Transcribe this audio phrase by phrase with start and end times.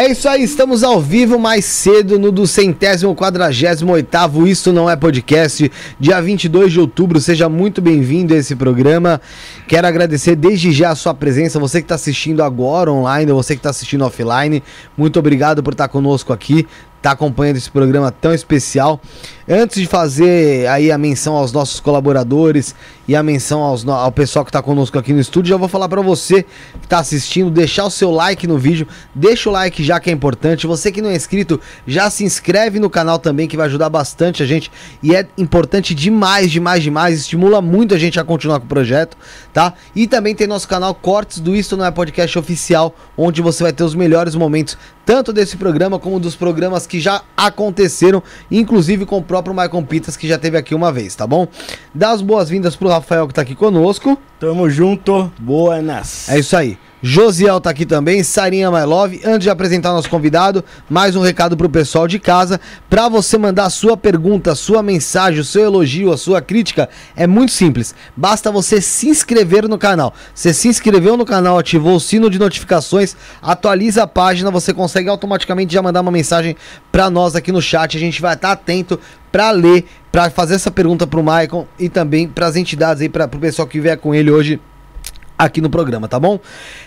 [0.00, 4.88] É isso aí, estamos ao vivo mais cedo no do centésimo quadragésimo oitavo Isto Não
[4.88, 5.70] É Podcast,
[6.00, 9.20] dia 22 de outubro, seja muito bem-vindo a esse programa.
[9.68, 13.58] Quero agradecer desde já a sua presença, você que está assistindo agora online, você que
[13.58, 14.62] está assistindo offline,
[14.96, 16.66] muito obrigado por estar conosco aqui
[17.00, 19.00] tá acompanhando esse programa tão especial.
[19.48, 22.72] Antes de fazer aí a menção aos nossos colaboradores
[23.08, 25.88] e a menção aos, ao pessoal que está conosco aqui no estúdio, já vou falar
[25.88, 29.98] para você que está assistindo, deixar o seu like no vídeo, deixa o like já
[29.98, 30.68] que é importante.
[30.68, 34.42] Você que não é inscrito, já se inscreve no canal também que vai ajudar bastante
[34.42, 34.70] a gente
[35.02, 39.16] e é importante demais, demais, demais, estimula muito a gente a continuar com o projeto,
[39.52, 39.74] tá?
[39.96, 43.72] E também tem nosso canal Cortes do Isto Não É Podcast Oficial, onde você vai
[43.72, 48.20] ter os melhores momentos tanto desse programa como dos programas que já aconteceram,
[48.50, 51.46] inclusive com o próprio Michael Pitas, que já teve aqui uma vez, tá bom?
[51.94, 54.18] Dá as boas-vindas pro Rafael que tá aqui conosco.
[54.40, 56.28] Tamo junto, buenas.
[56.28, 56.76] É isso aí.
[57.02, 59.22] Josiel tá aqui também, Sarinha My Love.
[59.24, 62.60] Antes de apresentar nosso convidado, mais um recado pro pessoal de casa.
[62.90, 66.90] Para você mandar a sua pergunta, a sua mensagem, o seu elogio, a sua crítica,
[67.16, 67.94] é muito simples.
[68.14, 70.12] Basta você se inscrever no canal.
[70.34, 75.08] Você se inscreveu no canal, ativou o sino de notificações, atualiza a página, você consegue
[75.08, 76.54] automaticamente já mandar uma mensagem
[76.92, 77.96] para nós aqui no chat.
[77.96, 79.00] A gente vai estar tá atento
[79.32, 83.24] para ler, para fazer essa pergunta pro Maicon e também para as entidades aí, para
[83.24, 84.60] o pessoal que vier com ele hoje
[85.44, 86.38] aqui no programa, tá bom?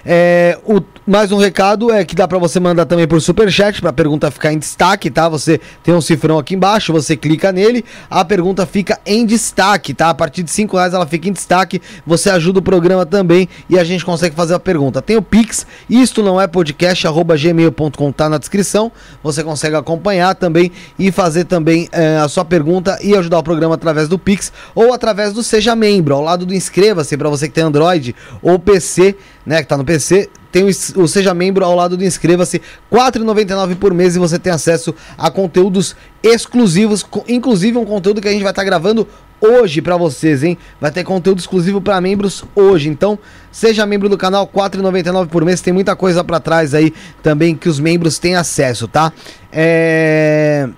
[0.05, 3.89] É, o, mais um recado é que dá para você mandar também por superchat para
[3.89, 5.27] a pergunta ficar em destaque, tá?
[5.27, 10.11] Você tem um cifrão aqui embaixo, você clica nele, a pergunta fica em destaque, tá?
[10.11, 13.79] A partir de 5 reais ela fica em destaque, você ajuda o programa também e
[13.79, 15.01] a gente consegue fazer a pergunta.
[15.01, 18.91] Tem o Pix, isto não é podcast, arroba gmail.com, tá na descrição,
[19.23, 23.73] você consegue acompanhar também e fazer também é, a sua pergunta e ajudar o programa
[23.73, 27.53] através do Pix ou através do Seja Membro, ao lado do Inscreva-se, para você que
[27.55, 31.75] tem Android ou PC, né, que tá no PC, tem o, o Seja Membro ao
[31.75, 32.57] lado do Inscreva-se,
[32.91, 38.27] R$ 4,99 por mês e você tem acesso a conteúdos exclusivos, inclusive um conteúdo que
[38.27, 39.07] a gente vai estar tá gravando
[39.41, 40.57] hoje para vocês, hein?
[40.79, 42.87] Vai ter conteúdo exclusivo para membros hoje.
[42.87, 43.19] Então,
[43.51, 45.59] seja membro do canal, R$ 4,99 por mês.
[45.59, 49.11] Tem muita coisa para trás aí também que os membros têm acesso, tá?
[49.51, 50.69] É...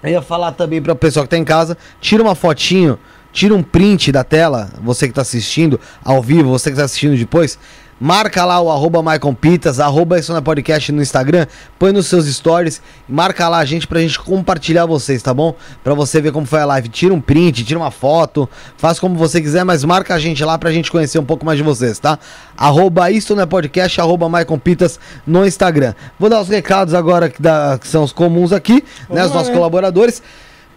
[0.00, 2.98] Eu ia falar também para o pessoal que tá em casa, tira uma fotinho
[3.38, 7.16] tira um print da tela, você que está assistindo ao vivo, você que está assistindo
[7.16, 7.56] depois,
[8.00, 9.00] marca lá o arroba
[9.40, 11.46] Pitas, arroba isso na podcast no Instagram,
[11.78, 15.54] põe nos seus stories, marca lá a gente pra gente compartilhar vocês, tá bom?
[15.84, 16.88] Pra você ver como foi a live.
[16.88, 20.58] Tira um print, tira uma foto, faz como você quiser, mas marca a gente lá
[20.58, 22.18] pra gente conhecer um pouco mais de vocês, tá?
[22.56, 24.28] Arroba isso na podcast, arroba
[24.64, 25.94] Pitas no Instagram.
[26.18, 29.24] Vou dar os recados agora que, da, que são os comuns aqui, né?
[29.24, 30.20] Os nossos colaboradores.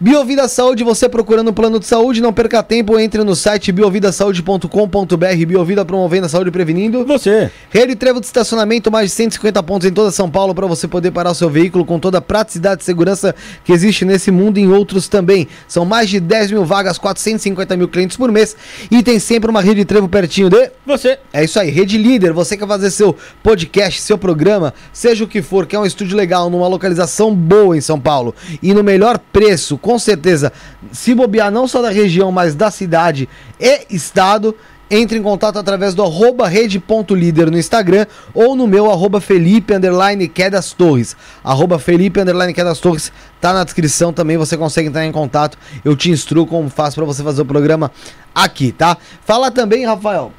[0.02, 5.46] Biovida Saúde, você procurando um plano de saúde, não perca tempo, entre no site biovidasaúde.com.br,
[5.46, 7.06] Biovida promovendo a saúde e prevenindo.
[7.06, 7.52] Você.
[7.70, 11.12] Rede Trevo de estacionamento, mais de 150 pontos em toda São Paulo para você poder
[11.12, 13.32] parar o seu veículo com toda a praticidade e segurança
[13.64, 15.46] que existe nesse mundo e em outros também.
[15.68, 18.56] São mais de 10 mil vagas, 450 mil clientes por mês
[18.90, 20.68] e tem sempre uma Rede Trevo pertinho de...
[20.84, 21.16] Você.
[21.32, 25.40] É isso aí, Rede Líder, você quer fazer seu podcast, seu programa, seja o que
[25.40, 29.78] for, quer um estúdio legal, numa localização boa em São Paulo e no melhor preço,
[29.78, 30.50] com com certeza,
[30.90, 33.28] se bobear não só da região, mas da cidade
[33.60, 34.56] e estado,
[34.90, 40.28] entre em contato através do arroba rede.líder no Instagram ou no meu arroba Felipe underline
[40.28, 41.14] Quedas Torres.
[41.44, 45.58] Arroba Felipe underline Quedas Torres tá na descrição também, você consegue entrar em contato.
[45.84, 47.92] Eu te instruo como faço para você fazer o programa
[48.34, 48.96] aqui, tá?
[49.26, 50.32] Fala também, Rafael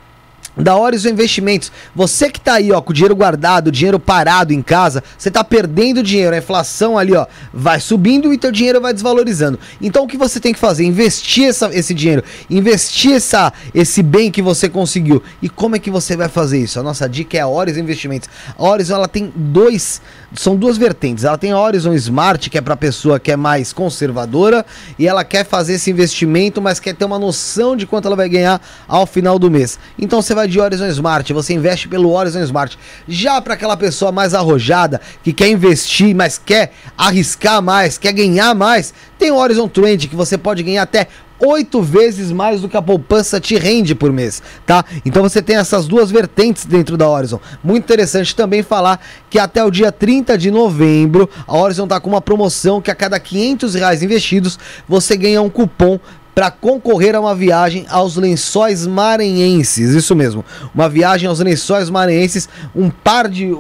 [0.56, 1.72] da Horizon Investimentos.
[1.96, 5.44] Você que tá aí, ó, com o dinheiro guardado, dinheiro parado em casa, você tá
[5.44, 9.60] perdendo dinheiro, a inflação ali, ó, vai subindo e teu dinheiro vai desvalorizando.
[9.82, 10.86] Então o que você tem que fazer?
[10.86, 15.22] Investir essa, esse dinheiro, investir essa, esse bem que você conseguiu.
[15.42, 16.80] E como é que você vai fazer isso?
[16.80, 18.30] A nossa dica é a Horizon Investimentos.
[18.58, 20.02] A Horizon ela tem dois
[20.36, 21.24] são duas vertentes.
[21.24, 24.66] Ela tem a Horizon Smart, que é para pessoa que é mais conservadora
[24.98, 28.28] e ela quer fazer esse investimento, mas quer ter uma noção de quanto ela vai
[28.28, 29.80] ganhar ao final do mês.
[29.98, 32.78] Então você vai de Horizon Smart, você investe pelo Horizon Smart.
[33.08, 38.54] Já para aquela pessoa mais arrojada, que quer investir, mas quer arriscar mais, quer ganhar
[38.54, 41.08] mais, tem o Horizon Trend, que você pode ganhar até
[41.40, 44.84] oito vezes mais do que a poupança te rende por mês, tá?
[45.06, 47.40] Então você tem essas duas vertentes dentro da Horizon.
[47.64, 52.10] Muito interessante também falar que até o dia 30 de novembro a Horizon tá com
[52.10, 54.58] uma promoção que a cada 500 reais investidos
[54.88, 56.00] você ganha um cupom
[56.34, 59.92] para concorrer a uma viagem aos Lençóis Maranhenses.
[59.92, 63.52] Isso mesmo, uma viagem aos Lençóis Maranhenses, um par de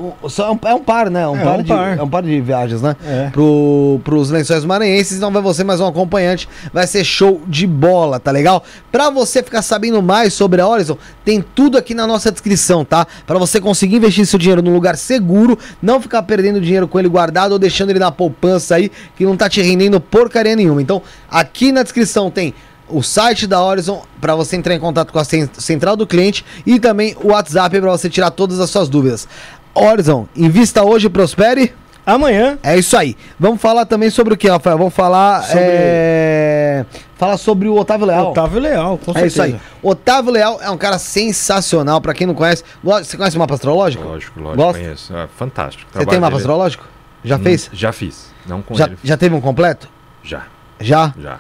[0.66, 1.28] é um par, né?
[1.28, 1.98] Um, é, par, um de, par.
[1.98, 2.96] é um par de viagens, né?
[3.06, 3.30] É.
[3.32, 8.20] Pro, pros Lençóis Maranhenses, não vai você mais um acompanhante, vai ser show de bola,
[8.20, 8.64] tá legal?
[8.92, 13.06] Para você ficar sabendo mais sobre a Horizon, tem tudo aqui na nossa descrição, tá?
[13.26, 17.08] Para você conseguir investir seu dinheiro num lugar seguro, não ficar perdendo dinheiro com ele
[17.08, 20.82] guardado ou deixando ele na poupança aí, que não tá te rendendo porcaria nenhuma.
[20.82, 22.54] Então, aqui na descrição tem
[22.90, 26.80] o site da Horizon para você entrar em contato com a central do cliente e
[26.80, 29.28] também o WhatsApp para você tirar todas as suas dúvidas.
[29.74, 31.74] Horizon, invista hoje e prospere.
[32.06, 32.60] Amanhã.
[32.62, 33.16] É isso aí.
[33.40, 34.78] Vamos falar também sobre o que, Rafael?
[34.78, 36.86] Vamos falar Sobre- é...
[37.16, 38.32] falar sobre o Otávio Leal.
[38.32, 39.28] Otávio Leal, com é certeza.
[39.28, 39.62] isso aí.
[39.82, 42.62] Otávio Leal é um cara sensacional, para quem não conhece.
[42.84, 44.04] Você conhece o mapa astrológico?
[44.04, 44.82] Lógico, lógico, Gosta?
[44.82, 45.16] conheço.
[45.16, 45.90] É fantástico.
[45.94, 46.84] Você tem mapa astrológico?
[47.24, 47.70] Já fez?
[47.72, 48.34] Já fiz.
[48.46, 48.98] Não com Já, ele.
[49.02, 49.88] já teve um completo?
[50.22, 50.44] Já,
[50.82, 51.14] Já?
[51.18, 51.40] já.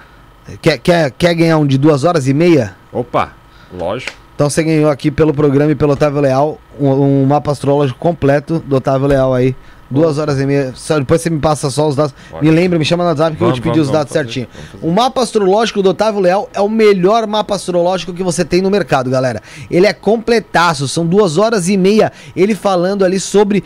[0.61, 2.75] Quer, quer, quer ganhar um de duas horas e meia?
[2.91, 3.33] Opa,
[3.71, 4.11] lógico.
[4.35, 8.59] Então você ganhou aqui pelo programa e pelo Otávio Leal um, um mapa astrológico completo
[8.59, 9.55] do Otávio Leal aí.
[9.91, 10.73] Duas horas e meia.
[10.75, 12.15] Só, depois você me passa só os dados.
[12.31, 12.43] Pode.
[12.43, 14.11] Me lembra, me chama no WhatsApp que eu vou te Vamos, pedir os vamos, dados
[14.13, 14.69] vamos fazer, certinho.
[14.81, 14.89] vamos.
[14.89, 18.71] O mapa astrológico do Otávio Leal é o melhor mapa astrológico que você tem no
[18.71, 19.39] mercado, galera.
[19.69, 23.63] Ele é completaço, são duas horas e meia ele falando ali sobre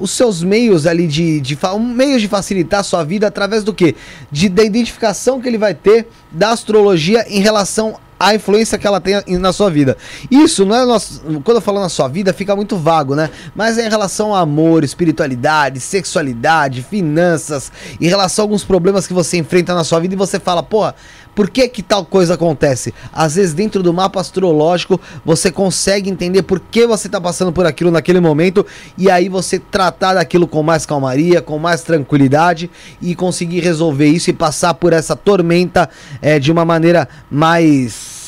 [0.00, 3.72] os seus meios ali de, de um meios de facilitar a sua vida através do
[3.72, 3.94] que?
[4.30, 9.00] De, da identificação que ele vai ter da astrologia em relação à influência que ela
[9.00, 9.96] tem na sua vida.
[10.30, 13.30] Isso não é nosso, quando eu falo na sua vida fica muito vago, né?
[13.54, 19.12] Mas é em relação a amor, espiritualidade, sexualidade, finanças, em relação a alguns problemas que
[19.12, 20.94] você enfrenta na sua vida e você fala, porra,
[21.34, 22.92] por que que tal coisa acontece?
[23.12, 27.66] Às vezes dentro do mapa astrológico você consegue entender por que você está passando por
[27.66, 28.64] aquilo naquele momento
[28.98, 32.70] e aí você tratar daquilo com mais calmaria, com mais tranquilidade
[33.00, 35.88] e conseguir resolver isso e passar por essa tormenta
[36.20, 38.22] eh, de uma maneira mais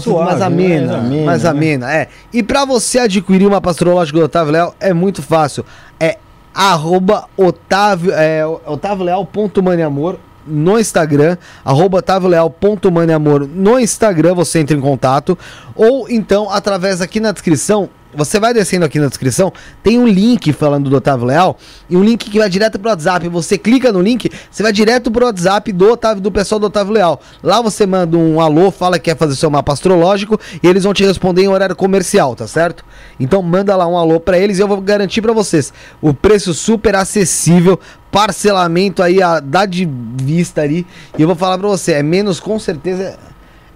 [0.00, 0.46] Suave, mais né?
[0.46, 1.48] amena, Mais amena, mais né?
[1.50, 2.08] amena, é.
[2.32, 5.64] E para você adquirir o mapa astrológico do Otávio Leal é muito fácil.
[6.00, 6.18] É
[6.52, 15.38] arroba Otávio, é, otavioleal.maniamor no Instagram, arroba otavioleal.maniamor no Instagram, você entra em contato,
[15.74, 20.52] ou então através aqui na descrição, você vai descendo aqui na descrição, tem um link
[20.52, 21.58] falando do Otávio Leal,
[21.90, 25.10] e um link que vai direto pro WhatsApp, você clica no link, você vai direto
[25.10, 28.98] pro WhatsApp do Otávio, do pessoal do Otávio Leal, lá você manda um alô, fala
[28.98, 32.46] que quer fazer seu mapa astrológico, e eles vão te responder em horário comercial, tá
[32.46, 32.84] certo?
[33.18, 36.54] Então manda lá um alô pra eles e eu vou garantir pra vocês, o preço
[36.54, 37.80] super acessível,
[38.14, 39.84] parcelamento aí, a dar de
[40.22, 40.86] vista ali.
[41.18, 43.18] E eu vou falar pra você, é menos, com certeza,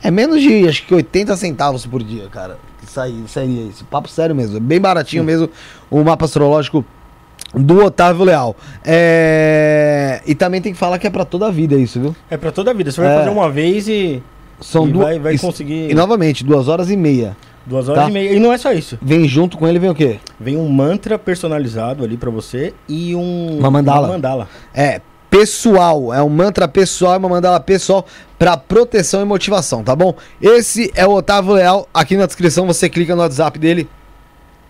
[0.00, 2.57] é menos de, acho que 80 centavos por dia, cara.
[2.80, 3.85] Que sair, sairia isso.
[3.87, 5.50] Papo sério mesmo, é bem baratinho mesmo
[5.90, 6.85] o mapa astrológico
[7.52, 8.54] do Otávio Leal.
[8.85, 10.23] É...
[10.25, 12.14] E também tem que falar que é pra toda a vida isso, viu?
[12.30, 12.92] É pra toda a vida.
[12.92, 13.18] Você vai É.
[13.18, 14.23] fazer uma vez e,
[14.60, 15.06] São e duas...
[15.06, 17.36] vai, vai isso- conseguir E novamente, duas horas e meia.
[17.66, 18.10] duas horas tá.
[18.10, 18.32] e meia.
[18.32, 18.98] E não é só isso.
[19.00, 20.18] Vem junto com ele, vem o quê?
[20.38, 23.58] Vem um mantra personalizado ali pra você e um...
[23.58, 24.06] Uma mandala.
[24.06, 24.48] Uma mandala.
[24.74, 25.00] É
[25.30, 28.06] pessoal, é um mantra pessoal, é uma mandala pessoal
[28.38, 30.14] para proteção e motivação, tá bom?
[30.40, 33.86] Esse é o Otávio Leal, aqui na descrição você clica no WhatsApp dele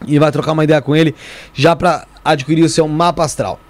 [0.06, 1.14] e vai trocar uma ideia com ele
[1.54, 3.60] já para adquirir o seu mapa astral.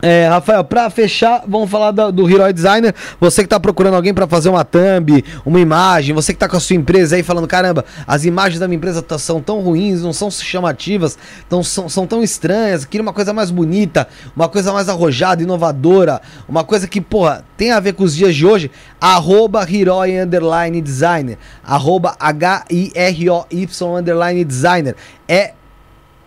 [0.00, 2.94] É, Rafael, pra fechar, vamos falar do Hero Designer.
[3.20, 6.56] Você que tá procurando alguém pra fazer uma thumb, uma imagem, você que tá com
[6.56, 10.00] a sua empresa aí falando, caramba, as imagens da minha empresa tá- são tão ruins,
[10.00, 14.72] não são chamativas, tão, são, são tão estranhas, queria uma coisa mais bonita, uma coisa
[14.72, 18.70] mais arrojada, inovadora, uma coisa que, porra, tem a ver com os dias de hoje,
[19.00, 24.94] arroba Hiroi Underline Designer, arroba H-I-R-O-Y Underline Designer.
[25.26, 25.52] É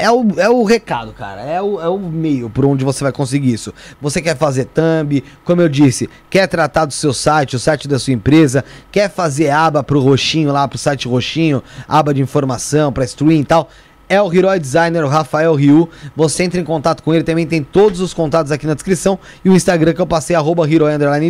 [0.02, 1.42] é o, é o recado, cara.
[1.42, 3.74] É o, é o meio por onde você vai conseguir isso.
[4.02, 8.00] Você quer fazer thumb, como eu disse, quer tratar do seu site, o site da
[8.00, 13.06] sua empresa, quer fazer aba pro roxinho lá, pro site roxinho, aba de informação, pra
[13.06, 13.70] stream e tal.
[14.10, 15.90] É o Hero Designer, o Rafael Ryu.
[16.18, 19.18] Você entra em contato com ele, também tem todos os contatos aqui na descrição.
[19.46, 20.68] E o Instagram que eu passei, arroba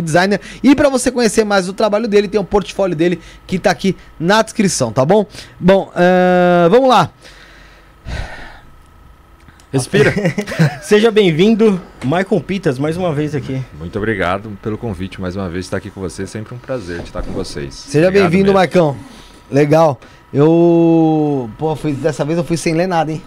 [0.02, 0.40] Designer.
[0.64, 3.96] E pra você conhecer mais o trabalho dele, tem o portfólio dele que tá aqui
[4.18, 5.24] na descrição, tá bom?
[5.60, 7.12] Bom, ahn, vamos lá.
[9.72, 10.12] Respira.
[10.82, 13.62] Seja bem-vindo, Maicon Pitas, mais uma vez aqui.
[13.78, 16.28] Muito obrigado pelo convite mais uma vez estar aqui com vocês.
[16.28, 17.74] Sempre um prazer de estar com vocês.
[17.74, 18.52] Seja bem-vindo.
[18.52, 18.94] Marcão.
[19.50, 19.98] Legal.
[20.32, 21.48] Eu.
[21.58, 23.22] Pô, fui, dessa vez eu fui sem ler nada, hein?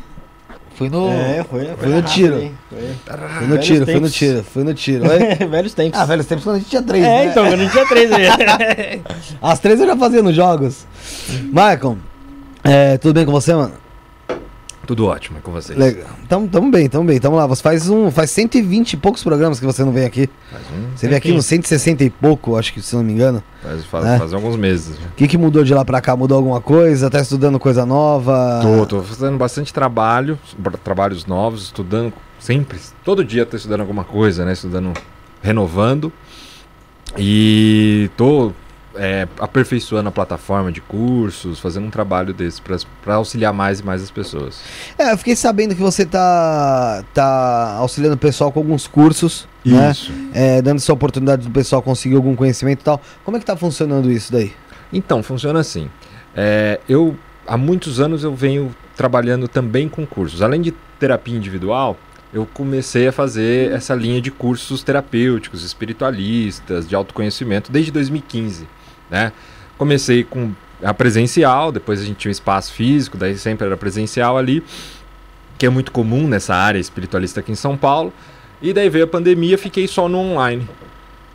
[0.75, 1.09] Fui no.
[1.09, 2.39] É, foi, Fui no rápido, tiro.
[2.39, 2.51] hein?
[2.69, 2.79] Foi.
[3.39, 5.03] Fui no tiro, fui no tiro, fui no tiro.
[5.49, 5.99] Velhos tempos.
[5.99, 7.03] ah, velhos tempos quando a gente tinha três.
[7.03, 7.25] é, né?
[7.31, 9.01] então, quando a gente tinha três aí.
[9.41, 10.85] As três eu já fazia nos jogos.
[11.51, 11.97] Maicon,
[12.63, 13.73] é, tudo bem com você, mano?
[14.85, 15.77] Tudo ótimo é com vocês.
[15.77, 16.07] Legal.
[16.29, 17.19] Tamo, tamo bem, tamo bem.
[17.19, 17.45] Tamo lá.
[17.47, 18.11] Você faz um.
[18.11, 20.29] Faz 120 e poucos programas que você não vem aqui.
[20.51, 23.43] Faz, um, Você vem aqui nos 160 e pouco, acho que, se não me engano.
[23.61, 24.17] faz, faz, É.
[24.19, 24.95] faz alguns meses.
[24.97, 25.07] já.
[25.07, 26.15] O que, que mudou de lá pra cá?
[26.15, 27.09] Mudou alguma coisa?
[27.09, 28.59] Tá estudando coisa nova?
[28.61, 32.77] Tô, tô fazendo bastante trabalho, tra- trabalhos novos, estudando sempre.
[33.03, 34.53] Todo dia tô estudando alguma coisa, né?
[34.53, 34.93] Estudando,
[35.41, 36.11] renovando.
[37.17, 38.51] E tô
[38.97, 44.01] é, aperfeiçoando a plataforma de cursos, fazendo um trabalho desse para auxiliar mais e mais
[44.01, 44.59] as pessoas.
[44.97, 49.91] É, eu fiquei sabendo que você tá, tá auxiliando o pessoal com alguns cursos, né?
[49.91, 50.11] Isso.
[50.33, 53.01] É, dando essa oportunidade do pessoal conseguir algum conhecimento e tal.
[53.23, 54.53] Como é que tá funcionando isso daí?
[54.91, 55.89] Então, funciona assim.
[56.35, 57.15] É, eu,
[57.47, 60.41] há muitos anos, eu venho trabalhando também com cursos.
[60.41, 61.97] Além de terapia individual,
[62.33, 68.67] eu comecei a fazer essa linha de cursos terapêuticos, espiritualistas, de autoconhecimento, desde 2015.
[69.09, 69.31] Né?
[69.77, 70.51] Comecei com
[70.83, 74.63] a presencial, depois a gente tinha um espaço físico, daí sempre era presencial ali,
[75.57, 78.13] que é muito comum nessa área espiritualista aqui em São Paulo.
[78.61, 80.67] E daí veio a pandemia, fiquei só no online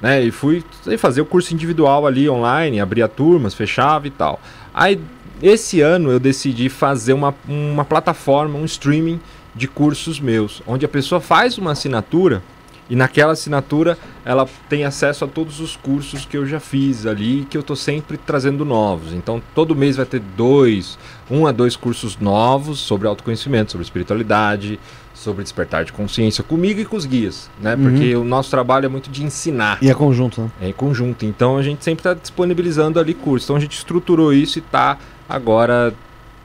[0.00, 0.22] né?
[0.22, 0.64] E fui
[0.98, 4.40] fazer o curso individual ali online, abria turmas, fechava e tal.
[4.72, 5.00] Aí
[5.42, 9.20] esse ano eu decidi fazer uma, uma plataforma, um streaming
[9.54, 12.42] de cursos meus, onde a pessoa faz uma assinatura
[12.90, 17.46] e naquela assinatura ela tem acesso a todos os cursos que eu já fiz ali,
[17.48, 19.12] que eu tô sempre trazendo novos.
[19.12, 20.98] Então todo mês vai ter dois,
[21.30, 24.78] um a dois cursos novos sobre autoconhecimento, sobre espiritualidade,
[25.14, 27.74] sobre despertar de consciência comigo e com os guias, né?
[27.74, 27.82] Uhum.
[27.82, 29.78] Porque o nosso trabalho é muito de ensinar.
[29.80, 30.50] E é conjunto, né?
[30.60, 31.24] É em conjunto.
[31.24, 33.46] Então a gente sempre está disponibilizando ali cursos.
[33.46, 34.98] Então a gente estruturou isso e tá
[35.28, 35.94] agora.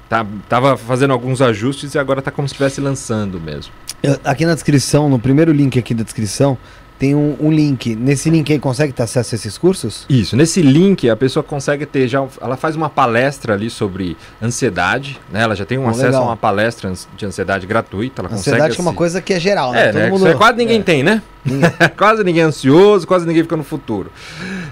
[0.08, 3.74] Tá, tava fazendo alguns ajustes e agora tá como se estivesse lançando mesmo.
[4.06, 6.58] Eu- aqui na descrição, no primeiro link aqui da descrição,
[6.98, 7.94] tem um, um link.
[7.96, 10.06] Nesse link aí consegue ter acesso a esses cursos?
[10.10, 12.26] Isso, nesse link a pessoa consegue ter já.
[12.42, 15.42] Ela faz uma palestra ali sobre ansiedade, né?
[15.42, 16.24] Ela já tem um acesso legal.
[16.24, 18.22] a uma palestra de ansiedade gratuita.
[18.22, 19.90] Ela Ansiedade consegue é uma coisa que é geral, né?
[19.90, 20.16] É, né?
[20.16, 21.22] Isso aí quase ninguém tem, né?
[21.98, 24.12] quase ninguém é ansioso, quase ninguém fica no futuro.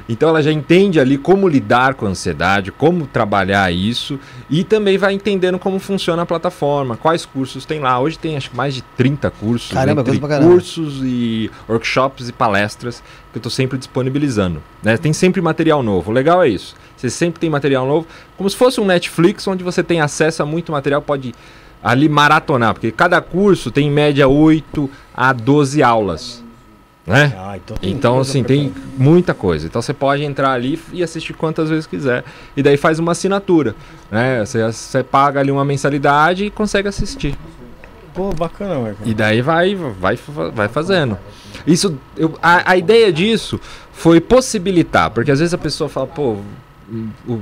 [0.07, 4.97] Então ela já entende ali como lidar com a ansiedade, como trabalhar isso e também
[4.97, 7.99] vai entendendo como funciona a plataforma, quais cursos tem lá.
[7.99, 10.51] Hoje tem acho que mais de 30 cursos, Caramba, entre coisa pra caramba.
[10.51, 14.61] cursos e workshops e palestras que eu estou sempre disponibilizando.
[14.81, 14.97] Né?
[14.97, 16.11] Tem sempre material novo.
[16.11, 16.75] O legal é isso.
[16.97, 18.07] Você sempre tem material novo,
[18.37, 21.33] como se fosse um Netflix onde você tem acesso a muito material, pode
[21.83, 26.42] ali maratonar, porque cada curso tem em média 8 a 12 aulas.
[27.05, 27.33] Né?
[27.37, 29.67] Ah, então Então, assim, tem muita coisa.
[29.67, 32.23] Então, você pode entrar ali e assistir quantas vezes quiser.
[32.55, 33.75] E daí faz uma assinatura,
[34.09, 34.45] né?
[34.45, 37.35] Você, você paga ali uma mensalidade e consegue assistir.
[38.13, 39.01] Pô, bacana, Marco.
[39.05, 40.17] E daí vai, vai,
[40.53, 41.17] vai fazendo.
[41.67, 43.59] Isso, eu- a, a ideia disso
[43.91, 46.37] foi possibilitar, porque às vezes a pessoa fala, pô,
[47.27, 47.41] o-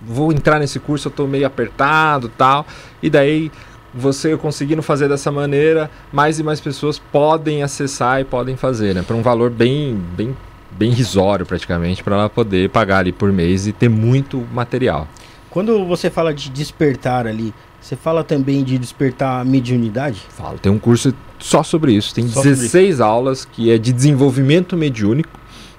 [0.00, 2.66] vou entrar nesse curso, eu tô meio apertado tal.
[3.02, 3.50] E daí
[3.94, 9.02] você conseguindo fazer dessa maneira, mais e mais pessoas podem acessar e podem fazer, né?
[9.02, 10.36] Por um valor bem, bem,
[10.70, 15.08] bem risório praticamente, para ela poder pagar ali por mês e ter muito material.
[15.50, 20.20] Quando você fala de despertar ali, você fala também de despertar a mediunidade?
[20.28, 22.14] Falo, tem um curso só sobre isso.
[22.14, 25.30] Tem Só sobre 16 aulas que é de desenvolvimento mediúnico,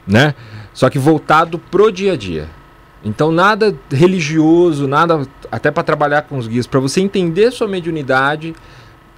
[0.07, 0.33] né?
[0.73, 2.47] Só que voltado pro dia a dia.
[3.03, 8.53] Então nada religioso, nada até para trabalhar com os guias, para você entender sua mediunidade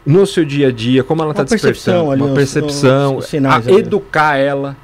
[0.06, 3.72] no seu dia a dia, como ela está despertando, ali, uma percepção, os sinais a
[3.72, 4.76] educar ela,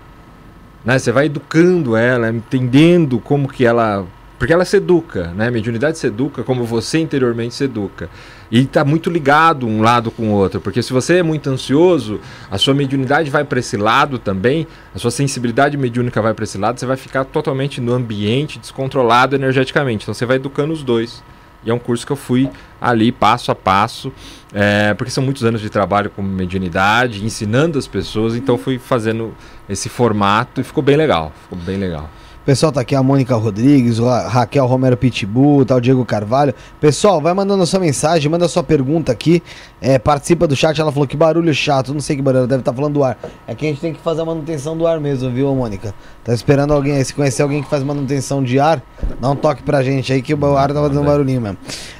[0.83, 0.97] né?
[0.97, 4.05] Você vai educando ela, entendendo como que ela,
[4.37, 5.47] porque ela se educa, né?
[5.47, 8.09] A mediunidade se educa como você interiormente se educa.
[8.49, 12.19] E está muito ligado um lado com o outro, porque se você é muito ansioso,
[12.49, 16.57] a sua mediunidade vai para esse lado também, a sua sensibilidade mediúnica vai para esse
[16.57, 20.03] lado, você vai ficar totalmente no ambiente descontrolado energeticamente.
[20.03, 21.21] Então você vai educando os dois.
[21.63, 24.13] E é um curso que eu fui ali passo a passo,
[24.53, 29.35] é, porque são muitos anos de trabalho com mediunidade, ensinando as pessoas, então fui fazendo
[29.67, 31.33] esse formato e ficou bem legal.
[31.43, 32.09] Ficou bem legal.
[32.47, 36.55] Pessoal, tá aqui a Mônica Rodrigues, o Ra- Raquel Romero Pitbull, tá o Diego Carvalho.
[36.79, 39.43] Pessoal, vai mandando a sua mensagem, manda a sua pergunta aqui.
[39.81, 40.79] É, participa do chat.
[40.79, 41.93] Ela falou que barulho chato.
[41.93, 43.17] Não sei que barulho, deve estar falando do ar.
[43.45, 45.93] É que a gente tem que fazer a manutenção do ar mesmo, viu, Mônica?
[46.23, 47.03] Tá esperando alguém aí.
[47.03, 48.81] Se conhecer alguém que faz manutenção de ar,
[49.19, 51.57] dá um toque pra gente aí que o ar tá fazendo um barulhinho mesmo.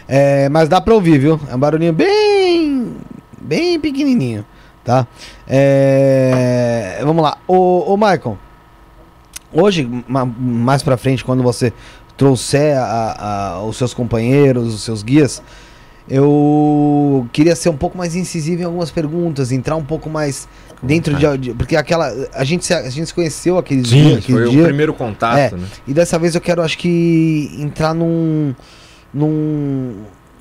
[0.08, 1.38] É, mas dá pra ouvir, viu?
[1.52, 2.96] É um barulhinho bem.
[3.42, 4.46] bem pequenininho,
[4.82, 5.06] tá?
[5.46, 7.36] É, vamos lá.
[7.46, 8.38] Ô, ô Michael.
[9.54, 11.72] Hoje, ma- mais pra frente, quando você
[12.18, 15.42] trouxer a- a- os seus companheiros, os seus guias,
[16.10, 20.48] eu queria ser um pouco mais incisivo em algumas perguntas, entrar um pouco mais
[20.82, 24.18] dentro de, de- porque aquela a gente se, a gente se conheceu aqueles Sim, dias,
[24.20, 25.58] aquele foi dia, o primeiro contato, É.
[25.58, 25.66] né?
[25.88, 28.54] e dessa vez eu quero acho que entrar num
[29.14, 29.96] num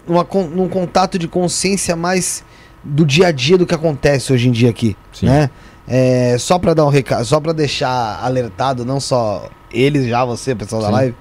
[0.06, 2.44] numa num contato de consciência mais
[2.84, 5.26] do dia a dia do que acontece hoje em dia aqui, Sim.
[5.26, 5.50] né?
[5.88, 10.54] É, só pra dar um recado, só pra deixar alertado, não só eles, já você,
[10.54, 10.94] pessoal da Sim.
[10.94, 11.14] live.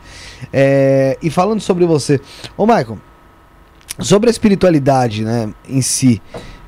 [0.51, 2.19] É, e falando sobre você,
[2.57, 2.97] ô Michael,
[3.99, 6.21] sobre a espiritualidade, né, em si,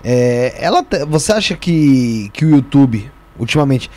[0.04, 3.90] é, ela, tá- você acha que, que o YouTube, ultimamente,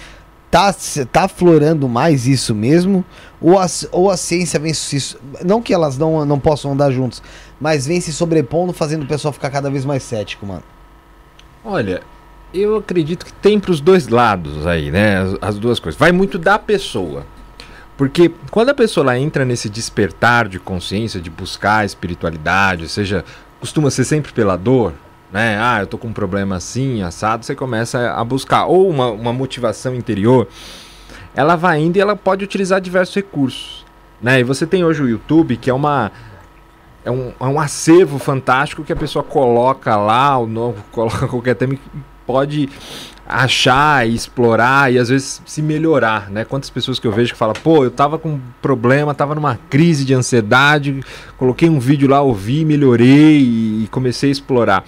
[0.51, 0.75] tá,
[1.13, 3.05] tá aflorando mais isso mesmo?
[3.41, 5.17] Ou a, ou a ciência vem se.
[5.45, 7.23] Não que elas não, não possam andar juntos,
[7.61, 10.63] mas vem se sobrepondo, fazendo o pessoal ficar cada vez mais cético, mano.
[11.65, 12.03] Olha,
[12.53, 15.19] eu acredito que tem para os dois lados aí, né?
[15.19, 15.99] As, as duas coisas.
[15.99, 17.25] Vai muito da pessoa.
[17.97, 22.89] Porque quando a pessoa ela entra nesse despertar de consciência, de buscar a espiritualidade, ou
[22.89, 23.25] seja,
[23.61, 24.95] costuma ser sempre pela dor,
[25.31, 25.59] né?
[25.61, 28.65] Ah, eu tô com um problema assim, assado, você começa a buscar.
[28.65, 30.49] Ou uma, uma motivação interior,
[31.35, 33.85] ela vai indo e ela pode utilizar diversos recursos.
[34.21, 34.41] Né?
[34.41, 36.11] E você tem hoje o YouTube, que é uma.
[37.03, 41.55] É um, é um acervo fantástico que a pessoa coloca lá, o novo, coloca qualquer
[41.55, 41.79] tema
[42.31, 42.69] pode
[43.27, 46.45] achar explorar e às vezes se melhorar, né?
[46.45, 49.59] Quantas pessoas que eu vejo que falam, pô, eu tava com um problema, tava numa
[49.69, 51.01] crise de ansiedade,
[51.37, 54.85] coloquei um vídeo lá, ouvi, melhorei e comecei a explorar.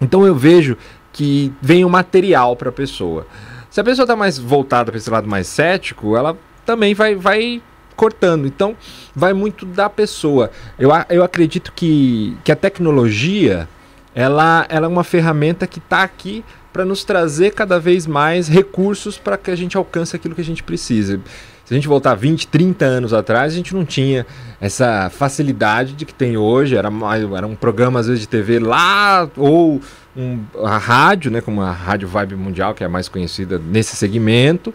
[0.00, 0.76] Então eu vejo
[1.12, 3.26] que vem o material para a pessoa.
[3.70, 7.62] Se a pessoa está mais voltada para esse lado mais cético, ela também vai, vai
[7.96, 8.46] cortando.
[8.46, 8.76] Então,
[9.14, 10.50] vai muito da pessoa.
[10.78, 13.68] Eu, eu acredito que, que a tecnologia
[14.16, 19.18] ela, ela é uma ferramenta que está aqui para nos trazer cada vez mais recursos
[19.18, 21.20] para que a gente alcance aquilo que a gente precisa.
[21.66, 24.24] Se a gente voltar 20, 30 anos atrás, a gente não tinha
[24.60, 26.76] essa facilidade de que tem hoje.
[26.76, 26.88] Era,
[27.36, 29.80] era um programa, às vezes, de TV lá, ou
[30.16, 33.96] um- a rádio, né, como a Rádio Vibe Mundial, que é a mais conhecida nesse
[33.96, 34.72] segmento.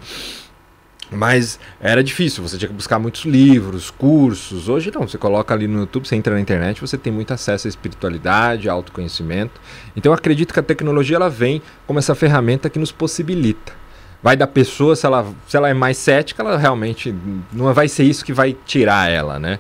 [1.12, 4.70] Mas era difícil, você tinha que buscar muitos livros, cursos.
[4.70, 7.68] Hoje não, você coloca ali no YouTube, você entra na internet, você tem muito acesso
[7.68, 9.60] à espiritualidade, a autoconhecimento.
[9.94, 13.74] Então eu acredito que a tecnologia ela vem como essa ferramenta que nos possibilita.
[14.24, 17.14] Vai da pessoa, se ela, se ela é mais cética, ela realmente
[17.52, 19.60] não vai ser isso que vai tirar ela, né?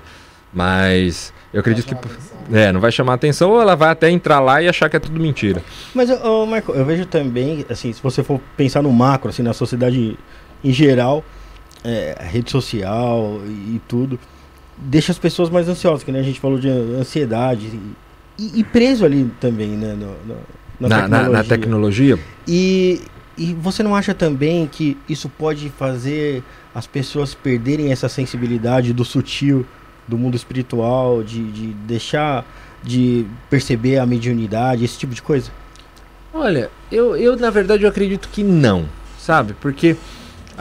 [0.53, 4.61] Mas eu acredito que é, não vai chamar atenção ou ela vai até entrar lá
[4.61, 5.61] e achar que é tudo mentira.
[5.93, 9.53] Mas, ô, Michael, eu vejo também, assim, se você for pensar no macro, assim, na
[9.53, 10.17] sociedade
[10.63, 11.23] em geral,
[11.83, 14.19] é, rede social e, e tudo,
[14.77, 17.79] deixa as pessoas mais ansiosas, que nem a gente falou de ansiedade.
[18.37, 19.93] E, e preso ali também, né?
[19.93, 22.17] no- no- Na, na- na tecnologia,
[22.47, 23.01] E,
[23.37, 29.05] e você não acha também que isso pode fazer as pessoas perderem essa sensibilidade do
[29.05, 29.65] sutil,
[30.07, 32.45] do mundo espiritual, de, de deixar
[32.83, 35.51] de perceber a mediunidade, esse tipo de coisa?
[36.33, 38.85] Olha, eu, eu na verdade eu acredito que não,
[39.19, 39.53] sabe?
[39.61, 39.95] Porque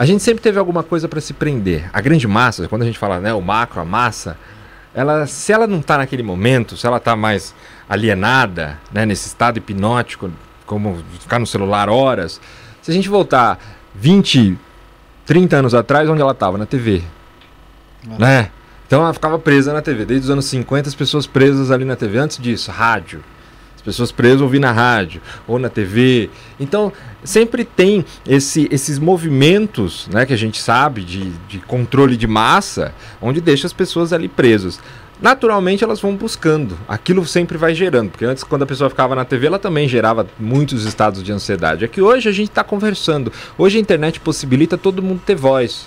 [0.01, 1.87] a gente sempre teve alguma coisa para se prender.
[1.93, 4.35] A grande massa, quando a gente fala, né, o macro, a massa,
[4.95, 7.53] ela, se ela não tá naquele momento, se ela tá mais
[7.87, 10.31] alienada, né, nesse estado hipnótico,
[10.65, 12.41] como ficar no celular horas,
[12.81, 13.59] se a gente voltar
[13.93, 14.57] 20,
[15.23, 16.57] 30 anos atrás, onde ela tava?
[16.57, 17.03] Na TV.
[18.17, 18.49] Né?
[18.87, 20.03] Então ela ficava presa na TV.
[20.03, 22.17] Desde os anos 50, as pessoas presas ali na TV.
[22.17, 23.23] Antes disso, rádio.
[23.81, 26.29] As pessoas presas ouvindo na rádio ou na TV.
[26.59, 32.27] Então, sempre tem esse- esses movimentos né, que a gente sabe de, de controle de
[32.27, 34.79] massa, onde deixa as pessoas ali presas.
[35.19, 36.77] Naturalmente, elas vão buscando.
[36.87, 38.09] Aquilo sempre vai gerando.
[38.11, 41.83] Porque antes, quando a pessoa ficava na TV, ela também gerava muitos estados de ansiedade.
[41.85, 43.31] É que hoje a gente está conversando.
[43.57, 45.85] Hoje a internet possibilita todo mundo ter voz.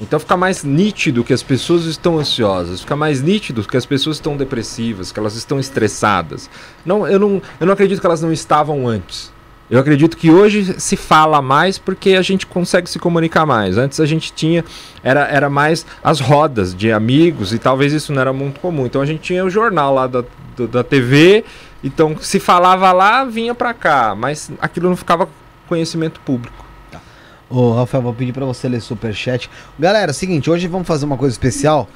[0.00, 4.16] Então fica mais nítido que as pessoas estão ansiosas, fica mais nítido que as pessoas
[4.16, 6.48] estão depressivas, que elas estão estressadas.
[6.86, 9.30] Não, eu, não, eu não acredito que elas não estavam antes.
[9.70, 13.76] Eu acredito que hoje se fala mais porque a gente consegue se comunicar mais.
[13.78, 14.64] Antes a gente tinha,
[15.04, 18.86] era, era mais as rodas de amigos e talvez isso não era muito comum.
[18.86, 20.24] Então a gente tinha o jornal lá da,
[20.56, 21.44] do- da TV,
[21.84, 25.28] então se falava lá, vinha pra cá, mas aquilo não ficava
[25.68, 26.64] conhecimento público.
[27.50, 29.50] Ô, Rafael, vou pedir pra você ler superchat.
[29.76, 31.88] Galera, seguinte, hoje vamos fazer uma coisa especial.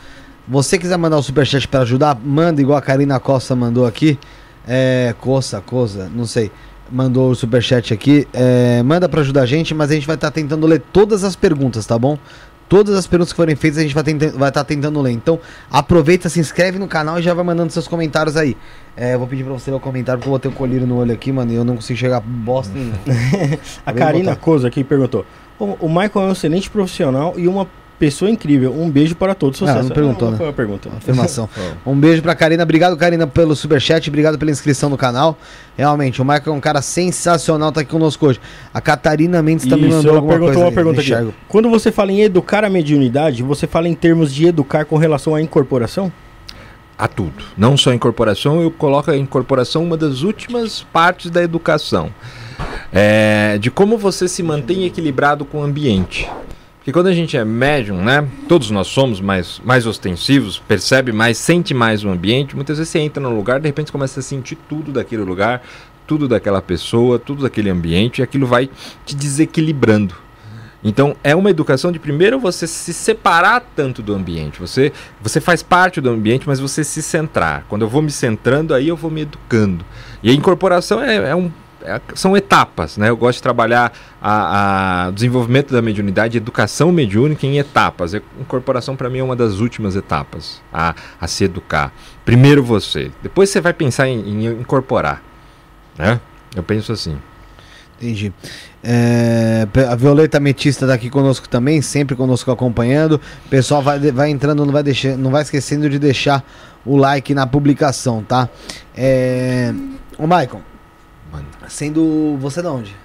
[0.49, 4.19] Você quiser mandar o superchat pra ajudar, manda igual a Karina Costa mandou aqui.
[4.67, 6.51] É, Coça, Coça, não sei.
[6.91, 8.27] Mandou o superchat aqui.
[8.33, 11.37] É, manda pra ajudar a gente, mas a gente vai estar tentando ler todas as
[11.37, 12.19] perguntas, tá bom?
[12.69, 15.13] Todas as perguntas que forem feitas a gente vai estar vai tá tentando ler.
[15.13, 15.39] Então,
[15.71, 18.57] aproveita, se inscreve no canal e já vai mandando seus comentários aí.
[18.97, 20.87] É, eu vou pedir pra você ler o comentário porque eu vou ter um colírio
[20.87, 22.99] no olho aqui, mano, e eu não consigo chegar bosta nenhuma.
[23.87, 24.35] A Vem Karina.
[24.37, 25.25] Coza aqui perguntou:
[25.59, 27.67] o, o Michael é um excelente profissional e uma
[27.99, 28.75] pessoa incrível.
[28.75, 29.63] Um beijo para todos.
[29.63, 29.89] Ah, Sucesso.
[29.89, 30.37] não perguntou, né?
[30.37, 30.89] Foi uma pergunta.
[30.97, 31.49] Afirmação.
[31.87, 32.63] Um beijo pra Karina.
[32.63, 34.09] Obrigado, Karina, pelo superchat.
[34.09, 35.39] Obrigado pela inscrição no canal.
[35.77, 38.41] Realmente, o Michael é um cara sensacional, tá aqui conosco hoje.
[38.73, 40.59] A Catarina Mendes também Isso, mandou alguma coisa.
[40.59, 41.11] uma pergunta não aqui.
[41.11, 41.35] enxergo.
[41.49, 45.35] Quando você fala em educar a mediunidade, você fala em termos de educar com relação
[45.35, 46.13] à incorporação?
[46.97, 47.43] a tudo.
[47.57, 52.11] Não só a incorporação, eu coloco a incorporação uma das últimas partes da educação.
[52.93, 56.29] É, de como você se mantém equilibrado com o ambiente.
[56.85, 58.29] Porque quando a gente é médium, né?
[58.47, 62.55] Todos nós somos mais, mais ostensivos, percebe mais, sente mais o ambiente.
[62.55, 65.63] Muitas vezes você entra num lugar, de repente começa a sentir tudo daquele lugar,
[66.07, 68.69] tudo daquela pessoa, tudo daquele ambiente, e aquilo vai
[69.07, 70.15] te desequilibrando.
[70.85, 74.61] Então é uma educação de primeiro você se separar tanto do ambiente.
[74.61, 74.93] Você,
[75.23, 77.65] você faz parte do ambiente, mas você se centrar.
[77.67, 79.83] Quando eu vou me centrando, aí eu vou me educando.
[80.23, 81.51] E a incorporação é, é um,
[82.15, 83.11] são etapas, né?
[83.11, 83.93] Eu gosto de trabalhar
[85.09, 88.15] o desenvolvimento da mediunidade, educação mediúnica em etapas.
[88.15, 91.93] A incorporação para mim é uma das últimas etapas a, a se educar.
[92.25, 95.23] Primeiro você, depois você vai pensar em, em incorporar,
[95.99, 96.21] né?
[96.55, 97.19] Eu penso assim.
[97.97, 98.33] Entendi.
[98.83, 103.21] É, a Violeta Metista está aqui conosco também, sempre conosco acompanhando.
[103.47, 106.45] O pessoal vai, vai entrando, não vai, deixar, não vai esquecendo de deixar
[106.85, 108.49] o like na publicação, tá?
[108.97, 109.73] É,
[110.19, 110.61] ô, Maicon,
[111.35, 111.47] Mano.
[111.69, 112.37] sendo.
[112.39, 112.97] Você de onde?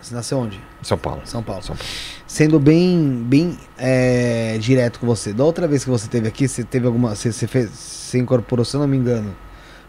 [0.00, 0.60] Você nasceu onde?
[0.82, 1.22] São Paulo.
[1.24, 1.62] São Paulo.
[1.62, 1.90] São Paulo.
[2.26, 5.32] Sendo bem, bem é, direto com você.
[5.32, 7.14] Da outra vez que você esteve aqui, você teve alguma.
[7.14, 9.34] Você, você, fez, você incorporou, se eu não me engano,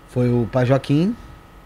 [0.10, 1.15] foi o Pai Joaquim.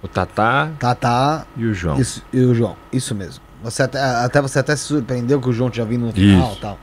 [0.01, 0.71] O Tatá.
[0.79, 1.45] Tatá.
[1.55, 1.99] E o João.
[1.99, 3.43] Isso, e o João, isso mesmo.
[3.61, 6.59] Você até, até você até se surpreendeu que o João tinha vindo no final e
[6.59, 6.79] tal.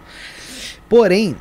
[0.88, 1.35] Porém,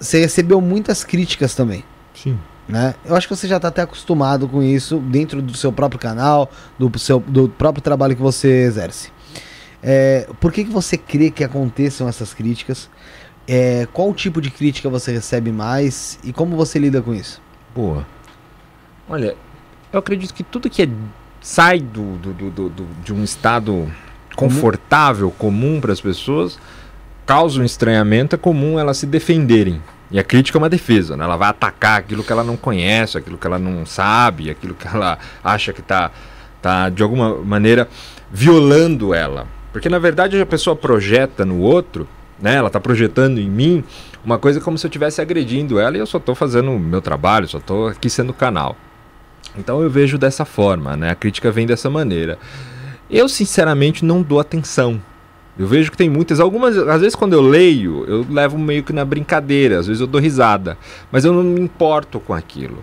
[0.00, 1.84] você recebeu muitas críticas também.
[2.14, 2.38] Sim.
[2.68, 2.94] Né?
[3.04, 6.50] Eu acho que você já está até acostumado com isso dentro do seu próprio canal,
[6.78, 9.10] do, seu, do próprio trabalho que você exerce.
[9.82, 12.90] É, por que, que você crê que aconteçam essas críticas?
[13.46, 17.40] É, qual tipo de crítica você recebe mais e como você lida com isso?
[17.74, 18.06] Boa.
[19.08, 19.34] Olha,
[19.90, 20.88] eu acredito que tudo que é,
[21.40, 23.90] sai do, do, do, do de um estado
[24.36, 26.58] confortável, comum para as pessoas,
[27.24, 29.82] causa um estranhamento, é comum elas se defenderem.
[30.10, 31.24] E a crítica é uma defesa, né?
[31.24, 34.86] ela vai atacar aquilo que ela não conhece, aquilo que ela não sabe, aquilo que
[34.86, 36.10] ela acha que está
[36.62, 37.88] tá, de alguma maneira
[38.30, 39.46] violando ela.
[39.70, 42.08] Porque na verdade a pessoa projeta no outro,
[42.40, 42.54] né?
[42.54, 43.84] ela está projetando em mim
[44.24, 47.02] uma coisa como se eu estivesse agredindo ela e eu só estou fazendo o meu
[47.02, 48.76] trabalho, só estou aqui sendo canal.
[49.56, 51.10] Então eu vejo dessa forma, né?
[51.10, 52.38] a crítica vem dessa maneira.
[53.10, 55.00] Eu, sinceramente, não dou atenção.
[55.58, 56.38] Eu vejo que tem muitas.
[56.38, 60.06] Algumas, às vezes, quando eu leio, eu levo meio que na brincadeira, às vezes eu
[60.06, 60.78] dou risada.
[61.10, 62.78] Mas eu não me importo com aquilo.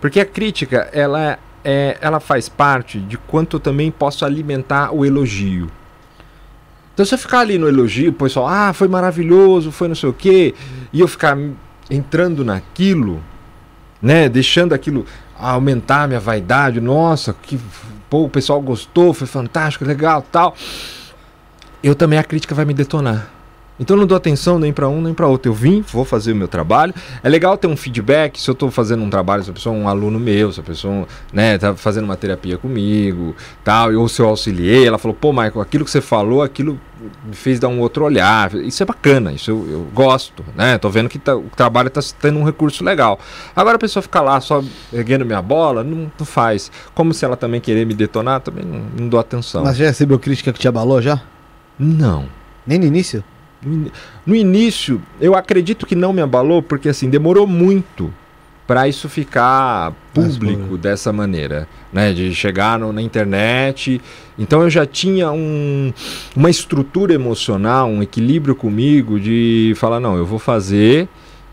[0.00, 5.04] Porque a crítica, ela, é, ela faz parte de quanto eu também posso alimentar o
[5.04, 5.70] elogio.
[6.92, 10.08] Então, se eu ficar ali no elogio, o pessoal, ah, foi maravilhoso, foi não sei
[10.08, 10.54] o quê,
[10.92, 11.38] e eu ficar
[11.88, 13.22] entrando naquilo,
[14.02, 15.06] né, deixando aquilo
[15.38, 17.58] aumentar a minha vaidade, nossa, que
[18.10, 20.54] pô, o pessoal gostou, foi fantástico, legal, tal.
[21.82, 23.30] Eu também a crítica vai me detonar.
[23.80, 25.50] Então eu não dou atenção nem para um nem para outro.
[25.50, 26.92] Eu vim, vou fazer o meu trabalho.
[27.22, 29.78] É legal ter um feedback se eu estou fazendo um trabalho, se a pessoa é
[29.78, 34.20] um aluno meu, se a pessoa né, tá fazendo uma terapia comigo, tal, ou se
[34.20, 36.78] eu auxiliei, ela falou: "Pô, Michael, aquilo que você falou, aquilo
[37.24, 38.54] me fez dar um outro olhar".
[38.56, 40.78] Isso é bacana, isso eu, eu gosto, né?
[40.90, 43.18] Vendo que tá, o trabalho está tendo um recurso legal.
[43.56, 44.62] Agora a pessoa ficar lá só
[44.92, 46.70] erguendo minha bola, não, não, faz.
[46.94, 49.64] Como se ela também querer me detonar, também não, não dou atenção.
[49.64, 51.22] Mas já recebeu crítica que te abalou já?
[51.80, 52.26] Não.
[52.66, 53.24] Nem no início?
[54.24, 58.12] No início, eu acredito que não me abalou, porque assim, demorou muito
[58.66, 62.12] para isso ficar público dessa maneira, né?
[62.12, 64.00] De chegar no, na internet.
[64.38, 65.92] Então eu já tinha um,
[66.36, 71.08] uma estrutura emocional, um equilíbrio comigo de falar, não, eu vou fazer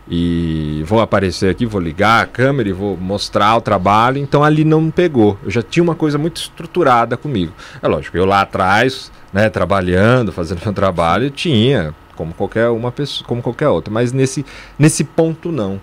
[0.08, 4.18] e vou aparecer aqui, vou ligar a câmera e vou mostrar o trabalho.
[4.18, 5.36] Então ali não me pegou.
[5.42, 7.52] Eu já tinha uma coisa muito estruturada comigo.
[7.82, 13.26] É lógico, eu lá atrás né, trabalhando, fazendo meu trabalho, tinha, como qualquer uma pessoa,
[13.26, 14.44] como qualquer outra, mas nesse,
[14.78, 15.80] nesse ponto não.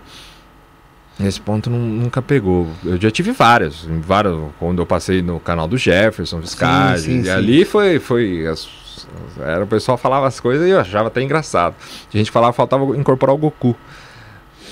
[1.17, 2.67] Nesse ponto não, nunca pegou.
[2.83, 7.29] Eu já tive várias, várias, quando eu passei no canal do Jefferson Viscardi, e sim.
[7.29, 8.67] ali foi, foi as,
[9.39, 11.75] era o pessoal falava as coisas e eu achava até engraçado.
[12.13, 13.75] A gente falava faltava incorporar o Goku.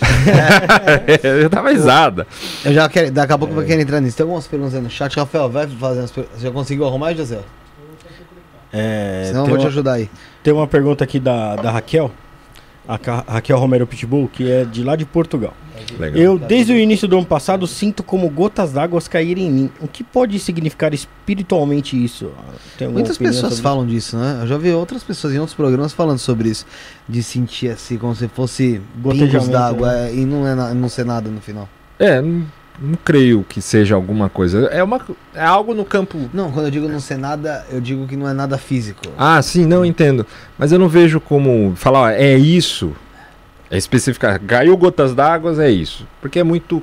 [1.23, 2.27] eu tava risada.
[2.65, 3.63] Eu já quero, daqui a pouco é.
[3.63, 4.17] eu quero entrar nisso.
[4.17, 5.15] Tem algumas perguntas aí no chat.
[5.17, 6.39] Rafael, vai fazendo as perguntas.
[6.39, 7.39] Você já conseguiu arrumar, José?
[8.73, 10.09] É, Senão eu vou uma, te ajudar aí.
[10.41, 12.11] Tem uma pergunta aqui da, da Raquel,
[12.87, 12.97] a
[13.33, 15.53] Raquel Romero Pitbull, que é de lá de Portugal.
[15.97, 16.19] Legal.
[16.19, 19.71] Eu, desde o início do ano passado, sinto como gotas d'água caírem em mim.
[19.79, 22.31] O que pode significar espiritualmente isso?
[22.91, 23.93] Muitas pessoas falam isso?
[23.93, 24.39] disso, né?
[24.41, 26.65] Eu já vi outras pessoas em outros programas falando sobre isso.
[27.07, 30.09] De sentir assim, como se fosse gotas d'água né?
[30.09, 31.67] é, e não, é, não ser nada no final.
[31.99, 32.21] É,
[32.79, 34.67] não creio que seja alguma coisa.
[34.71, 34.99] É, uma,
[35.33, 36.29] é algo no campo.
[36.33, 39.01] Não, quando eu digo não ser nada, eu digo que não é nada físico.
[39.17, 40.25] Ah, sim, não entendo.
[40.57, 42.93] Mas eu não vejo como falar, ó, é isso.
[43.69, 44.39] É especificar.
[44.39, 46.07] Caiu gotas d'água, é isso.
[46.21, 46.81] Porque é muito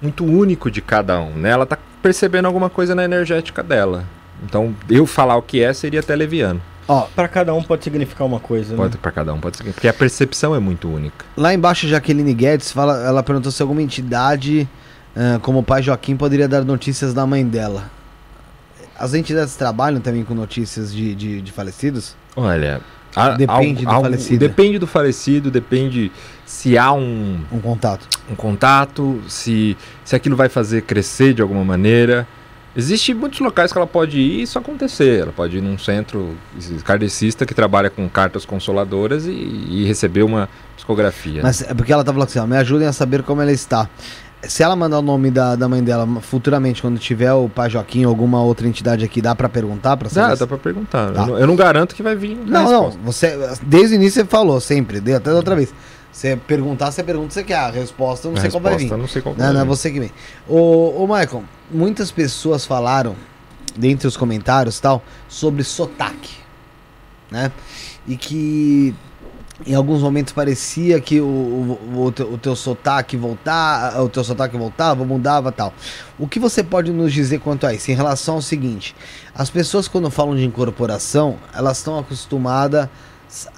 [0.00, 1.50] muito único de cada um, né?
[1.50, 4.04] Ela tá percebendo alguma coisa na energética dela.
[4.42, 6.60] Então, eu falar o que é seria até leviano.
[6.88, 8.98] Ó, para cada um pode significar uma coisa, Pode né?
[9.00, 9.72] para cada um, pode ser.
[9.72, 11.24] Porque a percepção é muito única.
[11.36, 14.68] Lá embaixo, Jaqueline Guedes fala, ela perguntou se alguma entidade,
[15.42, 17.90] como o pai Joaquim, poderia dar notícias da mãe dela.
[18.98, 22.14] As entidades trabalham também com notícias de, de, de falecidos?
[22.36, 22.80] Olha,
[23.16, 24.38] a- Depende do falecido.
[24.38, 26.12] Depende do falecido, depende
[26.46, 28.06] se há um, Um contato.
[28.30, 32.26] um contato, se, se aquilo vai fazer crescer de alguma maneira.
[32.74, 35.20] Existem muitos locais que ela pode ir e isso acontecer.
[35.20, 36.34] Ela pode ir num centro
[36.84, 41.40] kardecista que trabalha com cartas consoladoras e, e receber uma psicografia.
[41.42, 43.90] Mas é porque ela tá falando assim, ó, me ajudem a saber como ela está.
[44.48, 48.04] Se ela mandar o nome da, da mãe dela futuramente, quando tiver o pai Joaquim
[48.04, 49.96] ou alguma outra entidade aqui, dá pra perguntar?
[49.96, 51.12] Pra Dá, dá pra perguntar.
[51.12, 51.20] Tá.
[51.22, 52.36] Eu, não, eu não garanto que vai vir.
[52.36, 53.00] Não, não, resposta.
[53.04, 55.72] você, desde o início você falou, sempre, deu até da outra vez.
[56.10, 58.80] Você perguntar, você pergunta, você quer a resposta, não A sei qual vai vir.
[58.82, 59.68] resposta, Não sei qual Não, vai não é vir.
[59.68, 60.10] você que vem.
[60.48, 63.14] Ô, ô Michael, muitas pessoas falaram,
[63.76, 66.34] dentre os comentários e tal, sobre sotaque,
[67.30, 67.50] né?
[68.06, 68.94] E que
[69.66, 74.24] em alguns momentos parecia que o, o, o, teu, o teu sotaque voltar, o teu
[74.24, 75.72] sotaque voltava, mudava tal.
[76.18, 77.90] O que você pode nos dizer quanto a isso?
[77.90, 78.94] Em relação ao seguinte,
[79.34, 82.88] as pessoas quando falam de incorporação, elas estão acostumadas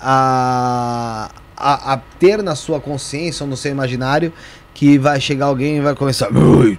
[0.01, 4.33] a, a, a ter na sua consciência ou no seu imaginário
[4.73, 6.35] que vai chegar alguém e vai começar.
[6.37, 6.79] "Oi,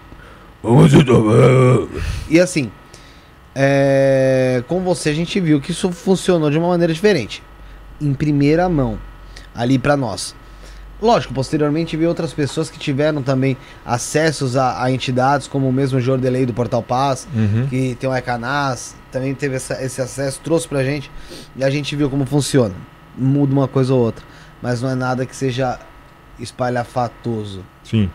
[0.63, 1.13] onde tá?"
[2.29, 2.71] E assim,
[3.53, 7.41] é, com você a gente viu que isso funcionou de uma maneira diferente,
[8.01, 8.99] em primeira mão,
[9.55, 10.35] ali pra nós.
[11.01, 15.99] Lógico, posteriormente vi outras pessoas que tiveram também acessos a, a entidades, como o mesmo
[15.99, 17.67] Jordelei do Portal Paz, Uhum.
[17.67, 21.11] que tem o Ecanas, também teve essa- esse acesso, trouxe pra gente
[21.55, 22.73] e a gente viu como funciona.
[23.17, 24.23] Muda uma coisa ou outra,
[24.61, 25.77] mas não é nada que seja
[26.39, 27.63] espalhafatoso.
[27.83, 28.09] Sim.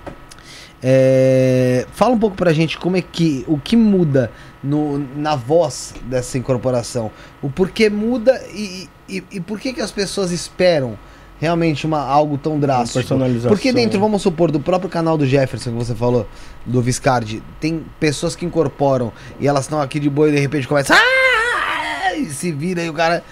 [0.82, 4.30] É, fala um pouco pra gente como é que o que muda
[4.64, 7.10] no, na voz dessa incorporação,
[7.42, 10.98] o porquê muda e, e, e por que que as pessoas esperam
[11.40, 12.98] realmente uma, algo tão drástico?
[12.98, 13.50] personalização.
[13.50, 16.28] Porque dentro, vamos supor, do próprio canal do Jefferson que você falou,
[16.66, 19.10] do Viscardi, tem pessoas que incorporam
[19.40, 22.90] e elas estão aqui de boa e de repente começa "Ah!" e se vira e
[22.90, 23.24] o cara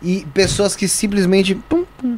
[0.00, 2.16] e pessoas que simplesmente pum, pum.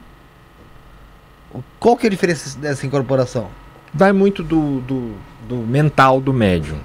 [1.80, 3.48] Qual que é a diferença dessa incorporação?
[3.94, 5.12] Vai muito do, do,
[5.48, 6.76] do mental do médium.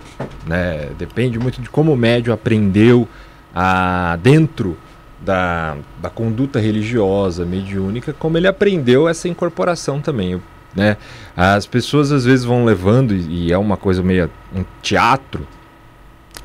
[0.47, 0.89] Né?
[0.97, 3.07] Depende muito de como o médium aprendeu
[3.53, 4.77] a, dentro
[5.23, 10.41] da, da conduta religiosa, mediúnica, como ele aprendeu essa incorporação também.
[10.75, 10.97] Né?
[11.35, 15.47] As pessoas às vezes vão levando, e, é uma coisa meio um teatro,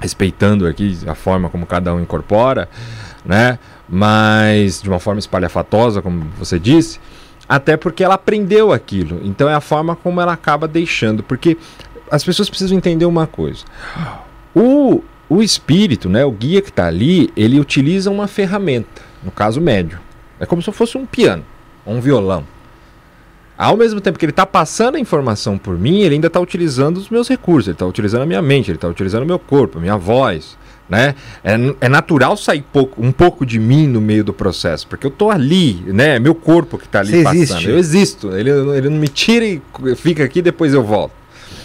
[0.00, 2.68] respeitando aqui a forma como cada um incorpora,
[3.24, 3.58] né?
[3.88, 7.00] mas de uma forma espalhafatosa, como você disse,
[7.48, 9.20] até porque ela aprendeu aquilo.
[9.24, 11.22] Então é a forma como ela acaba deixando.
[11.22, 11.56] Porque
[12.10, 13.64] as pessoas precisam entender uma coisa.
[14.54, 19.60] O, o espírito, né, o guia que está ali, ele utiliza uma ferramenta, no caso
[19.60, 19.98] médio.
[20.40, 21.44] É como se fosse um piano,
[21.84, 22.44] ou um violão.
[23.56, 26.96] Ao mesmo tempo que ele está passando a informação por mim, ele ainda está utilizando
[26.96, 29.78] os meus recursos, ele está utilizando a minha mente, ele está utilizando o meu corpo,
[29.78, 30.56] a minha voz.
[30.88, 31.14] Né?
[31.44, 35.10] É, é natural sair pouco, um pouco de mim no meio do processo, porque eu
[35.10, 36.16] estou ali, né?
[36.16, 37.42] É meu corpo que está ali Você passando.
[37.42, 37.68] existe.
[37.68, 38.30] Eu existo.
[38.34, 39.60] Ele, ele não me tira e
[39.96, 41.17] fica aqui depois eu volto.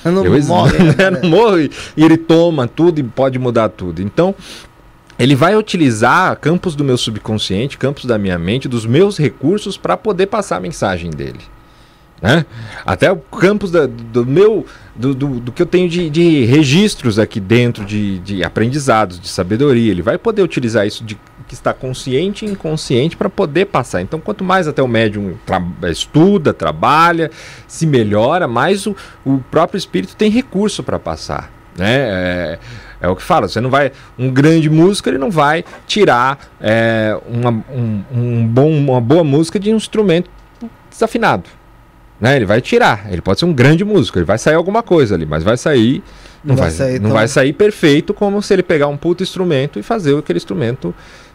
[0.04, 1.10] Eu não Eu, morre, né?
[1.10, 4.02] não morro e, e ele toma tudo e pode mudar tudo.
[4.02, 4.36] Então,
[5.18, 9.96] ele vai utilizar campos do meu subconsciente, campos da minha mente, dos meus recursos para
[9.96, 11.40] poder passar a mensagem dele.
[12.22, 12.46] Né?
[12.86, 17.20] Até o campos da- do meu do, do, do que eu tenho de, de registros
[17.20, 19.92] aqui dentro de, de aprendizados, de sabedoria.
[19.92, 21.18] Ele vai poder utilizar isso de
[21.54, 24.02] que está consciente e inconsciente para poder passar.
[24.02, 27.30] Então, quanto mais até o médium tra- estuda, trabalha,
[27.68, 31.52] se melhora, mais o, o próprio espírito tem recurso para passar.
[31.78, 31.96] Né?
[31.96, 32.60] É,
[33.02, 33.92] é o que fala, você não vai.
[34.18, 39.60] Um grande músico ele não vai tirar é, uma, um, um bom, uma boa música
[39.60, 40.30] de um instrumento
[40.90, 41.44] desafinado.
[42.20, 42.36] Né?
[42.36, 43.12] Ele vai tirar.
[43.12, 46.04] Ele pode ser um grande músico, ele vai sair alguma coisa ali, mas vai sair.
[46.44, 49.80] Não, vai vai, sair não vai sair perfeito como se ele pegar um puto instrumento
[49.80, 50.94] e fazer aquele instrumento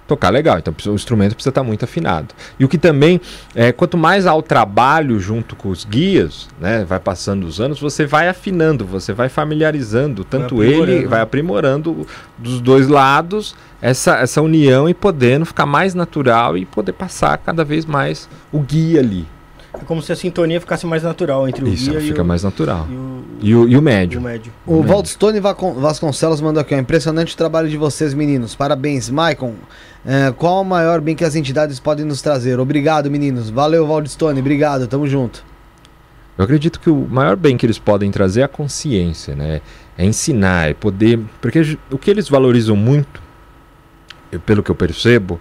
[0.09, 0.59] tocar legal.
[0.59, 2.35] Então o instrumento precisa estar muito afinado.
[2.59, 3.21] E o que também,
[3.55, 7.79] é, quanto mais há o trabalho junto com os guias, né, vai passando os anos,
[7.79, 11.09] você vai afinando, você vai familiarizando, tanto ele aprimorando.
[11.09, 12.07] vai aprimorando
[12.39, 17.65] dos dois lados essa, essa união e podendo ficar mais natural e poder passar cada
[17.65, 19.27] vez mais o guia ali.
[19.81, 22.25] É como se a sintonia ficasse mais natural entre o Isso guia fica e, o,
[22.25, 22.87] mais natural.
[22.91, 24.21] e o, E o, e o e o médio.
[24.21, 24.53] médio.
[24.67, 24.83] O.
[24.83, 28.55] Waldstone Vacon- Vasconcelos mandou aqui, ó, impressionante o trabalho de vocês, meninos.
[28.55, 29.09] Parabéns.
[29.09, 29.55] Maicon,
[30.05, 32.59] é, qual o maior bem que as entidades podem nos trazer?
[32.59, 33.51] Obrigado, meninos.
[33.51, 34.41] Valeu, Waldstone.
[34.41, 35.45] Obrigado, tamo junto.
[36.37, 39.61] Eu acredito que o maior bem que eles podem trazer é a consciência, né?
[39.97, 41.19] É ensinar, é poder.
[41.41, 43.21] Porque o que eles valorizam muito,
[44.47, 45.41] pelo que eu percebo,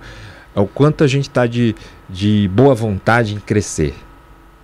[0.55, 1.75] é o quanto a gente está de,
[2.09, 3.93] de boa vontade em crescer.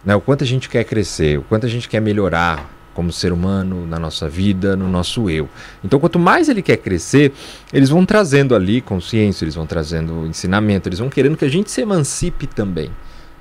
[0.06, 0.16] Né?
[0.16, 3.88] O quanto a gente quer crescer, o quanto a gente quer melhorar como ser humano,
[3.88, 5.50] na nossa vida, no nosso eu.
[5.84, 7.34] Então, quanto mais ele quer crescer,
[7.72, 11.72] eles vão trazendo ali consciência, eles vão trazendo ensinamento, eles vão querendo que a gente
[11.72, 12.92] se emancipe também.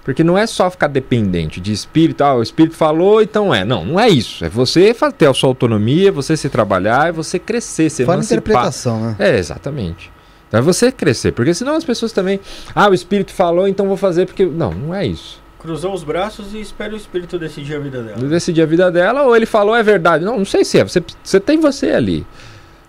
[0.05, 3.65] Porque não é só ficar dependente de espírito, ah, o espírito falou, então é.
[3.65, 4.45] Não, não é isso.
[4.45, 8.19] É você ter a sua autonomia, você se trabalhar, é você crescer, se Fora a
[8.19, 8.39] emancipar.
[8.39, 9.17] interpretação, né?
[9.19, 10.11] É, exatamente.
[10.49, 12.41] Então é você crescer, porque senão as pessoas também,
[12.75, 15.42] ah, o espírito falou, então vou fazer porque não, não é isso.
[15.63, 18.19] Cruzou os braços e espera o espírito decidir a vida dela.
[18.19, 20.25] Decidir a vida dela ou ele falou é verdade.
[20.25, 20.83] Não, não sei se é.
[20.83, 22.27] Você, você tem você ali,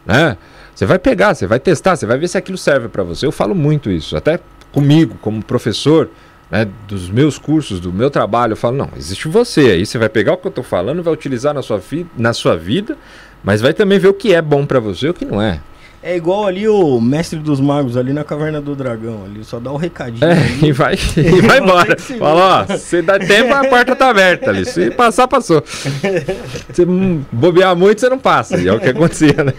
[0.03, 0.35] né?
[0.73, 3.27] Você vai pegar, você vai testar, você vai ver se aquilo serve para você.
[3.27, 4.39] Eu falo muito isso, até
[4.71, 6.09] comigo como professor,
[6.49, 9.85] né, dos meus cursos, do meu trabalho, eu falo não, existe você aí.
[9.85, 11.79] Você vai pegar o que eu estou falando, vai utilizar na sua,
[12.17, 12.97] na sua vida,
[13.43, 15.61] mas vai também ver o que é bom para você e o que não é.
[16.05, 19.23] É igual ali o mestre dos magos ali na caverna do dragão.
[19.23, 20.25] Ali só dá o recadinho.
[20.25, 20.59] É, ali.
[20.67, 21.97] e vai, e vai embora.
[21.97, 24.65] se Fala, ó, se dá tempo, a porta tá aberta ali.
[24.65, 25.63] Se passar, passou.
[26.73, 28.57] Se hum, bobear muito, você não passa.
[28.57, 29.53] E é o que acontecia, né?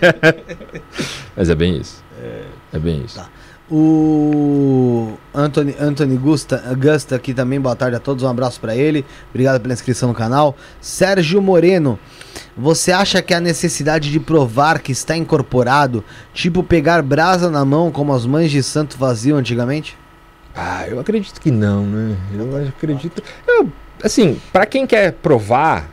[1.35, 2.05] Mas é bem isso.
[2.75, 3.17] É bem isso.
[3.17, 3.29] Tá.
[3.71, 9.07] O Anthony, Anthony Gusta, Gusta aqui também, boa tarde a todos, um abraço pra ele.
[9.31, 10.55] Obrigado pela inscrição no canal.
[10.83, 11.99] Sérgio Moreno,
[12.55, 16.05] você acha que a necessidade de provar que está incorporado,
[16.35, 19.97] tipo pegar brasa na mão como as mães de santo faziam antigamente?
[20.55, 22.17] Ah, eu acredito que não, né?
[22.35, 23.23] Eu acredito.
[23.49, 25.89] Eu, assim, pra quem quer provar,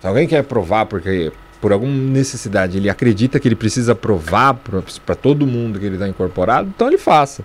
[0.00, 1.32] se alguém quer provar porque
[1.62, 6.08] por alguma necessidade ele acredita que ele precisa provar para todo mundo que ele está
[6.08, 7.44] incorporado, então ele faça.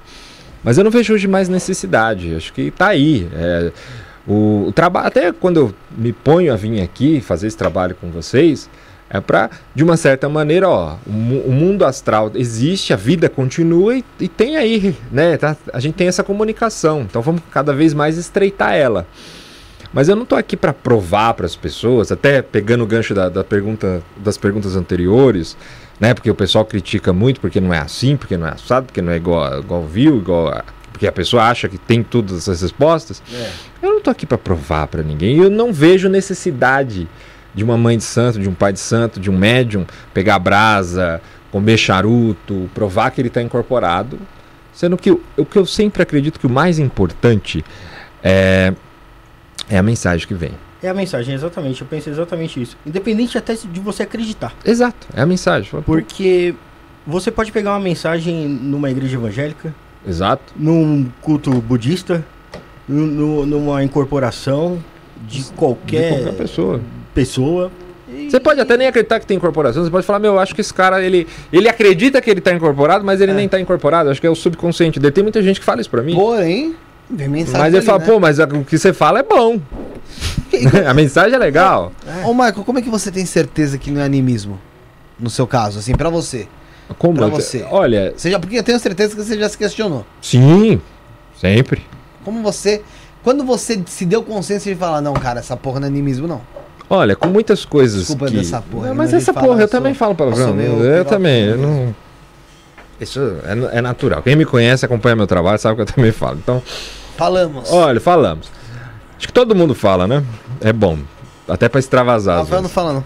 [0.63, 2.35] Mas eu não vejo hoje mais necessidade.
[2.35, 3.29] Acho que tá aí.
[3.31, 3.71] É,
[4.27, 8.09] o, o trabalho, até quando eu me ponho a vir aqui fazer esse trabalho com
[8.09, 8.67] vocês,
[9.07, 13.95] é para, de uma certa maneira, ó, o, o mundo astral existe, a vida continua
[13.95, 15.37] e, e tem aí, né?
[15.37, 19.07] tá- a gente tem essa comunicação, então vamos cada vez mais estreitar ela.
[19.93, 23.29] Mas eu não estou aqui para provar para as pessoas, até pegando o gancho da,
[23.29, 25.57] da pergunta, das perguntas anteriores,
[25.99, 26.13] né?
[26.13, 29.11] Porque o pessoal critica muito porque não é assim, porque não é assado, porque não
[29.11, 30.49] é igual, igual viu, igual.
[30.49, 33.21] a- porque a pessoa acha que tem todas essas respostas.
[33.31, 33.51] É.
[33.83, 35.37] Eu não tô aqui para provar para ninguém.
[35.37, 37.07] Eu não vejo necessidade
[37.53, 41.21] de uma mãe de santo, de um pai de santo, de um médium pegar brasa,
[41.51, 44.17] comer charuto, provar que ele está incorporado.
[44.73, 47.63] Sendo que o que eu sempre acredito que o mais importante
[48.23, 48.73] é,
[49.69, 50.51] é a mensagem que vem.
[50.81, 51.81] É a mensagem, exatamente.
[51.81, 52.77] Eu penso exatamente isso.
[52.85, 54.53] Independente até de você acreditar.
[54.63, 55.69] Exato, é a mensagem.
[55.85, 56.53] Porque
[57.05, 59.73] você pode pegar uma mensagem numa igreja evangélica,
[60.07, 60.53] Exato.
[60.55, 62.23] num culto budista,
[62.87, 64.81] nu- numa incorporação
[65.27, 66.81] de qualquer, De qualquer pessoa.
[67.13, 67.71] pessoa.
[68.29, 70.61] Você pode até nem acreditar que tem incorporação, você pode falar, meu, eu acho que
[70.61, 73.35] esse cara, ele, ele acredita que ele tá incorporado, mas ele É.
[73.35, 74.09] nem tá incorporado.
[74.09, 75.11] Acho que é o subconsciente dele.
[75.11, 76.15] Tem muita gente que fala isso pra mim.
[76.15, 76.73] Porém,
[77.09, 77.59] vem mensagem.
[77.59, 78.05] mas ele fala, né?
[78.05, 79.59] pô, mas a- o que você fala é bom.
[80.87, 81.91] a mensagem é legal.
[82.25, 84.59] Ô, Michael, como é que você tem certeza que não é animismo?
[85.19, 86.47] No seu caso, assim, pra você.
[86.97, 87.65] Como Pra eu- você.
[87.69, 90.05] Olha, Você já, porque eu tenho certeza que você já se questionou.
[90.21, 90.79] sim,
[91.39, 91.83] sempre.
[92.23, 92.81] Como você.
[93.23, 96.41] Quando você se deu consciência de falar, não, cara, essa porra não é animismo, não.
[96.89, 98.37] Olha, com muitas coisas Desculpa que...
[98.37, 100.53] dessa porra, Não, mas essa porra, eu eu sou- também falo eu palavrão.
[100.53, 101.65] meio Eu, piloto, também, eu né?
[101.67, 101.95] não...
[103.01, 103.19] Isso
[103.73, 104.21] é, é natural.
[104.23, 106.37] Quem me conhece, acompanha meu trabalho, sabe que eu também falo.
[106.41, 106.63] Então,
[107.17, 107.71] Falamos.
[107.71, 108.49] olha, falamos.
[109.17, 110.23] Acho que todo mundo fala, né?
[110.61, 110.99] É bom.
[111.47, 112.39] Até pra extravasar.
[112.39, 113.03] Rafael não fala, não.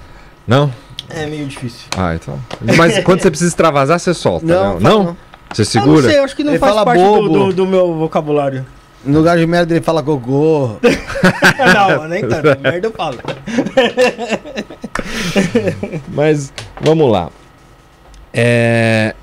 [0.47, 0.73] Não?
[1.09, 1.87] É meio difícil.
[1.97, 2.39] Ah, então.
[2.77, 4.81] Mas quando você precisa extravasar, você solta, Não, não?
[4.81, 5.17] fala Não?
[5.53, 6.01] Você Eu segura?
[6.03, 7.29] não sei, eu acho que não Ele faz fala parte do, bobo.
[7.29, 8.65] do- do meu vocabulário.
[9.03, 10.77] No lugar de merda ele fala gogô.
[11.73, 12.47] não, nem tanto.
[12.61, 13.17] Merda eu falo.
[16.09, 17.29] Mas vamos lá.
[18.33, 19.13] É,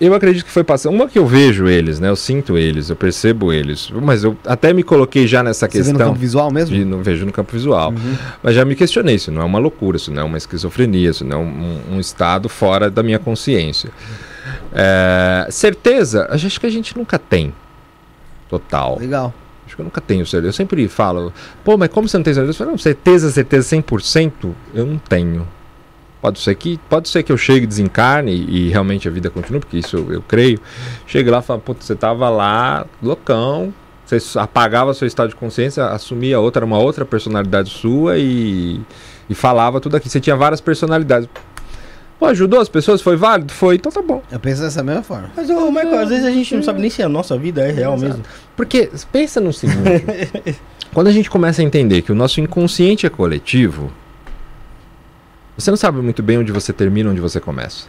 [0.00, 0.94] eu acredito que foi passando.
[0.94, 2.08] Uma que eu vejo eles, né?
[2.08, 3.90] Eu sinto eles, eu percebo eles.
[3.90, 6.08] Mas eu até me coloquei já nessa Você vê no questão.
[6.08, 6.76] campo visual mesmo?
[6.76, 7.90] de, não vejo no campo visual.
[7.90, 8.16] Uhum.
[8.42, 11.24] Mas já me questionei, isso não é uma loucura, isso não é uma esquizofrenia, isso
[11.24, 13.90] não é um, um estado fora da minha consciência.
[14.72, 17.52] É, certeza, acho que a gente nunca tem.
[18.48, 18.98] Total.
[18.98, 19.34] Legal.
[19.66, 20.48] Acho que eu nunca tenho certeza.
[20.48, 21.32] Eu sempre falo,
[21.64, 22.52] pô, mas como você não tem certeza?
[22.52, 24.32] Eu falo, não, certeza, certeza 100%,
[24.74, 25.46] eu não tenho.
[26.20, 29.60] Pode ser que, pode ser que eu chegue, desencarne e, e realmente a vida continue,
[29.60, 30.58] porque isso eu, eu creio.
[31.06, 33.72] Chegue lá e falo, pô, você tava lá, loucão,
[34.06, 38.80] você apagava seu estado de consciência, assumia outra, uma outra personalidade sua e,
[39.28, 40.08] e falava tudo aqui.
[40.08, 41.28] Você tinha várias personalidades.
[42.18, 43.02] Pô, ajudou as pessoas?
[43.02, 43.52] Foi válido?
[43.52, 44.22] Foi, então tá bom.
[44.30, 45.30] Eu penso dessa mesma forma.
[45.36, 47.70] Mas, ô, Michael, às vezes a gente não sabe nem se a nossa vida é
[47.70, 48.12] real Exato.
[48.12, 48.24] mesmo.
[48.56, 50.06] Porque pensa no seguinte:
[50.94, 53.92] quando a gente começa a entender que o nosso inconsciente é coletivo,
[55.56, 57.86] você não sabe muito bem onde você termina, onde você começa.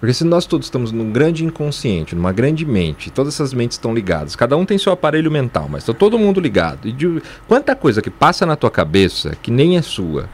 [0.00, 3.92] Porque se nós todos estamos num grande inconsciente, numa grande mente, todas essas mentes estão
[3.92, 6.88] ligadas, cada um tem seu aparelho mental, mas está todo mundo ligado.
[6.88, 10.26] E de, quanta coisa que passa na tua cabeça que nem é sua,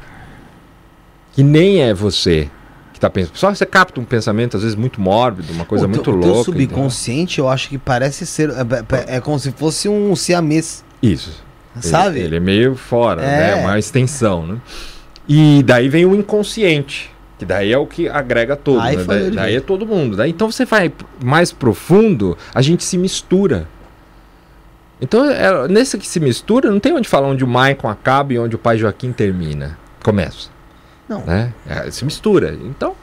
[1.32, 2.48] que nem é você
[2.92, 3.36] que está pensando.
[3.36, 6.40] Só você capta um pensamento, às vezes, muito mórbido, uma coisa o muito teu, louca.
[6.40, 8.50] O subconsciente, eu acho que parece ser.
[8.50, 10.84] É, é, é como se fosse um siamês.
[11.02, 11.44] Isso.
[11.80, 12.20] Sabe?
[12.20, 13.54] Ele, ele é meio fora, é.
[13.54, 13.54] né?
[13.56, 14.60] Uma extensão, né?
[15.28, 18.96] E daí vem o inconsciente que daí é o que agrega todo, né?
[18.96, 20.16] daí, daí é todo mundo.
[20.16, 20.90] Daí, então você vai
[21.22, 23.68] mais profundo, a gente se mistura.
[25.00, 28.38] Então, é, nesse que se mistura, não tem onde falar onde o Maicon acaba e
[28.38, 29.78] onde o pai Joaquim termina.
[30.02, 30.48] Começa.
[31.06, 31.22] Não.
[31.24, 31.52] Né?
[31.68, 32.56] É, se mistura.
[32.64, 32.94] Então,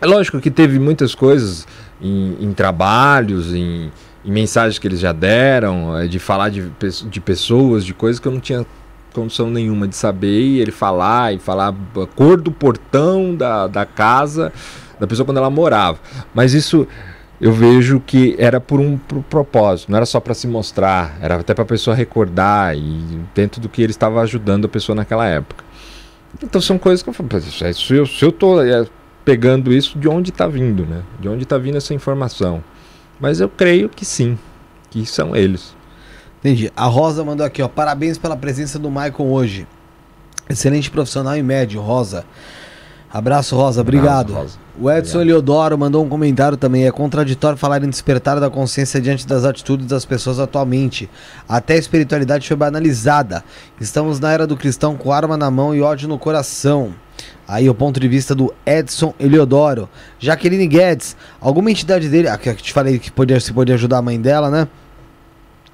[0.00, 1.66] é lógico que teve muitas coisas
[2.00, 3.92] em, em trabalhos, em,
[4.24, 6.68] em, mensagens que eles já deram, é, de falar de,
[7.08, 8.66] de pessoas, de coisas que eu não tinha
[9.16, 13.86] condição nenhuma de saber e ele falar e falar a cor do portão da, da
[13.86, 14.52] casa
[15.00, 15.98] da pessoa quando ela morava.
[16.34, 16.86] Mas isso
[17.40, 21.36] eu vejo que era por um por propósito, não era só para se mostrar, era
[21.36, 25.26] até para a pessoa recordar e dentro do que ele estava ajudando a pessoa naquela
[25.26, 25.64] época.
[26.42, 28.86] Então são coisas que eu falo, se eu, se eu é,
[29.24, 31.02] pegando isso, de onde está vindo, né?
[31.18, 32.62] De onde está vindo essa informação?
[33.18, 34.38] Mas eu creio que sim,
[34.90, 35.74] que são eles.
[36.46, 36.72] Entendi.
[36.76, 37.66] A Rosa mandou aqui, ó.
[37.66, 39.66] Parabéns pela presença do Michael hoje.
[40.48, 42.24] Excelente profissional e médio, Rosa.
[43.12, 43.80] Abraço, Rosa.
[43.80, 44.30] Obrigado.
[44.30, 44.58] Abraço, Rosa.
[44.78, 45.22] O Edson Obrigado.
[45.22, 46.86] Eliodoro mandou um comentário também.
[46.86, 51.10] É contraditório falar em despertar da consciência diante das atitudes das pessoas atualmente.
[51.48, 53.42] Até a espiritualidade foi banalizada.
[53.80, 56.94] Estamos na era do cristão com arma na mão e ódio no coração.
[57.48, 59.88] Aí o ponto de vista do Edson Eliodoro.
[60.20, 62.28] Jaqueline Guedes, alguma entidade dele.
[62.28, 64.68] Ah, que eu te falei que podia, se podia ajudar a mãe dela, né?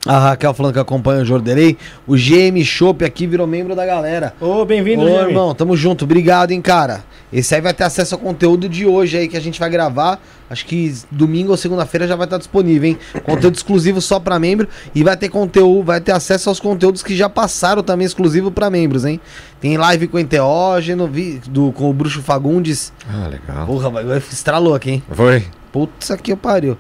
[0.05, 1.77] A Raquel falando que acompanha o Jordelei.
[2.09, 4.35] O GM Shop aqui virou membro da galera.
[4.41, 5.29] Ô, bem-vindo, Ô, GM.
[5.29, 6.05] irmão, tamo junto.
[6.05, 7.05] Obrigado, hein, cara.
[7.33, 10.21] Esse aí vai ter acesso ao conteúdo de hoje aí que a gente vai gravar.
[10.51, 12.99] Acho que domingo ou segunda-feira já vai estar disponível, hein?
[13.23, 17.17] Conteúdo exclusivo só para membro e vai ter conteúdo, vai ter acesso aos conteúdos que
[17.17, 19.21] já passaram também exclusivo para membros, hein?
[19.61, 22.93] Tem live com enteógeno, vi, do com o Bruxo Fagundes.
[23.09, 23.67] Ah, legal.
[23.67, 25.03] Porra, vai, estralou aqui, hein?
[25.13, 25.45] Foi.
[25.71, 26.77] Putz, aqui eu pariu.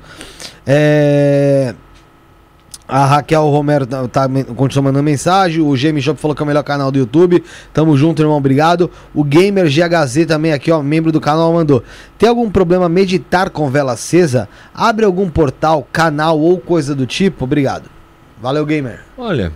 [0.66, 1.74] É
[2.86, 5.62] a Raquel Romero tá, tá continua mandando mensagem.
[5.62, 7.42] O GM Shop falou que é o melhor canal do YouTube.
[7.72, 8.36] Tamo junto, irmão.
[8.36, 8.90] Obrigado.
[9.14, 11.82] O Gamer GHZ também aqui, ó, membro do canal, mandou.
[12.18, 14.48] Tem algum problema meditar com vela acesa?
[14.74, 17.44] Abre algum portal, canal ou coisa do tipo?
[17.44, 17.88] Obrigado.
[18.40, 19.00] Valeu, Gamer.
[19.16, 19.52] Olha,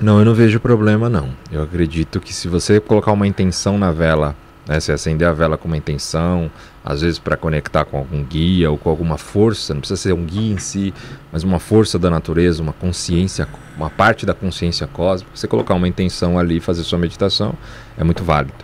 [0.00, 1.28] não, eu não vejo problema, não.
[1.52, 4.34] Eu acredito que se você colocar uma intenção na vela,
[4.66, 6.50] né, se acender a vela com uma intenção,
[6.88, 10.24] às vezes para conectar com algum guia ou com alguma força, não precisa ser um
[10.24, 10.94] guia em si,
[11.30, 15.30] mas uma força da natureza, uma consciência, uma parte da consciência cósmica.
[15.34, 17.54] Você colocar uma intenção ali e fazer sua meditação
[17.98, 18.54] é muito válido.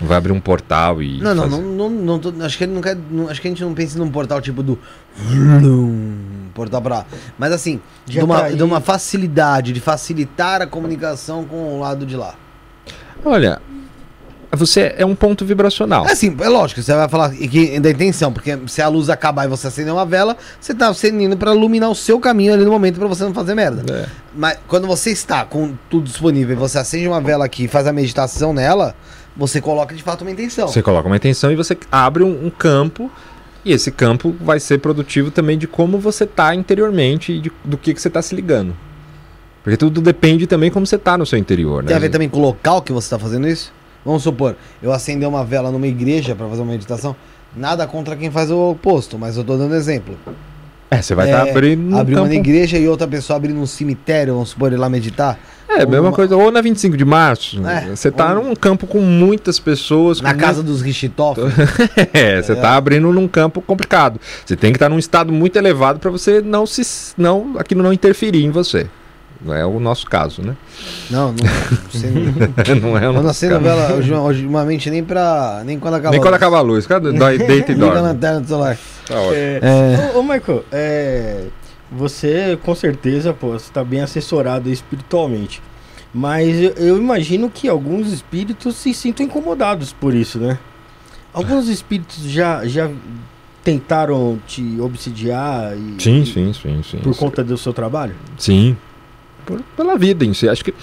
[0.00, 1.20] Não vai abrir um portal e.
[1.20, 2.96] Não, não, não, não, não, acho que ele não quer.
[3.10, 4.76] Não, acho que a gente não pensa num portal tipo do.
[6.54, 7.06] Portal pra.
[7.38, 12.04] Mas assim, de uma, tá de uma facilidade, de facilitar a comunicação com o lado
[12.04, 12.34] de lá.
[13.24, 13.62] Olha,
[14.56, 16.06] você é um ponto vibracional.
[16.06, 19.44] É assim, é lógico, você vai falar que, da intenção, porque se a luz acabar
[19.44, 22.70] e você acender uma vela, você tá acendendo para iluminar o seu caminho ali no
[22.70, 23.84] momento para você não fazer merda.
[23.92, 24.06] É.
[24.34, 27.86] Mas quando você está com tudo disponível e você acende uma vela aqui e faz
[27.86, 28.94] a meditação nela,
[29.36, 30.68] você coloca de fato uma intenção.
[30.68, 33.10] Você coloca uma intenção e você abre um, um campo
[33.64, 37.76] e esse campo vai ser produtivo também de como você está interiormente e de, do
[37.76, 38.74] que, que você está se ligando.
[39.62, 41.88] Porque tudo depende também como você está no seu interior, né?
[41.88, 43.72] Tem a ver também com o local que você está fazendo isso?
[44.04, 47.14] Vamos supor, eu acender uma vela numa igreja para fazer uma meditação.
[47.56, 50.16] Nada contra quem faz o oposto, mas eu tô dando exemplo.
[50.90, 51.98] É, você vai estar tá é, abrindo.
[51.98, 55.38] Abrir uma igreja e outra pessoa abrindo um cemitério, vamos supor, ir lá meditar.
[55.68, 56.12] É, mesma uma...
[56.12, 57.66] coisa, ou na 25 de março.
[57.66, 58.42] É, você tá ou...
[58.42, 60.20] num campo com muitas pessoas.
[60.22, 60.68] Na casa muito...
[60.68, 61.44] dos Richthofen.
[62.12, 62.54] é, você é.
[62.54, 64.18] tá abrindo num campo complicado.
[64.46, 67.12] Você tem que estar tá num estado muito elevado para você não se.
[67.18, 68.86] não aquilo não interferir em você.
[69.40, 70.56] Não é o nosso caso, né?
[71.08, 75.62] Não, não, não é o nosso não acendo vela ultimamente nem pra.
[75.64, 76.86] nem quando acaba Nem quando acaba a luz.
[76.86, 77.94] Cada deita e dorme.
[77.94, 78.76] Liga a lanterna do celular.
[79.06, 79.34] Tá ótimo.
[79.34, 80.12] É, é...
[80.16, 81.44] Ô, ô, Michael, é,
[81.90, 85.62] você com certeza, pô, você tá bem assessorado espiritualmente.
[86.12, 90.58] Mas eu, eu imagino que alguns espíritos se sintam incomodados por isso, né?
[91.32, 92.90] Alguns espíritos já, já
[93.62, 96.98] tentaram te obsidiar e, sim, sim, sim, sim.
[96.98, 98.14] por conta do seu trabalho?
[98.38, 98.76] Sim,
[99.48, 100.46] por, pela vida em si.
[100.46, 100.74] Acho que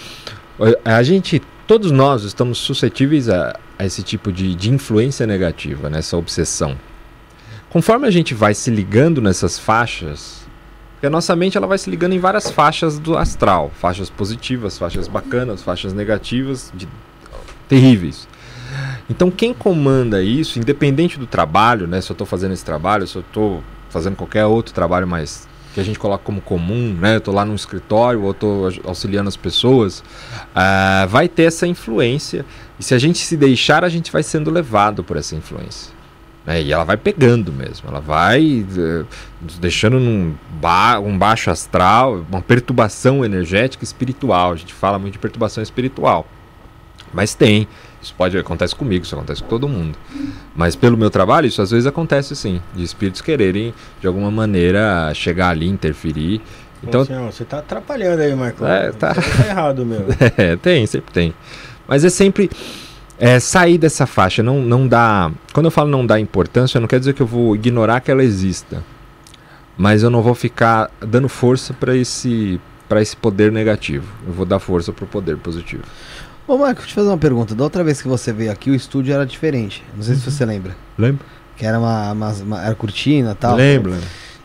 [0.83, 6.17] a gente, todos nós estamos suscetíveis a, a esse tipo de, de influência negativa, nessa
[6.17, 6.75] obsessão.
[7.69, 10.43] Conforme a gente vai se ligando nessas faixas,
[10.95, 14.77] Porque a nossa mente ela vai se ligando em várias faixas do astral, faixas positivas,
[14.77, 16.87] faixas bacanas, faixas negativas, de...
[17.67, 18.27] terríveis.
[19.07, 22.01] Então quem comanda isso, independente do trabalho, né?
[22.01, 25.81] Se eu estou fazendo esse trabalho, se eu estou fazendo qualquer outro trabalho mais que
[25.81, 27.17] a gente coloca como comum, né?
[27.17, 32.45] Eu tô lá no escritório ou estou auxiliando as pessoas, uh, vai ter essa influência.
[32.79, 35.93] E se a gente se deixar, a gente vai sendo levado por essa influência.
[36.45, 36.61] Né?
[36.61, 39.05] E ela vai pegando mesmo, ela vai uh,
[39.59, 44.53] deixando num ba um baixo astral, uma perturbação energética espiritual.
[44.53, 46.25] A gente fala muito de perturbação espiritual.
[47.13, 47.67] Mas tem.
[48.05, 49.97] Isso pode acontece comigo, isso acontece com todo mundo.
[50.55, 55.11] Mas pelo meu trabalho, isso às vezes acontece sim, de espíritos quererem de alguma maneira
[55.15, 56.39] chegar ali, interferir.
[56.83, 58.63] Então, assim, ó, você está atrapalhando aí, Marco.
[58.63, 59.15] É, tá...
[59.15, 60.05] Tá errado, meu.
[60.37, 61.33] é, tem, sempre tem.
[61.87, 62.47] Mas é sempre
[63.17, 65.31] é, sair dessa faixa, não, não dá.
[65.51, 68.23] Quando eu falo não dá importância, não quer dizer que eu vou ignorar que ela
[68.23, 68.83] exista.
[69.75, 72.61] Mas eu não vou ficar dando força para esse,
[73.01, 74.05] esse poder negativo.
[74.27, 75.83] Eu vou dar força para o poder positivo.
[76.47, 77.55] Ô, Marco, deixa eu te fazer uma pergunta.
[77.55, 79.83] Da outra vez que você veio aqui, o estúdio era diferente.
[79.95, 80.19] Não sei uhum.
[80.19, 80.75] se você lembra.
[80.97, 81.25] Lembro.
[81.57, 83.55] Que era uma, uma, uma era cortina e tal.
[83.55, 83.95] Lembro.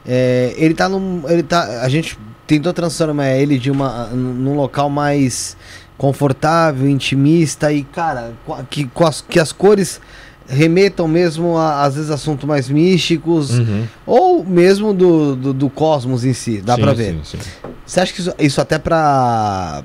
[0.06, 1.22] É, ele tá num.
[1.28, 1.82] Ele tá.
[1.82, 5.56] A gente tentou transformar ele de uma, num local mais
[5.96, 8.32] confortável, intimista e, cara,
[8.70, 10.00] que, as, que as cores
[10.48, 13.84] remetam mesmo a, às vezes, assuntos mais místicos uhum.
[14.06, 17.18] ou mesmo do, do, do, cosmos em si, dá sim, pra ver.
[17.22, 17.38] Sim, sim.
[17.86, 19.84] Você acha que isso, isso até pra,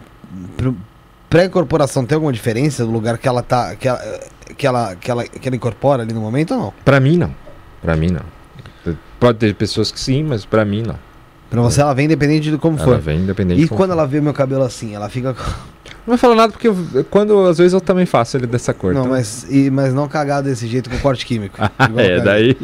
[0.57, 0.73] pra
[1.29, 3.75] pré-incorporação tem alguma diferença do lugar que ela tá.
[3.75, 3.99] Que ela,
[4.57, 6.73] que ela, que ela, que ela incorpora ali no momento ou não?
[6.83, 7.33] Pra mim não.
[7.81, 8.95] Pra mim não.
[9.19, 10.97] Pode ter pessoas que sim, mas pra mim não.
[11.49, 12.93] Pra você ela vem independente de como ela for.
[12.93, 13.91] Ela vem independente E quando for.
[13.91, 15.35] ela vê meu cabelo assim, ela fica.
[16.05, 16.75] Não vai falar nada porque eu,
[17.09, 18.93] quando às vezes eu também faço ele dessa cor.
[18.93, 19.11] Não, então...
[19.13, 21.57] mas, e, mas não cagado desse jeito com corte químico.
[21.97, 22.55] é, daí.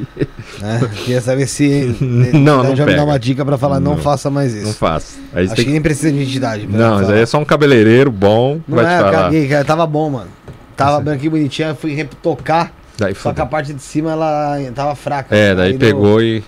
[0.59, 0.89] Né?
[1.03, 1.97] Queria saber se.
[2.33, 2.75] não, não.
[2.75, 2.91] Já pega.
[2.91, 4.67] me dá uma dica pra falar, não, não faça mais isso.
[4.67, 5.19] Não faça.
[5.33, 6.67] Aí Acho que, que nem precisa de identidade.
[6.67, 8.61] Não, mas aí é só um cabeleireiro bom.
[8.67, 9.11] Não vai é, te falar.
[9.11, 10.29] caguei, cara, tava bom, mano.
[10.77, 11.03] Tava Você...
[11.03, 12.71] branquinho bonitinho, fui retocar.
[12.97, 15.35] Daí só que a parte de cima ela tava fraca.
[15.35, 16.27] É, daí pegou deu...
[16.27, 16.43] e.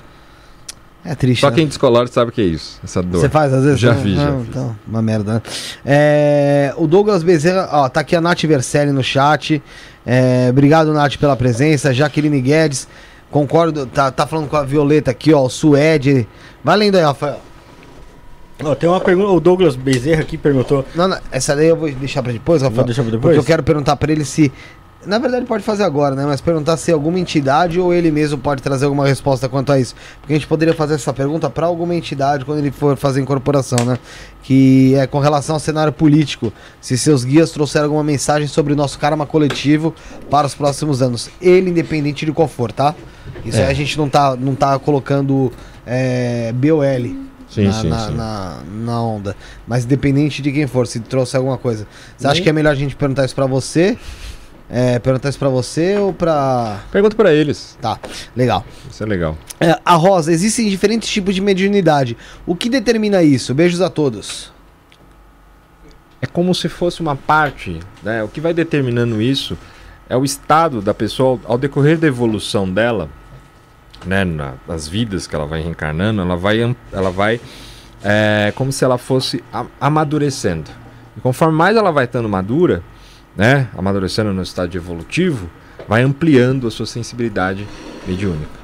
[1.05, 1.41] É triste.
[1.41, 1.55] Só né?
[1.57, 3.19] quem descolore sabe o que é isso, essa dor.
[3.19, 3.79] Você faz às vezes?
[3.79, 4.47] Já vi, já fiz.
[4.49, 5.41] Então, uma merda, né?
[5.85, 9.61] É, o Douglas Bezerra, ó, tá aqui a Nath Vercelli no chat.
[10.05, 11.93] É, obrigado, Nath, pela presença.
[11.93, 12.87] Jaqueline Guedes,
[13.29, 16.25] concordo, tá, tá falando com a Violeta aqui, ó, o Suede.
[16.63, 17.39] Vai lendo aí, Rafael.
[18.63, 20.85] Oh, tem uma pergunta, o Douglas Bezerra aqui perguntou.
[20.95, 22.77] Não, não, essa daí eu vou deixar pra depois, Rafael.
[22.77, 23.35] Vou deixar pra depois?
[23.35, 24.51] Porque eu quero perguntar pra ele se
[25.05, 26.25] na verdade, pode fazer agora, né?
[26.25, 29.95] Mas perguntar se alguma entidade ou ele mesmo pode trazer alguma resposta quanto a isso.
[30.19, 33.83] Porque a gente poderia fazer essa pergunta para alguma entidade quando ele for fazer incorporação,
[33.85, 33.97] né?
[34.41, 36.51] Que é com relação ao cenário político.
[36.81, 39.93] Se seus guias trouxeram alguma mensagem sobre o nosso karma coletivo
[40.29, 41.29] para os próximos anos.
[41.41, 42.95] Ele, independente de qual for, tá?
[43.45, 43.65] Isso é.
[43.65, 45.51] aí a gente não tá, não tá colocando
[45.85, 47.23] é, BOL.
[47.49, 48.15] Sim, na, sim, na, sim.
[48.15, 49.35] Na, na, onda.
[49.67, 51.85] Mas independente de quem for, se trouxe alguma coisa.
[52.17, 53.97] Você acha que é melhor a gente perguntar isso pra você?
[54.75, 56.79] É, perguntar isso pra você ou pra.
[56.91, 57.77] Pergunta pra eles.
[57.79, 57.99] Tá,
[58.35, 58.65] legal.
[58.89, 59.37] Isso é legal.
[59.59, 62.17] É, a Rosa, existem diferentes tipos de mediunidade.
[62.43, 63.53] O que determina isso?
[63.53, 64.51] Beijos a todos.
[66.19, 68.23] É como se fosse uma parte, né?
[68.23, 69.55] O que vai determinando isso
[70.09, 73.09] é o estado da pessoa ao decorrer da evolução dela,
[74.03, 74.25] né?
[74.67, 77.39] nas vidas que ela vai reencarnando, ela vai, ela vai
[78.03, 79.43] é, como se ela fosse
[79.79, 80.71] amadurecendo.
[81.15, 82.81] E conforme mais ela vai estando madura,
[83.35, 85.49] né, amadurecendo no estágio evolutivo,
[85.87, 87.67] vai ampliando a sua sensibilidade
[88.07, 88.63] mediúnica.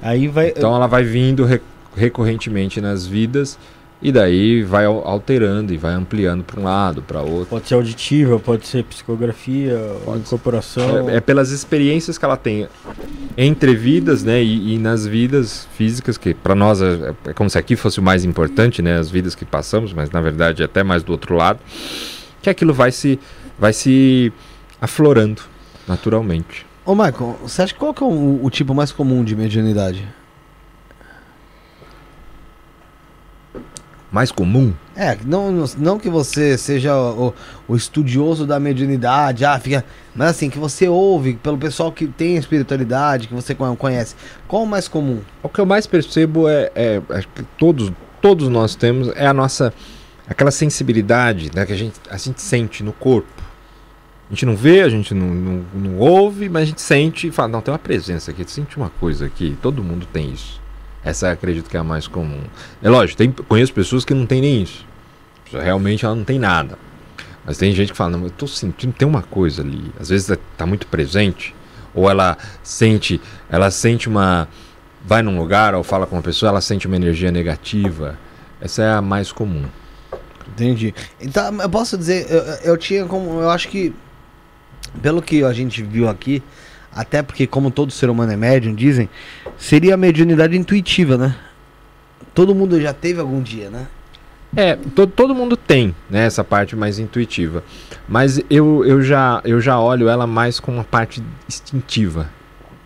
[0.00, 1.46] Aí vai, então ela vai vindo
[1.94, 3.58] recorrentemente nas vidas
[4.02, 7.46] e daí vai alterando e vai ampliando para um lado, para outro.
[7.46, 11.08] Pode ser auditiva, pode ser psicografia, pode incorporação.
[11.08, 12.66] É, é, pelas experiências que ela tem
[13.36, 17.56] entre vidas, né, e, e nas vidas físicas que para nós é, é, como se
[17.56, 20.82] aqui fosse o mais importante, né, as vidas que passamos, mas na verdade é até
[20.82, 21.60] mais do outro lado,
[22.42, 23.20] que aquilo vai se
[23.58, 24.32] vai se
[24.80, 25.42] aflorando
[25.86, 26.66] naturalmente.
[26.84, 30.08] Ô Michael, você acha qual que é o, o tipo mais comum de mediunidade?
[34.12, 34.74] mais comum?
[34.94, 37.32] É, não, não que você seja o,
[37.66, 39.82] o, estudioso da mediunidade, ah, fica,
[40.14, 44.14] mas assim, que você ouve pelo pessoal que tem espiritualidade, que você conhece.
[44.46, 45.20] Qual o mais comum?
[45.42, 47.90] O que eu mais percebo é, é, é que todos,
[48.20, 49.72] todos nós temos, é a nossa,
[50.28, 53.41] aquela sensibilidade né, que a gente, a gente sente no corpo.
[54.32, 57.30] A gente não vê, a gente não, não, não ouve, mas a gente sente e
[57.30, 60.58] fala, não, tem uma presença aqui, sente uma coisa aqui, todo mundo tem isso.
[61.04, 62.40] Essa acredito que é a mais comum.
[62.82, 64.86] É lógico, tem, conheço pessoas que não tem nem isso.
[65.52, 66.78] Realmente ela não tem nada.
[67.44, 69.92] Mas tem gente que fala, não, eu estou sentindo, tem uma coisa ali.
[70.00, 71.54] Às vezes está muito presente.
[71.94, 73.20] Ou ela sente,
[73.50, 74.48] ela sente uma,
[75.04, 78.18] vai num lugar ou fala com uma pessoa, ela sente uma energia negativa.
[78.62, 79.64] Essa é a mais comum.
[80.48, 80.94] Entendi.
[81.20, 82.40] Então, eu posso dizer, eu,
[82.72, 83.40] eu tinha como.
[83.40, 83.92] Eu acho que.
[85.00, 86.42] Pelo que a gente viu aqui,
[86.94, 89.08] até porque, como todo ser humano é médium, dizem,
[89.56, 91.34] seria a mediunidade intuitiva, né?
[92.34, 93.86] Todo mundo já teve algum dia, né?
[94.54, 97.64] É, to, todo mundo tem né, essa parte mais intuitiva.
[98.06, 102.28] Mas eu, eu, já, eu já olho ela mais como uma parte instintiva.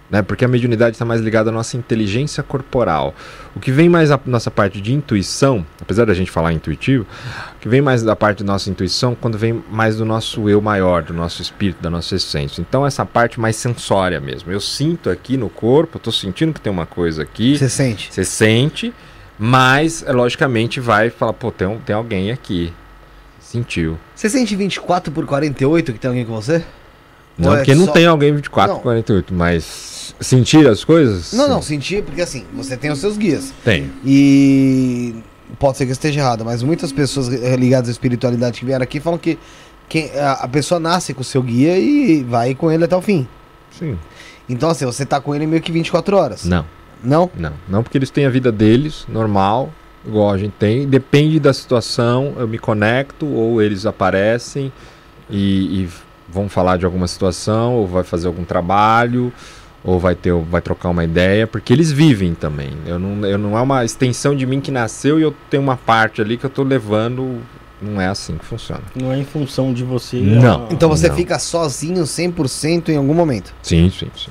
[0.09, 3.13] Né, porque a mediunidade está mais ligada à nossa inteligência corporal.
[3.57, 7.05] O que vem mais da nossa parte de intuição, apesar da gente falar intuitivo,
[7.57, 10.61] o que vem mais da parte da nossa intuição quando vem mais do nosso eu
[10.61, 12.61] maior, do nosso espírito, da nossa essência.
[12.61, 14.53] Então essa parte mais sensória mesmo.
[14.53, 17.59] Eu sinto aqui no corpo, estou sentindo que tem uma coisa aqui.
[17.59, 18.15] Você sente?
[18.15, 18.95] Você sente.
[19.39, 22.73] Mas, é, logicamente, vai falar, pô, tem, um, tem alguém aqui.
[23.39, 23.99] Sentiu.
[24.15, 26.65] Você sente 24 por 48 que tem alguém com você?
[27.39, 28.79] Não, Ou é porque não só- tem alguém 24 Não.
[28.79, 31.33] por 48, mas sentir as coisas?
[31.33, 31.51] Não, Sim.
[31.51, 33.53] não, sentir, porque assim, você tem os seus guias.
[33.65, 33.91] Tem.
[34.05, 35.15] E
[35.59, 38.83] pode ser que eu esteja errado, mas muitas pessoas eh, ligadas à espiritualidade que vieram
[38.83, 39.39] aqui falam que
[39.89, 43.03] quem, a, a pessoa nasce com o seu guia e vai com ele até o
[43.03, 43.29] fim.
[43.71, 43.99] Sim.
[44.49, 46.45] Então, assim, você tá com ele meio que 24 horas.
[46.45, 46.65] Não,
[47.05, 47.31] Não?
[47.37, 47.53] não.
[47.69, 49.71] Não porque eles têm a vida deles, normal,
[50.07, 50.87] igual a gente tem.
[50.89, 54.73] Depende da situação, eu me conecto ou eles aparecem
[55.29, 55.89] e, e
[56.37, 59.33] vão falar de alguma situação, ou vai fazer algum trabalho,
[59.83, 62.71] ou vai ter, vai trocar uma ideia, porque eles vivem também.
[62.87, 65.77] Eu não, eu não é uma extensão de mim que nasceu e eu tenho uma
[65.79, 67.41] parte ali que eu tô levando.
[67.81, 68.83] Não é assim que funciona.
[68.95, 70.19] Não é em função de você.
[70.19, 70.65] Não.
[70.65, 71.15] ah, Então você Não.
[71.17, 73.55] fica sozinho 100% em algum momento.
[73.63, 74.31] Sim, sim, sim.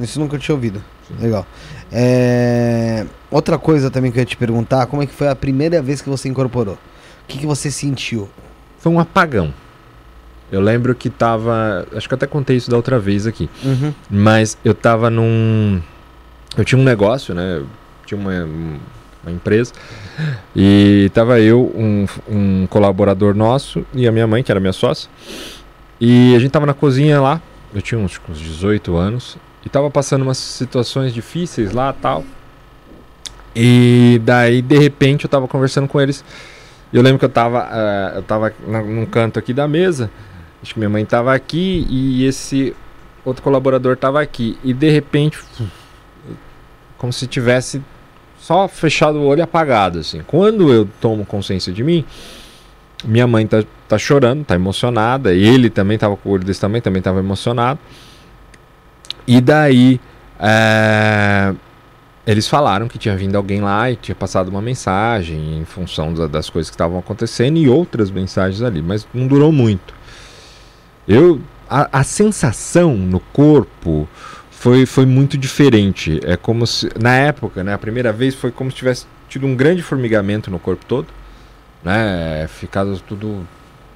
[0.00, 0.82] Isso nunca tinha ouvido.
[1.20, 1.46] Legal.
[1.92, 5.80] É, Outra coisa também que eu ia te perguntar, como é que foi a primeira
[5.82, 6.74] vez que você incorporou?
[6.74, 6.78] O
[7.28, 8.28] que, que você sentiu?
[8.78, 9.54] Foi um apagão.
[10.52, 11.86] Eu lembro que tava.
[11.96, 13.48] Acho que eu até contei isso da outra vez aqui.
[13.64, 13.94] Uhum.
[14.10, 15.80] Mas eu tava num.
[16.54, 17.56] Eu tinha um negócio, né?
[17.56, 17.66] Eu
[18.04, 18.46] tinha uma,
[19.24, 19.72] uma empresa.
[20.54, 25.08] E tava eu, um, um colaborador nosso e a minha mãe, que era minha sócia.
[25.98, 27.40] E a gente tava na cozinha lá.
[27.74, 29.38] Eu tinha uns, uns 18 anos.
[29.64, 32.24] E tava passando umas situações difíceis lá tal.
[33.56, 36.22] E daí, de repente, eu tava conversando com eles.
[36.92, 40.10] Eu lembro que eu tava, eh, eu tava num canto aqui da mesa.
[40.62, 42.74] Acho que minha mãe tava aqui e esse
[43.24, 44.56] outro colaborador tava aqui.
[44.62, 45.38] E de repente,
[46.96, 47.82] como se tivesse
[48.38, 50.22] só fechado o olho e apagado, assim.
[50.26, 52.04] Quando eu tomo consciência de mim,
[53.04, 55.32] minha mãe tá, tá chorando, tá emocionada.
[55.34, 57.78] Ele também tava com o olho desse tamanho, também tava emocionado.
[59.26, 60.00] E daí,
[60.40, 61.54] eh,
[62.26, 66.26] eles falaram que tinha vindo alguém lá e tinha passado uma mensagem em função da-
[66.26, 69.94] das coisas que estavam acontecendo e outras mensagens ali, mas não durou muito.
[71.06, 74.06] Eu a, a sensação no corpo
[74.50, 76.20] foi, foi muito diferente.
[76.22, 79.56] É como se na época, né, a primeira vez foi como se tivesse tido um
[79.56, 81.06] grande formigamento no corpo todo,
[81.82, 83.46] né, ficado tudo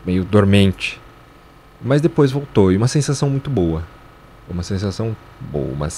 [0.05, 0.99] meio dormente.
[1.83, 3.85] Mas depois voltou e uma sensação muito boa.
[4.49, 5.89] Uma sensação boa, uma,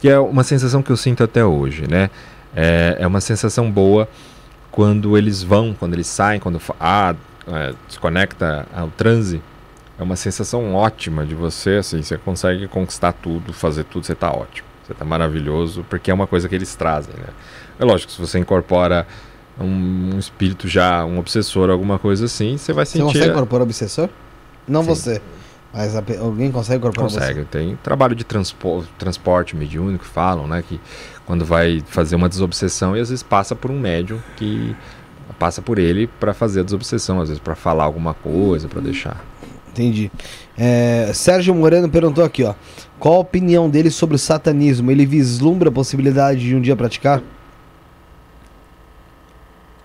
[0.00, 2.10] que é uma sensação que eu sinto até hoje, né?
[2.54, 4.08] É, é uma sensação boa
[4.70, 7.14] quando eles vão, quando eles saem, quando ah,
[7.46, 9.40] é, desconecta ao transe.
[9.98, 14.30] É uma sensação ótima de você, assim, você consegue conquistar tudo, fazer tudo, você tá
[14.30, 14.66] ótimo.
[14.84, 17.28] Você tá maravilhoso, porque é uma coisa que eles trazem, né?
[17.78, 19.06] É lógico, se você incorpora
[19.58, 23.04] um, um espírito já, um obsessor, alguma coisa assim, você vai Você sentir...
[23.04, 24.08] consegue incorporar obsessor?
[24.66, 24.88] Não Sim.
[24.88, 25.22] você.
[25.72, 30.62] Mas alguém consegue incorporar Consegue, tem trabalho de transpo transporte mediúnico, falam, né?
[30.66, 30.80] Que
[31.26, 34.76] quando vai fazer uma desobsessão e às vezes passa por um médium que
[35.38, 39.24] passa por ele para fazer a desobsessão, às vezes para falar alguma coisa, para deixar.
[39.74, 40.08] Entendi.
[40.56, 42.54] É, Sérgio Moreno perguntou aqui, ó.
[42.96, 44.88] Qual a opinião dele sobre o satanismo?
[44.88, 47.20] Ele vislumbra a possibilidade de um dia praticar?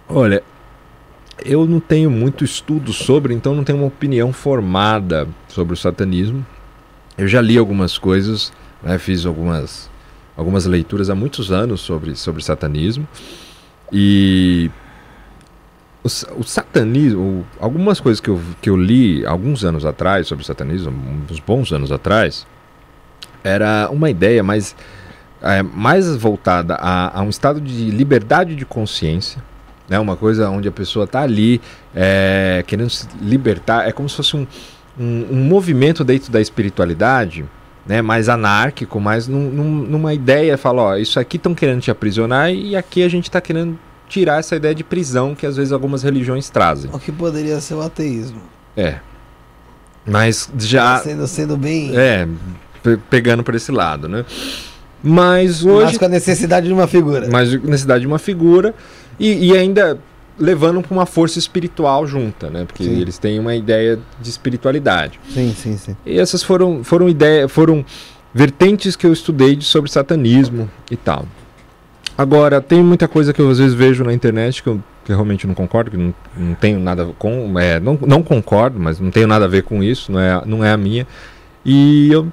[0.08, 0.44] Olha,
[1.44, 6.46] eu não tenho muito estudo sobre, então não tenho uma opinião formada sobre o satanismo.
[7.18, 9.90] Eu já li algumas coisas, né, fiz algumas,
[10.38, 13.08] algumas leituras há muitos anos sobre, sobre satanismo.
[13.92, 14.70] E
[16.04, 16.08] o,
[16.40, 20.94] o satanismo, algumas coisas que eu, que eu li alguns anos atrás sobre o satanismo,
[21.30, 22.46] uns bons anos atrás,
[23.44, 24.76] era uma ideia mais,
[25.42, 29.42] é, mais voltada a, a um estado de liberdade de consciência
[29.90, 29.98] né?
[30.00, 31.60] Uma coisa onde a pessoa está ali
[31.96, 34.46] é, querendo se libertar, é como se fosse um,
[34.98, 37.44] um, um movimento dentro da espiritualidade,
[37.88, 38.00] né?
[38.02, 42.52] Mais anárquico, mais num- num- numa ideia, fala, ó, isso aqui estão querendo te aprisionar
[42.52, 43.78] e aqui a gente está querendo
[44.10, 46.90] tirar essa ideia de prisão que às vezes algumas religiões trazem.
[46.92, 48.42] O que poderia ser o ateísmo?
[48.76, 48.96] É.
[50.06, 51.96] Mas já Sendo, sendo bem.
[51.96, 52.28] é,
[52.82, 54.26] pe- pegando por esse lado, né?
[55.02, 56.00] Mas Mas hoje.
[56.00, 57.30] com a necessidade de uma figura.
[57.32, 58.74] Mas necessidade de uma figura
[59.20, 60.00] e, e ainda
[60.38, 62.66] levando com uma força espiritual junta, né?
[62.66, 63.00] Porque Sim.
[63.00, 65.20] eles têm uma ideia de espiritualidade.
[65.34, 65.96] Sim, sim, sim.
[66.06, 67.86] E essas foram foram ideias, foram
[68.34, 71.26] vertentes que eu estudei de- sobre satanismo e tal.
[72.20, 75.16] Agora, tem muita coisa que eu às vezes vejo na internet que eu, que eu
[75.16, 77.58] realmente não concordo, que não, não tenho nada com.
[77.58, 80.62] É, não, não concordo, mas não tenho nada a ver com isso, não é, não
[80.62, 81.08] é a minha.
[81.64, 82.28] E eu,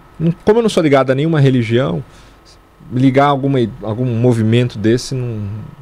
[0.44, 2.02] como eu não sou ligado a nenhuma religião,
[2.92, 5.40] ligar a alguma, algum movimento desse não,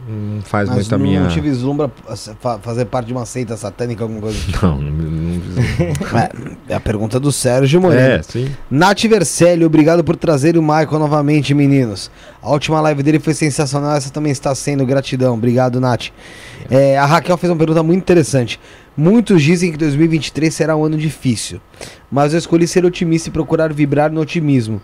[0.08, 1.26] não faz Mas muito a não minha.
[1.28, 1.90] te vislumbra
[2.40, 4.38] fa- fazer parte de uma seita satânica, alguma coisa.
[4.62, 5.40] Não, não, não,
[6.68, 8.00] É, é a pergunta do Sérgio Moreno.
[8.00, 8.48] É, sim.
[8.70, 12.10] Nath Vercelli, obrigado por trazer o Michael novamente, meninos.
[12.42, 15.34] A última live dele foi sensacional, essa também está sendo gratidão.
[15.34, 16.06] Obrigado, Nath.
[16.70, 18.58] É, a Raquel fez uma pergunta muito interessante.
[18.96, 21.60] Muitos dizem que 2023 será um ano difícil,
[22.10, 24.80] mas eu escolhi ser otimista e procurar vibrar no otimismo.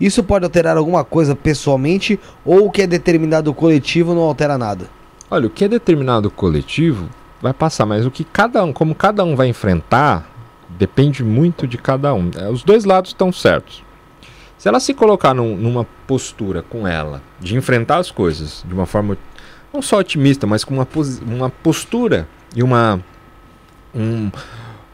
[0.00, 4.86] Isso pode alterar alguma coisa pessoalmente ou o que é determinado coletivo não altera nada?
[5.30, 7.08] Olha, o que é determinado coletivo
[7.42, 10.28] vai passar, mas o que cada um, como cada um vai enfrentar,
[10.70, 12.30] depende muito de cada um.
[12.36, 13.82] É, Os dois lados estão certos.
[14.56, 18.86] Se ela se colocar num- numa postura com ela de enfrentar as coisas de uma
[18.86, 19.16] forma
[19.72, 20.88] não só otimista, mas com uma,
[21.26, 22.26] uma postura
[22.56, 23.00] e uma
[23.94, 24.30] um-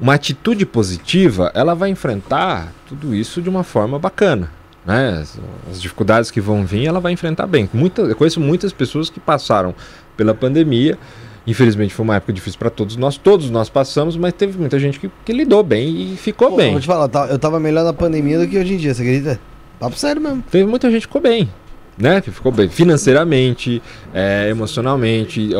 [0.01, 4.51] uma atitude positiva, ela vai enfrentar tudo isso de uma forma bacana.
[4.85, 5.24] Né?
[5.70, 7.68] As, dificuldades que vão vir, ela vai enfrentar bem.
[7.72, 9.74] Muita, eu conheço muitas pessoas que passaram
[10.16, 10.99] pela pandemia.
[11.47, 14.99] Infelizmente foi uma época difícil para todos nós, todos nós passamos, mas teve muita gente
[14.99, 16.72] que, que lidou bem e ficou Pô, bem.
[16.72, 19.39] Vou te falar, eu tava- melhor na pandemia do que hoje em dia, você acredita?
[19.78, 20.43] Papo sério mesmo.
[20.51, 21.51] Teve muita gente que ficou bem,
[21.99, 22.20] né?
[22.22, 23.82] Que ficou bem financeiramente,
[24.14, 25.51] é, emocionalmente,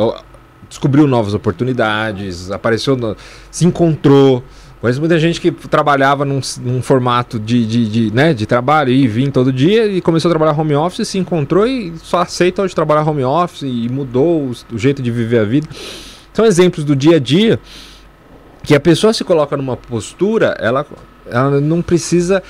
[0.67, 3.15] descobriu novas oportunidades, apareceu,
[3.51, 4.43] se encontrou.
[4.85, 9.07] Conheço muita gente que trabalhava num, num formato de, de, de, né, de trabalho e
[9.07, 12.75] vinha todo dia e começou a trabalhar home office, se encontrou e só aceita hoje
[12.75, 15.67] trabalhar home office e mudou o, o jeito de viver a vida.
[16.31, 17.59] São exemplos do dia a dia
[18.61, 20.85] que a pessoa se coloca numa postura, ela,
[21.25, 22.43] ela não precisa.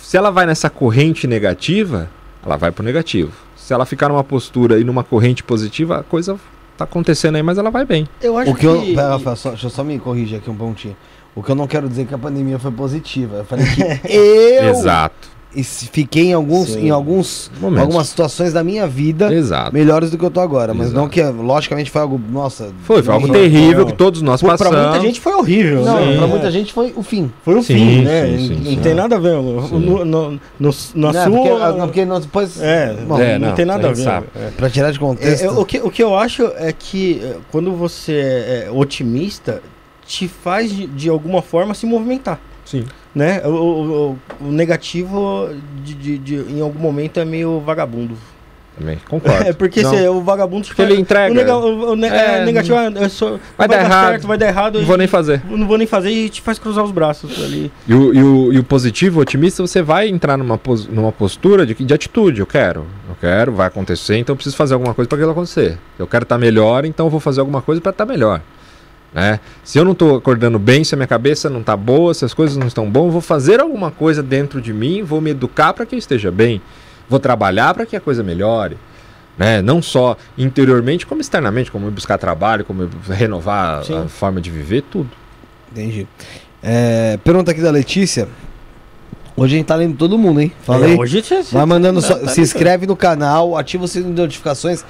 [0.00, 2.08] Se ela vai nessa corrente negativa,
[2.42, 3.32] ela vai pro negativo.
[3.54, 6.40] Se ela ficar numa postura e numa corrente positiva, a coisa
[6.74, 8.08] tá acontecendo aí, mas ela vai bem.
[8.22, 8.80] Eu acho O que eu.
[8.80, 10.96] Pera, Rafael, só- deixa eu só me corrigir aqui um pontinho.
[11.34, 13.36] O que eu não quero dizer é que a pandemia foi positiva.
[13.38, 15.30] Eu falei que eu Exato.
[15.54, 16.86] e se- fiquei em alguns, Sim.
[16.88, 17.82] em alguns, Momentos.
[17.86, 19.72] algumas situações da minha vida Exato.
[19.72, 20.74] melhores do que eu tô agora.
[20.74, 21.10] Mas não Exato.
[21.10, 22.20] que, logicamente, foi algo.
[22.30, 22.68] Nossa.
[22.84, 23.86] Foi, foi algo não- terrível não.
[23.86, 24.74] que todos nós passamos.
[24.76, 26.16] pra muita gente foi horrível, Não, né?
[26.18, 26.28] pra É.
[26.28, 27.32] muita gente foi o fim.
[27.42, 28.26] Foi o Sim, fim, né?
[28.36, 29.32] sim, não tem nada a ver.
[29.32, 31.30] No, no, no, na sua.
[31.30, 32.60] Porque, não, porque nós depois.
[32.60, 34.02] É, Bom, É, não, não, tem nada a ver.
[34.02, 34.26] sabe.
[34.36, 34.50] É.
[34.54, 35.44] Pra tirar de contexto.
[35.44, 39.62] É, é, o, que, o que eu acho é que é, quando você é otimista,
[40.06, 42.38] te faz de, de alguma forma se movimentar.
[42.64, 42.84] Sim.
[43.14, 43.42] Né?
[43.44, 45.48] O, o- o- negativo
[45.84, 48.16] de, de- de- em algum momento é meio vagabundo.
[48.78, 49.44] Também, concordo.
[49.46, 51.30] É porque cê- o vagabundo Porque ele entrega.
[51.30, 54.08] O, nega- o- o ne- É, é, negativo é, é só, vai dar errado.
[54.12, 54.78] certo, vai dar errado.
[54.78, 55.42] Não vou nem fazer.
[55.46, 57.70] não vou nem fazer e te faz cruzar os braços ali.
[57.86, 61.12] E o, e o, e o positivo, o otimista, você vai entrar numa, pos- numa
[61.12, 62.40] postura de, de atitude.
[62.40, 65.76] Eu quero, eu quero, vai acontecer, então eu preciso fazer alguma coisa para aquilo acontecer.
[65.98, 68.40] Eu quero estar melhor, então eu vou fazer alguma coisa para estar melhor.
[69.14, 69.40] Né?
[69.62, 72.32] Se eu não estou acordando bem, se a minha cabeça não está boa, se as
[72.32, 75.72] coisas não estão boas, eu vou fazer alguma coisa dentro de mim, vou me educar
[75.74, 76.62] para que eu esteja bem.
[77.08, 78.78] Vou trabalhar para que a coisa melhore.
[79.36, 79.60] Né?
[79.60, 83.98] Não só interiormente, como externamente, como buscar trabalho, como renovar a- Sim.
[84.04, 85.10] a forma de viver, tudo.
[85.70, 86.06] Entendi.
[86.62, 88.28] É, pergunta aqui da Letícia.
[89.36, 90.52] Hoje a gente tá lendo todo mundo, hein?
[90.62, 90.94] Falei.
[90.94, 94.14] É, hoje você, Vai mandando tá- só- tá se inscreve no canal, ativa o sininho
[94.14, 94.84] de notificações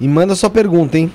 [0.00, 1.12] e manda sua pergunta, hein?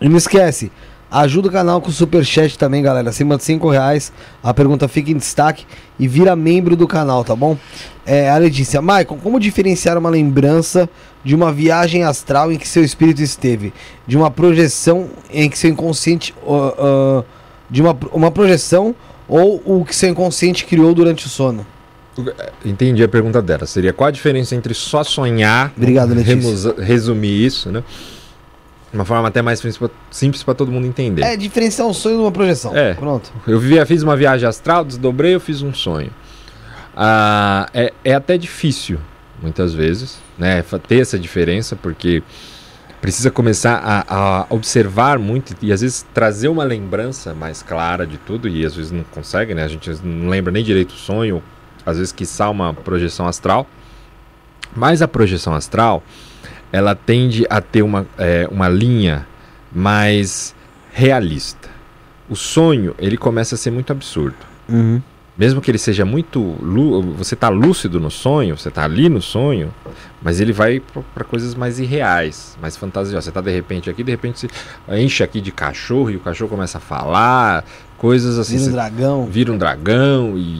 [0.00, 0.70] E não esquece,
[1.10, 3.10] ajuda o canal com o superchat também, galera.
[3.10, 5.66] Acima de 5 reais, a pergunta fica em destaque
[5.98, 7.56] e vira membro do canal, tá bom?
[8.04, 10.88] É, a Letícia, Maicon, como diferenciar uma lembrança
[11.24, 13.72] de uma viagem astral em que seu espírito esteve?
[14.06, 16.34] De uma projeção em que seu inconsciente.
[16.46, 17.22] ó, ó,
[17.70, 18.94] de uma, uma projeção
[19.28, 21.66] ou o que seu inconsciente criou durante o sono?
[22.64, 23.66] Entendi a pergunta dela.
[23.66, 26.74] Seria qual a diferença entre só sonhar, Obrigado, Letícia.
[26.78, 27.84] resumir isso, né?
[28.92, 29.62] Uma forma até mais
[30.10, 31.22] simples para todo mundo entender.
[31.22, 32.74] É, diferenciar um sonho de uma projeção.
[32.74, 32.94] É.
[32.94, 33.30] Pronto.
[33.46, 36.10] Eu vivia, fiz uma viagem astral, desdobrei, eu fiz um sonho.
[36.96, 38.98] Ah, é, é até difícil,
[39.42, 42.22] muitas vezes, né, ter essa diferença, porque
[43.00, 48.16] precisa começar a, a observar muito e às vezes trazer uma lembrança mais clara de
[48.16, 49.64] tudo, e às vezes não consegue, né?
[49.64, 51.42] A gente não lembra nem direito o sonho,
[51.86, 53.66] às vezes quiçá uma projeção astral.
[54.74, 56.02] Mas a projeção astral,
[56.72, 59.26] ela tende a ter uma, é, uma linha
[59.72, 60.54] mais
[60.92, 61.68] realista.
[62.28, 64.36] O sonho, ele começa a ser muito absurdo.
[65.38, 66.56] mesmo que ele seja muito.
[67.16, 69.72] Você está lúcido no sonho, você está ali no sonho,
[70.20, 70.82] mas ele vai
[71.14, 73.24] para coisas mais irreais, mais fantasiosas.
[73.24, 74.48] Você está de repente aqui, de repente se
[74.88, 77.64] enche aqui de cachorro e o cachorro começa a falar,
[77.96, 78.58] coisas assim.
[78.58, 79.26] Vira um dragão.
[79.26, 80.58] Vira um dragão e,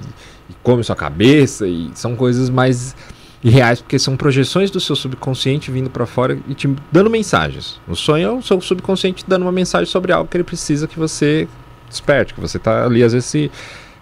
[0.49, 2.95] e come sua cabeça, e são coisas mais
[3.43, 7.81] irreais, porque são projeções do seu subconsciente vindo para fora e te dando mensagens.
[7.87, 10.99] O sonho é o seu subconsciente dando uma mensagem sobre algo que ele precisa que
[10.99, 11.47] você
[11.89, 13.51] desperte, que você está ali às vezes se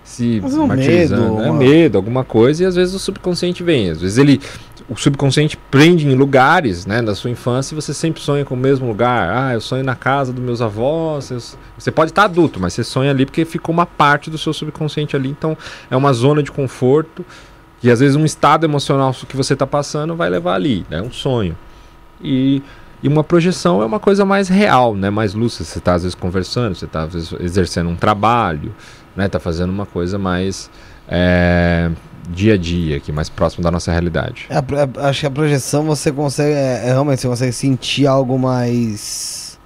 [0.03, 1.51] se Mas um medo, né?
[1.51, 3.91] uma- medo, alguma coisa, e às vezes o subconsciente vem.
[3.91, 4.41] Às vezes ele.
[4.89, 8.57] O subconsciente prende em lugares, né, da sua infância, e você sempre sonha com o
[8.57, 9.37] mesmo lugar.
[9.37, 11.33] Ah, eu sonho na casa dos meus avós.
[11.33, 11.41] eu
[11.77, 15.17] Você pode estar adulto, mas você sonha ali porque ficou uma parte do seu subconsciente
[15.17, 15.29] ali.
[15.29, 15.59] Então
[15.91, 17.27] é uma zona de conforto.
[17.83, 21.01] E às vezes um estado emocional que você está passando vai levar ali, né?
[21.03, 21.57] Um sonho.
[22.23, 22.63] E,
[23.03, 25.11] e uma projeção é uma coisa mais real, né?
[25.11, 25.65] Mais lúcida.
[25.65, 28.75] Você está às vezes conversando, você está às vezes exercendo um trabalho,
[29.15, 29.29] né?
[29.29, 30.71] Tá fazendo uma coisa mais
[31.09, 31.91] é,
[32.31, 34.47] dia a dia, aqui, mais próximo da nossa realidade.
[34.49, 36.55] É, a é, acho que a projeção você consegue.
[36.55, 39.59] É, é, realmente você consegue sentir algo mais.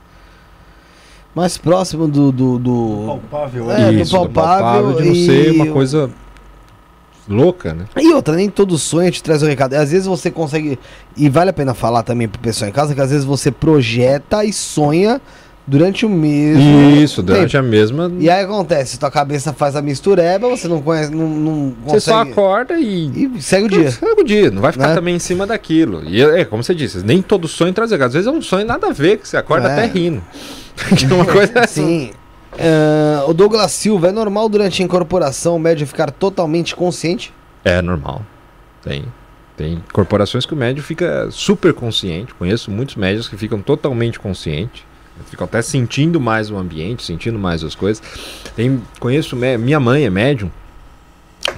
[1.34, 2.32] Mais próximo do.
[2.32, 3.70] do, do- Palpável.
[3.70, 6.10] É, do Isso, do palpável de não e- ser uma coisa
[7.30, 7.84] louca, né?
[7.96, 9.74] E outra, nem todo sonho te traz o recado.
[9.74, 10.78] Às vezes você consegue.
[11.16, 14.44] E vale a pena falar também pro pessoal em casa que às vezes você projeta
[14.44, 15.20] e sonha
[15.66, 16.90] durante o mesmo.
[16.96, 18.10] Isso, durante a mesma.
[18.18, 22.18] E aí acontece, tua cabeça faz a mistureba, você não conhece, não, não Você só
[22.18, 22.32] consegue.
[22.32, 23.30] acorda e.
[23.36, 23.90] E segue o dia.
[23.92, 24.94] Segue o dia, não vai ficar Né?
[24.96, 26.02] também em cima daquilo.
[26.04, 28.08] E é, como você disse, nem todo sonho traz recado.
[28.08, 29.72] Às vezes é um sonho nada a ver, que você acorda É.
[29.72, 30.20] até rindo.
[30.96, 32.10] Que é uma coisa Sim.
[32.58, 37.32] Ah, o Douglas Silva, é normal durante a incorporação o médium ficar totalmente consciente?
[37.64, 38.24] É normal.
[38.82, 39.04] Tem.
[39.56, 42.32] Tem corporações que o médium fica super consciente.
[42.34, 44.82] Conheço muitos médios que ficam totalmente conscientes.
[45.26, 48.02] Ficam até sentindo mais o ambiente, sentindo mais as coisas.
[48.56, 50.50] Tem, conheço, minha mãe é médium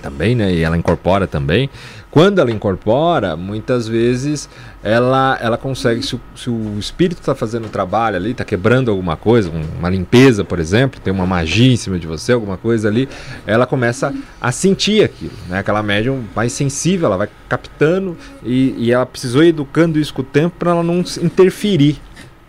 [0.03, 0.53] também, né?
[0.53, 1.70] E ela incorpora também.
[2.12, 4.46] Quando ela incorpora, muitas vezes
[4.82, 9.16] ela, ela consegue, se o, se o espírito está fazendo trabalho ali, está quebrando alguma
[9.16, 12.86] coisa, um- uma limpeza, por exemplo, tem uma magia em cima de você, alguma coisa
[12.86, 13.08] ali,
[13.46, 15.60] ela começa a sentir aquilo, né?
[15.60, 20.20] Aquela médium mais sensível, ela vai captando e, e ela precisou ir educando isso com
[20.20, 21.98] o tempo para ela não interferir.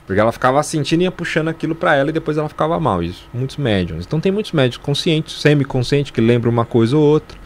[0.06, 3.02] Porque ela ficava sentindo e ia puxando aquilo para ela e depois ela ficava mal.
[3.02, 4.06] Isso, muitos médiums.
[4.06, 7.38] Então tem muitos médiums conscientes, semiconscientes, que lembram uma coisa ou outra,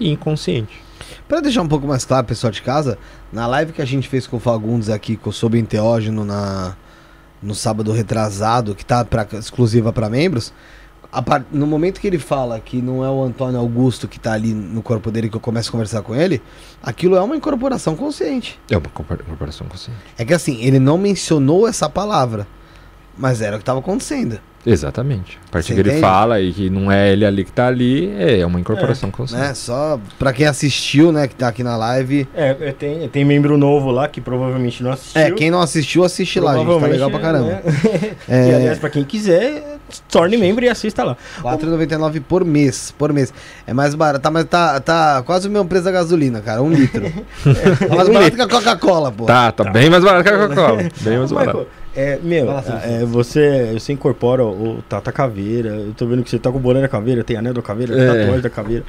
[0.00, 0.87] e inconsciente.
[1.28, 2.98] Pra deixar um pouco mais claro, pessoal de casa,
[3.30, 6.74] na live que a gente fez com o Fagundes aqui com, sobre enteógeno na,
[7.42, 10.54] no sábado retrasado, que tá pra, exclusiva para membros,
[11.26, 14.54] par- no momento que ele fala que não é o Antônio Augusto que tá ali
[14.54, 16.40] no corpo dele que eu começo a conversar com ele,
[16.82, 18.58] aquilo é uma incorporação consciente.
[18.70, 20.00] É uma comparação consciente.
[20.16, 22.46] É que assim, ele não mencionou essa palavra,
[23.18, 24.40] mas era o que estava acontecendo.
[24.68, 25.38] Exatamente.
[25.48, 26.02] A partir Você que ele entende?
[26.02, 29.42] fala e que não é ele ali que tá ali, é uma incorporação consciente.
[29.42, 29.54] Né?
[29.54, 32.28] Só pra quem assistiu, né, que tá aqui na live.
[32.34, 35.20] É, é, tem, tem membro novo lá que provavelmente não assistiu.
[35.20, 36.80] É, quem não assistiu, assiste lá, gente.
[36.80, 37.48] Tá legal pra caramba.
[37.48, 37.62] né?
[38.28, 38.48] É.
[38.48, 39.78] E aliás, pra quem quiser,
[40.10, 41.16] torne membro e assista lá.
[41.42, 43.32] R$4,99 por mês, por mês.
[43.66, 46.70] É mais barato, tá, mas tá, tá quase o mesmo preço da gasolina, cara, um
[46.70, 47.02] litro.
[47.88, 49.24] tá mais barato que a Coca-Cola, pô.
[49.24, 50.88] Tá, tá, bem mais barato que a Coca-Cola.
[51.00, 51.58] bem mais barato.
[51.58, 55.70] Michael, é, meu, é, você, você incorpora o Tata Caveira.
[55.70, 57.94] Eu tô vendo que você tá com o boné da caveira, tem anel da caveira,
[58.00, 58.06] É.
[58.06, 58.84] tatuagem da caveira.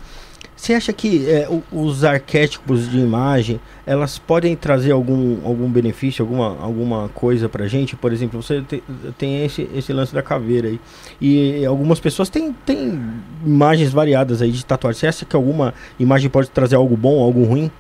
[0.56, 6.58] Você acha que é, os arquétipos de imagem, elas podem trazer algum, algum benefício, alguma,
[6.62, 7.96] alguma coisa pra gente?
[7.96, 8.84] Por exemplo, você te-
[9.18, 10.80] tem esse, esse lance da caveira aí.
[11.22, 13.00] E algumas pessoas têm, têm
[13.46, 15.00] imagens variadas aí de tatuagem.
[15.00, 17.72] Você acha que alguma imagem pode trazer algo bom, algo ruim?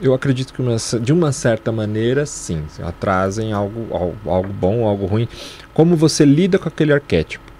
[0.00, 2.62] Eu acredito que uma- de uma certa maneira, sim.
[2.78, 5.26] Elas trazem algo, algo, algo bom, algo ruim.
[5.72, 7.50] Como você lida com aquele arquétipo,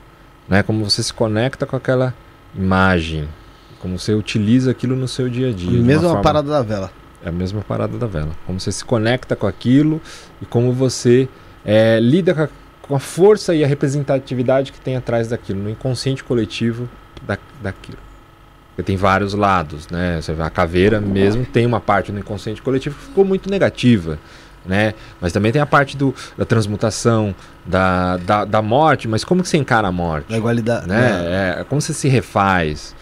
[0.49, 0.63] né?
[0.63, 2.15] Como você se conecta com aquela
[2.55, 3.27] imagem,
[3.81, 5.71] como você utiliza aquilo no seu dia a dia.
[5.71, 6.91] de uma Mesmo a forma- parada da vela.
[7.25, 8.31] É a mesma parada da vela.
[8.47, 10.01] Como você se conecta com aquilo
[10.41, 11.29] e como você
[11.65, 12.49] é, lida com a,
[12.83, 16.89] com a força e a representatividade que tem atrás daquilo, no inconsciente coletivo
[17.27, 17.99] da, daquilo.
[18.77, 20.21] Porque tem vários lados, né?
[20.21, 24.19] Você vê a caveira mesmo tem uma parte no inconsciente coletivo que ficou muito negativa,
[24.67, 24.93] né?
[25.19, 29.49] Mas também tem a parte do, da transmutação, da, da, da morte, mas como que
[29.49, 30.29] você encara a morte?
[30.31, 30.87] Da igualdade.
[30.87, 31.57] né?
[31.61, 32.95] É, como você se refaz,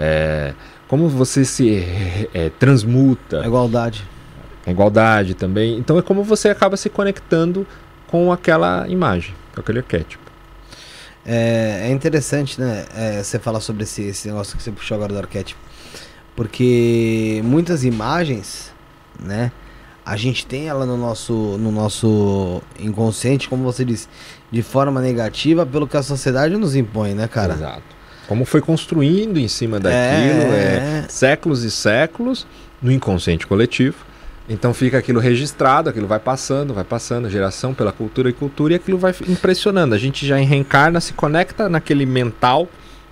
[0.00, 0.54] é,
[0.88, 4.04] como você se é, transmuta, A igualdade.
[4.66, 5.78] a igualdade também.
[5.78, 7.64] Então é como você acaba se conectando
[8.08, 10.21] com aquela imagem, com aquele arquétipo.
[11.24, 12.84] É, é interessante, né?
[12.96, 15.60] é, você falar sobre esse, esse negócio que você puxou agora do arquétipo.
[16.34, 18.72] Porque muitas imagens,
[19.20, 19.52] né?
[20.04, 24.08] A gente tem ela no nosso, no nosso inconsciente, como você disse,
[24.50, 27.54] de forma negativa pelo que a sociedade nos impõe, né, cara?
[27.54, 27.82] Exato.
[28.26, 31.06] como foi construindo em cima daquilo, é, É.
[31.08, 32.46] séculos e séculos
[32.80, 33.96] no inconsciente coletivo.
[34.48, 38.76] Então fica aquilo registrado, aquilo vai passando, vai passando, geração pela cultura e cultura, e
[38.76, 39.94] aquilo vai impressionando.
[39.94, 42.68] A gente já reencarna, se conecta naquele mental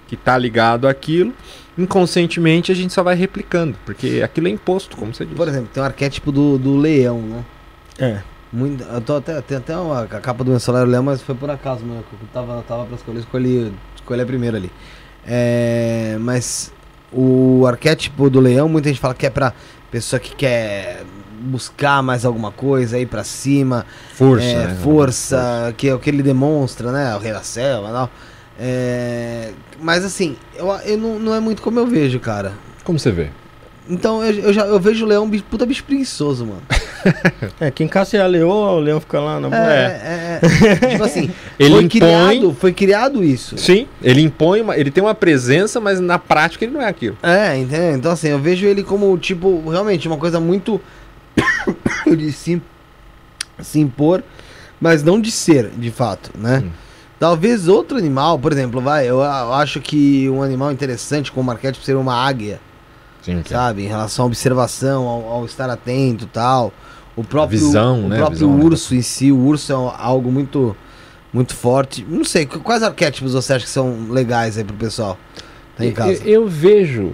[0.09, 1.33] que está ligado àquilo,
[1.78, 5.37] inconscientemente a gente só vai replicando, porque aquilo é imposto, como você disse.
[5.37, 7.45] Por exemplo, tem o arquétipo do, do leão, né?
[7.99, 8.22] É.
[8.53, 11.37] Muito, eu tô até, tem até uma, a capa do meu celular leão, mas foi
[11.37, 12.05] por acaso, mano.
[12.12, 14.72] Eu tava, tava pra escolher, escolhi, escolhi a primeira ali.
[15.24, 16.72] É, mas
[17.12, 19.53] o arquétipo do leão, muita gente fala que é pra
[19.93, 21.05] pessoa que quer
[21.41, 24.76] buscar mais alguma coisa, ir pra cima, Força, é, né?
[24.82, 27.14] força, que é o que ele demonstra, né?
[27.16, 28.11] O rei da selva e tal.
[28.59, 32.53] É, mas assim, eu, eu não, não é muito como eu vejo, cara.
[32.84, 33.28] Como você vê?
[33.88, 36.62] Então eu, eu já eu vejo o leão bicho- puta bicho preguiçoso, mano.
[37.59, 39.49] É, quem caça é a leoa, o leão fica lá na.
[39.57, 40.88] É, é, é.
[40.91, 43.57] tipo assim, Ele foi impõe- criado, foi criado isso.
[43.57, 47.16] Sim, ele impõe, uma, ele tem uma presença, mas na prática ele não é aquilo.
[47.22, 47.95] É, entendeu?
[47.97, 50.78] Então assim, eu vejo ele como, tipo, realmente uma coisa muito
[52.16, 52.61] de se,
[53.61, 54.22] se impor,
[54.81, 56.62] mas não de ser, de fato, né?
[56.64, 56.70] Hum.
[57.18, 61.85] Talvez outro animal, por exemplo, vai, eu, eu acho que um animal interessante como arquétipo
[61.85, 62.59] seria uma águia,
[63.22, 63.85] Sim, sabe?
[63.85, 66.72] Em relação à observação, ao, ao estar atento e tal.
[67.14, 68.16] O próprio, visão, o né?
[68.16, 68.64] próprio Visão, né?
[68.64, 70.74] urso em si, o urso é algo muito,
[71.31, 72.07] muito forte.
[72.09, 75.19] Não sei, qu- quais arquétipos você acha que são legais aí pro pessoal?
[75.77, 76.12] Tá em casa.
[76.24, 77.12] Eu, eu vejo.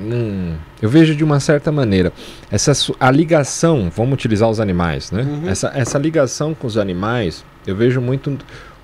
[0.00, 2.12] Hum, eu vejo de uma certa maneira.
[2.50, 5.22] Essa, a ligação, vamos utilizar os animais, né?
[5.22, 5.48] Uhum.
[5.48, 8.36] Essa, essa ligação com os animais, eu vejo muito.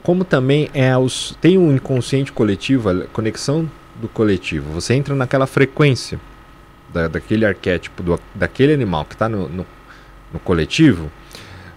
[0.02, 1.36] Como também é os.
[1.40, 3.70] Tem um inconsciente coletivo, a conexão
[4.00, 4.72] do coletivo.
[4.72, 6.18] Você entra naquela frequência
[6.92, 9.66] da, daquele arquétipo, do, daquele animal que está no, no,
[10.32, 11.10] no coletivo.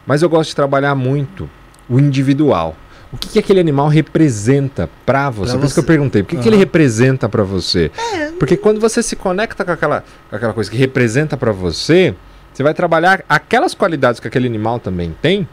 [0.06, 1.50] Mas eu gosto de trabalhar muito
[1.90, 2.76] o individual.
[3.16, 5.52] O que, que aquele animal representa para você?
[5.52, 6.22] Pra Por isso que eu perguntei.
[6.22, 6.50] O que, que Aham.
[6.50, 7.90] ele representa para você?
[8.38, 12.14] Porque quando você se conecta com aquela, com aquela coisa que representa para você,
[12.54, 15.48] você vai trabalhar aquelas qualidades que aquele animal também tem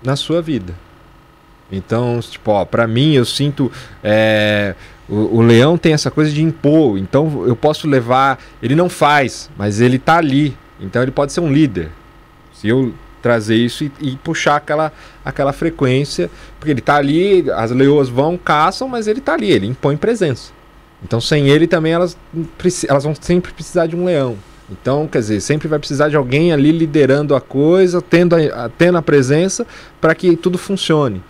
[0.00, 0.72] na sua vida.
[1.72, 3.70] Então, tipo, ó, pra mim eu sinto.
[4.02, 4.76] é,
[5.08, 6.98] o, o leão tem essa coisa de impor.
[6.98, 8.38] Então eu posso levar.
[8.62, 10.56] Ele não faz, mas ele tá ali.
[10.80, 11.90] Então ele pode ser um líder.
[12.52, 14.92] Se eu trazer isso e, e puxar aquela,
[15.24, 16.30] aquela frequência.
[16.58, 20.52] Porque ele tá ali, as leoas vão, caçam, mas ele tá ali, ele impõe presença.
[21.02, 22.16] Então sem ele também elas,
[22.88, 24.36] elas vão sempre precisar de um leão.
[24.72, 28.98] Então, quer dizer, sempre vai precisar de alguém ali liderando a coisa, tendo a- tendo
[28.98, 29.66] a presença
[30.00, 31.20] para que tudo funcione.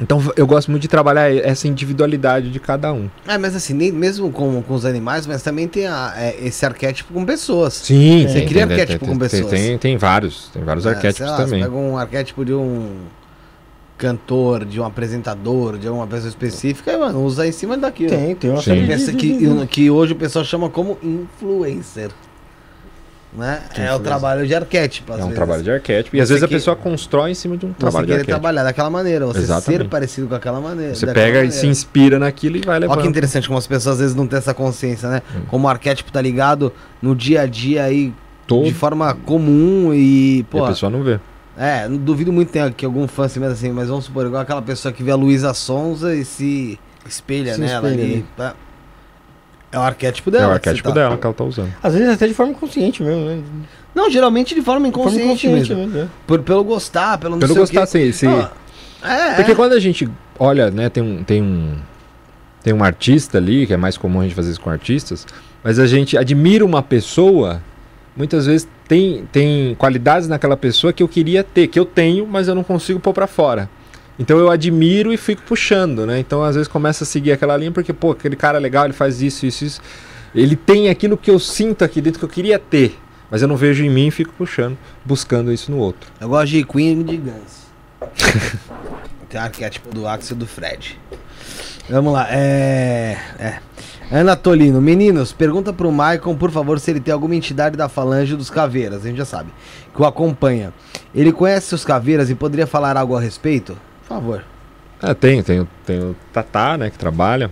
[0.00, 3.10] Então eu gosto muito de trabalhar essa individualidade de cada um.
[3.26, 6.64] É, mas assim, nem, mesmo com, com os animais, mas também tem a- é, esse
[6.64, 7.74] arquétipo com pessoas.
[7.74, 9.50] Sim, Você cria arquétipo com tem, pessoas.
[9.50, 11.60] Tem, tem vários, tem vários É, arquétipos lá, também.
[11.60, 12.96] Você pega um arquétipo de um
[13.96, 18.10] cantor, de um apresentador, de alguma pessoa específica, e, mano, usa em cima daquilo.
[18.10, 22.10] Tem, tem uma que, que hoje o pessoal chama como influencer.
[23.30, 23.60] Né?
[23.76, 25.12] É o trabalho de arquétipo.
[25.12, 25.34] É um vezes.
[25.34, 26.16] trabalho de arquétipo.
[26.16, 28.12] E às Você vezes a que- pessoa constrói em cima de um Você trabalho de
[28.12, 28.40] querer arquétipo.
[28.40, 29.82] trabalhar daquela maneira, você Exatamente.
[29.82, 30.94] ser parecido com aquela maneira.
[30.94, 31.50] Você pega e maneira.
[31.50, 32.96] se inspira naquilo e vai levando.
[32.96, 35.22] Olha que interessante como as pessoas às vezes não têm essa consciência, né?
[35.48, 36.72] Como o arquétipo tá ligado
[37.02, 38.14] no dia a dia aí
[38.46, 38.64] Todo.
[38.64, 41.20] de forma comum e, E pô, a pessoa não vê.
[41.56, 44.62] é, não duvido muito que algum fã se meta assim, mas vamos supor, igual aquela
[44.62, 48.12] pessoa que vê a Luísa Sonza e se espelha Se nela espelha ali.
[48.14, 48.24] ali.
[48.36, 48.54] tá?
[49.70, 50.44] É o arquétipo dela.
[50.44, 51.72] é o que arquétipo tá- dela que ela tá usando.
[51.82, 53.38] Às vezes até de forma inconsciente mesmo, né?
[53.94, 55.86] Não, geralmente de forma De forma inconsciente, inconsciente mesmo.
[55.92, 56.04] mesmo.
[56.04, 56.08] né?
[56.26, 57.84] Por, pelo gostar, pelo não Pelo sei o gostar, quê.
[57.84, 58.26] assim, se...
[58.26, 58.48] Não,
[59.02, 59.54] é, Porque é.
[59.54, 60.08] quando a gente
[60.38, 61.76] olha, né, tem um, tem um
[62.62, 65.26] tem um artista ali, que é mais comum a gente fazer isso com artistas,
[65.62, 67.62] mas a gente admira uma pessoa,
[68.16, 72.48] muitas vezes tem, tem qualidades naquela pessoa que eu queria ter, que eu tenho, mas
[72.48, 73.70] eu não consigo pôr pra fora.
[74.18, 76.18] Então eu admiro e fico puxando, né?
[76.18, 78.92] Então às vezes começa a seguir aquela linha porque, pô, aquele cara é legal, ele
[78.92, 79.80] faz isso, isso, isso.
[80.34, 82.98] Ele tem aquilo que eu sinto aqui dentro que eu queria ter,
[83.30, 86.10] mas eu não vejo em mim e fico puxando, buscando isso no outro.
[86.20, 87.68] Eu gosto de Queen e de Guns.
[89.28, 90.98] Tem o arquétipo do Axel e do Fred.
[91.88, 93.18] Vamos lá, é.
[93.38, 93.58] é.
[94.10, 98.34] Ana Tolino, meninos, pergunta pro Maicon, por favor, se ele tem alguma entidade da falange
[98.36, 99.50] dos caveiras, a gente já sabe,
[99.94, 100.72] que o acompanha.
[101.14, 103.76] Ele conhece os caveiras e poderia falar algo a respeito?
[104.08, 104.44] Por favor.
[105.00, 107.50] Ah, tem, tem, o- tem o Tatá, né, que trabalha.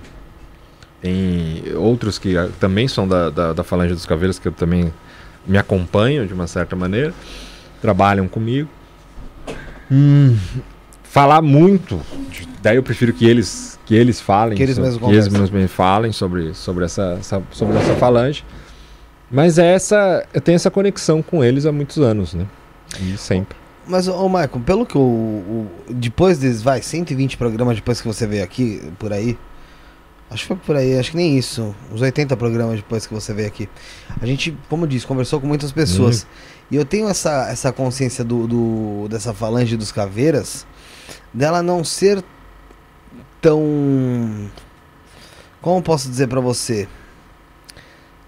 [1.00, 4.92] Tem outros que ah, também são da, da, da Falange dos Caveiros, que eu também
[5.46, 7.12] me acompanham de uma certa maneira.
[7.80, 8.68] Trabalham comigo.
[9.92, 10.36] Hum,
[11.04, 12.00] falar muito,
[12.60, 14.56] daí eu prefiro que eles, que eles falem.
[14.56, 18.44] Que eles mesmos que eles mesmos falem sobre, sobre, essa, essa- sobre essa falange.
[19.30, 22.46] Mas é essa, eu tenho essa conexão com eles há muitos anos, né?
[23.00, 23.56] E sempre.
[23.88, 28.26] Mas, ô Maicon, pelo que o, o- Depois desses, vai, 120 programas depois que você
[28.26, 29.38] veio aqui, por aí.
[30.28, 31.72] Acho que foi por aí, acho que nem isso.
[31.92, 33.68] Uns 80 programas depois que você veio aqui.
[34.20, 36.22] A gente, como eu disse, conversou com muitas pessoas.
[36.22, 36.28] Uhum.
[36.72, 40.66] E eu tenho essa, essa consciência do, do- dessa falange dos caveiras,
[41.32, 42.24] dela não ser
[43.40, 44.50] tão.
[45.62, 46.88] Como posso dizer pra você?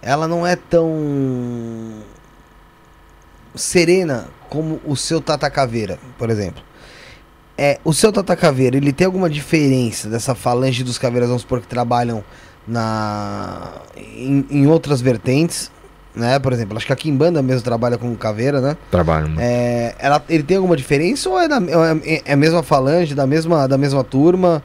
[0.00, 1.94] Ela não é tão
[3.56, 6.62] serena como o seu Tata Caveira, por exemplo.
[7.56, 11.60] É, o seu Tata Caveira, ele tem alguma diferença dessa falange dos caveiras, vamos supor,
[11.60, 12.22] que trabalham
[12.66, 15.70] na em, em outras vertentes,
[16.14, 16.38] né?
[16.38, 18.76] Por exemplo, acho que a Kimbanda mesmo trabalha com caveira, né?
[18.90, 19.28] Trabalho.
[19.28, 19.36] né?
[19.40, 23.26] É, ela, ele tem alguma diferença ou é, da, é, é a mesma falange, da
[23.26, 24.62] mesma, da mesma turma?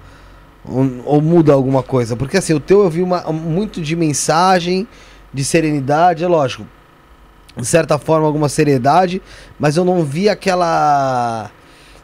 [0.65, 2.15] Ou, ou muda alguma coisa?
[2.15, 4.87] Porque assim, o teu eu vi uma, muito de mensagem,
[5.33, 6.65] de serenidade, é lógico.
[7.55, 9.21] De certa forma, alguma seriedade,
[9.59, 11.51] mas eu não vi aquela.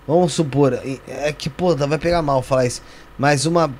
[0.07, 0.73] Vamos supor,
[1.07, 2.81] é que, pô, vai pegar mal falar isso,
[3.17, 3.71] mas uma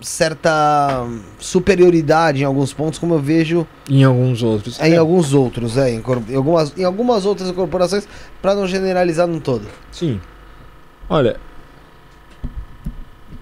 [0.00, 1.06] certa
[1.38, 4.78] superioridade em alguns pontos, como eu vejo Em alguns outros.
[4.78, 8.06] é, em alguns outros, é, em, em algumas, em algumas outras corporações,
[8.42, 9.66] para não generalizar no todo.
[9.90, 10.20] Sim.
[11.08, 11.36] Olha,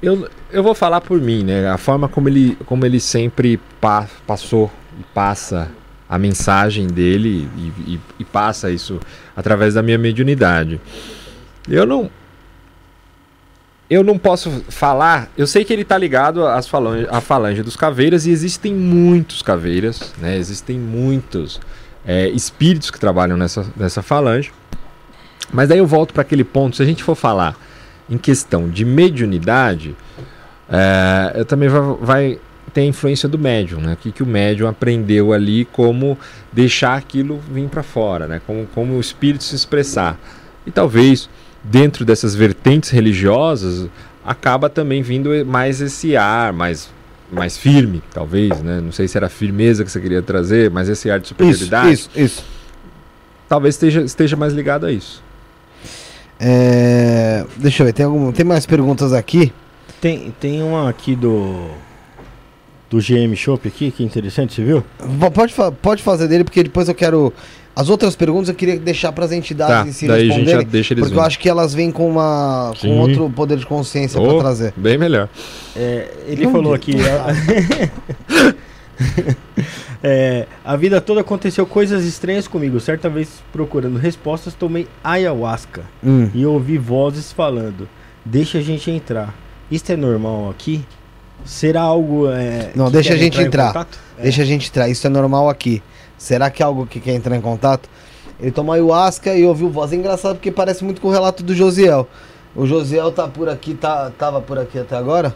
[0.00, 1.68] eu, eu vou falar por mim, né?
[1.68, 5.70] A forma como ele, como ele sempre pa- passou e passa
[6.08, 9.00] a mensagem dele e, e- e passa isso
[9.36, 10.80] através da minha mediunidade.
[11.68, 12.10] Eu não.
[13.88, 15.28] Eu não posso falar.
[15.36, 19.42] Eu sei que ele está ligado às falange, à falange dos caveiras e existem muitos
[19.42, 20.36] caveiras, né?
[20.36, 21.60] Existem muitos
[22.04, 24.52] é, espíritos que trabalham nessa, nessa falange.
[25.52, 26.76] Mas daí eu volto para aquele ponto.
[26.76, 27.56] Se a gente for falar
[28.08, 29.94] em questão de mediunidade,
[30.68, 32.38] é, eu também vai, vai
[32.74, 33.94] ter a influência do médium, né?
[33.94, 36.18] O que, que o médium aprendeu ali, como
[36.52, 38.42] deixar aquilo vir para fora, né?
[38.44, 40.18] Como, como o espírito se expressar.
[40.66, 41.30] E talvez
[41.62, 43.88] dentro dessas vertentes religiosas
[44.24, 46.92] acaba também vindo mais esse ar, mais
[47.32, 48.80] mais firme, talvez, né?
[48.80, 51.92] Não sei se era a firmeza que você queria trazer, mas esse ar de superioridade,
[51.92, 52.44] isso, isso.
[53.48, 55.22] talvez esteja, esteja mais ligado a isso.
[56.38, 59.52] É, deixa eu ver, tem, algum, tem mais perguntas aqui?
[60.00, 61.70] Tem, tem uma aqui do.
[62.94, 64.84] Do GM Shop aqui, que interessante, você viu?
[65.18, 67.32] Po- Pode, fa- pode fazer dele, porque depois eu quero.
[67.74, 70.30] As outras perguntas eu queria deixar para as entidades Tá, em si daí a gente
[70.32, 70.66] já responderem.
[70.68, 74.20] deixa eles Porque eu acho que elas vêm com, uma, com outro poder de consciência
[74.20, 74.72] Oh, para trazer.
[74.76, 75.28] Bem melhor.
[75.74, 76.92] É, ele Não falou aqui.
[80.02, 82.78] é, a vida toda aconteceu coisas estranhas comigo.
[82.78, 86.30] Certa vez, procurando respostas, tomei ayahuasca Hum.
[86.32, 87.88] e ouvi vozes falando:
[88.24, 89.34] Deixa a gente entrar.
[89.70, 90.84] Isto é normal aqui?
[91.44, 92.28] Será algo.
[92.30, 93.68] é, Não, deixa a gente entrar.
[93.68, 93.98] contato?
[94.18, 94.22] É.
[94.22, 94.88] Deixa a gente entrar.
[94.88, 95.82] Isso é normal aqui.
[96.16, 97.88] Será que é algo que quer entrar em contato?
[98.40, 99.92] Ele tomou ayahuasca e ouviu voz.
[99.92, 102.08] É engraçado porque parece muito com o relato do Josiel.
[102.56, 105.34] O Josiel tá por aqui, tá, tava por aqui até agora.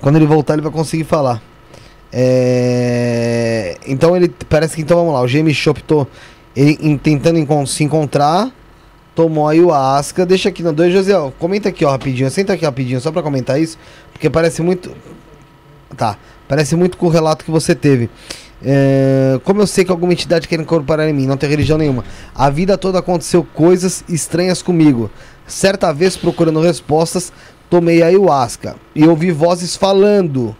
[0.00, 1.42] Quando ele voltar, ele vai conseguir falar.
[2.12, 5.20] É, Então ele parece que então vamos lá.
[5.22, 6.06] O Shop tô
[6.54, 8.50] ele em- tentando encon- se encontrar.
[9.14, 10.24] Tomou ayahuasca.
[10.24, 11.32] Deixa aqui na dois, Josiel.
[11.38, 12.30] Comenta aqui, ó, rapidinho.
[12.30, 13.76] Senta aqui rapidinho, só pra comentar isso.
[14.12, 14.90] Porque parece muito.
[15.96, 16.16] Tá.
[16.48, 18.08] Parece muito com o relato que você teve.
[18.62, 22.04] É, como eu sei que alguma entidade quer incorporar em mim, não tem religião nenhuma.
[22.34, 25.10] A vida toda aconteceu coisas estranhas comigo.
[25.46, 27.32] Certa vez, procurando respostas,
[27.68, 30.54] tomei ayahuasca e ouvi vozes falando: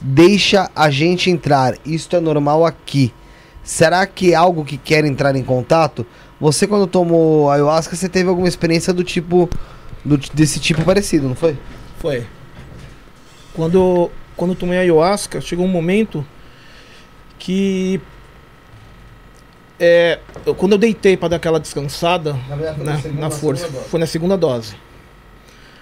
[0.00, 3.12] Deixa a gente entrar, isto é normal aqui.
[3.64, 6.06] Será que é algo que quer entrar em contato?
[6.40, 9.48] Você, quando tomou ayahuasca, você teve alguma experiência do tipo.
[10.04, 11.58] do- desse tipo parecido, não foi?
[11.98, 12.24] Foi.
[13.54, 16.24] Quando, quando eu tomei ayahuasca, chegou um momento
[17.38, 18.00] que.
[19.78, 22.32] É, eu- quando eu deitei para dar aquela descansada
[22.84, 24.74] na, na força, foi na segunda dose.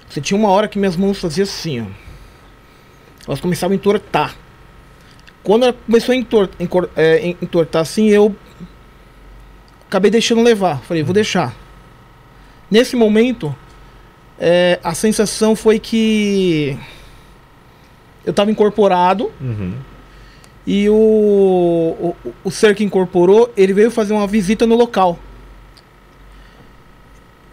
[0.08, 1.86] Você tinha uma hora que minhas mãos faziam assim, ó.
[3.26, 4.36] Elas começavam a entortar.
[5.42, 8.34] Quando ela começou a entor- encor- é, en- entortar assim, eu
[9.88, 10.80] acabei deixando levar.
[10.82, 11.54] Falei, vou deixar.
[12.70, 13.54] Nesse momento,
[14.38, 16.78] é, a sensação foi que
[18.26, 19.72] eu estava incorporado Uhum.
[20.66, 20.94] e o,
[22.24, 25.18] o, o ser que incorporou, ele veio fazer uma visita no local.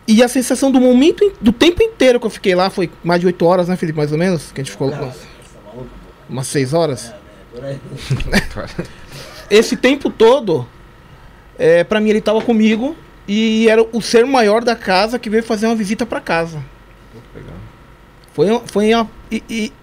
[0.06, 3.28] E a sensação do momento, do tempo inteiro que eu fiquei lá, foi mais de
[3.28, 3.98] 8 horas, né, Felipe?
[3.98, 4.52] Mais ou menos?
[4.52, 5.14] Que a gente ficou lá.
[6.28, 7.14] Umas 6 horas?
[9.50, 10.68] Esse tempo todo,
[11.58, 12.98] é, para mim, ele estava comigo
[13.28, 16.62] e era o ser maior da casa que veio fazer uma visita para casa.
[18.34, 19.74] Foi, foi uma, e, e,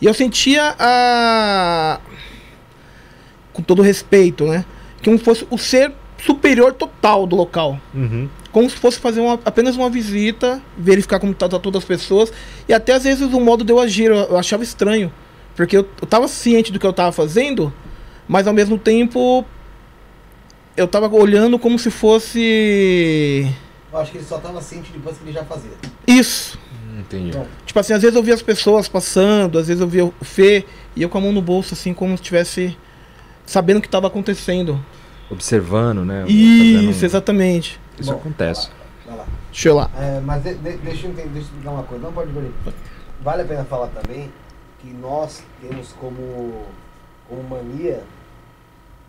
[0.00, 2.00] e eu sentia a.
[3.52, 4.64] Com todo respeito, né?
[5.02, 7.78] Que um fosse o ser superior total do local.
[7.94, 8.28] Uhum.
[8.52, 12.32] Como se fosse fazer uma- apenas uma visita, verificar como tá, tá todas as pessoas.
[12.68, 15.12] E até às vezes o modo de eu agir, eu, eu achava estranho.
[15.54, 17.72] Porque eu, eu tava ciente do que eu tava fazendo,
[18.28, 19.44] mas ao mesmo tempo
[20.76, 23.50] eu tava olhando como se fosse.
[23.92, 25.70] Eu acho que ele só tava ciente depois que ele já fazia.
[26.06, 26.58] Isso.
[26.96, 27.36] Entendi.
[27.36, 27.46] Bom.
[27.66, 30.64] Tipo assim, às vezes eu via as pessoas passando, às vezes eu via o Fê
[30.94, 32.76] e eu com a mão no bolso, assim, como se estivesse
[33.44, 34.82] sabendo o que estava acontecendo.
[35.30, 36.24] Observando, né?
[36.26, 37.80] Isso, Fazendo- exatamente.
[37.98, 38.68] Isso Bom, acontece.
[39.06, 39.26] Vai lá.
[39.50, 39.90] Deixa eu lá.
[39.98, 42.04] É, mas de- de- deixa, eu entender, deixa eu explicar uma coisa.
[42.04, 42.50] Não pode ver.
[43.22, 44.30] Vale a pena falar também
[44.80, 46.64] que nós temos como,
[47.28, 48.02] como mania,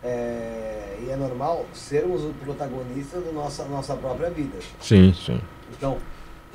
[0.04, 4.58] é, e é normal, sermos o protagonista da nossa, nossa própria vida.
[4.82, 5.40] Sim, sim.
[5.72, 5.98] Então,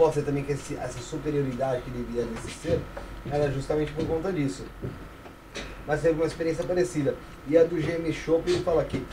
[0.02, 2.80] pode ser também que esse- essa superioridade que devia nesse ser
[3.30, 4.64] era justamente por conta disso.
[5.86, 7.14] Mas teve uma experiência parecida.
[7.48, 9.04] E a do GM Shop, ele fala que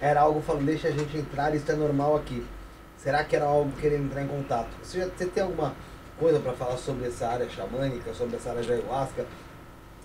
[0.00, 2.44] era algo falando, deixa a gente entrar, isso é normal aqui.
[2.98, 4.68] Será que era algo querendo entrar em contato?
[4.82, 5.74] Você, já, você tem alguma
[6.18, 9.24] coisa para falar sobre essa área xamânica, sobre essa área de ayahuasca?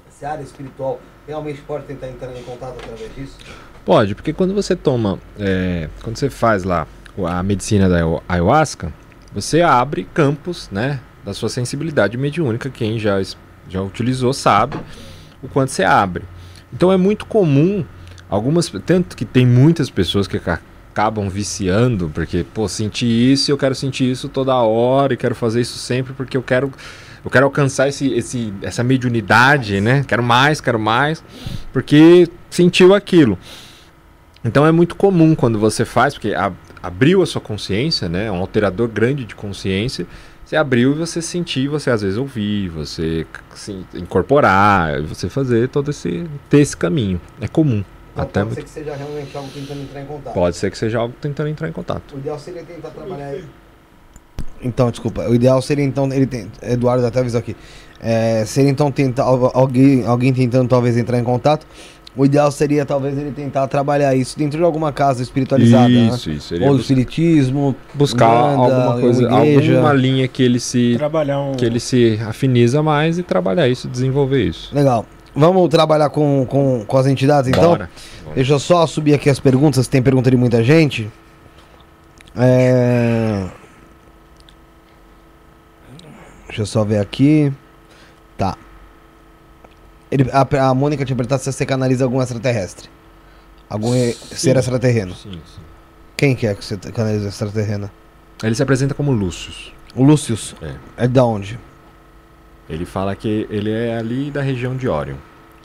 [0.07, 3.37] Essa área espiritual realmente pode tentar entrar em contato através disso?
[3.85, 6.87] Pode, porque quando você toma, é, quando você faz lá
[7.27, 8.91] a medicina da ayahu- ayahuasca,
[9.41, 12.69] você abre campos, né, da sua sensibilidade mediúnica.
[12.69, 13.21] Quem já,
[13.69, 14.77] já utilizou sabe
[15.41, 16.23] o quanto você abre.
[16.73, 17.85] Então é muito comum,
[18.29, 20.59] algumas, tanto que tem muitas pessoas que ca-
[20.91, 25.61] acabam viciando, porque, pô, senti isso eu quero sentir isso toda hora e quero fazer
[25.61, 26.71] isso sempre porque eu quero
[27.23, 30.03] eu quero alcançar esse, esse, essa mediunidade, né?
[30.07, 31.21] Quero mais, quero mais,
[31.73, 33.37] porque sentiu aquilo.
[34.45, 38.25] Então é muito comum quando você faz, porque a- abriu a sua consciência, né?
[38.25, 40.05] É um alterador grande de consciência.
[40.45, 45.91] Você abriu e você sentir, você às vezes ouvir, você se incorporar, você fazer todo
[45.91, 47.19] esse ter esse caminho.
[47.41, 47.83] É comum.
[48.13, 50.33] Então Até pode muito- ser que seja realmente algo tentando entrar em contato.
[50.33, 52.15] Pode ser que seja algo tentando entrar em contato.
[52.15, 53.35] O ideal seria tentar trabalhar.
[54.61, 55.27] Então, desculpa.
[55.29, 57.55] O ideal seria então ele tem, Eduardo até avisou aqui.
[57.99, 61.65] É, seria então tentar al- alguém, alguém tentando talvez entrar em contato.
[62.17, 66.07] O ideal seria talvez ele tentar trabalhar isso dentro de alguma casa espiritualizada, né?
[66.11, 66.47] isso, isso.
[66.47, 68.25] Seria Ou do bus- espiritismo, buscar
[68.55, 71.51] alguma coisa, alguma linha que ele se Trabalhar um.
[71.53, 74.73] que ele se afiniza mais e trabalhar isso, desenvolver isso.
[74.75, 75.05] Legal.
[75.35, 77.69] Vamos trabalhar com, com, com as entidades então?
[77.69, 77.89] Bora.
[78.33, 81.07] Deixa eu só subir aqui as perguntas, tem pergunta de muita gente.
[82.35, 83.45] É...
[86.47, 87.53] Deixa eu só ver aqui.
[88.35, 88.57] Tá.
[90.11, 92.89] Ele, a, a Mônica tinha perguntado se você canaliza algum extraterrestre.
[93.69, 95.13] Algum e- ser extraterreno.
[95.15, 95.61] Sim, sim.
[96.15, 97.89] Quem que é que você canaliza extraterreno?
[98.43, 99.73] Ele se apresenta como Lúcius.
[99.95, 100.55] O Lúcius.
[100.61, 100.75] É.
[101.05, 101.59] É da onde?
[102.69, 105.15] Ele fala que ele é ali da região de Orion.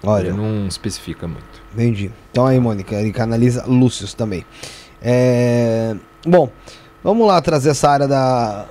[0.05, 1.63] Olha, Ele não especifica muito.
[1.73, 2.11] entendi.
[2.31, 4.45] Então aí, Mônica, ele canaliza Lúcius também.
[5.01, 5.95] É...
[6.27, 6.51] Bom,
[7.05, 8.67] vamos lá trazer essa área da.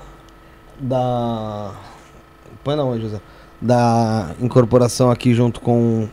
[0.80, 1.74] Da.
[2.64, 3.20] Põe não, José.
[3.62, 6.10] Da incorporação aqui junto com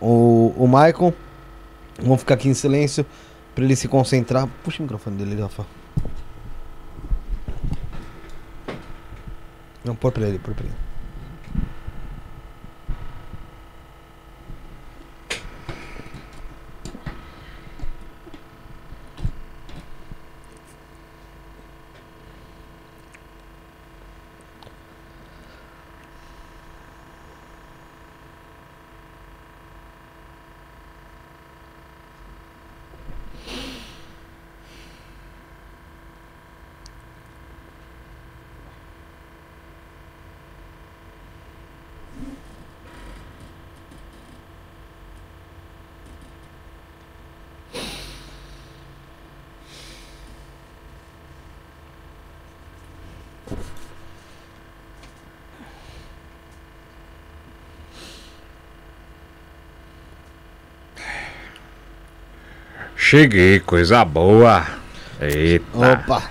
[0.00, 1.14] o, o Michael.
[1.98, 3.06] Vamos ficar aqui em silêncio
[3.54, 4.46] para ele se concentrar.
[4.62, 5.64] Puxa o microfone dele, Rafa.
[9.82, 10.85] Não, põe pra ele, põe pra ele.
[63.08, 64.66] Cheguei, coisa boa.
[65.20, 66.24] Eita, Opa!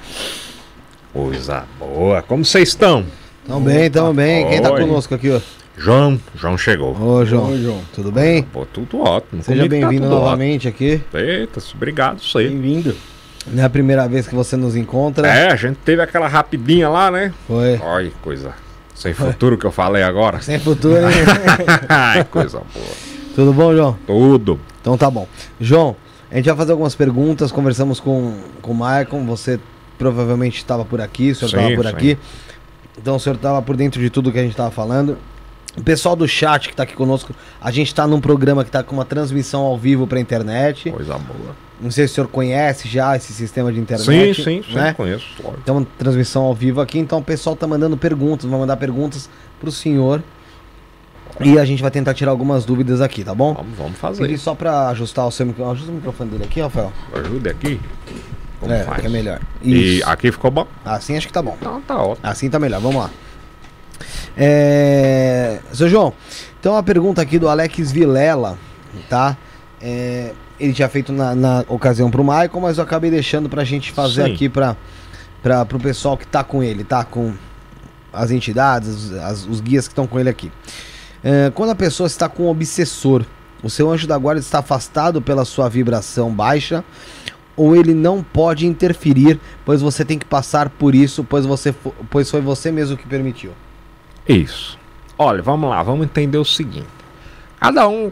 [1.14, 2.22] coisa boa.
[2.22, 3.06] Como vocês estão?
[3.48, 4.46] Tamo bem, tamo bem.
[4.50, 4.82] Quem tá Oi.
[4.82, 5.40] conosco aqui, ó?
[5.78, 6.94] João, João chegou.
[7.02, 7.54] Ô, João.
[7.54, 7.82] Ô, João.
[7.94, 8.44] Tudo bem?
[8.44, 9.42] Pô, tudo ótimo.
[9.42, 11.02] Seja Comigo tá bem-vindo tudo novamente aqui.
[11.14, 11.22] ótimo.
[11.22, 12.50] Eita, obrigado, isso aí.
[12.50, 12.94] Bem-vindo.
[13.48, 15.30] Não é a primeira vez que você nos encontra.
[15.30, 17.34] É, a gente teve aquela rapidinha lá, né?
[17.48, 17.80] Foi.
[17.82, 18.54] Olha, que coisa
[18.94, 20.42] sem futuro que eu falei agora.
[20.42, 21.24] Sem futuro, hein?
[21.88, 22.96] Ai, coisa boa.
[23.34, 23.98] Tudo bom, João?
[24.06, 24.60] Tudo.
[24.82, 25.26] Então tá bom.
[25.60, 25.96] João,
[26.32, 27.52] a gente vai fazer algumas perguntas.
[27.52, 29.26] Conversamos com, com o Maicon.
[29.26, 29.60] Você
[29.98, 31.92] provavelmente estava por aqui, o senhor Sim, estava por sim.
[31.92, 32.18] aqui.
[32.98, 35.18] Então o senhor estava por dentro de tudo que a gente estava falando.
[35.78, 38.82] O pessoal do chat que está aqui conosco, a gente está num programa que está
[38.82, 40.90] com uma transmissão ao vivo para internet.
[40.90, 41.56] Coisa boa.
[41.82, 44.44] Não sei se o senhor conhece já esse sistema de Sim, internet.
[44.44, 44.94] sim, sim, né?
[44.94, 45.26] conheço.
[45.44, 45.60] lógico.
[45.62, 49.30] Então, transmissão ao vivo aqui, então o pessoal tá mandando perguntas, vai mandar perguntas
[49.60, 50.24] pro senhor.
[51.42, 53.54] E a gente vai tentar tirar algumas dúvidas aqui, tá bom?
[53.54, 54.22] Vamos, vamos fazer.
[54.22, 55.74] Pedir só pra ajustar o seu microfone.
[55.76, 56.94] Ajusta o microfone dele aqui, Rafael.
[57.14, 57.80] Ajuda aqui.
[58.60, 59.04] Como é, faz?
[59.04, 59.42] é melhor.
[59.62, 60.10] E Isso.
[60.10, 60.66] aqui ficou bom?
[60.86, 61.58] Assim acho que tá bom.
[61.60, 62.26] Então tá ótimo.
[62.28, 63.10] Assim tá melhor, vamos lá.
[64.38, 65.60] É...
[65.74, 66.14] Seu João,
[66.60, 68.58] então a pergunta aqui do Alex Vilela,
[69.10, 69.38] tá?
[69.82, 73.92] É, Ele tinha feito na, na ocasião pro Michael, mas eu acabei deixando pra gente
[73.92, 74.34] fazer Sim.
[74.34, 74.76] aqui pra,
[75.44, 77.04] pra, pro pessoal que tá com ele, tá?
[77.04, 77.34] Com
[78.12, 80.52] as entidades, as- os guias que estão com ele aqui.
[81.28, 83.26] É, quando a pessoa está com um obsessor,
[83.64, 86.86] o seu anjo da guarda está afastado pela sua vibração baixa,
[87.58, 91.74] ou ele não pode interferir, pois você tem que passar por isso, pois, você
[92.12, 93.54] pois foi você mesmo que permitiu.
[94.30, 94.78] Isso.
[95.18, 96.86] Olha, vamos lá, vamos entender o seguinte.
[97.60, 98.12] Cada um,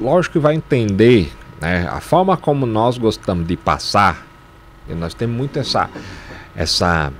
[0.00, 4.26] lógico que vai entender, né, a forma como nós gostamos de passar.
[4.88, 5.88] E nós temos muito essa,
[6.56, 7.12] essa,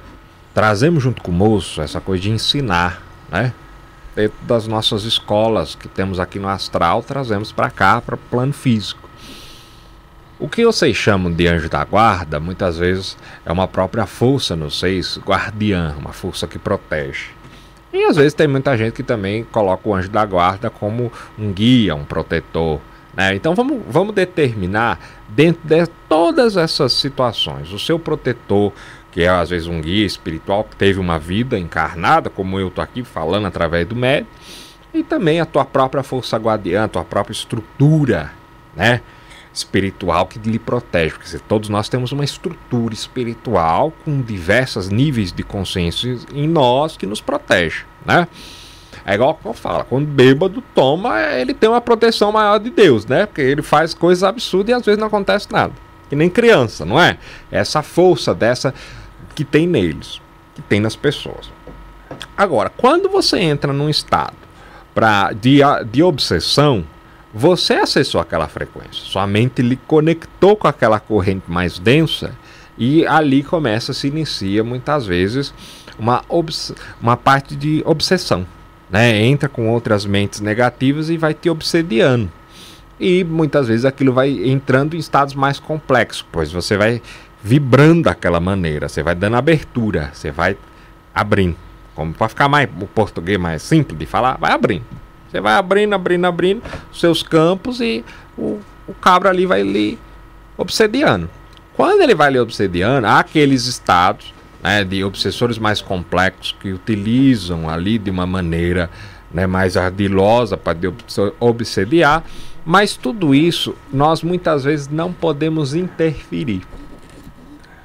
[0.52, 3.00] trazemos junto com o moço essa coisa de ensinar,
[3.30, 3.52] né?
[4.14, 8.52] Dentro das nossas escolas que temos aqui no astral, trazemos para cá, para o plano
[8.52, 9.08] físico.
[10.38, 14.78] O que vocês chamam de anjo da guarda, muitas vezes é uma própria força nos
[14.78, 17.26] seis, guardiã, uma força que protege.
[17.92, 21.52] E às vezes tem muita gente que também coloca o anjo da guarda como um
[21.52, 22.80] guia, um protetor.
[23.14, 23.34] Né?
[23.34, 27.72] Então vamos, vamos determinar dentro de todas essas situações.
[27.72, 28.72] O seu protetor,
[29.12, 32.82] que é às vezes um guia espiritual que teve uma vida encarnada, como eu estou
[32.82, 34.28] aqui falando através do médium,
[34.92, 38.32] e também a tua própria força guardiã, a tua própria estrutura,
[38.74, 39.00] né?
[39.52, 45.42] espiritual que lhe protege, porque todos nós temos uma estrutura espiritual com diversos níveis de
[45.42, 48.28] consciência em nós que nos protege, né?
[49.04, 53.26] É igual eu falo, quando bêbado toma, ele tem uma proteção maior de Deus, né?
[53.26, 55.72] Porque ele faz coisas absurdas e às vezes não acontece nada.
[56.08, 57.18] Que nem criança, não é?
[57.50, 58.74] Essa força dessa
[59.34, 60.20] que tem neles,
[60.54, 61.50] que tem nas pessoas.
[62.36, 64.36] Agora, quando você entra num estado
[64.94, 66.84] pra, de, de obsessão,
[67.32, 69.04] você acessou aquela frequência.
[69.04, 72.32] Sua mente lhe conectou com aquela corrente mais densa
[72.76, 75.54] e ali começa, se inicia muitas vezes
[75.98, 76.24] uma,
[77.00, 78.46] uma parte de obsessão.
[78.90, 79.22] Né?
[79.22, 82.30] Entra com outras mentes negativas e vai te obsediando.
[82.98, 87.00] E muitas vezes aquilo vai entrando em estados mais complexos, pois você vai
[87.42, 90.56] vibrando daquela maneira, você vai dando abertura, você vai
[91.14, 91.56] abrindo.
[91.94, 94.84] Como para ficar mais o português mais simples de falar, vai abrindo.
[95.30, 98.04] Você vai abrindo, abrindo, abrindo os seus campos e
[98.36, 99.98] o, o cabra ali vai lhe
[100.56, 101.28] obsediando.
[101.74, 107.68] Quando ele vai lhe obsediando, há aqueles estados né, de obsessores mais complexos que utilizam
[107.68, 108.90] ali de uma maneira
[109.32, 110.76] né, mais ardilosa para
[111.38, 112.24] obsediar,
[112.64, 116.62] mas tudo isso nós muitas vezes não podemos interferir.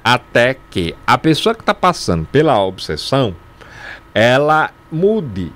[0.08, 3.34] Até que a pessoa que está passando pela obsessão,
[4.14, 5.52] ela mude,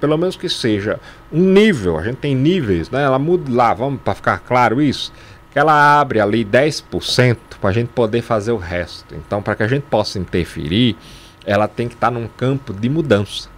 [0.00, 0.98] pelo menos que seja
[1.30, 3.02] um nível, a gente tem níveis, né?
[3.02, 5.12] Ela mude lá, vamos para ficar claro isso,
[5.52, 9.14] que ela abre ali 10% para a gente poder fazer o resto.
[9.14, 10.96] Então, para que a gente possa interferir,
[11.44, 13.50] ela tem que estar num campo de mudança.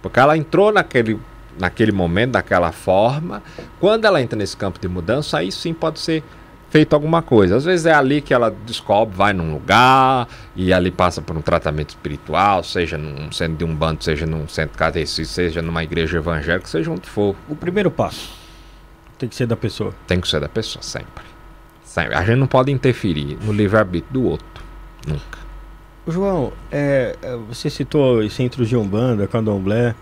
[0.00, 1.18] Porque ela entrou naquele,
[1.58, 3.42] naquele momento, daquela forma.
[3.80, 6.22] Quando ela entra nesse campo de mudança, aí sim pode ser
[6.70, 7.56] feito alguma coisa.
[7.56, 11.40] Às vezes é ali que ela descobre, vai num lugar e ali passa por um
[11.40, 16.18] tratamento espiritual, seja num centro de um bando, seja num centro cadecista, seja numa igreja
[16.18, 17.34] evangélica, seja onde for.
[17.48, 18.30] O primeiro passo
[19.18, 19.92] tem que ser da pessoa.
[20.06, 21.24] Tem que ser da pessoa, sempre.
[21.84, 22.14] sempre.
[22.14, 24.46] A gente não pode interferir no livre-arbítrio do outro.
[25.06, 25.38] Nunca.
[26.06, 29.94] João, é, é, você citou os centros de Umbanda, Candomblé.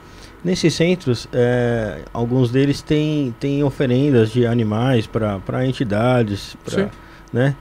[0.47, 6.57] Nesses centros, é, alguns deles têm, têm oferendas de animais para entidades.
[6.65, 6.91] Pra, Sim.
[7.33, 7.57] né?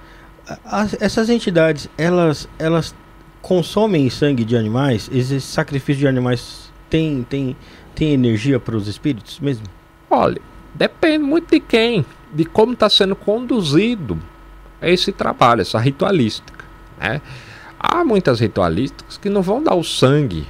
[0.63, 2.93] As- essas entidades, elas, elas
[3.41, 5.09] consomem sangue de animais?
[5.11, 7.57] Esse sacrifício de animais tem, tem,
[7.95, 9.65] tem energia para os espíritos mesmo?
[10.07, 10.39] Olha,
[10.75, 14.15] depende muito de quem, de como está sendo conduzido
[14.79, 16.63] esse trabalho, essa ritualística.
[16.99, 17.19] Né?
[17.79, 20.45] Há muitas ritualísticas que não vão dar o sangue,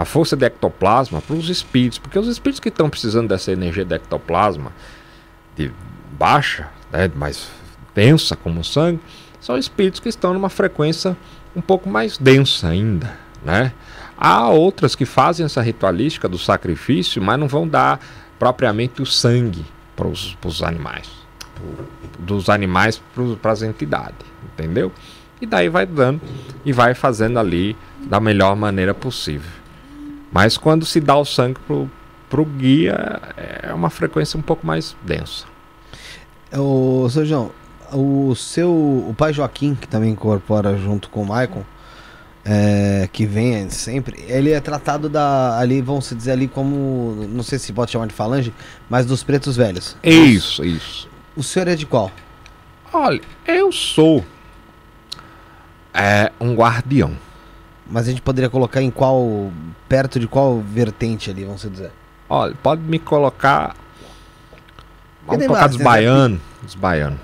[0.00, 3.84] a força de ectoplasma para os espíritos, porque os espíritos que estão precisando dessa energia
[3.84, 4.72] de ectoplasma
[5.54, 5.70] de
[6.18, 7.48] baixa, né, mais
[7.94, 8.98] densa como o sangue,
[9.42, 11.14] são espíritos que estão numa frequência
[11.54, 13.14] um pouco mais densa ainda,
[13.44, 13.72] né?
[14.16, 18.00] Há outras que fazem essa ritualística do sacrifício, mas não vão dar
[18.38, 21.10] propriamente o sangue para os animais,
[21.54, 23.02] pro- dos animais
[23.42, 24.90] para as entidades, entendeu?
[25.42, 26.22] E daí vai dando
[26.64, 29.59] e vai fazendo ali da melhor maneira possível.
[30.32, 31.90] Mas quando se dá o sangue pro,
[32.28, 33.20] pro guia,
[33.62, 35.44] é uma frequência um pouco mais densa.
[36.56, 37.50] Ô, seu João,
[37.92, 38.70] o seu.
[38.70, 41.64] O pai Joaquim, que também incorpora junto com o Maicon,
[42.44, 47.42] é, que vem sempre, ele é tratado da ali, vamos se dizer ali como, não
[47.42, 48.52] sei se pode chamar de falange,
[48.88, 49.96] mas dos pretos velhos.
[50.02, 51.08] Isso, isso.
[51.36, 52.10] O senhor é de qual?
[52.92, 54.24] Olha, eu sou
[55.94, 57.12] é, um guardião.
[57.90, 59.50] Mas a gente poderia colocar em qual,
[59.88, 61.90] perto de qual vertente ali, vamos dizer.
[62.28, 63.74] Olha, pode me colocar.
[65.26, 66.40] Vamos mais, dos baianos.
[66.62, 67.18] Dos baianos.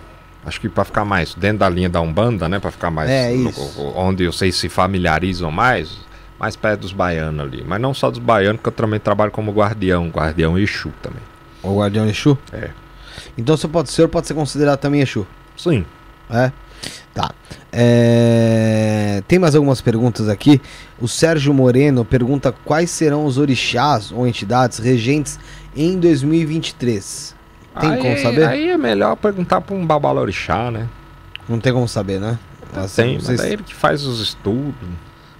[0.44, 2.58] Acho que pra ficar mais dentro da linha da Umbanda, né?
[2.58, 3.10] Pra ficar mais.
[3.10, 3.52] É, no-
[3.96, 6.04] onde vocês se familiarizam mais.
[6.38, 7.64] Mais perto dos baianos ali.
[7.66, 10.08] Mas não só dos baianos, que eu também trabalho como guardião.
[10.08, 11.22] Guardião Exu também.
[11.62, 12.36] O guardião Exu?
[12.52, 12.70] É.
[13.38, 15.26] Então você pode, senhor pode ser considerado também Exu.
[15.56, 15.84] Sim.
[16.28, 16.52] É?
[17.14, 17.30] Tá.
[17.72, 20.60] É, Tem mais algumas perguntas aqui.
[21.00, 25.38] O Sérgio Moreno pergunta quais serão os orixás ou entidades regentes
[25.76, 27.34] em 2023.
[27.80, 28.46] Tem aí, como saber?
[28.48, 30.88] Aí é melhor perguntar pra um babalorixá, né?
[31.48, 32.38] Não tem como saber, né?
[32.74, 34.74] Assim, Tem, vocês mas é ele que faz os estudos.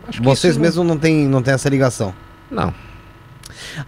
[0.08, 2.14] Acho vocês isso não- mesmos não têm não tem essa ligação.
[2.50, 2.72] Não.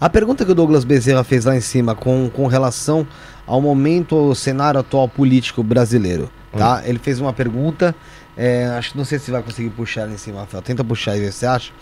[0.00, 3.06] A pergunta que o Douglas Bezerra fez lá em cima com, com relação
[3.46, 6.82] ao momento, ao cenário atual político brasileiro, tá?
[6.84, 7.94] Ele fez uma pergunta,
[8.36, 10.62] é, acho que não sei se vai conseguir puxar lá em cima, Rafael.
[10.62, 11.72] Tenta puxar e ver se você acha.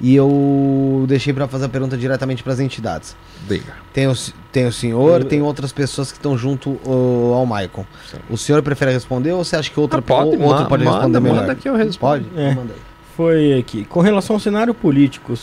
[0.00, 3.14] E eu deixei para fazer a pergunta diretamente para as entidades.
[3.48, 3.72] Diga.
[3.92, 4.14] Tem o,
[4.50, 7.86] tem o senhor, Eu- tem outras pessoas que estão junto ao, ao Maicon.
[8.10, 8.16] Sim.
[8.28, 10.96] O senhor prefere responder ou você acha que outra, Ah, pode, ou- outro pode manda,
[10.96, 11.40] responder melhor?
[11.42, 12.24] manda que eu respondo.
[12.24, 12.40] Pode?
[12.40, 12.54] É.
[12.54, 12.80] Manda aí.
[13.16, 13.84] Foi aqui.
[13.84, 15.34] Com relação ao cenário político,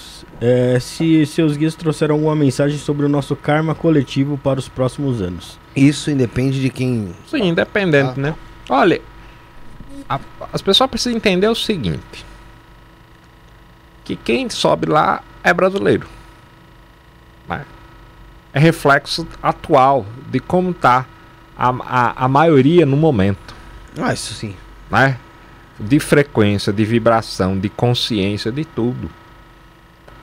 [0.41, 5.21] é, se seus guias trouxeram alguma mensagem sobre o nosso karma coletivo para os próximos
[5.21, 5.57] anos.
[5.75, 7.09] Isso independe de quem.
[7.29, 8.21] Sim, independente, Ah.
[8.21, 8.35] né?
[8.69, 9.01] Olha,
[10.07, 10.19] a-
[10.53, 12.23] as pessoas precisam entender o seguinte:
[14.05, 16.07] que quem sobe lá é brasileiro.
[17.47, 17.65] né?
[18.53, 21.05] É reflexo atual de como tá
[21.57, 23.53] a, a, a maioria no momento,
[23.99, 24.55] Ah, isso sim.
[24.89, 25.17] né?
[25.79, 29.09] De frequência, de vibração, de consciência, de tudo.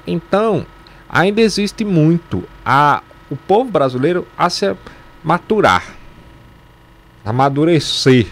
[0.07, 0.67] Então,
[1.09, 4.77] ainda existe muito a o povo brasileiro a se
[5.25, 5.83] maturar,
[7.25, 8.27] amadurecer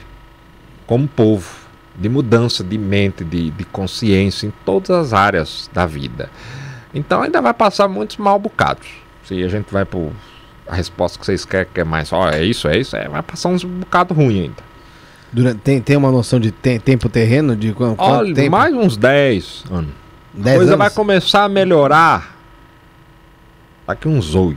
[0.94, 1.50] como povo,
[1.96, 6.30] de mudança de mente, de, de consciência em todas as áreas da vida.
[6.94, 8.86] Então ainda vai passar muitos mal bocados.
[9.24, 10.12] Se a gente vai por
[10.68, 13.22] a resposta que vocês querem, que é mais, ó, é isso, é isso, é, vai
[13.22, 14.62] passar uns bocados ruins ainda.
[15.32, 17.56] Durante, tem, tem uma noção de te- tempo terreno?
[17.56, 18.52] De quanto, Olha, tempo?
[18.52, 19.90] mais uns 10 anos.
[20.38, 20.78] A 10 coisa anos?
[20.78, 22.36] vai começar a melhorar
[23.84, 24.56] daqui uns 8.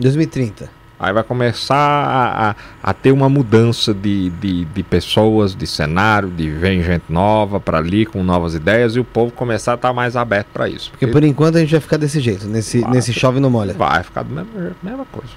[0.00, 0.81] 2030.
[1.02, 6.30] Aí vai começar a, a, a ter uma mudança de, de, de pessoas, de cenário,
[6.30, 9.92] de vem gente nova para ali com novas ideias e o povo começar a estar
[9.92, 10.92] mais aberto para isso.
[10.92, 12.92] Porque por enquanto a gente vai ficar desse jeito, nesse, Vai.
[12.92, 13.74] nesse chove não molha.
[13.74, 15.32] vai ficar da mesma, mesma coisa.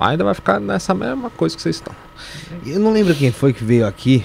[0.00, 1.94] Ainda vai ficar nessa mesma coisa que vocês estão.
[2.64, 4.24] Eu não lembro quem foi que veio aqui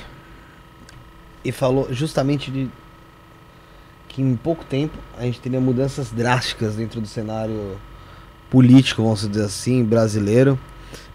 [1.43, 2.69] e falou justamente de
[4.07, 7.77] que em pouco tempo a gente teria mudanças drásticas dentro do cenário
[8.49, 10.57] político, vamos dizer assim, brasileiro.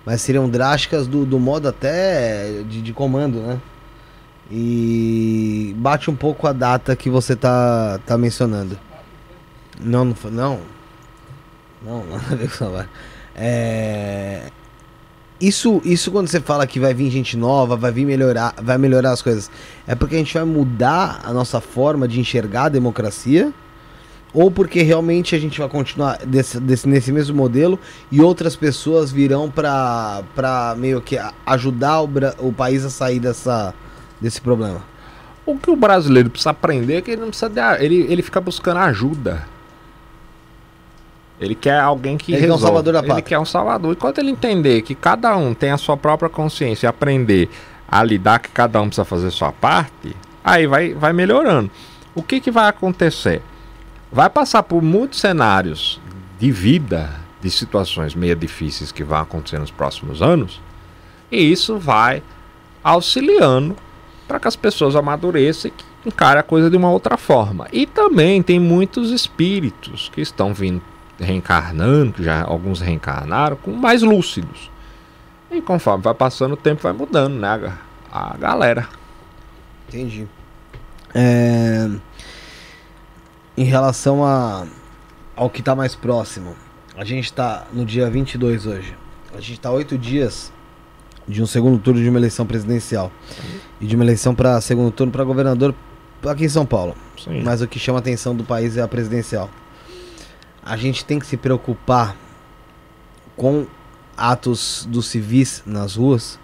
[0.05, 3.61] Mas seriam drásticas do, do modo até de, de comando, né?
[4.51, 8.79] E bate um pouco a data que você tá, tá mencionando.
[9.81, 10.17] Não, não.
[10.31, 10.61] Não.
[11.85, 12.89] Não, nada a ver com isso.
[13.35, 14.51] É.
[15.41, 19.11] Isso, isso quando você fala que vai vir gente nova, vai vir melhorar, vai melhorar
[19.11, 19.51] as coisas,
[19.89, 23.53] é porque a gente vai mudar a nossa forma de enxergar a democracia?
[24.35, 27.79] Ou porque realmente a gente vai continuar desse, desse- nesse mesmo modelo
[28.11, 33.75] e outras pessoas virão pra pra meio que ajudar o, o país a sair dessa,
[34.21, 34.81] desse problema?
[35.45, 38.41] O que o brasileiro precisa aprender é que ele não precisa de, ele, ele fica
[38.41, 39.45] buscando ajuda.
[41.41, 43.23] Ele quer alguém que Ele quer um salvador da Ele pátria.
[43.25, 43.93] quer um salvador.
[43.93, 47.51] Enquanto ele entender que cada um tem a sua própria consciência e aprender
[47.89, 50.15] a lidar que cada um precisa fazer sua parte,
[50.45, 51.69] aí vai, vai melhorando.
[52.15, 53.43] O que, que vai acontecer?
[54.13, 55.99] Vai passar por muitos cenários
[56.39, 57.11] de vida,
[57.41, 60.61] de situações meio difíceis que vão acontecer nos próximos anos,
[61.31, 62.23] e isso vai
[62.85, 63.75] auxiliando
[64.29, 67.67] para que as pessoas amadureçam e que encarem a coisa de uma outra forma.
[67.73, 70.83] E também tem muitos espíritos que estão vindo
[71.19, 74.71] reencarnando, que já alguns reencarnaram, com mais lúcidos.
[75.51, 77.73] E conforme vai passando o tempo, vai mudando, né?
[78.11, 78.89] A, a galera.
[79.89, 80.27] Entendi.
[81.15, 81.89] É,
[83.57, 84.67] Em relação a...
[85.37, 86.55] ao que está mais próximo,
[86.97, 88.97] a gente está no dia 22 hoje.
[89.35, 90.53] A gente está oito dias
[91.27, 93.11] de um segundo turno de uma eleição presidencial
[93.81, 95.75] e de uma eleição para segundo turno para governador
[96.27, 96.95] aqui em São Paulo.
[97.23, 97.43] Sim.
[97.43, 99.49] Mas o que chama a atenção do país é a presidencial.
[100.65, 102.17] A gente tem que se preocupar
[103.37, 103.67] com
[104.17, 106.39] atos dos civis nas ruas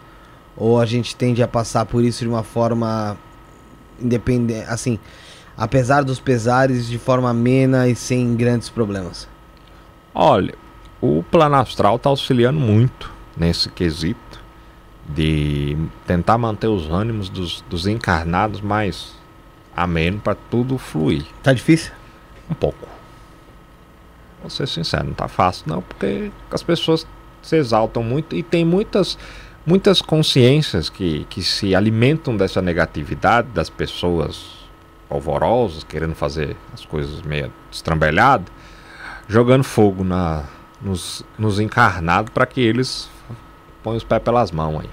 [0.57, 3.17] ou a gente tende a passar por isso de uma forma
[4.01, 4.99] independente, assim,
[5.59, 9.29] apesar dos pesares, de forma amena e sem grandes problemas?
[10.15, 10.55] Olha,
[11.01, 14.41] o plano astral está auxiliando muito nesse quesito
[15.09, 15.77] de
[16.07, 19.15] tentar manter os ânimos dos, dos encarnados mais
[19.77, 21.25] ameno para tudo fluir.
[21.43, 21.93] Tá difícil?
[22.49, 22.87] Um pouco.
[24.41, 27.07] Vou ser sincero, não tá fácil não, porque as pessoas
[27.43, 29.19] se exaltam muito e tem muitas
[29.67, 34.58] muitas consciências que, que se alimentam dessa negatividade das pessoas
[35.09, 38.47] polvorosas, querendo fazer as coisas meio estrambelhadas,
[39.29, 40.45] jogando fogo na,
[40.81, 43.09] nos, nos encarnados para que eles
[43.83, 44.91] põem os pés pelas mãos aí.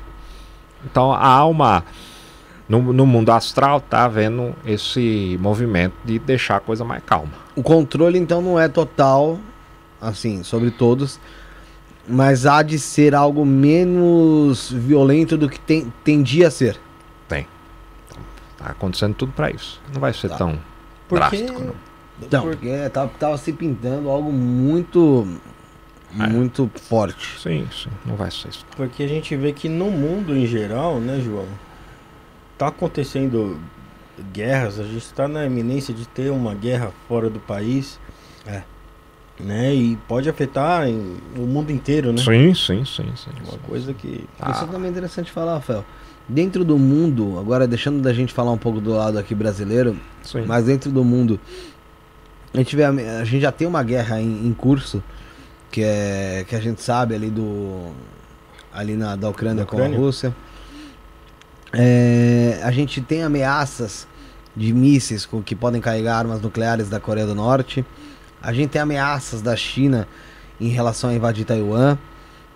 [0.85, 1.83] Então a alma
[2.67, 7.33] no, no mundo astral tá havendo esse movimento de deixar a coisa mais calma.
[7.55, 9.39] O controle então não é total,
[10.01, 11.19] assim, sobre todos,
[12.07, 16.79] mas há de ser algo menos violento do que tem, tendia a ser.
[18.57, 19.81] Tá acontecendo tudo para isso.
[19.93, 20.37] Não vai ser Tá.
[20.37, 20.59] tão
[21.07, 21.75] Porque- drástico, não.
[22.21, 25.27] Então, Por- porque tava, tava se pintando algo muito,
[26.17, 26.27] É.
[26.27, 27.37] muito forte.
[27.41, 28.65] Sim, sim, não vai ser isso.
[28.77, 31.45] Porque a gente vê que no mundo em geral, né, João?
[32.57, 33.59] Tá acontecendo
[34.31, 37.99] guerras, a gente está na iminência de ter uma guerra fora do país.
[38.47, 38.63] É.
[39.37, 39.75] Né?
[39.75, 42.19] E pode afetar em- o mundo inteiro, né?
[42.23, 43.31] Sim, sim, sim, sim.
[43.43, 43.59] Uma sim.
[43.67, 44.23] coisa que.
[44.39, 44.51] Ah.
[44.51, 45.83] Isso também é interessante falar, Rafael.
[46.27, 50.43] Dentro do mundo, agora deixando da gente falar um pouco do lado aqui brasileiro, Sim.
[50.47, 51.39] mas dentro do mundo,
[52.53, 55.03] a gente, vê, a, gente já tem uma guerra em, em curso,
[55.69, 57.91] que é que a gente sabe ali do
[58.73, 59.99] ali na da Ucrânia Da com a Ucrânia?
[59.99, 60.35] Rússia.
[61.71, 64.07] É, a gente tem ameaças
[64.55, 67.85] de mísseis com, que podem carregar armas nucleares da Coreia do Norte.
[68.41, 70.07] A gente tem ameaças da China
[70.59, 71.97] em relação a invadir Taiwan.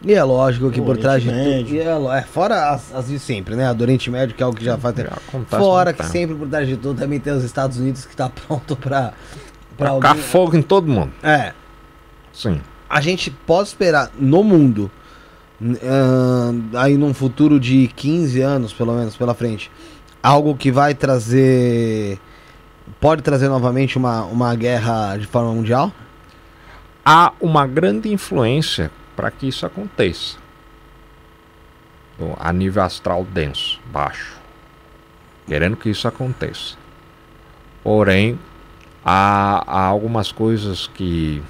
[0.01, 1.77] E é lógico que O por trás de tudo.
[1.77, 3.67] É, é, fora as, as de sempre, né?
[3.67, 5.09] A do Oriente Médio, que é algo que já faz tempo.
[5.09, 8.15] Já acontece Fora que sempre por trás de tudo também tem os Estados Unidos que
[8.15, 9.13] tá pronto pra.
[9.77, 11.11] Pra pra alguém- fogo em todo mundo.
[11.23, 11.53] É.
[12.33, 12.61] Sim.
[12.89, 14.89] A gente pode esperar no mundo,
[15.61, 19.69] ahn, aí num futuro de 15 anos, pelo menos, pela frente,
[20.23, 22.17] algo que vai trazer.
[22.99, 25.91] Pode trazer novamente uma, uma guerra de forma mundial?
[27.05, 30.37] Há uma grande influência para que isso aconteça.
[32.39, 34.37] A nível astral denso, baixo.
[35.45, 36.77] Querendo que isso aconteça.
[37.83, 38.39] Porém,
[39.03, 41.43] há, há algumas coisas que.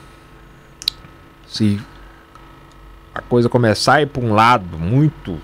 [1.46, 1.80] Se
[3.14, 5.40] a coisa começar a ir para um lado muito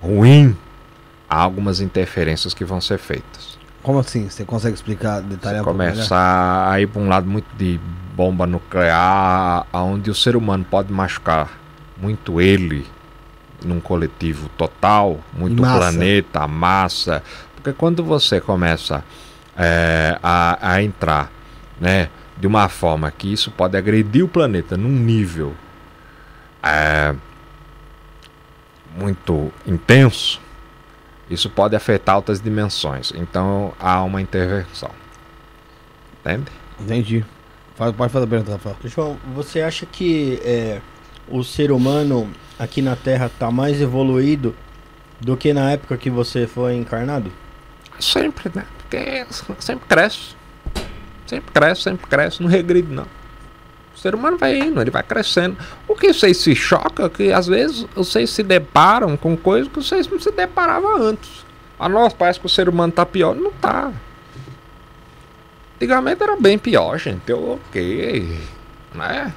[0.00, 0.56] ruim,
[1.28, 3.58] há algumas interferências que vão ser feitas.
[3.82, 4.28] Como assim?
[4.28, 5.94] Você consegue explicar, detalhar um pouco melhor?
[5.94, 7.80] começar a ir para um lado muito de
[8.14, 11.58] bomba nuclear, onde o ser humano pode machucar
[11.96, 12.86] muito ele
[13.64, 15.78] num coletivo total, muito Massa.
[15.78, 17.22] planeta, massa.
[17.54, 19.04] Porque quando você começa
[19.56, 21.30] é, a, a entrar
[21.80, 22.08] né,
[22.38, 25.54] de uma forma que isso pode agredir o planeta num nível
[26.62, 27.14] é,
[28.96, 30.40] muito intenso,
[31.30, 33.12] isso pode afetar outras dimensões.
[33.14, 34.90] Então há uma intervenção.
[36.20, 36.50] Entende?
[36.78, 37.24] Entendi.
[37.76, 38.76] Faz- Pode fazer a pergunta, Rafael.
[38.84, 40.80] João, você acha que é,
[41.28, 42.28] o ser humano
[42.58, 44.54] aqui na Terra está mais evoluído
[45.20, 47.32] do que na época que você foi encarnado?
[47.98, 48.66] Sempre, né?
[48.78, 49.24] Porque
[49.60, 50.34] sempre cresce.
[51.26, 53.06] Sempre cresce, sempre cresce, não regride não.
[54.00, 55.58] O ser humano vai indo, ele vai crescendo.
[55.86, 59.74] O que vocês se chocam é que às vezes vocês se deparam com coisas que
[59.74, 61.44] vocês não se deparavam antes.
[61.78, 63.92] A nós parece que o ser humano tá pior, não tá.
[65.76, 67.28] Antigamente era bem pior, gente.
[67.28, 68.38] Eu, ok.
[68.94, 69.34] Né?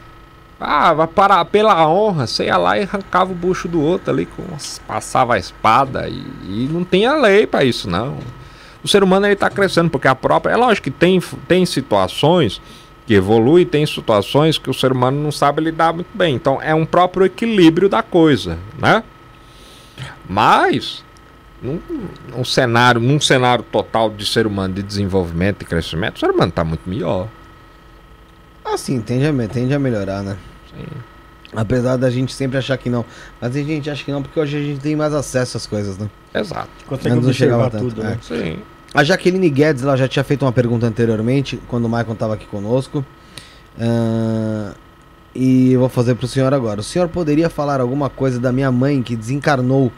[0.62, 4.26] Ah, vai parar pela honra, você ia lá e arrancava o bucho do outro ali,
[4.26, 4.44] com,
[4.88, 8.18] passava a espada e, e não tinha lei pra isso, não.
[8.82, 10.54] O ser humano ele tá crescendo, porque a própria.
[10.54, 11.20] É lógico que tem,
[11.50, 12.62] tem situações
[13.06, 16.36] que evoluem, tem situações que o ser humano não sabe lidar muito bem.
[16.36, 19.04] Então é um próprio equilíbrio da coisa, né?
[20.28, 21.04] Mas
[21.62, 21.80] num,
[22.30, 26.52] num cenário, num cenário total de ser humano de desenvolvimento e crescimento, o ser humano
[26.52, 27.28] tá muito melhor.
[28.64, 30.38] Ah, sim, tende a, tende a melhorar, né?
[30.70, 30.86] Sim.
[31.56, 33.06] Apesar da gente sempre achar que não.
[33.40, 35.98] Mas a gente acha que não porque hoje a gente tem mais acesso às coisas,
[35.98, 36.10] né?
[36.34, 36.70] Exato.
[36.88, 38.06] Consegue chegava observar tudo, é.
[38.06, 38.20] né?
[38.22, 38.60] Sim.
[38.94, 42.46] A Jaqueline Guedes ela já tinha feito uma pergunta anteriormente, quando o Michael estava aqui
[42.46, 43.04] conosco.
[43.80, 44.74] Ah,
[45.36, 46.80] e eu vou fazer para o senhor agora.
[46.80, 49.92] O senhor poderia falar alguma coisa da minha mãe que desencarnou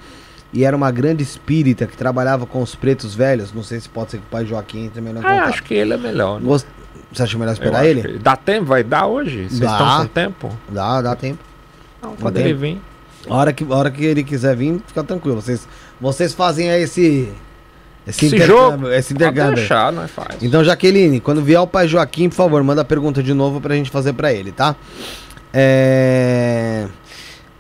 [0.54, 3.52] e era uma grande espírita que trabalhava com os pretos velhos?
[3.54, 5.94] Não sei se pode ser que o pai Joaquim melhor em Ah, acho que ele
[5.94, 6.40] é melhor.
[6.40, 6.46] né?
[6.48, 6.68] Gost-
[7.12, 8.02] Você acha melhor esperar ele?
[8.02, 8.66] que- Dá tempo?
[8.66, 9.48] Vai dar hoje?
[9.50, 9.72] Vocês Dá.
[9.72, 10.58] estão com tempo?
[10.70, 11.40] Dá, dá tempo.
[12.02, 12.62] Não, quando Dá ele tempo.
[12.62, 12.82] vir.
[13.30, 15.42] A hora que, a hora que ele quiser vir, fica tranquilo.
[15.42, 15.68] Vocês,
[16.00, 17.30] vocês fazem aí esse,
[18.08, 19.56] Esse, Esse intercâmbio, jogo, esse Pode intercâmbio.
[19.56, 20.42] deixar, nós faz.
[20.44, 23.74] Então, Jaqueline, quando vier o pai Joaquim, por favor, manda a pergunta de novo pra
[23.76, 24.76] gente fazer pra ele, tá?
[25.52, 26.88] É...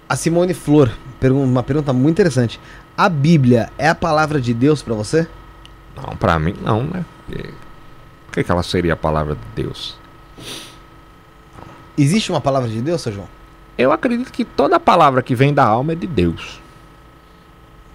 [0.07, 2.59] A Simone Flor, pergun- uma pergunta muito interessante.
[2.95, 5.27] A Bíblia é a palavra de Deus pra você?
[5.95, 7.03] Não, pra mim não, né?
[7.25, 7.49] Porque-
[8.27, 9.97] Por que, que ela seria a palavra de Deus?
[11.97, 13.27] Existe uma palavra de Deus, seu João?
[13.77, 16.59] Eu acredito que toda palavra que vem da alma é de Deus.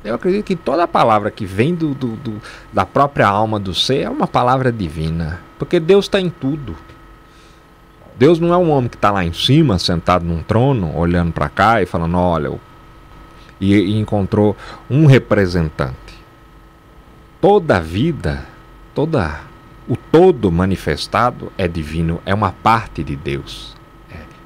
[0.04, 3.98] Eu acredito que toda palavra que vem do, do- do- da própria alma do ser
[4.02, 5.40] é uma palavra divina.
[5.58, 6.74] Porque Deus está em tudo.
[8.16, 11.48] Deus não é um homem que está lá em cima, sentado num trono, olhando para
[11.48, 12.52] cá e falando: olha,
[13.60, 14.56] e, e encontrou
[14.88, 15.94] um representante.
[17.40, 18.44] Toda a vida,
[18.94, 19.40] toda
[19.88, 23.74] o todo manifestado é divino, é uma parte de Deus.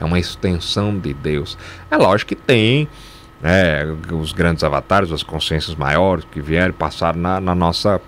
[0.01, 1.57] É uma extensão de Deus.
[1.91, 2.89] É lógico que tem
[3.40, 8.01] né, os grandes avatares, as consciências maiores que vieram passaram na, na nossa.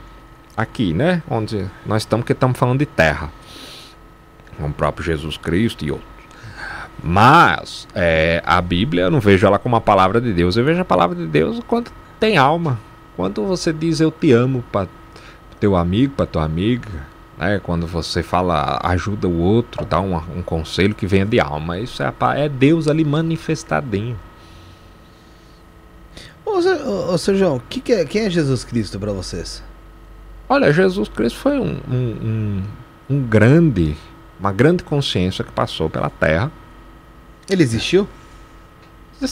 [0.57, 1.23] aqui, né?
[1.29, 3.31] Onde nós estamos, que estamos falando de terra.
[4.59, 6.17] O próprio Jesus Cristo e outros.
[7.03, 10.57] Mas é, a Bíblia, eu não vejo ela como a palavra de Deus.
[10.57, 12.79] Eu vejo a palavra de Deus quando tem alma.
[13.17, 14.89] Quando você diz eu te amo para
[15.61, 16.89] teu amigo, para tua amiga,
[17.39, 17.61] né?
[17.63, 21.79] Quando você fala ajuda o outro, dá um, um conselho que venha de alma.
[21.79, 24.19] Isso é, é Deus ali manifestadinho.
[26.47, 26.59] Ô,
[27.13, 29.63] ô, João, que que é- quem é Jesus Cristo pra vocês?
[30.49, 32.63] Olha, Jesus Cristo foi um, um, um,
[33.17, 33.97] um grande,
[34.39, 36.51] uma grande consciência que passou pela Terra.
[37.51, 38.09] Ele existiu?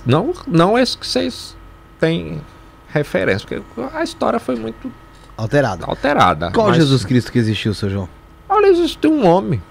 [0.05, 1.57] Não, não esse que vocês
[2.01, 2.41] têm
[2.89, 4.91] referência, porque a história foi muito
[5.37, 5.85] Alterado.
[5.87, 6.51] alterada.
[6.51, 8.09] Qual mas- Jesus Cristo que existiu, seu João?
[8.49, 9.63] Olha, existe um homem,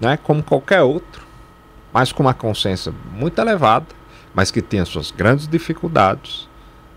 [0.00, 1.26] né, como qualquer outro,
[1.92, 3.86] mas com uma consciência muito elevada,
[4.34, 6.48] mas que tinha suas grandes dificuldades,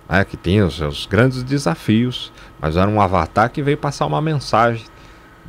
[0.10, 4.22] né, que tinha os seus grandes desafios, mas era um avatar que veio passar uma
[4.22, 4.86] mensagem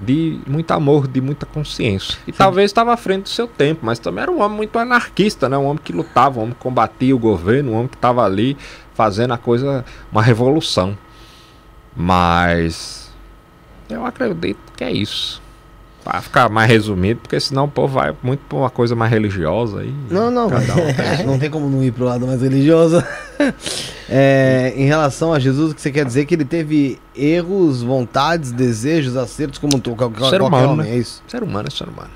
[0.00, 2.18] de muito amor, de muita consciência.
[2.26, 5.48] E talvez estava à frente do seu tempo, mas também era um homem muito anarquista,
[5.48, 8.24] né, um homem que lutava, um homem que combatia o governo, um homem que estava
[8.24, 8.56] ali
[8.94, 10.96] fazendo a coisa, uma revolução.
[11.96, 13.12] Mas
[13.90, 15.42] eu acredito que é isso.
[16.08, 19.80] Pra ficar mais resumido, porque senão o povo vai muito pra uma coisa mais religiosa
[19.80, 19.92] aí.
[20.08, 20.50] Não, não, um.
[20.96, 23.04] mas não tem como não ir pro lado mais religioso.
[24.10, 27.82] É, em relação a Jesus, o que você quer dizer é que ele teve erros,
[27.82, 30.94] vontades, desejos, acertos, como tu, qualquer, Ser qualquer humano, homem, né?
[30.94, 31.22] é isso?
[31.28, 32.08] Ser humano é ser humano.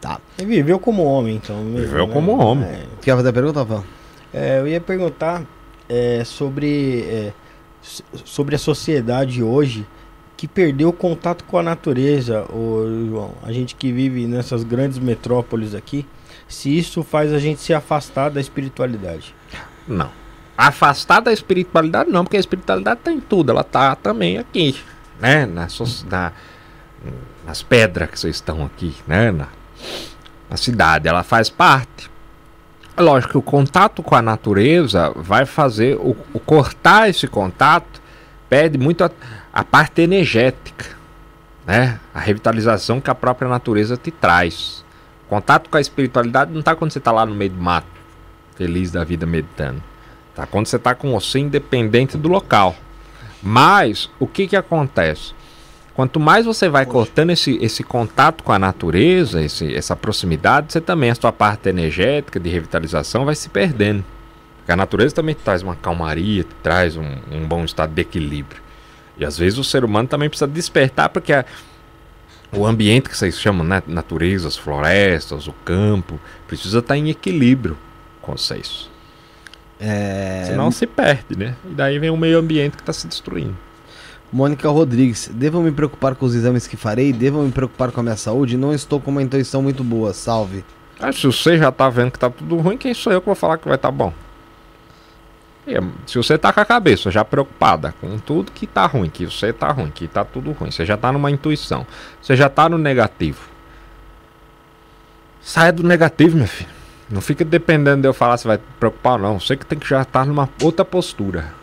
[0.00, 0.18] Tá.
[0.36, 1.62] Ele viveu como homem, então.
[1.62, 2.12] mesmo, Viveu né?
[2.12, 2.68] como homem.
[2.68, 2.82] É.
[3.00, 3.84] Quer fazer a pergunta, Rafael?
[4.34, 5.44] É, eu ia perguntar
[5.88, 7.32] é, sobre, é,
[8.24, 9.86] sobre a sociedade hoje
[10.36, 13.32] que perdeu o contato com a natureza, ô, João.
[13.42, 16.06] A gente que vive nessas grandes metrópoles aqui,
[16.46, 19.34] se isso faz a gente se afastar da espiritualidade.
[19.88, 20.10] Não.
[20.58, 24.76] Afastar da espiritualidade não, porque a espiritualidade tá em tudo, ela tá também aqui,
[25.20, 25.46] né?
[25.46, 26.32] Na, so- na-
[27.46, 29.30] nas pedras que vocês estão aqui, né?
[29.30, 29.48] Na,
[30.50, 32.10] na cidade, ela faz parte.
[32.98, 38.00] Lógico que o contato com a natureza vai fazer o, o cortar esse contato
[38.48, 39.10] pede muito a,
[39.56, 40.84] a parte energética,
[41.66, 41.98] né?
[42.12, 44.84] A revitalização que a própria natureza te traz.
[45.30, 47.86] Contato com a espiritualidade não tá quando você tá lá no meio do mato,
[48.54, 49.82] feliz da vida meditando.
[50.34, 52.76] Tá quando você tá com você independente do local.
[53.42, 55.32] Mas o que que acontece?
[55.94, 60.82] Quanto mais você vai cortando esse, esse contato com a natureza, esse, essa proximidade, você
[60.82, 64.04] também, a sua parte energética de revitalização vai se perdendo.
[64.58, 68.65] Porque a natureza também traz uma calmaria, te traz um, um bom estado de equilíbrio.
[69.18, 71.44] E às vezes o ser humano também precisa despertar, porque a-
[72.52, 73.82] o ambiente que vocês chamam, né?
[73.86, 77.76] Natureza, as florestas, o campo, precisa estar em equilíbrio
[78.22, 78.88] com vocês.
[79.78, 81.54] É, Senão se perde, né?
[81.68, 83.56] E daí vem o meio ambiente que está se destruindo.
[84.32, 87.12] Mônica Rodrigues, devo me preocupar com os exames que farei?
[87.12, 88.56] Devo me preocupar com a minha saúde?
[88.56, 90.64] Não estou com uma intuição muito boa, salve.
[90.98, 93.34] Ah, se você já tá vendo que tá tudo ruim, quem sou eu que vou
[93.34, 94.12] falar que vai estar bom?
[95.66, 95.74] E,
[96.06, 99.52] se você tá com a cabeça já preocupada com tudo que tá ruim, que você
[99.52, 101.84] tá ruim, que tá tudo ruim, você já tá numa intuição,
[102.22, 103.40] você já tá no negativo.
[105.40, 106.70] Saia do negativo, meu filho.
[107.08, 109.40] Não fica dependendo de eu falar se vai te preocupar ou não.
[109.40, 111.54] Você que tem que já estar numa outra postura.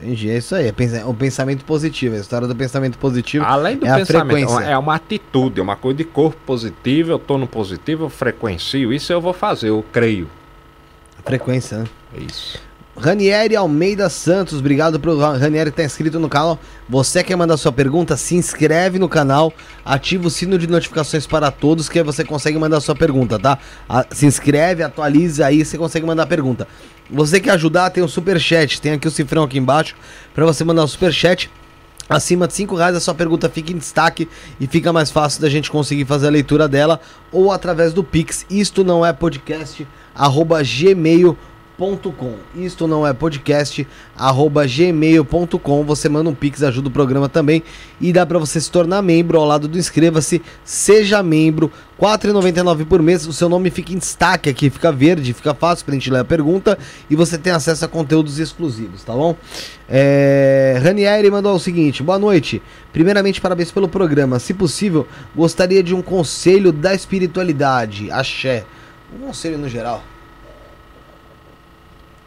[0.00, 0.66] Entendi, é isso aí.
[0.66, 2.16] É o pensamento positivo.
[2.16, 3.44] A história do pensamento positivo.
[3.44, 7.12] Além do é pensamento, é uma atitude, é uma coisa de corpo positivo.
[7.12, 8.92] Eu tô no positivo, eu frequencio.
[8.92, 10.28] Isso eu vou fazer, eu creio.
[11.26, 11.84] Frequência, né?
[12.16, 12.58] É isso.
[12.98, 16.58] Ranieri Almeida Santos, obrigado pro Ra- Ranieri que tá inscrito no canal.
[16.88, 18.16] Você quer mandar sua pergunta?
[18.16, 19.52] Se inscreve no canal,
[19.84, 23.58] ativa o sino de notificações para todos, que aí você consegue mandar sua pergunta, tá?
[24.10, 26.66] Se inscreve, atualiza aí, você consegue mandar a pergunta.
[27.10, 29.94] Você quer ajudar, tem o super chat, tem aqui o cifrão aqui embaixo
[30.34, 31.50] para você mandar o super chat.
[32.08, 34.28] Acima de 5 reais a sua pergunta fica em destaque
[34.60, 37.00] e fica mais fácil da gente conseguir fazer a leitura dela
[37.32, 38.46] ou através do Pix.
[38.48, 39.86] Isto não é podcast,
[40.16, 41.36] arroba gmail.com.
[42.54, 43.86] Isto não é podcast,
[44.16, 45.84] arroba gmail.com.
[45.84, 47.62] Você manda um Pix, ajuda o programa também.
[48.00, 50.40] E dá para você se tornar membro ao lado do inscreva-se.
[50.64, 51.70] Seja membro,
[52.00, 53.26] R$ 4,99 por mês.
[53.26, 56.24] O seu nome fica em destaque aqui, fica verde, fica fácil pra gente ler a
[56.24, 56.78] pergunta.
[57.10, 59.36] E você tem acesso a conteúdos exclusivos, tá bom?
[59.86, 60.80] É...
[60.82, 62.62] Ranieri mandou o seguinte: boa noite.
[62.90, 64.38] Primeiramente, parabéns pelo programa.
[64.38, 68.10] Se possível, gostaria de um conselho da espiritualidade.
[68.10, 68.64] Axé.
[69.14, 70.02] Um conselho no geral.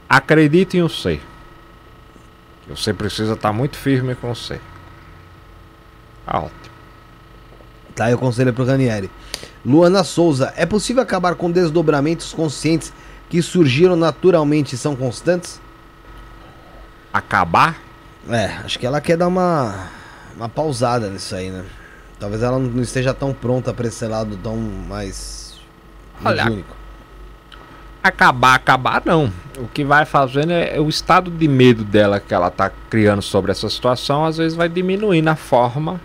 [0.07, 1.19] Acredite em você.
[2.67, 4.59] Você precisa estar muito firme com você.
[6.25, 6.53] Tá ótimo.
[7.95, 9.09] Tá aí o conselho pro Ranieri.
[9.65, 12.93] Luana Souza, é possível acabar com desdobramentos conscientes
[13.29, 15.59] que surgiram naturalmente e são constantes?
[17.11, 17.79] Acabar?
[18.29, 19.89] É, acho que ela quer dar uma,
[20.35, 21.65] uma pausada nisso aí, né?
[22.19, 25.38] Talvez ela não esteja tão pronta pra esse lado tão mais
[26.23, 26.75] Olha, mediúnico.
[28.01, 29.31] Acabar, acabar não.
[29.57, 33.21] O que vai fazendo é, é o estado de medo dela que ela tá criando
[33.21, 35.99] sobre essa situação, às vezes vai diminuir na forma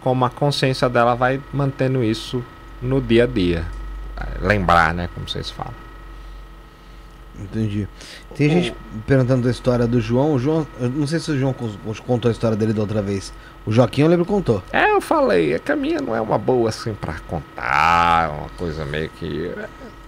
[0.00, 2.42] como a consciência dela vai mantendo isso
[2.80, 3.66] no dia a dia.
[4.16, 5.08] É, Lembrar, né?
[5.14, 5.74] Como vocês falam.
[7.38, 7.86] Entendi.
[8.34, 8.74] Tem gente
[9.06, 10.32] perguntando da história do João.
[10.32, 11.54] O João, eu não sei se o João
[12.06, 13.32] contou a história dele da outra vez.
[13.66, 14.62] O Joaquim eu lembro que contou.
[14.72, 18.48] É, eu falei, é que a minha não é uma boa assim pra contar, uma
[18.50, 19.52] coisa meio que.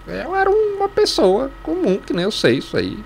[0.07, 3.03] é, Eu era uma pessoa comum, que nem eu sei isso aí.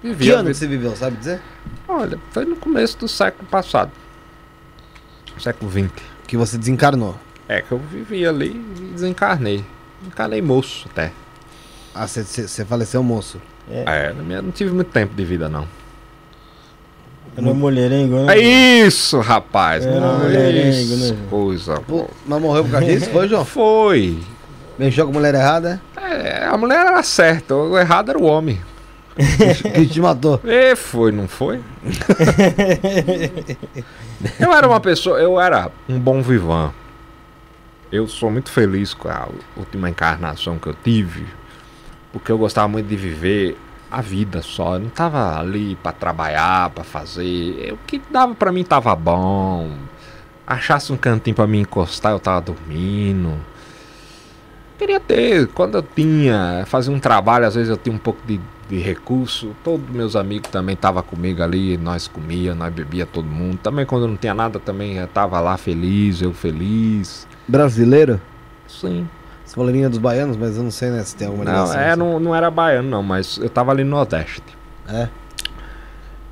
[0.00, 1.40] Que Vivia a ano que você viveu, sabe dizer?
[1.88, 3.90] Olha, foi no começo do século passado.
[5.38, 5.90] Século XX.
[6.26, 7.16] Que você desencarnou.
[7.48, 9.64] É que eu vivi ali e desencarnei.
[10.06, 11.12] Encarnei moço até.
[11.94, 13.40] Ah, você- faleceu moço.
[13.68, 15.66] É, minha- não tive muito tempo de vida, não.
[17.36, 18.36] Era mulherengo, né?
[18.36, 18.40] É
[18.86, 19.84] isso, rapaz.
[19.84, 21.20] Era Não, mulherengo, isso, né?
[21.28, 21.80] Coisa.
[21.86, 23.10] Pô, mas morreu por causa disso?
[23.10, 23.44] Foi, João?
[23.44, 24.18] Foi.
[24.78, 28.60] Mexeu com mulher errada, É, a mulher era certa, o errado era o homem.
[29.18, 29.70] é?
[29.70, 30.40] Que te matou.
[30.44, 31.60] E foi, não foi?
[34.38, 36.72] eu era uma pessoa, eu era um bom vivan.
[37.90, 41.26] Eu sou muito feliz com a última encarnação que eu tive,
[42.12, 43.56] porque eu gostava muito de viver
[43.90, 44.74] a vida só.
[44.74, 47.72] Eu não tava ali pra trabalhar, pra fazer.
[47.72, 49.70] O que dava pra mim tava bom.
[50.46, 53.34] Achasse um cantinho pra me encostar, eu tava dormindo.
[54.78, 58.38] Queria ter, quando eu tinha, fazia um trabalho, às vezes eu tinha um pouco de,
[58.68, 59.56] de recurso.
[59.64, 63.58] Todos meus amigos também estavam comigo ali, nós comia, nós bebia todo mundo.
[63.58, 67.26] Também quando eu não tinha nada, também eu tava lá feliz, eu feliz.
[67.48, 68.20] Brasileiro?
[68.68, 69.08] Sim.
[69.56, 71.80] Falou linha dos baianos, mas eu não sei né, se tem alguma Não, ligação.
[71.80, 74.42] é, não, não era baiano não, mas eu tava ali no Nordeste.
[74.86, 75.08] É.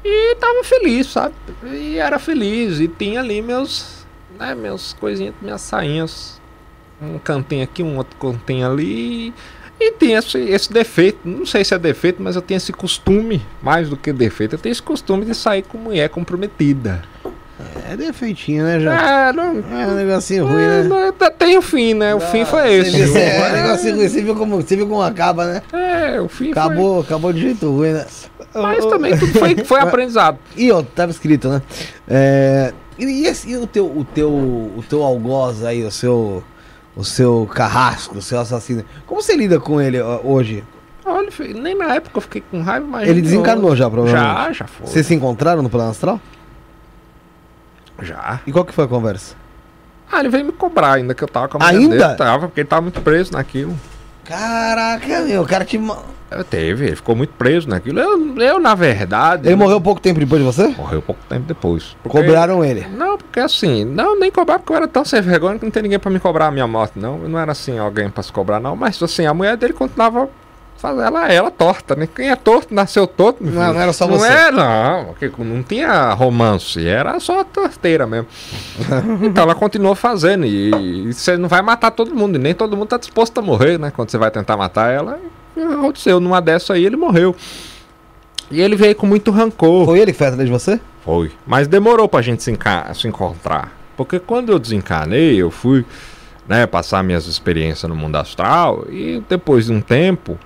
[0.05, 1.35] E tava feliz, sabe?
[1.65, 2.79] E era feliz.
[2.81, 4.07] E tinha ali meus,
[4.39, 6.39] né, meus coisinhas, minhas sainhas.
[7.01, 9.33] Um cantinho aqui, um outro cantinho ali.
[9.81, 11.27] E tinha esse, esse defeito.
[11.27, 14.59] Não sei se é defeito, mas eu tenho esse costume, mais do que defeito, eu
[14.59, 17.03] tenho esse costume de sair com mulher comprometida.
[17.90, 18.94] É defeitinho, né, João?
[18.94, 19.59] É, não.
[19.81, 20.82] É um negocinho ruim, é, né?
[20.85, 22.14] não, tá- tem o fim, né?
[22.14, 22.90] O fim foi esse.
[23.05, 24.09] Viu, é, um negocinho ruim.
[24.09, 25.62] Você viu como, você viu como acaba, né?
[25.72, 28.06] É, o fim Acabou, acabou de jeito ruim, né?
[28.52, 28.62] foi.
[28.62, 30.39] Mas também tudo foi, foi aprendizado.
[30.56, 31.62] E ó, tava escrito, né?
[32.09, 36.43] É, e, esse- e o teu, o teu, o teu algoz aí, o seu,
[36.97, 38.85] o seu carrasco, o seu assassino.
[39.06, 40.64] Como você lida com ele hoje?
[41.06, 41.28] Olha,
[41.60, 43.09] nem na época eu fiquei com raiva, mas.
[43.09, 44.26] Ele desencarnou já, provavelmente.
[44.26, 44.86] Já, já foi.
[44.86, 46.18] Vocês se encontraram no plano astral?
[48.03, 48.41] Já.
[48.47, 49.35] E qual que foi a conversa?
[50.11, 52.07] Ah, ele veio me cobrar ainda que eu tava com a mulher Ainda?
[52.07, 52.19] dele.
[52.19, 53.75] Tava, porque ele tava muito preso naquilo.
[54.25, 55.81] Caraca, meu, o cara te.
[56.31, 58.01] Eu teve, ele ficou muito preso naquilo.
[58.01, 59.47] Eu, eu na verdade.
[59.47, 60.66] Ele morreu pouco tempo depois de você?
[60.69, 61.97] Morreu pouco tempo depois.
[62.03, 62.87] Porque- Cobraram ele.
[62.89, 65.83] Não, porque assim, não, nem cobrar porque eu era tão sem vergonha que não tem
[65.85, 67.23] ninguém pra me cobrar a minha morte, não.
[67.23, 68.75] Eu não era assim, alguém pra se cobrar, não.
[68.75, 70.29] Mas assim, a mulher dele continuava
[70.89, 72.09] ela, ela torta, né?
[72.12, 73.43] Quem é torto, nasceu torto.
[73.43, 74.28] Não, não era só não você.
[74.28, 75.15] é, não.
[75.39, 78.27] Não tinha romance, era só torteira mesmo.
[79.23, 80.44] então ela continuou fazendo.
[80.44, 83.43] E, e você não vai matar todo mundo, e nem todo mundo tá disposto a
[83.43, 83.90] morrer, né?
[83.94, 85.19] Quando você vai tentar matar ela.
[85.56, 87.35] Aconteceu, numa dessa aí ele morreu.
[88.51, 89.86] E ele veio com muito rancor.
[89.86, 90.81] Foi ele que foi atrás de você?
[91.05, 91.31] Foi.
[91.47, 92.56] Mas demorou pra gente se,
[92.94, 93.73] se encontrar.
[93.97, 95.85] Porque quando eu desencanei, eu fui
[96.47, 98.85] né, passar minhas experiências no mundo astral.
[98.90, 100.39] E depois de um tempo,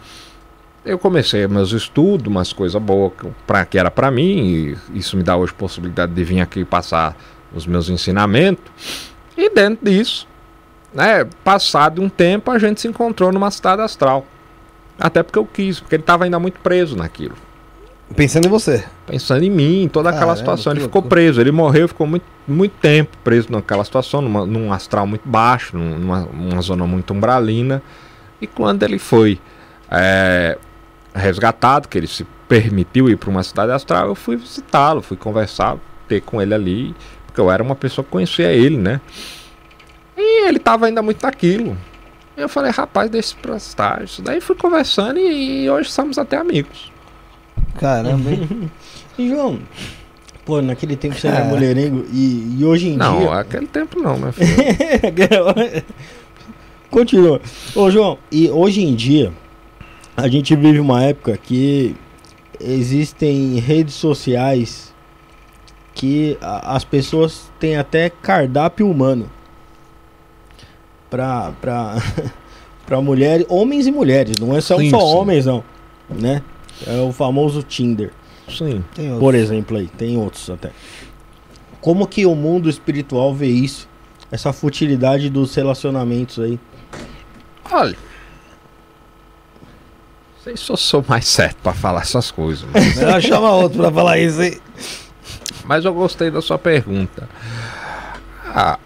[0.91, 4.77] eu comecei meus estudos, umas coisas boas que- pra, que era pra mim.
[4.93, 7.17] E isso me dá hoje possibilidade de vir aqui passar
[7.55, 8.65] os meus ensinamentos.
[9.37, 10.27] E dentro disso,
[10.93, 14.27] né, passado um tempo, a gente se encontrou numa cidade astral.
[14.99, 17.37] Até porque eu quis, porque ele estava ainda muito preso naquilo.
[18.17, 18.85] Pensando em você.
[19.07, 20.73] Pensando em mim, em toda aquela Caramba, situação.
[20.73, 24.73] Ele que ficou preso, ele morreu, ficou muito, muito tempo preso naquela situação, numa- num
[24.73, 27.83] astral muito baixo, numa, numa zona muito umbralina.
[28.41, 29.39] E quando ele foi
[29.91, 30.57] é,
[31.19, 35.77] resgatado, que ele se permitiu ir para uma cidade astral, eu fui visitá-lo, fui conversar,
[36.09, 36.95] ter com ele ali,
[37.27, 39.01] porque eu era uma pessoa que conhecia ele, né?
[40.17, 41.77] E ele tava ainda muito naquilo.
[42.37, 44.03] Eu falei, rapaz, deixa pra estar.
[44.03, 46.91] Isso daí fui conversando e, e hoje somos até amigos.
[47.79, 48.71] Caramba, hein?
[49.19, 49.59] E João,
[50.45, 51.45] pô, naquele tempo você era É.
[51.45, 53.33] mulherengo e, e hoje em Não, dia.
[53.35, 54.55] aquele tempo não, meu filho.
[56.91, 57.41] Continua.
[57.75, 59.33] Ô, João, e hoje em dia,
[60.19, 61.95] a gente vive uma época que
[62.61, 64.93] existem redes sociais
[65.95, 69.31] que a- as pessoas têm até cardápio humano
[71.09, 75.05] pra, pra mulheres, homens e mulheres, não é só, Sim, só sim.
[75.07, 75.63] homens, não,
[76.11, 76.43] né?
[76.87, 78.11] É o famoso Tinder.
[78.49, 78.85] Sim.
[78.95, 79.21] Tem outro.
[79.21, 80.71] Por exemplo aí, tem outros até.
[81.81, 83.89] Como que o mundo espiritual vê isso?
[84.33, 86.59] Essa futilidade dos relacionamentos aí.
[87.71, 87.97] Olha.
[90.49, 92.67] Sei se eu sou mais certo pra falar essas coisas.
[92.73, 94.59] Mas, Melhor chama outro pra falar isso, hein?
[95.67, 97.29] mas eu gostei da sua pergunta.
[98.47, 98.79] Ah,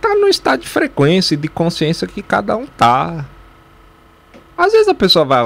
[0.00, 3.24] tá no estado de frequência e de consciência que cada um tá.
[4.56, 5.42] Às vezes a pessoa vai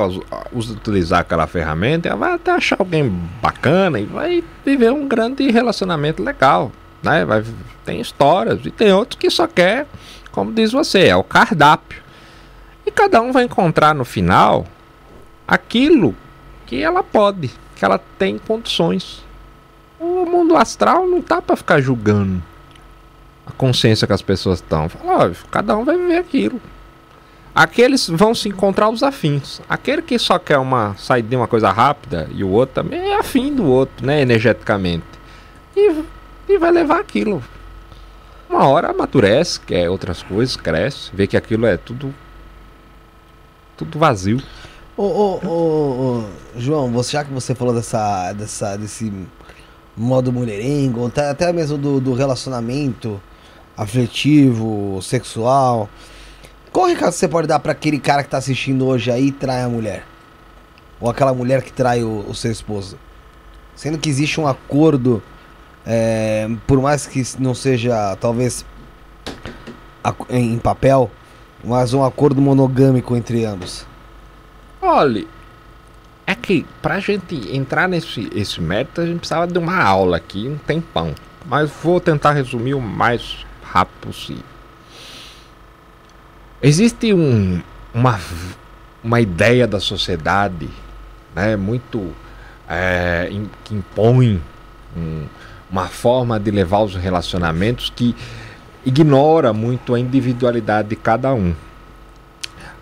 [0.52, 3.08] utilizar aquela ferramenta, ela vai até achar alguém
[3.40, 6.70] bacana e vai viver um grande relacionamento legal,
[7.02, 7.24] né?
[7.24, 7.42] Vai,
[7.86, 9.86] tem histórias e tem outros que só quer,
[10.30, 12.02] como diz você, é o cardápio.
[12.84, 14.66] E cada um vai encontrar no final
[15.46, 16.14] aquilo
[16.66, 19.24] que ela pode, que ela tem condições.
[19.98, 22.42] O mundo astral não tá pra ficar julgando
[23.46, 24.88] a consciência que as pessoas estão.
[24.88, 26.60] Fala, ó, cada um vai viver aquilo.
[27.54, 29.60] Aqueles vão se encontrar os afins.
[29.68, 33.16] Aquele que só quer uma sair de uma coisa rápida e o outro também é
[33.16, 35.04] afim do outro, né, energeticamente.
[35.76, 36.02] E,
[36.48, 37.42] e vai levar aquilo.
[38.50, 42.12] Uma hora amadurece, quer outras coisas, cresce, vê que aquilo é tudo
[43.76, 44.40] tudo vazio.
[44.96, 46.24] Ô, ô, ô, ô,
[46.56, 49.12] João, você, já que você falou dessa, dessa, desse
[49.96, 53.20] modo mulherengo, até, até mesmo do, do relacionamento
[53.76, 55.88] afetivo, sexual,
[56.72, 59.62] qual recado você pode dar pra aquele cara que tá assistindo hoje aí e trai
[59.62, 60.06] a mulher?
[61.00, 62.96] Ou aquela mulher que trai o, o seu esposo?
[63.74, 65.20] Sendo que existe um acordo,
[65.84, 68.64] é, por mais que não seja, talvez,
[70.30, 71.10] em papel,
[71.64, 73.92] mas um acordo monogâmico entre ambos.
[74.86, 75.24] Olha,
[76.26, 80.46] é que pra gente entrar nesse esse mérito, a gente precisava de uma aula aqui,
[80.46, 81.14] um tempão.
[81.46, 84.42] Mas vou tentar resumir o mais rápido possível.
[86.62, 87.60] Existe um,
[87.92, 88.18] uma,
[89.02, 90.68] uma ideia da sociedade
[91.34, 92.12] né, muito
[92.68, 94.40] é, im- que impõe
[94.96, 95.26] um-
[95.70, 98.14] uma forma de levar os relacionamentos que
[98.86, 101.54] ignora muito a individualidade de cada um.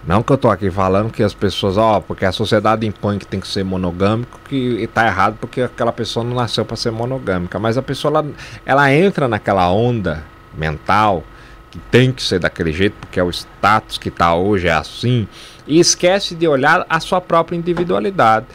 [0.05, 3.27] Não que eu tô aqui falando que as pessoas, ó, porque a sociedade impõe que
[3.27, 7.57] tem que ser monogâmico, que tá errado porque aquela pessoa não nasceu para ser monogâmica,
[7.59, 8.27] mas a pessoa ela,
[8.67, 11.23] ela entra naquela onda mental
[11.71, 15.29] que tem que ser daquele jeito porque é o status que tá hoje é assim
[15.67, 18.47] e esquece de olhar a sua própria individualidade.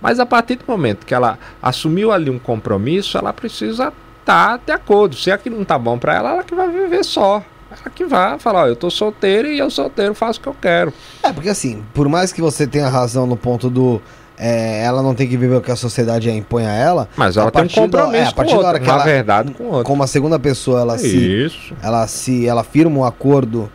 [0.00, 4.72] Mas a partir do momento que ela assumiu ali um compromisso, ela precisa estar de
[4.72, 5.14] acordo.
[5.14, 7.42] Se aquilo não tá bom para ela, ela que vai viver só.
[7.70, 10.56] Ela que vai falar, ó, eu tô solteiro e eu solteiro faço o que eu
[10.60, 10.92] quero.
[11.22, 14.00] É, porque assim, por mais que você tenha razão no ponto do.
[14.38, 17.42] é, ela não tem que viver o que a sociedade impõe a ela, Mas A
[17.42, 19.64] ela tem um partir da- compromisso é, a partir da hora que ela- verdade com
[19.64, 19.84] outro.
[19.84, 21.44] como a segunda pessoa ela se.
[21.46, 22.46] Isso, Ela se.
[22.46, 23.70] Ela firma um acordo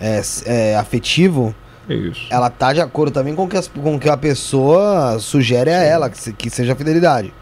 [0.00, 1.54] é, é, afetivo,
[1.88, 2.26] isso.
[2.30, 5.82] ela tá de acordo também com o que, as- com que a pessoa sugere a
[5.82, 7.32] ela, que, se- que seja fidelidade.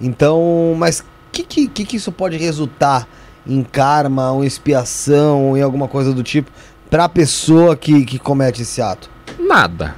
[0.00, 3.06] Então, mas o que, que, que que isso pode resultar
[3.46, 6.50] em karma, ou expiação, ou em alguma coisa do tipo,
[6.90, 9.10] pra pessoa que, que comete esse ato?
[9.38, 9.94] Nada.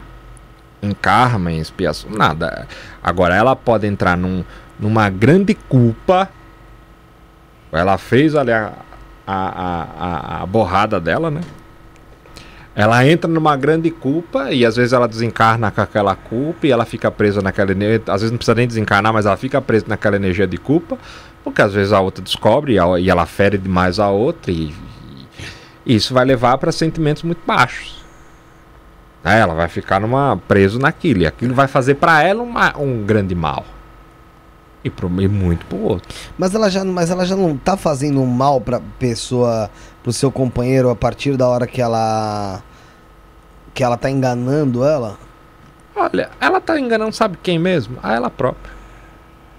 [0.83, 2.67] Em karma, em expiação, nada.
[3.03, 4.45] Agora, ela pode entrar num,
[4.79, 6.29] numa grande culpa.
[7.73, 8.73] Ela fez ali a,
[9.27, 9.87] a, a,
[10.39, 11.41] a- a borrada dela, né?
[12.75, 16.85] Ela entra numa grande culpa e às vezes ela desencarna com aquela culpa e ela
[16.85, 18.03] fica presa naquela energia.
[18.07, 20.99] Às vezes não precisa nem desencarnar, mas ela fica presa naquela energia de culpa,
[21.47, 24.75] porque às vezes a outra descobre e, a- e ela fere demais a outra e,
[25.85, 28.05] e isso vai levar para sentimentos muito baixos.
[29.25, 29.39] Né?
[29.41, 33.35] Ela vai ficar numa preso naquilo e aquilo vai fazer para ela uma- um grande
[33.35, 33.65] mal
[34.85, 36.09] e, pro, e muito pro outro.
[36.37, 39.71] Mas ela já, mas ela já não tá fazendo um mal pra pessoa,
[40.03, 42.63] pro seu companheiro a partir da hora que ela
[43.73, 45.19] que ela tá enganando ela?
[45.95, 47.99] Olha, ela tá enganando sabe quem mesmo?
[48.03, 48.76] A ela própria.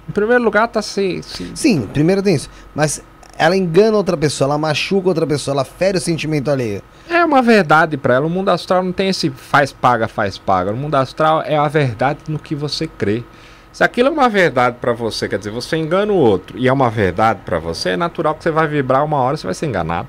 [0.07, 1.21] Em primeiro lugar, tá se.
[1.23, 1.51] se...
[1.55, 2.49] Sim, primeiro tem isso.
[2.73, 3.01] Mas
[3.37, 6.81] ela engana outra pessoa, ela machuca outra pessoa, ela fere o sentimento alheio.
[7.09, 8.25] É uma verdade pra ela.
[8.25, 10.71] O mundo astral não tem esse faz paga, faz paga.
[10.71, 13.23] O mundo astral é a verdade no que você crê.
[13.71, 16.73] Se aquilo é uma verdade pra você, quer dizer, você engana o outro e é
[16.73, 19.53] uma verdade pra você, é natural que você vai vibrar uma hora e você vai
[19.53, 20.07] ser enganado.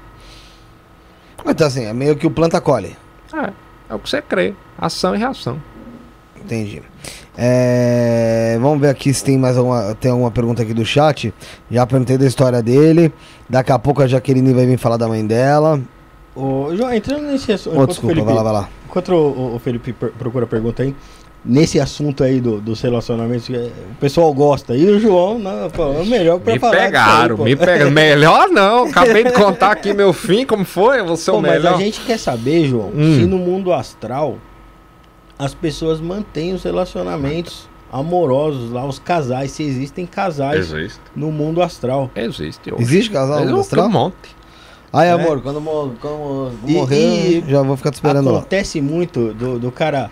[1.46, 2.96] Então assim, é meio que o planta colhe.
[3.30, 3.52] É,
[3.90, 4.54] é o que você crê.
[4.78, 5.60] Ação e reação.
[6.44, 6.82] Entendi.
[7.36, 11.32] É, vamos ver aqui se tem mais alguma, tem alguma pergunta aqui do chat.
[11.70, 13.12] Já perguntei da história dele.
[13.48, 15.80] Daqui a pouco a Jaqueline vai vir falar da mãe dela.
[16.34, 17.72] Ô, João, entrando nesse assunto.
[17.72, 18.68] Ô, enquanto o desculpa, Felipe- vai lá, vai lá.
[18.88, 20.94] Enquanto o, o Felipe procura a pergunta aí,
[21.44, 24.74] nesse assunto aí do, dos relacionamentos, é, o pessoal gosta.
[24.76, 26.74] E o João, não, pô, é o melhor pra Me falar.
[26.76, 27.44] aí, pegaram, pô.
[27.44, 27.90] me pegaram.
[27.92, 30.98] Melhor não, acabei de contar aqui meu fim, como foi?
[31.16, 31.74] Ser Pô, o mas melhor.
[31.74, 33.18] a gente quer saber, João, Hum.
[33.20, 34.36] se no mundo astral
[35.38, 41.62] as pessoas mantêm os relacionamentos amorosos lá, os casais, se existem casais Existe, no mundo
[41.62, 42.10] astral.
[42.14, 42.72] existe.
[42.72, 42.82] hoje.
[42.82, 43.86] Existe casal no Existe astral?
[43.86, 44.36] um monte.
[44.92, 45.12] Ai, É.
[45.12, 45.60] amor, quando,
[46.00, 48.38] quando E- morrer, e- já vou ficar te esperando lá.
[48.40, 50.10] Acontece muito do, do cara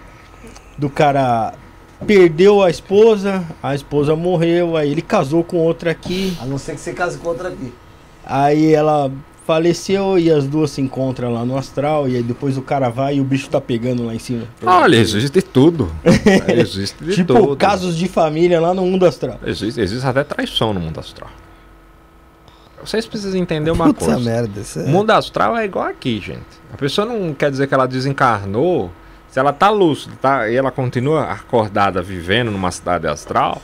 [0.78, 1.54] do cara
[2.06, 6.74] perdeu a esposa, a esposa morreu, aí ele casou com outra aqui, A não ser
[6.74, 7.72] que você case com outra aqui.
[8.24, 9.10] aí ela
[9.46, 13.16] faleceu e as duas se encontram lá no astral e aí depois o cara vai
[13.16, 14.42] e o bicho tá pegando lá em cima.
[14.64, 15.90] Olha, existe de tudo.
[16.52, 17.56] existe de tipo tudo.
[17.56, 19.38] casos de família lá no mundo astral.
[19.46, 21.30] Existe, existe até traição no mundo astral.
[22.84, 24.20] Vocês precisam entender uma Puta coisa.
[24.20, 24.60] merda.
[24.60, 24.80] É...
[24.80, 26.44] O mundo astral é igual aqui, gente.
[26.72, 28.90] A pessoa não quer dizer que ela desencarnou.
[29.28, 33.60] Se ela tá lúcida tá, e ela continua acordada, vivendo numa cidade astral,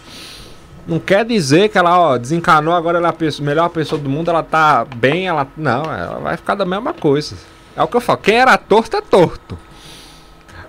[0.87, 4.31] não quer dizer que ela ó, desencarnou, agora ela é a melhor pessoa do mundo,
[4.31, 5.47] ela tá bem, ela.
[5.57, 7.37] Não, ela vai ficar da mesma coisa.
[7.77, 8.19] É o que eu falo.
[8.19, 9.59] Quem era torto é torto.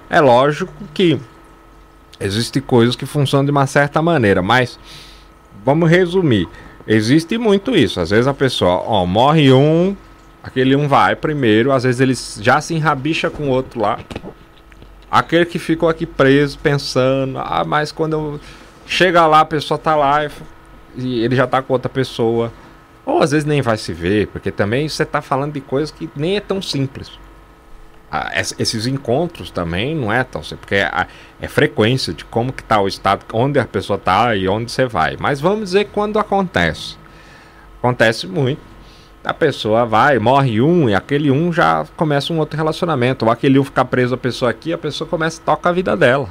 [0.10, 1.20] É lógico que
[2.20, 4.80] existem coisas que funcionam de uma certa maneira, mas
[5.66, 6.48] vamos resumir.
[6.86, 8.00] Existe muito isso.
[8.00, 9.96] Às vezes a pessoa, ó, morre um,
[10.44, 12.14] aquele um vai primeiro, às vezes ele
[12.44, 14.00] já se enrabicha com o outro lá.
[15.10, 18.40] Aquele que ficou aqui preso pensando, ah, mas quando eu
[18.86, 20.22] chega lá, a pessoa tá lá
[20.96, 22.52] e, ele já tá com outra pessoa.
[23.06, 26.10] Ou às vezes nem vai se ver, porque também você tá falando de coisas que
[26.16, 27.12] nem é tão simples.
[28.10, 31.08] Ah, es- esses encontros também não é tão simples, porque é,
[31.42, 34.86] é frequência de como que tá o estado, onde a pessoa tá e onde você
[34.86, 35.18] vai.
[35.20, 36.96] Mas vamos dizer quando acontece.
[37.80, 38.62] Acontece muito.
[39.26, 43.26] A pessoa vai, morre um e aquele um já começa um outro relacionamento.
[43.26, 45.98] Ou aquele um ficar preso a pessoa aqui, a pessoa começa a tocar a vida
[45.98, 46.30] dela.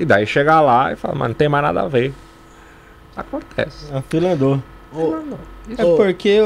[0.00, 2.12] E daí chega lá e fala, mas não tem mais nada a ver.
[3.14, 3.92] Acontece.
[3.94, 4.62] A fila andou.
[5.78, 5.96] É Ô.
[5.96, 6.40] porque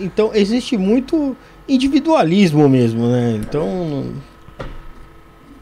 [0.00, 1.34] então existe muito
[1.68, 3.36] individualismo mesmo, né?
[3.40, 4.12] Então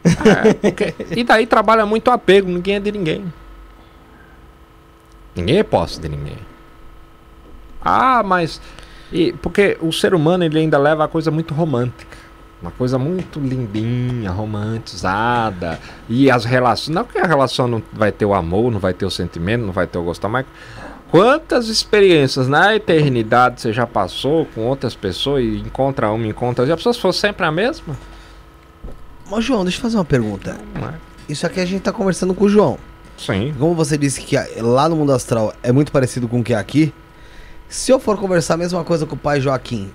[0.03, 3.31] É, porque- e daí trabalha muito apego, ninguém é de ninguém.
[5.35, 6.37] Ninguém é posse de ninguém.
[7.81, 8.59] Ah, mas.
[9.11, 12.17] E, porque o ser humano ele ainda leva a coisa muito romântica.
[12.61, 15.79] Uma coisa muito lindinha, romantizada.
[16.09, 16.93] E as relações.
[16.95, 19.71] Não que a relação não vai ter o amor, não vai ter o sentimento, não
[19.73, 20.45] vai ter o gostar, mas.
[21.09, 26.65] Quantas experiências na eternidade você já passou com outras pessoas e encontra uma, encontra outra?
[26.65, 27.95] E as pessoas foram sempre a mesma?
[29.31, 30.57] Ô, João, deixa eu fazer uma pergunta.
[30.75, 30.93] É?
[31.31, 32.77] Isso aqui a gente tá conversando com o João.
[33.17, 33.53] Sim.
[33.57, 36.53] Como você disse que a- lá no mundo astral é muito parecido com o que
[36.53, 36.93] é aqui,
[37.69, 39.89] se eu for conversar a mesma coisa com o pai Joaquim,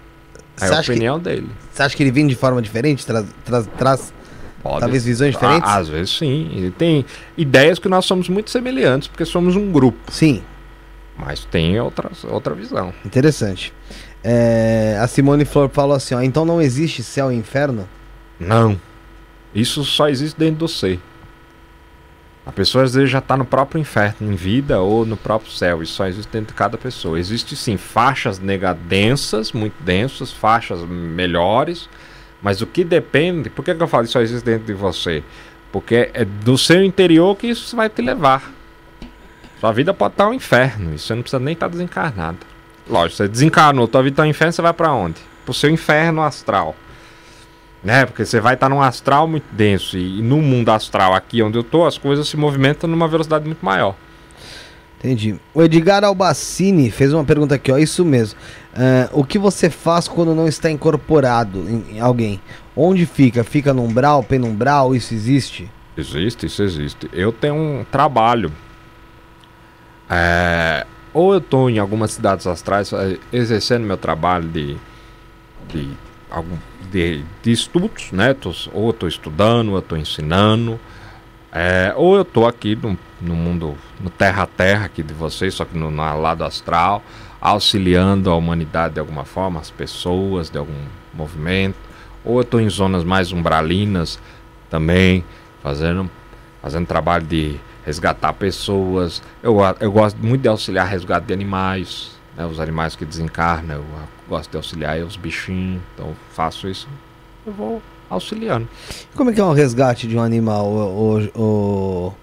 [0.61, 1.49] É a acha, que, opinião dele.
[1.73, 3.05] você acha que ele vem de forma diferente?
[3.07, 4.15] Traz, traz, traz
[4.62, 4.81] Pode.
[4.81, 5.69] talvez visões diferentes?
[5.69, 6.51] Ah, às vezes sim.
[6.55, 7.05] Ele tem
[7.37, 9.99] ideias que nós somos muito semelhantes, porque somos um grupo.
[10.12, 10.43] Sim,
[11.16, 12.93] Mas tem outras, outra visão.
[13.05, 13.73] interessante.
[14.24, 17.89] É, a Simone Flor falou assim: ó, então não existe céu e inferno?
[18.39, 18.81] Não.
[19.55, 21.01] Isso só existe dentro do ser.
[22.44, 25.82] A pessoa às vezes já está no próprio inferno, em vida ou no próprio céu.
[25.82, 27.19] Isso só existe dentro de cada pessoa.
[27.19, 31.89] Existe sim faixas nega densas, muito densas, faixas melhores.
[32.43, 33.48] Mas o que depende.
[33.48, 35.23] Por que, que eu falo que só existe dentro de você?
[35.70, 38.51] Porque é do seu interior que isso vai te levar.
[39.60, 40.93] Sua vida pode estar um inferno.
[40.93, 42.39] E você não precisa nem estar desencarnado.
[42.89, 45.20] Lógico, você desencarnou, tua vida está um inferno, você vai para onde?
[45.44, 46.74] Pro seu inferno astral.
[47.83, 48.07] Né?
[48.07, 49.99] Porque você vai estar num astral muito denso.
[49.99, 53.45] E, e no mundo astral, aqui onde eu tô, as coisas se movimentam numa velocidade
[53.45, 53.97] muito maior.
[54.99, 55.35] Entendi.
[55.53, 57.79] O Edgar Albacini fez uma pergunta aqui, ó.
[57.79, 58.39] Isso mesmo.
[58.73, 62.41] Ah, o que você faz quando não está incorporado em, em alguém?
[62.77, 63.43] Onde fica?
[63.43, 64.95] Fica no umbral, penumbral?
[64.95, 65.69] Isso existe?
[65.97, 67.11] Existe, isso existe.
[67.13, 68.53] Eu tenho um trabalho.
[70.09, 74.77] É, ou eu estou em algumas cidades astrais eh, exercendo meu trabalho de,
[75.69, 75.91] de,
[76.31, 76.57] algum,
[76.93, 78.35] de, de estudos, né?
[78.35, 80.78] Tô- ou estou estudando, ou estou ensinando.
[81.52, 85.55] é, ou eu estou aqui num, no mundo, no terra a terra aqui de vocês,
[85.55, 87.02] só que no, no lado astral,
[87.40, 90.73] auxiliando a humanidade de alguma forma, as pessoas de algum
[91.12, 91.77] movimento.
[92.24, 94.19] Ou eu estou em zonas mais umbralinas
[94.70, 95.24] também,
[95.62, 96.09] fazendo,
[96.62, 99.23] fazendo trabalho de resgatar pessoas.
[99.43, 102.12] Eu, eu gosto muito de auxiliar resgate de animais,
[102.43, 103.77] né, os animais que desencarnam.
[103.77, 103.85] Eu
[104.28, 106.89] gosto de auxiliar os bichinhos, então faço isso.
[107.47, 108.69] Eu vou auxiliando.
[109.14, 112.14] Como é que é um resgate de um animal, o, o, o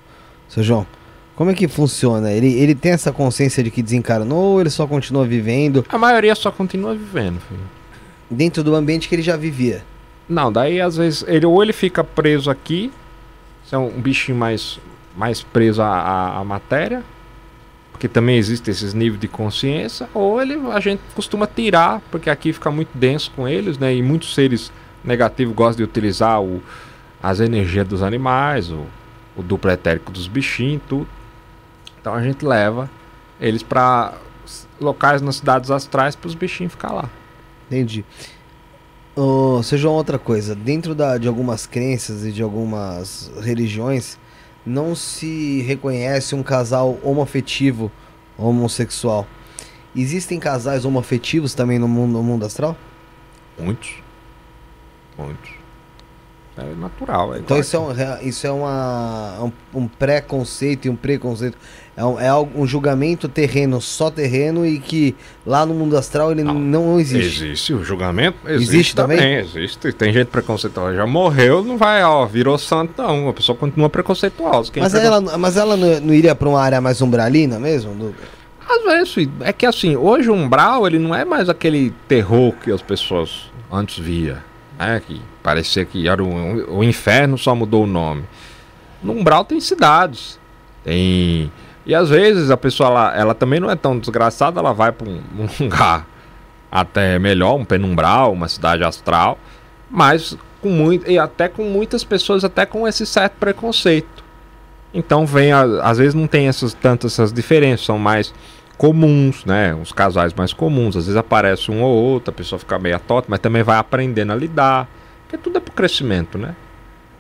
[0.47, 0.85] seu João?
[1.35, 2.31] Como é que funciona?
[2.31, 5.85] Ele, ele tem essa consciência de que desencarnou ou ele só continua vivendo?
[5.87, 7.61] A maioria só continua vivendo, filho.
[8.29, 9.83] Dentro do ambiente que ele já vivia?
[10.27, 12.91] Não, daí às vezes ele ou ele fica preso aqui,
[13.65, 14.79] se é um bichinho mais,
[15.17, 17.03] mais preso à, à, matéria,
[17.99, 22.53] porque também existe esses níveis de consciência, ou ele a gente costuma tirar, porque aqui
[22.53, 23.93] fica muito denso com eles, né?
[23.93, 24.71] E muitos seres
[25.03, 26.63] negativos gostam de utilizar o,
[27.21, 28.85] as energias dos animais, o,
[29.35, 31.09] o duplo etérico dos bichinhos, tudo.
[31.99, 32.89] Então a gente leva
[33.38, 34.13] eles para
[34.80, 37.09] locais nas cidades astrais para os bichinhos ficar lá.
[37.67, 38.05] Entendi.
[39.13, 44.17] Oh, seja outra coisa, dentro da, de algumas crenças e de algumas religiões,
[44.69, 47.91] não se reconhece um casal homoafetivo
[48.37, 49.27] homossexual.
[49.95, 52.77] Existem casais homoafetivos também no mundo, no mundo astral?
[53.57, 53.95] Muitos.
[55.17, 55.51] Muitos.
[56.55, 57.35] É natural.
[57.35, 61.57] É então isso é, um, isso é uma, um, um preconceito e um preconceito.
[61.99, 65.13] É um, é um julgamento terreno, só terreno, e que
[65.45, 67.43] lá no mundo astral ele não, não existe.
[67.43, 68.38] Existe o julgamento?
[68.45, 69.17] Existe, existe também?
[69.17, 69.35] também?
[69.35, 69.91] Existe.
[69.91, 70.95] Tem gente preconceituosa.
[70.95, 73.27] Já morreu, não vai, ó, virou santo, não.
[73.27, 74.71] A pessoa continua preconceituosa.
[74.71, 77.93] Quem mas, é ela, mas ela não, não iria para uma área mais umbralina mesmo?
[77.93, 78.15] Do...
[78.65, 82.71] Às vezes, é que assim, hoje o umbral ele não é mais aquele terror que
[82.71, 84.49] as pessoas antes via
[84.80, 85.01] né?
[85.05, 88.23] Que parecia que era o, o inferno, só mudou o nome.
[89.03, 90.39] No Umbral tem cidades.
[90.84, 91.51] Tem.
[91.90, 95.10] E às vezes a pessoa ela, ela também não é tão desgraçada, ela vai para
[95.10, 96.06] um, um, lugar
[96.72, 99.40] até melhor, um penumbral, uma cidade astral,
[99.90, 104.24] mas com muito, e até com muitas pessoas até com esse certo preconceito.
[104.94, 108.32] Então vem, às vezes não tem essas tantas essas diferenças, são mais
[108.78, 109.74] comuns, né?
[109.74, 110.95] Os casais mais comuns.
[110.95, 114.32] Às vezes aparece um ou outro, a pessoa fica meio atota, mas também vai aprendendo
[114.32, 114.88] a lidar.
[115.24, 116.56] Porque tudo é pro crescimento, né?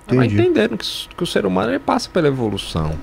[0.07, 2.93] Ela vai entendendo que, que, o ser humano ele passa pela evolução.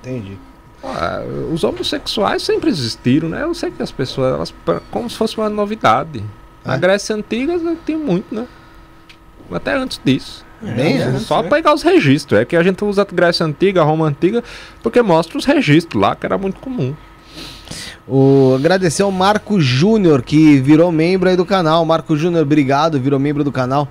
[0.00, 0.38] Entendi.
[0.86, 3.42] Ah, os homossexuais sempre existiram, né?
[3.42, 4.54] Eu sei que as pessoas, elas,
[4.90, 6.22] como se fosse uma novidade.
[6.64, 6.68] É.
[6.68, 8.46] Na Grécia Antiga tem muito, né?
[9.50, 10.44] Até antes disso.
[10.62, 11.48] É, é, só é.
[11.48, 12.40] pegar os registros.
[12.40, 14.42] É que a gente usa a Grécia Antiga, a Roma Antiga,
[14.82, 16.94] porque mostra os registros lá, que era muito comum.
[18.06, 21.84] O, agradecer ao Marco Júnior, que virou membro aí do canal.
[21.84, 23.88] Marco Júnior, obrigado, virou membro do canal.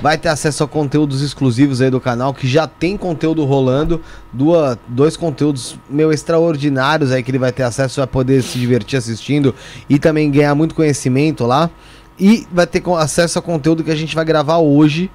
[0.00, 4.00] Vai ter acesso a conteúdos exclusivos aí do canal, que já tem conteúdo rolando.
[4.32, 8.98] Duas, dois conteúdos meu extraordinários aí que ele vai ter acesso, vai poder se divertir
[8.98, 9.54] assistindo
[9.88, 11.70] e também ganhar muito conhecimento lá.
[12.18, 15.10] E vai ter acesso a conteúdo que a gente vai gravar hoje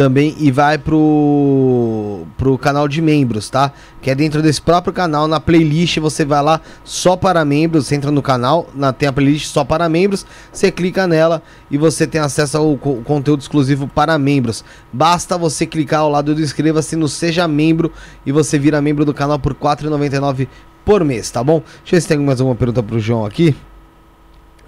[0.00, 3.70] também e vai pro, pro canal de membros, tá?
[4.00, 7.96] Que é dentro desse próprio canal, na playlist você vai lá só para membros, você
[7.96, 12.06] entra no canal, na, tem a playlist só para membros, você clica nela e você
[12.06, 14.64] tem acesso ao co conteúdo exclusivo para membros.
[14.90, 17.92] Basta você clicar ao lado do inscreva-se no Seja Membro
[18.24, 20.48] e você vira membro do canal por R$ 4,99
[20.82, 21.60] por mês, tá bom?
[21.60, 23.54] Deixa eu ver se tem mais alguma pergunta pro João aqui.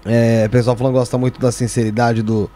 [0.05, 2.51] É, pessoal falando gosta muito da sinceridade do,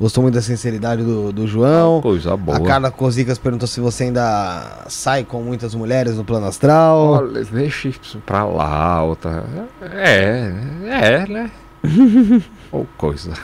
[0.00, 2.00] Gostou muito da sinceridade do, do João.
[2.00, 2.56] Coisa boa.
[2.56, 6.98] A Carla Cosicas perguntou se você ainda sai com muitas mulheres no plano astral.
[6.98, 9.44] Olha, deixa isso pra lá, outra.
[9.92, 10.52] É,
[10.86, 11.50] é, né?
[12.72, 13.34] Ou coisa.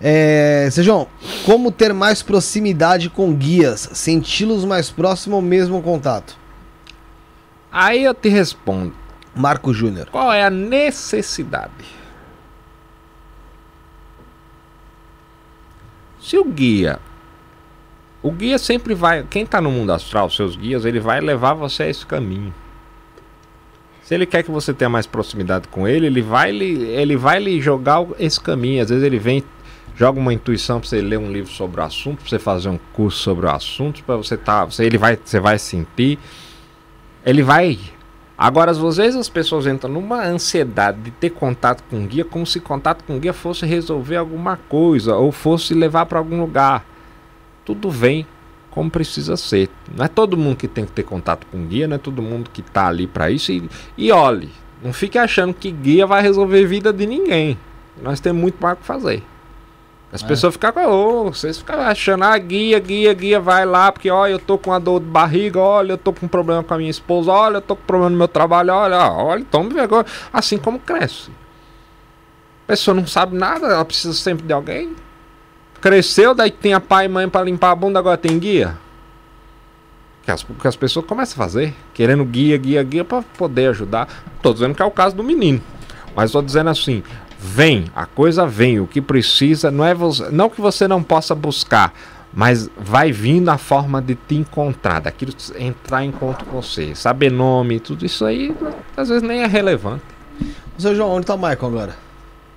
[0.00, 1.06] É, Sejão,
[1.44, 3.90] como ter mais proximidade com guias?
[3.92, 6.34] Senti-los mais próximo ao mesmo contato?
[7.70, 8.94] Aí eu te respondo.
[9.34, 10.08] Marco Júnior.
[10.10, 12.03] Qual é a necessidade?
[16.24, 16.98] Se o guia.
[18.22, 19.26] O guia sempre vai.
[19.28, 22.52] Quem está no mundo astral, seus guias, ele vai levar você a esse caminho.
[24.02, 27.38] Se ele quer que você tenha mais proximidade com ele, ele vai lhe, ele vai
[27.38, 28.82] lhe jogar esse caminho.
[28.82, 29.44] Às vezes ele vem,
[29.94, 32.78] joga uma intuição para você ler um livro sobre o assunto, para você fazer um
[32.94, 36.18] curso sobre o assunto, para você tá, você, ele vai, você vai sentir.
[37.26, 37.78] Ele vai
[38.36, 42.44] Agora, às vezes as pessoas entram numa ansiedade de ter contato com o guia, como
[42.44, 46.84] se contato com o guia fosse resolver alguma coisa ou fosse levar para algum lugar.
[47.64, 48.26] Tudo vem
[48.70, 49.70] como precisa ser.
[49.96, 52.20] Não é todo mundo que tem que ter contato com o guia, não é todo
[52.20, 53.52] mundo que está ali para isso.
[53.52, 54.50] E, e olhe,
[54.82, 57.56] não fique achando que guia vai resolver a vida de ninguém.
[58.02, 59.22] Nós temos muito mais o que fazer.
[60.14, 60.26] As é.
[60.28, 64.38] pessoas ficam, oh, vocês ficam achando, ah, guia, guia, guia, vai lá, porque olha, eu
[64.38, 66.88] tô com uma dor de barriga, olha, eu tô com um problema com a minha
[66.88, 70.06] esposa, olha, eu tô com problema no meu trabalho, olha, olha, tome vergonha.
[70.32, 71.32] Assim como cresce.
[72.62, 74.94] A pessoa não sabe nada, ela precisa sempre de alguém.
[75.80, 78.78] Cresceu, daí tem a pai e mãe para limpar a bunda, agora tem guia.
[80.22, 84.08] Que as, que as pessoas começam a fazer, querendo guia, guia, guia para poder ajudar.
[84.40, 85.60] Tô dizendo que é o caso do menino.
[86.14, 87.02] Mas tô dizendo assim,
[87.46, 88.80] Vem, a coisa vem.
[88.80, 91.92] O que precisa não é você, não que você não possa buscar,
[92.32, 97.30] mas vai vindo a forma de te encontrar, daquilo entrar em contato com você, saber
[97.30, 98.56] nome, tudo isso aí
[98.96, 100.02] às vezes nem é relevante.
[100.78, 101.96] Seu João, onde tá o Michael agora?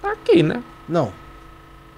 [0.02, 0.64] Tá aqui, né?
[0.88, 1.12] Não.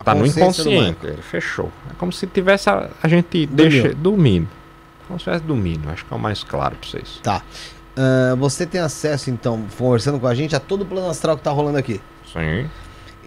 [0.03, 1.71] tá no inconsciente, ele fechou.
[1.91, 4.49] É como se tivesse a, a gente deixa dormindo.
[5.07, 7.19] Como se estivesse dormindo, acho que é o mais claro pra vocês.
[7.21, 7.43] Tá.
[7.95, 11.43] Uh, você tem acesso, então, conversando com a gente, a todo o plano astral que
[11.43, 12.01] tá rolando aqui?
[12.33, 12.69] Sim.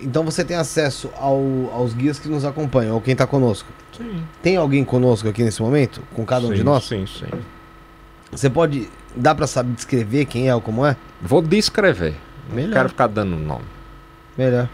[0.01, 1.41] Então você tem acesso ao,
[1.73, 3.69] aos guias que nos acompanham, ou quem está conosco.
[3.97, 4.23] Sim.
[4.43, 6.03] Tem alguém conosco aqui nesse momento?
[6.15, 6.85] Com cada um sim, de nós?
[6.85, 7.27] Sim, sim.
[8.31, 8.89] Você pode.
[9.15, 10.97] Dá para saber descrever quem é ou como é?
[11.21, 12.15] Vou descrever.
[12.51, 12.67] Melhor.
[12.69, 13.65] Não quero ficar dando nome.
[14.37, 14.69] Melhor.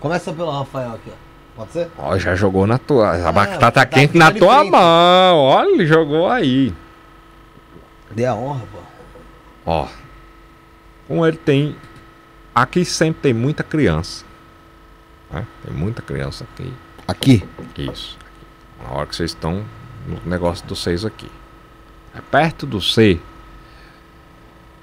[0.00, 1.32] Começa pelo Rafael aqui, ó.
[1.56, 1.90] Pode ser?
[1.98, 3.12] Ó, já jogou na tua.
[3.12, 4.70] A é, batata tá, quente na tua frente.
[4.70, 5.38] mão.
[5.38, 6.72] Olha, ele jogou aí.
[8.10, 8.78] Dê a honra, pô.
[9.66, 9.88] Ó.
[11.06, 11.76] Com ele tem
[12.54, 14.24] Aqui sempre tem muita criança.
[15.30, 15.46] Né?
[15.64, 16.72] Tem muita criança aqui.
[17.08, 17.48] Aqui?
[17.76, 18.18] Isso.
[18.82, 19.64] Na hora que vocês estão
[20.06, 21.30] no negócio do seis aqui.
[22.14, 23.18] É perto do C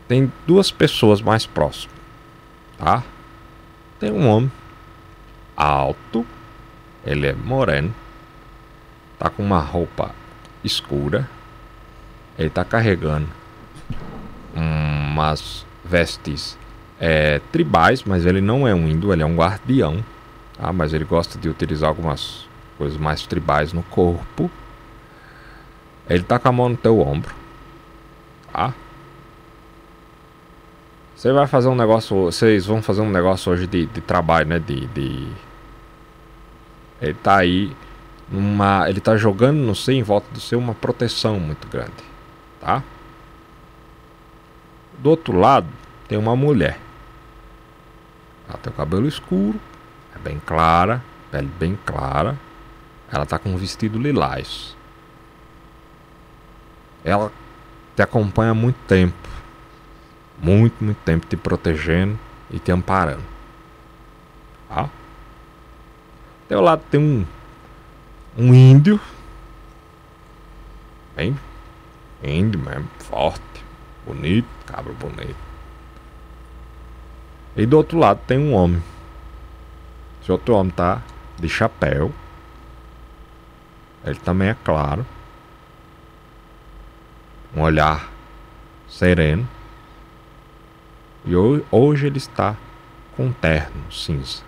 [0.10, 1.96] tem duas pessoas mais próximas.
[2.80, 3.04] Tá?
[4.00, 4.52] Tem um homem
[5.56, 6.26] alto,
[7.06, 7.94] ele é moreno,
[9.20, 10.16] tá com uma roupa
[10.64, 11.30] escura,
[12.40, 13.28] ele tá carregando
[14.56, 16.58] umas vestes
[17.00, 20.04] é, tribais, mas ele não é um índio, ele é um guardião.
[20.58, 20.74] Tá?
[20.74, 22.48] Mas ele gosta de utilizar algumas
[22.78, 24.52] coisas mais tribais no corpo.
[26.10, 27.34] Ele tá com a mão no teu ombro.
[28.52, 28.74] Tá?
[31.16, 32.26] Você vai fazer um negócio.
[32.26, 34.60] Vocês vão fazer um negócio hoje de, de trabalho, né?
[34.60, 35.28] De, de.
[37.02, 37.76] Ele tá aí.
[38.32, 41.92] Numa, ele tá jogando no seu, em volta do seu, uma proteção muito grande.
[42.62, 42.84] Tá?
[45.00, 45.68] Do outro lado,
[46.08, 46.80] tem uma mulher.
[48.50, 49.60] Ela tem o cabelo escuro,
[50.14, 52.36] é bem clara, pele bem clara.
[53.12, 54.76] Ela tá com um vestido lilás.
[57.04, 57.32] Ela
[57.96, 59.30] te acompanha há muito tempo.
[60.42, 62.18] Muito, muito tempo te protegendo
[62.50, 63.24] e te amparando.
[64.68, 64.90] Tá?
[66.48, 67.26] Teu lado tem um
[68.38, 69.00] um índio.
[71.16, 71.38] Bem
[72.24, 73.64] índio mesmo, forte,
[74.06, 75.49] bonito, cabra bonito.
[77.56, 78.82] E do outro lado tem um homem.
[80.22, 81.02] Esse outro homem tá
[81.40, 82.14] de chapéu.
[84.06, 85.06] Ele também é claro.
[87.56, 88.10] Um olhar
[88.88, 89.48] sereno.
[91.26, 92.56] E hoje, ele está
[93.16, 94.42] com um terno cinza.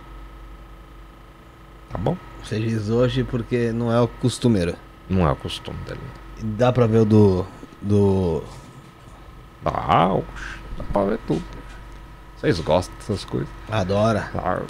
[1.90, 2.16] Tá bom?
[2.44, 4.76] Você diz hoje porque não é o costumeiro.
[5.10, 6.00] Não é o costume dele.
[6.42, 7.46] Dá pra ver o do.
[7.82, 8.44] do.
[9.62, 9.72] Dá,
[10.78, 11.44] dá pra ver tudo.
[12.42, 13.48] Vocês gostam dessas coisas?
[13.70, 14.30] Adora.
[14.32, 14.66] Claro.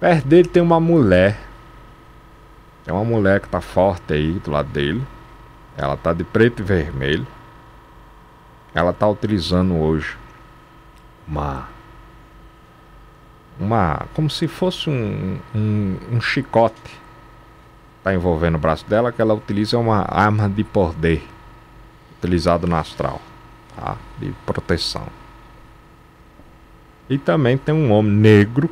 [0.00, 1.38] Perto dele tem uma mulher.
[2.86, 5.06] É uma mulher que tá forte aí do lado dele.
[5.76, 7.26] Ela tá de preto e vermelho.
[8.74, 10.16] Ela tá utilizando hoje
[11.28, 11.68] uma.
[13.60, 14.06] Uma.
[14.14, 17.02] Como se fosse um, um, um chicote.
[18.02, 21.22] Tá envolvendo o braço dela, que ela utiliza uma arma de poder.
[22.16, 23.20] Utilizado no astral.
[23.76, 23.98] Tá?
[24.18, 25.06] De proteção.
[27.12, 28.70] E também tem um homem negro.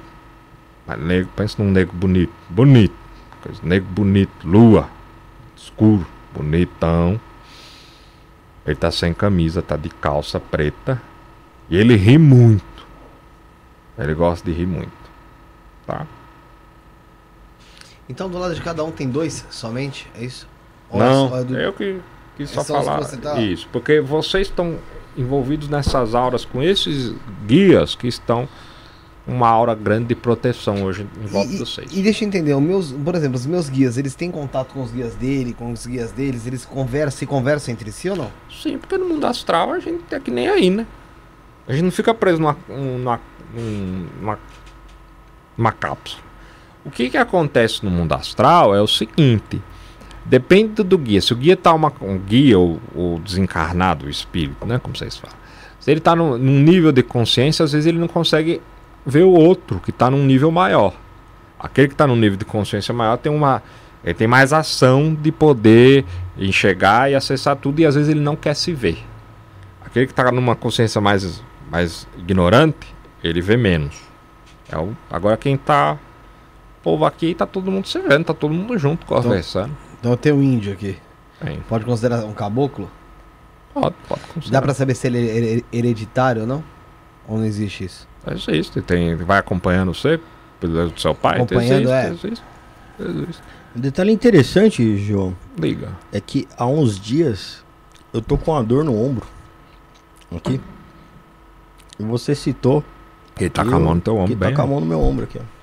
[0.86, 2.32] Mas negro, pensa num negro bonito.
[2.48, 2.94] Bonito.
[3.62, 4.48] Negro bonito.
[4.48, 4.88] Lua.
[5.54, 6.06] Escuro.
[6.32, 7.20] Bonitão.
[8.64, 11.02] Ele tá sem camisa, tá de calça preta.
[11.68, 12.64] E ele ri muito.
[13.98, 14.90] Ele gosta de rir muito.
[15.86, 16.06] Tá?
[18.08, 20.10] Então do lado de cada um tem dois somente?
[20.14, 20.48] É isso?
[20.88, 21.58] Ou Não, é do...
[21.58, 22.00] eu que
[22.38, 23.04] quis só falar.
[23.04, 23.38] Tá...
[23.38, 24.78] Isso, porque vocês estão
[25.16, 27.14] envolvidos nessas auras com esses
[27.46, 28.48] guias que estão
[29.26, 31.88] uma aura grande de proteção hoje em volta e, de vocês.
[31.92, 34.82] E deixa eu entender, os meus, por exemplo, os meus guias, eles têm contato com
[34.82, 38.30] os guias dele, com os guias deles, eles conversam, se conversam entre si ou não?
[38.50, 40.86] Sim, porque no mundo astral a gente é que nem aí, né?
[41.68, 43.20] A gente não fica preso numa, numa,
[43.54, 44.38] numa,
[45.56, 46.22] numa cápsula.
[46.84, 49.62] O que, que acontece no mundo astral é o seguinte:
[50.30, 51.20] Depende do guia.
[51.20, 54.78] Se o guia tá uma, um guia ou, ou desencarnado, o espírito, né?
[54.78, 55.36] Como vocês falam.
[55.80, 58.62] Se ele está num, num, nível de consciência, às vezes ele não consegue
[59.04, 60.94] ver o outro que está num nível maior.
[61.58, 63.60] Aquele que está no nível de consciência maior tem uma.
[64.04, 66.04] Ele tem mais ação de poder
[66.38, 69.04] enxergar e acessar tudo e às vezes ele não quer se ver.
[69.84, 72.94] Aquele que está numa consciência mais, mais ignorante,
[73.24, 74.00] ele vê menos.
[74.70, 75.98] É o, agora quem está
[76.84, 79.72] povo aqui tá todo mundo se vendo, tá todo mundo junto conversando.
[79.72, 80.96] Então tem um índio aqui.
[81.44, 81.60] Tem.
[81.68, 82.90] Pode considerar um caboclo?
[83.74, 84.60] Pode, pode considerar.
[84.60, 86.64] Dá pra saber se ele é her- hereditário ou não?
[87.28, 88.08] Ou não existe isso?
[88.30, 90.20] Existe, tem, vai acompanhando você,
[90.58, 91.36] pelo do seu pai.
[91.36, 92.08] Acompanhando, é.
[92.08, 92.44] existe, existe,
[92.98, 93.42] existe.
[93.76, 95.90] Um detalhe interessante, João, Liga.
[96.12, 97.64] é que há uns dias
[98.12, 99.24] eu tô com uma dor no ombro.
[100.36, 100.60] Aqui.
[101.98, 102.82] E você citou.
[103.38, 104.54] Ele tá que com a eu- mão no teu que ombro tá bem.
[104.54, 105.59] com a mão no meu ombro aqui, ó.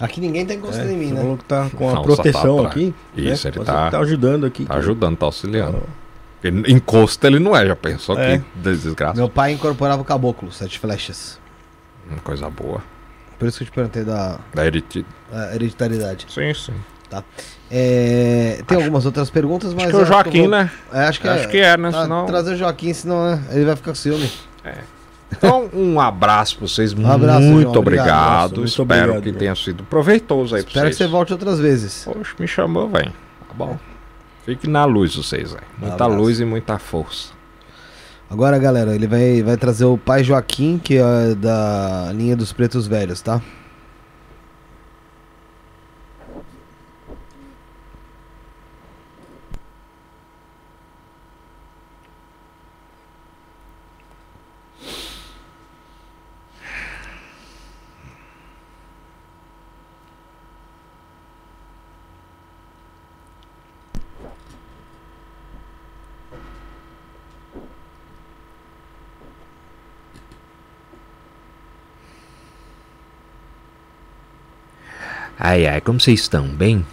[0.00, 1.20] Aqui ninguém tá encostando É, em mim, né?
[1.20, 2.70] falou que tá com a tá proteção atrás.
[2.74, 2.94] aqui.
[3.16, 3.52] Isso, né?
[3.56, 4.64] ele tá- tá ajudando aqui.
[4.64, 5.78] Tá ajudando, tá auxiliando.
[5.78, 6.00] Ó,
[6.40, 8.38] Porque encosto ele não é, já pensou É.
[8.38, 9.14] que desgraça.
[9.14, 11.38] Meu pai incorporava o caboclo, sete flechas.
[12.08, 12.82] Uma coisa boa.
[13.38, 15.04] Por isso que eu te perguntei da Da heriti...
[15.30, 16.26] da hereditariedade.
[16.30, 16.72] Sim, sim.
[17.70, 19.84] É, tem algumas outras perguntas, mas.
[19.86, 20.70] Acho que o eu Joaquim, vou- né?
[20.92, 21.46] É, acho que Acho é.
[21.48, 21.90] que é, né?
[21.90, 22.26] Tá, Senão...
[22.26, 24.30] Trazer o Joaquim, senão né, ele vai ficar com ciúme.
[25.32, 26.92] Então, um abraço pra vocês.
[26.92, 28.06] Um abraço, muito João, obrigado.
[28.08, 28.56] obrigado.
[28.56, 29.38] Muito Espero obrigado, que João.
[29.38, 31.08] tenha sido proveitoso aí pra Espero que vocês.
[31.08, 32.02] você volte outras vezes.
[32.04, 33.10] Poxa, me chamou, velho.
[33.48, 33.78] Tá bom.
[34.44, 35.62] Fique na luz vocês, velho.
[35.78, 36.16] Muita abraço.
[36.22, 37.32] luz e muita força.
[38.28, 42.86] Agora, galera, ele vai, vai trazer o pai Joaquim, que é da linha dos pretos
[42.86, 43.40] velhos, tá?
[75.42, 76.46] Ai, ai, como vocês estão?
[76.46, 76.84] Bem?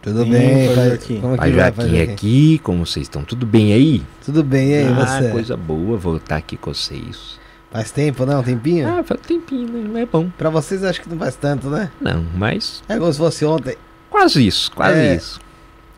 [0.00, 1.20] Tudo Sim, bem, pai Joaquim.
[1.20, 3.24] Como é Pai Joaquim aqui, como vocês estão?
[3.24, 4.04] Tudo bem aí?
[4.24, 5.30] Tudo bem, e aí, ah, você?
[5.30, 7.40] coisa boa voltar aqui com vocês.
[7.72, 8.38] Faz tempo, não?
[8.38, 8.88] Um tempinho?
[8.88, 9.88] Ah, faz tempinho, né?
[9.88, 10.30] Não é bom.
[10.38, 11.90] Pra vocês acho que não faz tanto, né?
[12.00, 13.76] Não, mas É como se fosse ontem.
[14.08, 15.16] quase isso, quase É.
[15.16, 15.40] isso.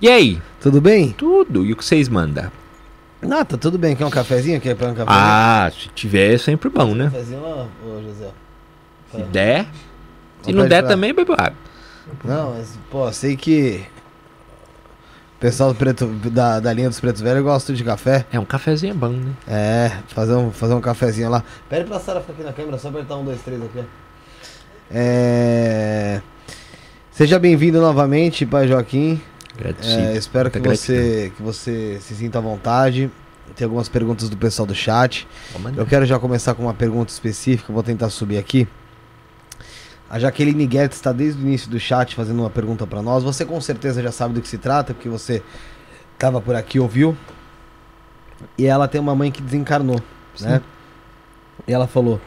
[0.00, 0.40] E aí?
[0.62, 1.10] Tudo bem?
[1.12, 1.66] Tudo.
[1.66, 2.50] E o que vocês mandam?
[3.20, 3.94] Não, tá tudo bem.
[3.94, 4.58] Quer um cafezinho?
[4.58, 5.06] Quer um cafezinho?
[5.06, 7.04] Ah, se tiver é sempre bom, né?
[7.12, 8.30] Cafezinho lá, ô José.
[9.12, 9.66] Se der.
[10.42, 11.52] Se não der pra- também, bebe água.
[12.24, 13.84] Não, mas, pô, sei que.
[15.36, 18.26] O pessoal do preto, da, da linha dos pretos velhos gosta de café.
[18.32, 19.32] É, um cafezinho bom, né?
[19.46, 21.44] É, fazer um, fazer um cafezinho lá.
[21.68, 23.84] Pede pra Sara ficar aqui na câmera, só apertar um, dois, três aqui.
[24.90, 26.20] É.
[27.12, 29.20] Seja bem-vindo novamente, pai Joaquim.
[29.54, 30.00] Agradecido.
[30.00, 33.10] É, espero que você, que você se sinta à vontade.
[33.54, 35.26] Tem algumas perguntas do pessoal do chat.
[35.76, 38.68] Eu quero já começar com uma pergunta específica, vou tentar subir aqui.
[40.10, 43.22] A Jaqueline Guedes está desde o início do chat fazendo uma pergunta para nós.
[43.24, 45.42] Você com certeza já sabe do que se trata, porque você
[46.14, 47.16] estava por aqui e ouviu.
[48.56, 50.00] E ela tem uma mãe que desencarnou,
[50.40, 50.62] né?
[51.66, 52.20] E ela falou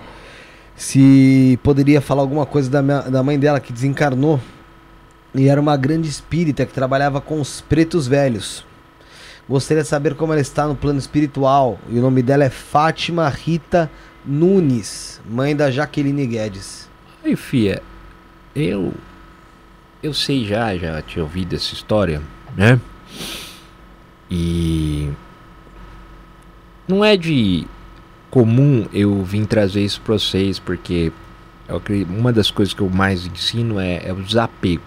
[0.76, 4.40] se poderia falar alguma coisa da, minha- da mãe dela que desencarnou
[5.34, 8.66] e era uma grande espírita que trabalhava com os pretos velhos.
[9.48, 11.78] Gostaria de saber como ela está no plano espiritual.
[11.90, 13.90] E o nome dela é Fátima Rita
[14.26, 16.81] Nunes, mãe da Jaqueline Guedes.
[17.24, 17.82] Aí, fia,
[18.56, 18.94] eu.
[20.02, 22.22] Eu sei já, já tinha ouvido essa história,
[22.58, 22.80] né?
[24.30, 25.10] E.
[26.88, 27.68] Não é de
[28.32, 31.12] comum eu vir trazer isso pra vocês, porque
[32.10, 34.82] uma das coisas que eu mais ensino é, é o desapego.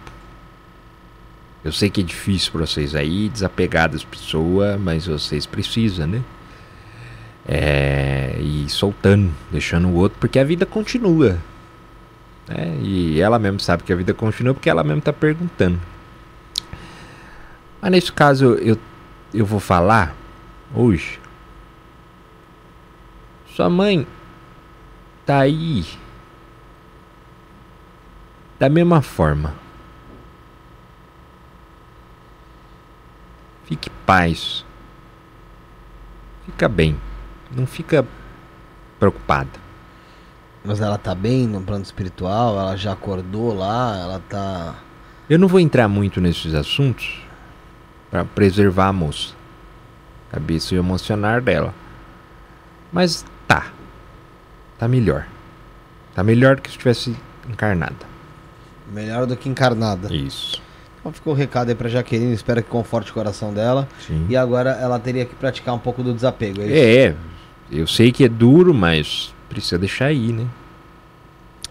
[1.62, 6.22] Eu sei que é difícil pra vocês aí, desapegar das pessoas, mas vocês precisam, né?
[7.46, 11.38] É, e soltando, deixando o outro, porque a vida continua
[12.46, 12.76] né?
[12.80, 15.80] E ela mesmo sabe que a vida continua porque ela mesmo tá perguntando.
[17.80, 18.78] Mas nesse caso eu,
[19.32, 20.14] eu vou falar
[20.74, 21.20] hoje.
[23.54, 24.06] Sua mãe
[25.24, 25.84] tá aí
[28.58, 29.54] da mesma forma.
[33.64, 34.64] Fique paz.
[36.44, 37.00] Fica bem.
[37.50, 38.06] Não fica
[38.98, 39.63] preocupada.
[40.64, 42.58] Mas ela tá bem no plano espiritual?
[42.58, 43.98] Ela já acordou lá?
[43.98, 44.76] Ela tá.
[45.28, 47.22] Eu não vou entrar muito nesses assuntos
[48.10, 49.34] para preservar a moça,
[50.30, 51.74] cabeça e emocionar dela.
[52.90, 53.72] Mas tá,
[54.78, 55.26] tá melhor.
[56.14, 57.16] Tá melhor do que se estivesse
[57.46, 58.06] encarnada.
[58.90, 60.14] Melhor do que encarnada.
[60.14, 60.62] Isso.
[61.00, 63.86] Então ficou o recado aí pra Jaqueline, espero que conforte o coração dela.
[64.06, 64.24] Sim.
[64.30, 66.62] E agora ela teria que praticar um pouco do desapego.
[66.62, 66.74] É, isso?
[66.74, 67.14] É,
[67.70, 70.46] eu sei que é duro, mas precisa deixar aí, né?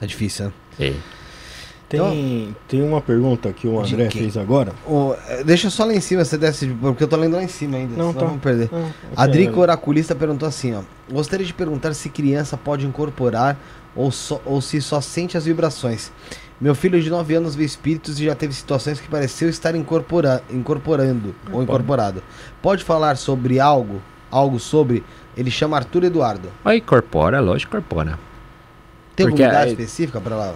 [0.03, 0.53] é difícil, né?
[0.80, 0.93] É.
[1.88, 4.73] Tem, tem uma pergunta que o André fez agora.
[5.30, 7.77] Eh, deixa só lá em cima, você desce, porque eu tô lendo lá em cima
[7.77, 7.95] ainda.
[7.95, 8.26] Não, tá.
[8.26, 8.68] vamos perder.
[9.15, 10.81] Ah, A Drico ok, Oraculista perguntou assim, ó.
[11.11, 13.60] Gostaria de perguntar se criança pode incorporar
[13.95, 16.11] ou, só, ou se só sente as vibrações.
[16.60, 20.41] Meu filho de 9 anos vê espíritos e já teve situações que pareceu estar incorpora,
[20.49, 22.23] incorporando ou incorporado.
[22.60, 24.01] Pode falar sobre algo?
[24.31, 25.03] Algo sobre?
[25.35, 26.49] Ele chama Arthur Eduardo.
[26.64, 28.19] Aí incorpora, lógico, incorpora.
[29.15, 30.53] Tem Porque alguma idade é- específica para lá?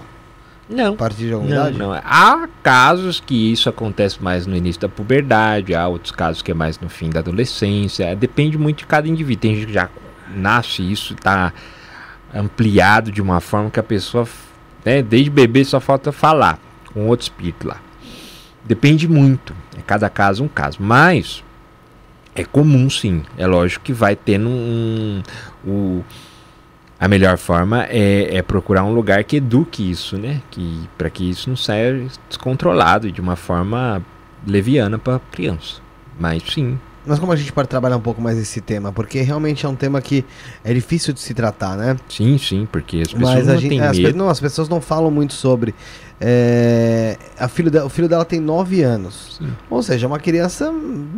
[0.70, 0.94] Não.
[0.94, 1.78] A partir de alguma Não, idade?
[1.78, 1.94] não.
[1.94, 6.54] Há casos que isso acontece mais no início da puberdade, há outros casos que é
[6.54, 8.14] mais no fim da adolescência.
[8.16, 9.41] Depende muito de cada indivíduo.
[9.41, 9.88] Tem gente que já
[10.36, 11.54] nasce isso, está
[12.36, 14.28] ampliado de uma forma que a pessoa,
[14.84, 16.60] né, desde bebê, só falta falar
[16.94, 17.78] com outro espírito lá.
[18.66, 19.56] Depende muito.
[19.78, 20.78] É cada caso um caso.
[20.82, 21.44] Mas
[22.38, 23.24] é comum sim.
[23.38, 25.22] É lógico que vai tendo um.
[25.66, 26.04] o-
[27.00, 30.42] a melhor forma é, é procurar um lugar que eduque isso, né?
[30.50, 34.04] Que para que isso não saia descontrolado de uma forma
[34.48, 35.80] leviana para criança.
[36.20, 38.92] Mas sim, Mas como a gente pode trabalhar um pouco mais esse tema?
[38.92, 40.26] Porque realmente é um tema que
[40.64, 41.96] é difícil de se tratar, né?
[42.10, 44.18] sim, sim, porque as pessoas Mas não gente, têm as, pe- medo.
[44.18, 45.74] não, as pessoas não falam muito sobre.
[46.20, 49.38] É, a filho de- o filho dela tem 9 anos.
[49.38, 49.50] Sim.
[49.70, 50.74] Ou seja, é uma criança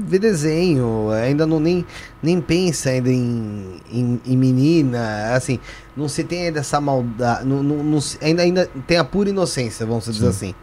[0.06, 1.86] vê desenho, ainda não nem,
[2.22, 5.60] nem pensa ainda em, em, em menina, assim,
[5.95, 9.86] não se tem ainda essa maldade, não, não- não ainda, ainda tem a pura inocência,
[9.86, 10.53] vamos dizer assim.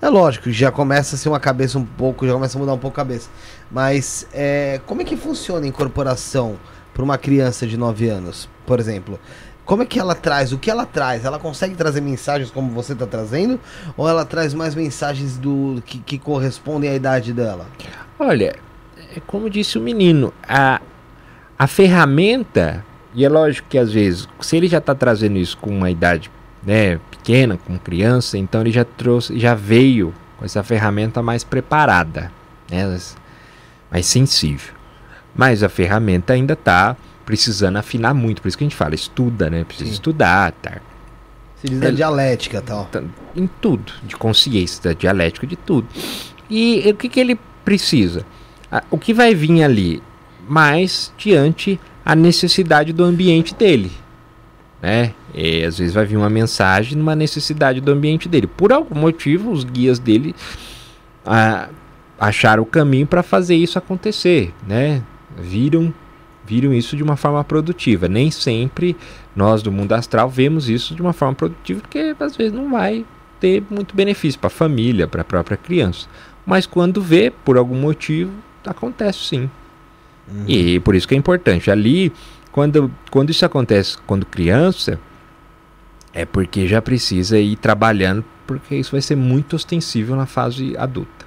[0.00, 2.78] É lógico, já começa a ser uma cabeça um pouco, já começa a mudar um
[2.78, 3.28] pouco a cabeça.
[3.72, 6.56] Mas é, como é que funciona a incorporação
[6.92, 9.18] para uma criança de 9 anos, por exemplo?
[9.64, 10.52] Como é que ela traz?
[10.52, 11.24] O que ela traz?
[11.24, 13.58] Ela consegue trazer mensagens como você está trazendo?
[13.96, 17.66] Ou ela traz mais mensagens do que, que correspondem à idade dela?
[18.18, 18.54] Olha,
[19.16, 20.80] é como disse o menino, a,
[21.58, 22.84] a ferramenta,
[23.14, 26.30] e é lógico que às vezes, se ele já está trazendo isso com uma idade
[26.62, 32.32] né, pequena, com criança, então ele já trouxe, já veio com essa ferramenta mais preparada,
[32.70, 32.98] né,
[33.92, 34.72] mais sensível.
[35.34, 39.48] Mas a ferramenta ainda está precisando afinar muito, por isso que a gente fala, estuda,
[39.48, 39.64] né?
[39.64, 39.94] Precisa Sim.
[39.94, 40.80] estudar, tá?
[41.60, 42.86] Se diz da Ele- dialética e tal.
[42.86, 43.02] Tá-
[43.36, 45.86] em tudo, de consciência, da dialética, de tudo.
[46.50, 48.26] E o que, que ele precisa?
[48.70, 50.02] Ah, O que vai vir ali?
[50.48, 53.92] Mais diante a necessidade do ambiente dele.
[54.82, 55.14] Né?
[55.32, 58.48] E, às vezes vai vir uma mensagem numa necessidade do ambiente dele.
[58.48, 60.34] Por algum motivo, os guias dele
[61.24, 61.68] ah,
[62.22, 64.54] acharam o caminho para fazer isso acontecer.
[64.64, 65.02] Né?
[65.36, 65.92] Viram,
[66.46, 68.06] viram isso de uma forma produtiva.
[68.06, 68.96] Nem sempre
[69.34, 73.04] nós do mundo astral vemos isso de uma forma produtiva, porque às vezes não vai
[73.40, 76.06] ter muito benefício para a família, para a própria criança.
[76.46, 78.30] Mas quando vê, por algum motivo,
[78.64, 79.50] acontece sim.
[80.46, 81.72] E por isso que é importante.
[81.72, 82.12] Ali,
[82.52, 85.00] quando, quando isso acontece quando criança,
[86.14, 91.21] é porque já precisa ir trabalhando, porque isso vai ser muito ostensível na fase adulta.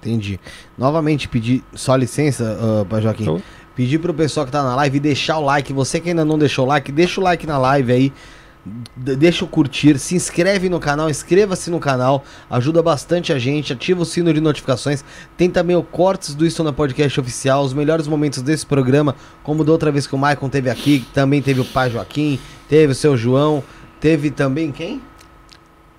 [0.00, 0.38] Entendi.
[0.76, 3.24] Novamente pedir, só licença, uh, Pai Joaquim.
[3.24, 3.40] Tô.
[3.74, 5.72] Pedir pro pessoal que tá na live deixar o like.
[5.72, 8.12] Você que ainda não deixou o like, deixa o like na live aí.
[8.96, 14.02] Deixa o curtir, se inscreve no canal, inscreva-se no canal, ajuda bastante a gente, ativa
[14.02, 15.02] o sino de notificações.
[15.38, 19.64] Tem também o Cortes do Isto na Podcast Oficial, os melhores momentos desse programa, como
[19.64, 22.38] da outra vez que o Maicon teve aqui, também teve o Pai Joaquim,
[22.68, 23.62] teve o seu João,
[24.00, 25.00] teve também quem?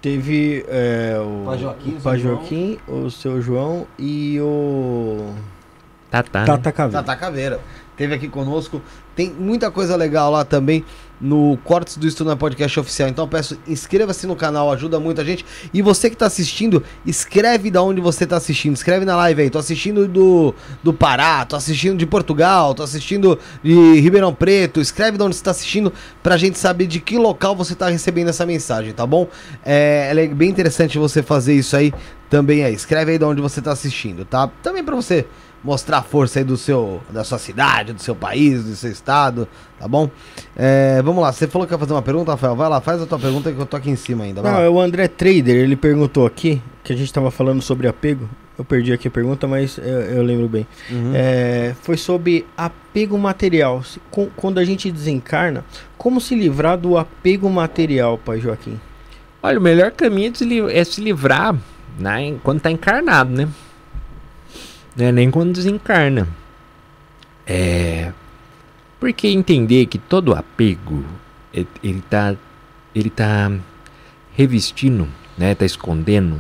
[0.02, 1.46] Teve é, o
[2.02, 5.34] Pai Joaquim, o o seu João e o
[6.10, 6.40] Tá, tá.
[6.42, 6.46] né?
[6.46, 7.04] Tata Caveira.
[7.04, 7.60] Tata Caveira.
[7.96, 8.82] Teve aqui conosco.
[9.16, 10.86] Tem muita coisa legal lá também
[11.20, 13.10] no Cortes do Estudo na Podcast Oficial.
[13.10, 15.46] Então peço, inscreva-se no canal, ajuda muito a gente.
[15.74, 18.76] E você que tá assistindo, escreve da onde você tá assistindo.
[18.76, 19.50] Escreve na live aí.
[19.50, 24.80] Tô assistindo do, do Pará, tô assistindo de Portugal, tô assistindo de Ribeirão Preto.
[24.80, 25.92] Escreve de onde você tá assistindo
[26.24, 29.28] pra gente saber de que local você tá recebendo essa mensagem, tá bom?
[29.66, 31.94] É, é bem interessante você fazer isso aí
[32.30, 32.74] também aí.
[32.74, 34.50] Escreve aí de onde você tá assistindo, tá?
[34.62, 35.26] Também pra você
[35.64, 39.48] mostrar a força aí do seu, da sua cidade, do seu país, do seu estado,
[39.80, 40.10] tá bom?
[40.56, 42.56] É, vamos lá, você falou que ia fazer uma pergunta, Rafael.
[42.56, 44.42] Vai lá, faz a tua pergunta que eu tô aqui em cima ainda.
[44.42, 44.66] Vai Não, lá.
[44.66, 48.30] é o André Trader, ele perguntou aqui, que a gente tava falando sobre apego.
[48.58, 50.68] Eu perdi aqui a pergunta, mas eu, eu lembro bem.
[50.92, 51.14] Uhum.
[51.16, 53.82] É, foi sobre apego material.
[53.84, 55.64] Se- com- Quando a gente desencarna,
[55.98, 58.78] como se livrar do apego material, pai Joaquim?
[59.42, 61.56] Olha, o melhor caminho é se li- é se livrar
[61.98, 63.48] né, quando tá encarnado, né?
[64.96, 66.28] Não é nem quando desencarna.
[67.46, 68.12] É.
[69.00, 71.04] Porque entender que todo apego
[71.54, 72.36] ele tá,
[72.94, 73.52] ele tá
[74.36, 75.08] revestindo,
[75.38, 75.56] né?
[75.56, 76.40] Tá escondendo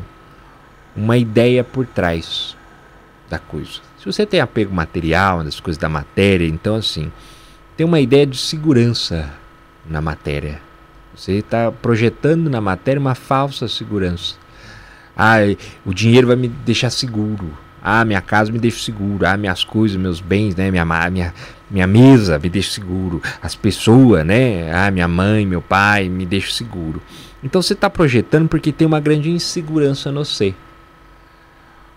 [0.95, 2.55] uma ideia por trás
[3.29, 3.81] da coisa.
[3.97, 7.11] Se você tem apego material, das coisas da matéria, então assim,
[7.77, 9.31] tem uma ideia de segurança
[9.85, 10.61] na matéria.
[11.15, 14.35] Você está projetando na matéria uma falsa segurança.
[15.15, 15.37] Ah,
[15.85, 17.57] o dinheiro vai me deixar seguro.
[17.81, 19.25] Ah, minha casa me deixa seguro.
[19.25, 20.69] Ah, minhas coisas, meus bens, né?
[20.69, 21.33] Minha, minha,
[21.69, 23.21] minha mesa me deixa seguro.
[23.41, 24.71] As pessoas, né?
[24.73, 27.01] Ah, minha mãe, meu pai me deixa seguro.
[27.43, 30.53] Então você está projetando porque tem uma grande insegurança no você.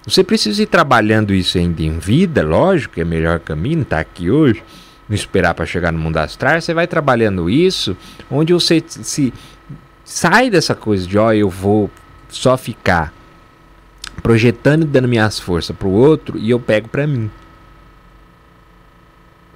[0.04, 4.30] Você precisa ir trabalhando isso ainda em vida, lógico, é o melhor caminho, tá aqui
[4.30, 4.62] hoje.
[5.08, 7.96] Não esperar para chegar no mundo astral, você vai trabalhando isso,
[8.30, 9.32] onde você se
[10.04, 11.90] sai dessa coisa de ó, oh, eu vou
[12.28, 13.12] só ficar
[14.22, 17.30] projetando e dando minhas forças para o outro e eu pego para mim.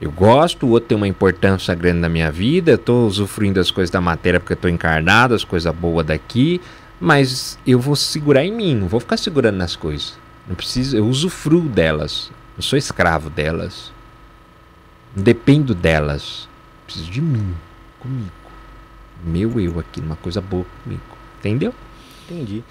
[0.00, 3.70] Eu gosto, o outro tem uma importância grande na minha vida, eu estou usufruindo das
[3.70, 6.60] coisas da matéria porque eu estou encarnado, as coisas boas daqui,
[7.00, 10.18] mas eu vou segurar em mim, não vou ficar segurando nas coisas.
[10.46, 13.92] Não preciso, eu usufruo delas, eu sou escravo delas.
[15.14, 16.46] Dependo delas.
[16.84, 17.54] Preciso de mim,
[17.98, 18.30] comigo.
[19.24, 21.02] Meu eu aqui, uma coisa boa comigo.
[21.38, 21.74] Entendeu?
[22.30, 22.62] Entendi.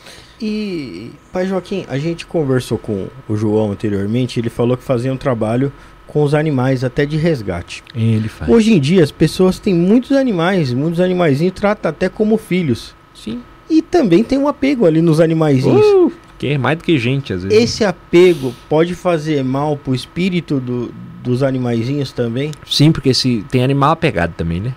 [0.42, 5.18] E, pai Joaquim, a gente conversou com o João anteriormente, ele falou que fazia um
[5.18, 5.72] trabalho
[6.08, 7.84] com os animais até de resgate.
[7.96, 8.52] Ele faz.
[8.52, 12.96] Hoje em dia as pessoas têm muitos animais, muitos animaizinhos tratam até como filhos.
[13.14, 13.42] Sim.
[13.70, 15.82] E também tem um apego ali nos animaizinhos.
[15.82, 17.58] Uh, que é mais do que gente, às vezes.
[17.58, 20.94] Esse apego pode fazer mal pro espírito do,
[21.24, 22.52] dos animaizinhos também?
[22.66, 24.74] Sim, porque se tem animal apegado também, né?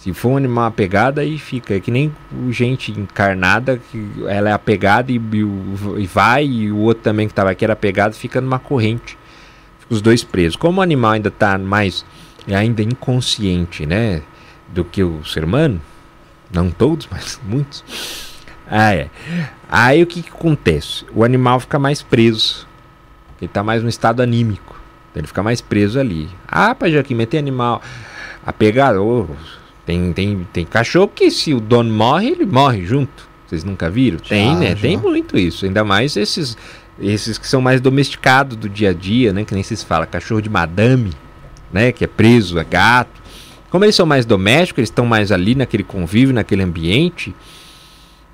[0.00, 1.74] Se for um animal apegado, aí fica.
[1.74, 2.10] É que nem
[2.48, 7.32] gente encarnada, que ela é apegada e, e, e vai, e o outro também que
[7.32, 9.18] estava aqui era apegado, fica numa corrente.
[9.78, 10.56] Fica os dois presos.
[10.56, 12.06] Como o animal ainda está mais.
[12.48, 14.22] Ainda inconsciente, né?
[14.68, 15.78] Do que o ser humano.
[16.50, 17.84] Não todos, mas muitos.
[18.66, 19.10] Ah, é.
[19.68, 21.04] Aí o que, que acontece?
[21.14, 22.66] O animal fica mais preso.
[23.38, 24.80] Ele está mais no estado anímico.
[25.14, 26.30] Ele fica mais preso ali.
[26.48, 27.82] Ah, pai Joaquim, mas tem animal
[28.46, 29.04] apegado.
[29.04, 29.59] Oh,
[29.90, 33.28] tem, tem, tem cachorro que se o dono morre, ele morre junto.
[33.46, 34.18] Vocês nunca viram?
[34.18, 34.68] Já, tem, né?
[34.76, 34.82] Já.
[34.82, 35.64] Tem muito isso.
[35.64, 36.56] Ainda mais esses,
[37.00, 39.44] esses que são mais domesticados do dia a dia, né?
[39.44, 41.10] Que nem se fala, cachorro de madame,
[41.72, 41.90] né?
[41.90, 43.20] Que é preso, é gato.
[43.68, 47.34] Como eles são mais domésticos, eles estão mais ali naquele convívio, naquele ambiente.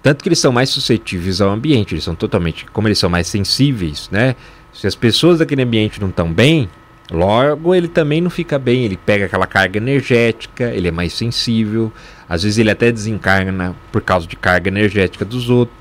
[0.03, 3.27] Tanto que eles são mais suscetíveis ao ambiente, eles são totalmente, como eles são mais
[3.27, 4.37] sensíveis, né?
[4.75, 6.69] Se as pessoas daquele ambiente não estão bem,
[7.11, 11.93] Logo, ele também não fica bem, ele pega aquela carga energética, ele é mais sensível,
[12.29, 15.79] às vezes ele até desencarna por causa de carga energética dos outros.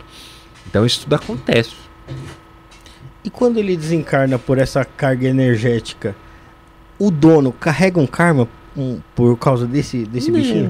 [0.67, 1.71] Então isso tudo acontece.
[3.23, 6.15] E quando ele desencarna por essa carga energética,
[6.99, 8.47] o dono carrega um karma
[8.77, 10.69] um, por causa desse, desse não, bichinho?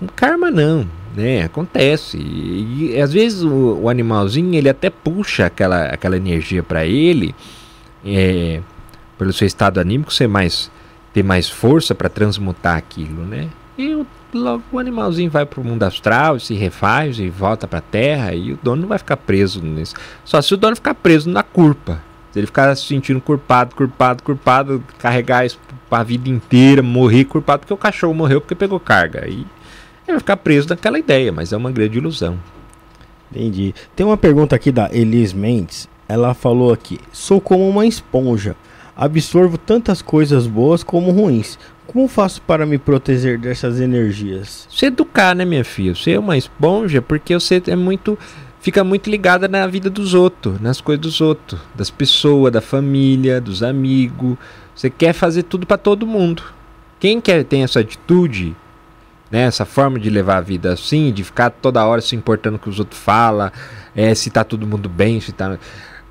[0.00, 1.42] Não, karma não, né?
[1.42, 2.16] Acontece.
[2.16, 7.34] E, e às vezes o, o, animalzinho ele até puxa aquela, aquela energia para ele.
[8.04, 8.60] É,
[9.18, 10.70] pelo seu estado anímico ser mais
[11.12, 13.48] ter mais força para transmutar aquilo, né?
[13.76, 17.78] E o, logo o animalzinho vai para o mundo astral, se refaz e volta para
[17.78, 19.94] a terra e o dono não vai ficar preso nisso.
[20.24, 22.02] Só se o dono ficar preso na culpa.
[22.32, 25.58] Se ele ficar se sentindo culpado, culpado, culpado, carregar isso
[25.90, 29.28] a vida inteira, morrer culpado porque o cachorro morreu porque pegou carga.
[29.28, 29.46] E ele
[30.06, 32.38] vai ficar preso naquela ideia, mas é uma grande ilusão.
[33.30, 33.74] Entendi.
[33.94, 35.88] Tem uma pergunta aqui da Elis Mendes.
[36.08, 38.56] Ela falou aqui: sou como uma esponja
[38.96, 41.58] absorvo tantas coisas boas como ruins.
[41.86, 44.66] Como faço para me proteger dessas energias?
[44.70, 45.94] Você educar, né, minha filha?
[45.94, 48.18] Você é uma esponja porque você é muito
[48.60, 53.40] fica muito ligada na vida dos outros, nas coisas dos outros, das pessoas, da família,
[53.40, 54.38] dos amigos.
[54.74, 56.44] Você quer fazer tudo para todo mundo.
[57.00, 58.54] Quem quer tem essa atitude,
[59.28, 62.70] né, essa forma de levar a vida assim, de ficar toda hora se importando com
[62.70, 63.50] os outros falam,
[63.96, 65.58] é, se tá todo mundo bem, se tá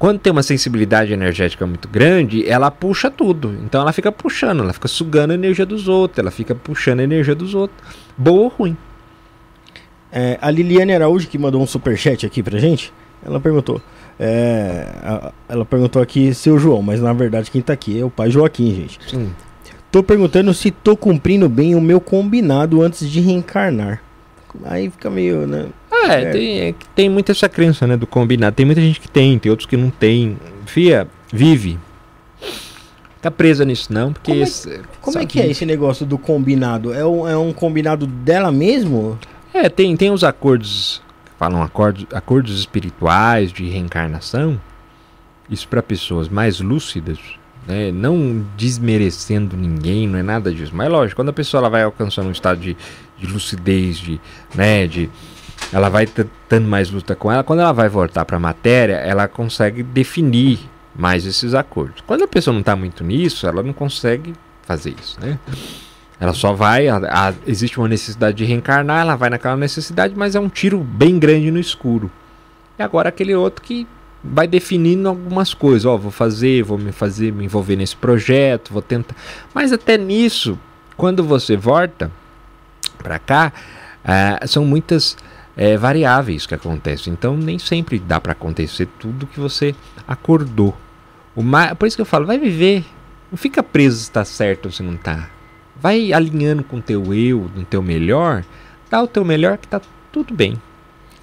[0.02, 3.56] quando tem uma sensibilidade energética muito grande, ela puxa tudo.
[3.64, 7.04] Então ela fica puxando, ela fica sugando a energia dos outros, ela fica puxando a
[7.04, 7.80] energia dos outros.
[8.18, 8.76] Boa ou ruim.
[10.12, 12.92] É, a Liliane Araújo, que mandou um superchat aqui pra gente,
[13.24, 13.80] ela perguntou.
[14.20, 18.10] É, a, ela perguntou aqui, seu João, mas na verdade quem tá aqui é o
[18.10, 19.00] pai Joaquim, gente.
[19.08, 19.32] Sim.
[19.92, 24.02] Tô perguntando se tô cumprindo bem o meu combinado antes de reencarnar.
[24.66, 25.68] Aí fica meio, né?
[25.92, 26.32] É, é.
[26.32, 28.56] Tem, é, tem muita essa crença, né, do combinado.
[28.56, 30.38] Tem muita gente que tem, tem outros que não tem.
[30.66, 31.80] Fia, vive.
[33.16, 34.32] Fica presa nisso não, porque...
[34.32, 36.92] Como é, esse, como é que é esse negócio do combinado?
[36.92, 39.18] É um, é um combinado dela mesmo?
[39.54, 41.04] É, tem, tem os acordos,
[41.38, 44.60] falam acordos, acordos espirituais de reencarnação.
[45.50, 47.20] Isso para pessoas mais lúcidas,
[47.68, 47.92] né?
[47.92, 50.72] não desmerecendo ninguém, não é nada disso.
[50.74, 52.76] Mas lógico, quando a pessoa ela vai alcançando um estado de,
[53.22, 54.20] de lucidez, de,
[54.56, 55.10] né, de
[55.72, 56.08] ela vai
[56.50, 57.44] tendo mais luta com ela.
[57.44, 60.60] Quando ela vai voltar para a matéria, ela consegue definir
[60.96, 62.04] mais esses acordos.
[62.06, 64.34] Quando a pessoa não está muito nisso, ela não consegue
[64.64, 65.40] fazer isso, né?
[66.20, 70.36] Ela só vai, a, a, existe uma necessidade de reencarnar, ela vai naquela necessidade, mas
[70.36, 72.12] é um tiro bem grande no escuro.
[72.78, 73.88] E agora aquele outro que
[74.24, 78.82] vai definindo algumas coisas, ó, vou fazer, vou me fazer, me envolver nesse projeto, vou
[78.82, 79.16] tentar.
[79.54, 80.60] Mas até nisso,
[80.96, 82.12] quando você volta
[83.02, 83.52] para cá,
[84.04, 85.18] ah, são muitas
[85.56, 87.14] é, variáveis que acontecem.
[87.14, 89.76] Então nem sempre dá para acontecer tudo que você
[90.08, 90.76] acordou.
[91.36, 91.76] O ma...
[91.76, 92.86] Por isso que eu falo, vai viver.
[93.32, 95.30] Não fica preso se está certo ou se não está.
[95.76, 98.44] Vai alinhando com o teu eu, no teu melhor.
[98.90, 99.82] Dá o teu melhor que tá
[100.12, 100.62] tudo bem.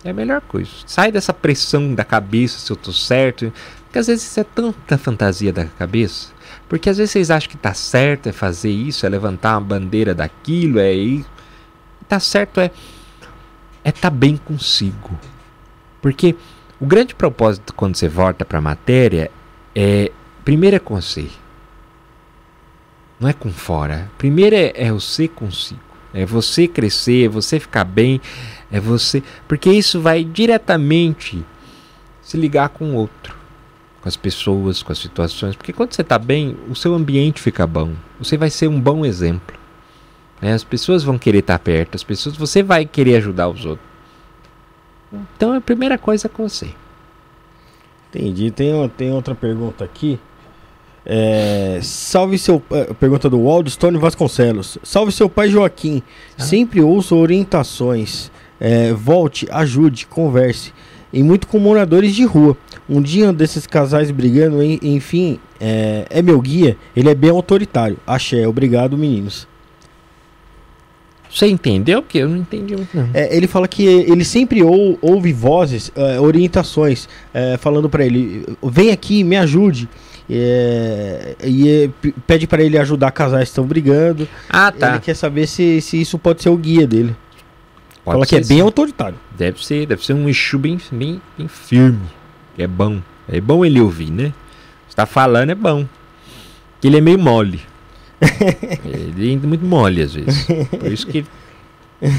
[0.05, 0.71] É a melhor coisa.
[0.87, 3.53] Sai dessa pressão da cabeça se eu tô certo.
[3.85, 6.33] Porque às vezes isso é tanta fantasia da cabeça.
[6.69, 10.15] Porque às vezes vocês acham que tá certo é fazer isso, é levantar uma bandeira
[10.15, 11.25] daquilo, é ir.
[12.09, 12.71] Tá certo é
[13.85, 15.19] é tá bem consigo.
[16.03, 16.35] Porque
[16.81, 19.31] o grande propósito quando você volta para a matéria
[19.75, 20.11] é
[20.45, 21.27] primeiro é com você.
[23.19, 24.11] Não é com fora.
[24.17, 25.81] Primeiro é, é você consigo.
[26.13, 28.21] É você crescer, é você ficar bem,
[28.71, 29.23] é você.
[29.47, 31.45] Porque isso vai diretamente
[32.23, 33.37] se ligar com o outro,
[34.01, 35.57] com as pessoas, com as situações.
[35.57, 37.93] Porque quando você está bem, o seu ambiente fica bom.
[38.19, 39.59] Você vai ser um bom exemplo.
[40.41, 40.53] Né?
[40.53, 43.89] As pessoas vão querer estar perto, as pessoas, você vai querer ajudar os outros.
[45.37, 46.69] Então a primeira coisa é com você.
[48.11, 48.51] Entendi.
[48.51, 50.19] Tem, tem outra pergunta aqui.
[51.05, 52.63] É, salve seu.
[52.71, 54.79] É, pergunta do Waldstone Vasconcelos.
[54.83, 56.03] Salve seu pai Joaquim.
[56.39, 56.43] Ah.
[56.43, 58.31] Sempre ouço orientações.
[58.61, 60.73] É, volte, ajude, converse.
[61.13, 62.57] E muito com moradores de rua.
[62.89, 66.77] Um dia desses casais brigando, enfim, é, é meu guia.
[66.95, 67.99] Ele é bem autoritário.
[68.07, 69.47] Axé, obrigado, meninos.
[71.39, 72.03] Você entendeu?
[72.03, 72.97] Que eu não entendi muito.
[72.97, 73.11] Não.
[73.15, 78.45] É, ele fala que ele sempre ou, ouve vozes, é, orientações, é, falando para ele:
[78.61, 79.89] vem aqui, me ajude.
[80.29, 81.89] É, e
[82.27, 84.27] pede para ele ajudar casais que estão brigando.
[84.51, 84.91] Ah, tá.
[84.91, 87.15] Ele quer saber se, se isso pode ser o guia dele.
[88.05, 88.55] Pode fala que é sim.
[88.55, 89.17] bem autoritário.
[89.37, 92.01] Deve ser, deve ser um Exu bem, bem, bem firme.
[92.59, 93.01] É bom.
[93.29, 94.33] É bom ele ouvir, né?
[94.89, 95.87] Você tá falando é bom.
[96.81, 97.61] Que ele é meio mole.
[98.85, 100.47] ele é muito mole às vezes.
[100.71, 101.25] Por isso que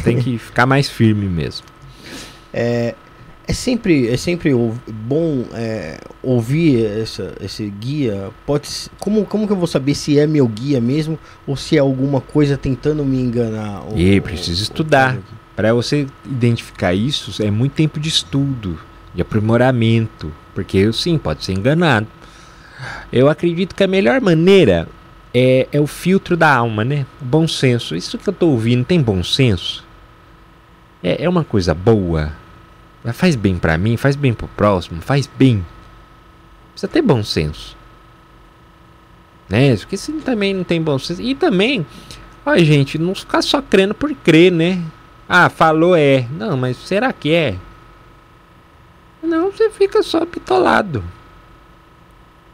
[0.03, 1.65] tem que ficar mais firme mesmo.
[2.53, 2.95] É,
[3.47, 4.51] é sempre, é sempre
[4.87, 8.29] bom é, ouvir essa, esse guia.
[8.45, 8.69] Pode,
[8.99, 12.21] como, como que eu vou saber se é meu guia mesmo ou se é alguma
[12.21, 13.83] coisa tentando me enganar?
[13.95, 15.17] e precisa estudar.
[15.55, 18.79] Para você identificar isso, é muito tempo de estudo,
[19.13, 20.31] de aprimoramento.
[20.53, 22.07] Porque sim, pode ser enganado.
[23.11, 24.87] Eu acredito que a melhor maneira
[25.33, 27.05] é, é o filtro da alma, né?
[27.21, 27.95] O bom senso.
[27.95, 29.85] Isso que eu estou ouvindo tem bom senso?
[31.03, 32.31] É, é uma coisa boa?
[33.13, 33.97] Faz bem para mim?
[33.97, 35.01] Faz bem pro próximo?
[35.01, 35.65] Faz bem?
[36.71, 37.77] Precisa ter bom senso.
[39.47, 39.75] Né?
[39.77, 41.21] Porque se também não tem bom senso.
[41.21, 41.85] E também,
[42.45, 44.83] ó, gente, não ficar só crendo por crer, né?
[45.27, 46.27] Ah, falou é.
[46.31, 47.55] Não, mas será que é?
[49.21, 51.03] Não, você fica só pitolado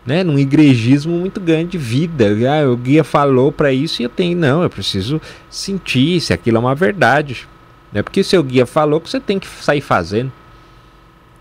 [0.06, 2.26] né, num igrejismo muito grande de vida.
[2.50, 4.38] Ah, o guia falou para isso e eu tenho.
[4.38, 5.20] Não, eu preciso
[5.50, 7.48] sentir se aquilo é uma verdade.
[7.92, 10.32] Não é porque o seu guia falou que você tem que sair fazendo.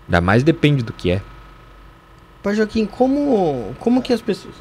[0.07, 1.21] Ainda mais depende do que é.
[2.41, 4.55] Pai Joaquim, como, como que as pessoas.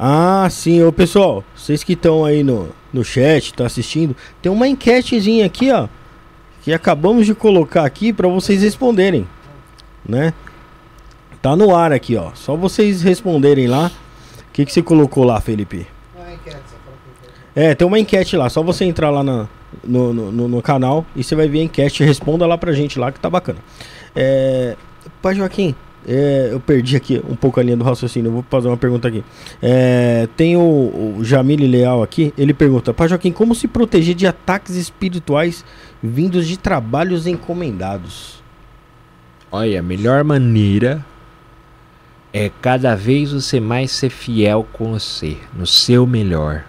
[0.00, 4.68] Ah, sim, ô pessoal, vocês que estão aí no, no chat, estão assistindo, tem uma
[4.68, 5.88] enquetezinha aqui, ó,
[6.62, 9.26] que acabamos de colocar aqui para vocês responderem,
[10.08, 10.32] né?
[11.48, 12.32] Tá no ar aqui, ó.
[12.34, 13.90] Só vocês responderem lá.
[14.50, 15.86] O que, que você colocou lá, Felipe?
[17.56, 18.50] É, tem uma enquete lá.
[18.50, 19.48] Só você entrar lá na,
[19.82, 22.04] no, no, no, canal e você vai ver a enquete.
[22.04, 23.60] Responda lá pra gente lá que tá bacana.
[24.14, 24.76] É,
[25.22, 25.74] Pai Joaquim,
[26.06, 28.28] é, eu perdi aqui um pouco a linha do raciocínio.
[28.28, 29.24] Eu vou fazer uma pergunta aqui.
[29.62, 32.34] É, tem o, o Jamile Leal aqui.
[32.36, 35.64] Ele pergunta: Pai Joaquim, como se proteger de ataques espirituais
[36.02, 38.42] vindos de trabalhos encomendados?
[39.50, 41.02] Olha, a melhor maneira
[42.32, 46.64] é cada vez você mais ser fiel com você, no seu melhor.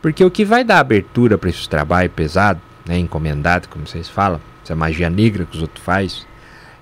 [0.00, 4.40] Porque o que vai dar abertura para esse trabalho pesado, né, encomendado, como vocês falam,
[4.64, 6.22] essa magia negra que os outros fazem,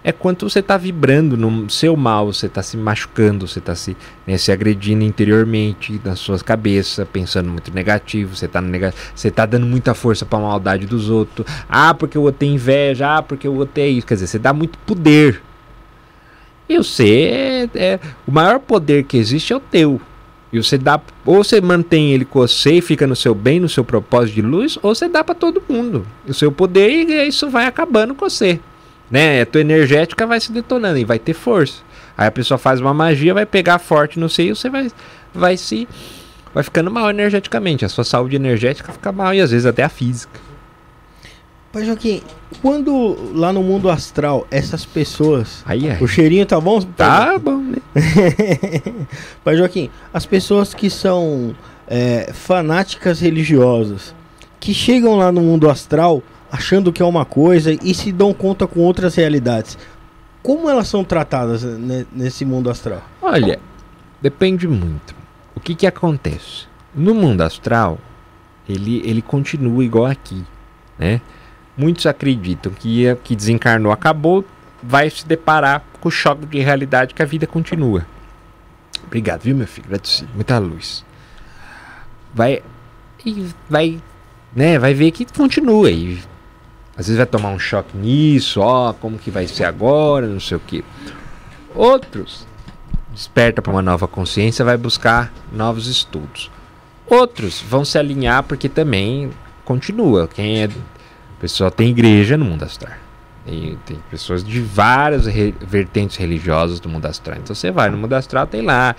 [0.05, 3.97] é quanto você está vibrando no seu mal, você está se machucando, você está se,
[4.25, 8.63] né, se agredindo interiormente, na sua cabeça, pensando muito negativo, você está
[9.35, 11.47] tá dando muita força para a maldade dos outros.
[11.69, 14.07] Ah, porque o outro tem inveja, ah, porque o outro é isso.
[14.07, 15.43] Quer dizer, você dá muito poder
[16.69, 20.01] e você é, é, o maior poder que existe é o teu.
[20.53, 23.69] E você dá, ou você mantém ele com você e fica no seu bem, no
[23.69, 27.51] seu propósito de luz, ou você dá para todo mundo o seu poder e isso
[27.51, 28.59] vai acabando com você.
[29.11, 29.43] Né?
[29.43, 31.83] A tua energética vai se detonando e vai ter força.
[32.17, 34.91] Aí a pessoa faz uma magia, vai pegar forte no seu e você vai,
[35.35, 35.87] vai se
[36.55, 37.85] vai ficando mal energeticamente.
[37.85, 40.41] A sua saúde energética fica mal e às vezes até a física.
[41.79, 42.23] Pai Joaquim,
[42.61, 45.63] quando lá no mundo astral, essas pessoas.
[45.87, 45.97] É.
[46.03, 46.81] O cheirinho tá bom?
[46.83, 47.77] Tá bom, né?
[49.45, 51.55] Pai Joaquim, as pessoas que são
[51.87, 54.13] é, fanáticas religiosas,
[54.59, 58.67] que chegam lá no mundo astral achando que é uma coisa e se dão conta
[58.67, 59.79] com outras realidades,
[60.43, 63.05] como elas são tratadas ne- nesse mundo astral?
[63.23, 63.61] Olha,
[64.21, 65.15] depende muito.
[65.55, 66.67] O que que acontece?
[66.93, 67.99] No mundo astral,
[68.69, 70.43] ele, ele continua igual aqui,
[70.99, 71.21] né?
[71.79, 74.45] Muitos acreditam que que desencarnou acabou,
[74.83, 78.05] vai se deparar com o choque de realidade que a vida continua.
[79.07, 79.87] Obrigado, viu, meu filho?
[79.87, 80.29] Agradecido.
[80.35, 81.05] Muita luz.
[82.35, 82.63] Vai
[83.25, 84.01] e vai,
[84.55, 86.19] né, vai ver que continua e
[86.97, 90.57] às vezes vai tomar um choque nisso, ó, como que vai ser agora, não sei
[90.57, 90.83] o quê.
[91.75, 92.47] Outros
[93.13, 96.51] desperta para uma nova consciência, vai buscar novos estudos.
[97.07, 99.31] Outros vão se alinhar porque também
[99.65, 100.29] continua.
[100.29, 100.69] Quem é
[101.41, 102.93] pessoal tem igreja no mundo astral.
[103.47, 107.39] E tem pessoas de várias re- vertentes religiosas do mundo astral.
[107.39, 108.95] Então você vai no mundo astral, tem lá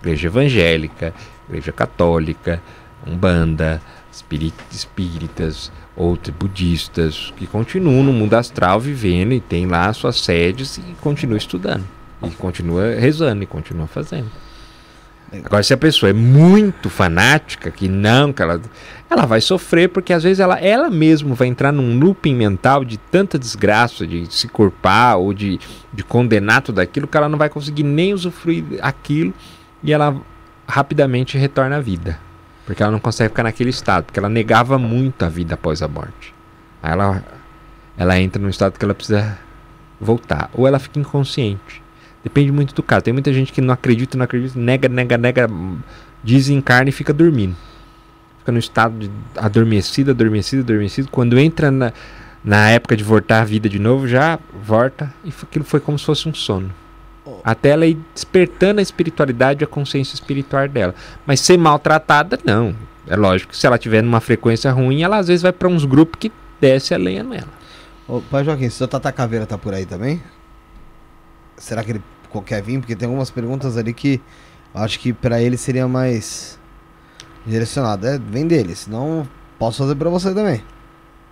[0.00, 1.14] igreja evangélica,
[1.48, 2.62] igreja católica,
[3.06, 3.80] umbanda,
[4.70, 10.82] espíritas, outros budistas que continuam no mundo astral vivendo e tem lá suas sedes e
[11.00, 11.84] continuam estudando.
[12.22, 14.30] E continua rezando e continua fazendo.
[15.44, 18.60] Agora, se a pessoa é muito fanática, que não, que ela,
[19.08, 22.98] ela vai sofrer, porque às vezes ela, ela mesma vai entrar num looping mental de
[22.98, 25.58] tanta desgraça, de se culpar ou de,
[25.92, 29.32] de condenar tudo aquilo, que ela não vai conseguir nem usufruir aquilo
[29.82, 30.16] e ela
[30.66, 32.18] rapidamente retorna à vida.
[32.66, 35.88] Porque ela não consegue ficar naquele estado, porque ela negava muito a vida após a
[35.88, 36.34] morte.
[36.82, 37.22] Aí ela,
[37.96, 39.38] ela entra num estado que ela precisa
[40.00, 40.50] voltar.
[40.54, 41.83] Ou ela fica inconsciente.
[42.24, 43.04] Depende muito do caso.
[43.04, 45.50] Tem muita gente que não acredita, não acredita, nega, nega, nega,
[46.22, 47.54] desencarna e fica dormindo.
[48.38, 51.08] Fica no estado de adormecido, adormecido, adormecido.
[51.10, 51.92] Quando entra na,
[52.42, 56.06] na época de voltar à vida de novo, já volta e aquilo foi como se
[56.06, 56.70] fosse um sono.
[57.42, 60.94] Até ela ir despertando a espiritualidade e a consciência espiritual dela.
[61.26, 62.74] Mas ser maltratada, não.
[63.06, 65.84] É lógico que se ela tiver numa frequência ruim, ela às vezes vai para uns
[65.84, 67.48] grupos que desce a lenha nela.
[68.08, 70.22] Ô, pai Joaquim, se o Tata Caveira tá por aí também?
[71.56, 72.02] Será que ele
[72.42, 72.78] quer vir?
[72.78, 74.20] Porque tem algumas perguntas ali que
[74.74, 76.58] acho que pra ele seria mais
[77.46, 78.06] direcionado.
[78.06, 79.26] É, vem dele, senão
[79.58, 80.62] posso fazer pra você também.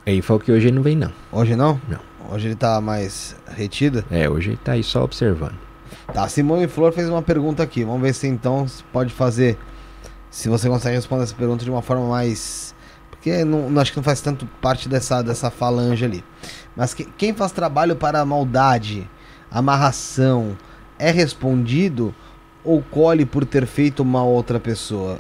[0.07, 1.13] Aí falou que hoje ele não vem, não.
[1.31, 1.81] Hoje não?
[1.89, 2.01] Não.
[2.31, 4.05] Hoje ele tá mais retido.
[4.11, 5.55] É, hoje ele tá aí só observando.
[6.13, 7.85] Tá, Simone Flor fez uma pergunta aqui.
[7.85, 9.59] Vamos ver se então pode fazer.
[10.31, 12.75] Se você consegue responder essa pergunta de uma forma mais.
[13.11, 16.25] Porque não, não- acho que não faz tanto parte dessa, dessa falange ali.
[16.77, 19.09] Mas que- quem faz trabalho para maldade,
[19.51, 20.57] amarração,
[21.03, 22.15] é respondido
[22.65, 25.19] ou colhe por ter feito mal a outra pessoa?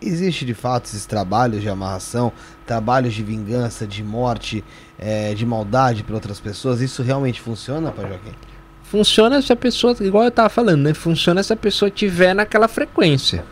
[0.00, 2.32] Existe de fato esses trabalhos de amarração,
[2.64, 4.64] trabalhos de vingança, de morte,
[4.98, 6.80] eh, de maldade para outras pessoas?
[6.80, 8.32] Isso realmente funciona, Pai Joaquim?
[8.84, 10.94] Funciona se a pessoa, igual eu tava falando, né?
[10.94, 13.44] Funciona se a pessoa tiver naquela frequência.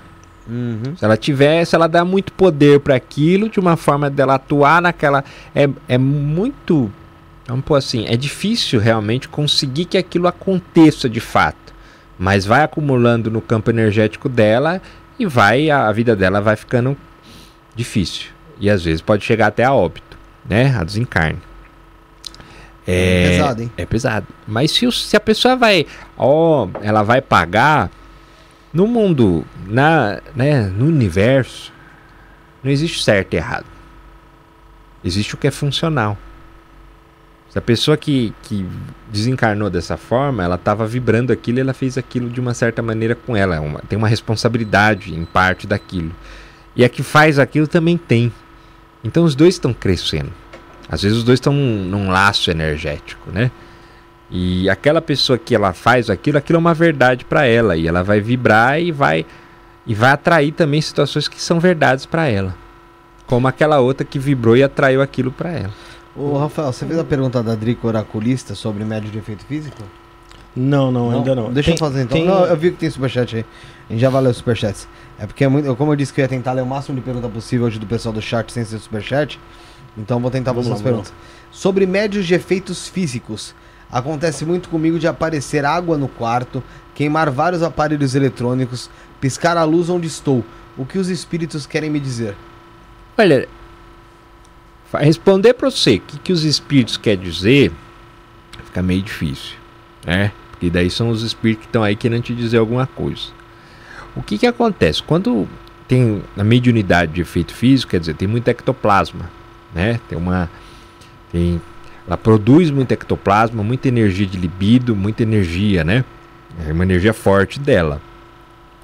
[0.49, 0.97] Uhum.
[0.97, 4.81] Se ela tiver, se ela dá muito poder para aquilo, de uma forma dela atuar
[4.81, 5.25] naquela.
[5.55, 6.91] É, é muito.
[7.47, 11.66] Vamos pôr assim, é difícil realmente conseguir que aquilo aconteça de fato.
[12.19, 14.81] Mas vai acumulando no campo energético dela
[15.19, 16.97] e vai, a, vida dela vai ficando
[17.75, 18.31] difícil.
[18.59, 20.17] E às vezes pode chegar até a óbito,
[20.49, 20.75] né?
[20.79, 21.39] A desencarne.
[22.87, 23.73] É pesado, hein?
[23.77, 24.27] É pesado.
[24.47, 25.87] Mas se, o- se a pessoa vai,
[26.17, 27.91] ó, ela vai pagar
[28.73, 31.73] no mundo, na, né, no universo,
[32.63, 33.67] não existe certo e errado.
[35.05, 36.17] Existe o que é funcional.
[37.57, 38.67] Se a pessoa que, que
[39.11, 43.15] desencarnou dessa forma, ela estava vibrando aquilo e ela fez aquilo de uma certa maneira
[43.15, 43.57] com ela.
[43.57, 46.13] É uma- tem uma responsabilidade em parte daquilo.
[46.77, 48.31] E a que faz aquilo também tem.
[49.03, 50.31] Então os dois estão crescendo.
[50.87, 53.51] Às vezes os dois estão num, num laço energético, né?
[54.31, 58.03] E aquela pessoa que ela faz aquilo, aquilo é uma verdade para ela e ela
[58.05, 59.25] vai vibrar e vai
[59.87, 62.55] e vai atrair também situações que são verdades para ela.
[63.27, 65.73] Como aquela outra que vibrou e atraiu aquilo para ela.
[66.19, 69.83] Ô, Rafael, você fez a pergunta da Drico Oraculista sobre médio de efeito físico?
[70.55, 71.53] Não, não, ainda não.
[71.53, 72.17] Deixa eu Tem- fazer então.
[72.17, 73.45] tem- Não, eu vi que tem superchat aí.
[73.89, 74.89] A gente já valeu os superchats.
[75.19, 75.67] É porque é muito.
[75.67, 77.79] eu- Como eu disse que eu ia tentar ler o máximo de pergunta possível hoje
[77.79, 79.39] do pessoal do chat sem ser superchat.
[79.99, 81.13] Então eu vou tentar fazer as perguntas.
[81.51, 83.55] Sobre médios de efeitos físicos.
[83.93, 86.63] Acontece muito comigo de aparecer água no quarto,
[86.95, 90.43] queimar vários aparelhos eletrônicos, piscar a luz onde estou.
[90.77, 92.35] O que os espíritos querem me dizer?
[93.17, 93.49] Olha,
[94.97, 97.73] responder para você o que, que os espíritos querem dizer
[98.65, 99.57] fica meio difícil,
[100.05, 100.33] né?
[100.51, 103.29] Porque daí são os espíritos que estão aí querendo te dizer alguma coisa.
[104.15, 105.03] O que, que acontece?
[105.03, 105.47] Quando
[105.87, 109.31] tem a mediunidade de efeito físico, quer dizer, tem muito ectoplasma,
[109.75, 110.01] né?
[110.09, 110.51] Tem uma
[111.31, 111.61] Tem,
[112.07, 116.05] ela produz muito ectoplasma, muita energia de libido, muita energia, né?
[116.67, 118.01] É uma energia forte dela.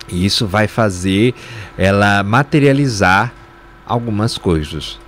[0.09, 1.35] E isso vai fazer
[1.79, 3.33] ela materializar
[3.87, 4.99] algumas coisas.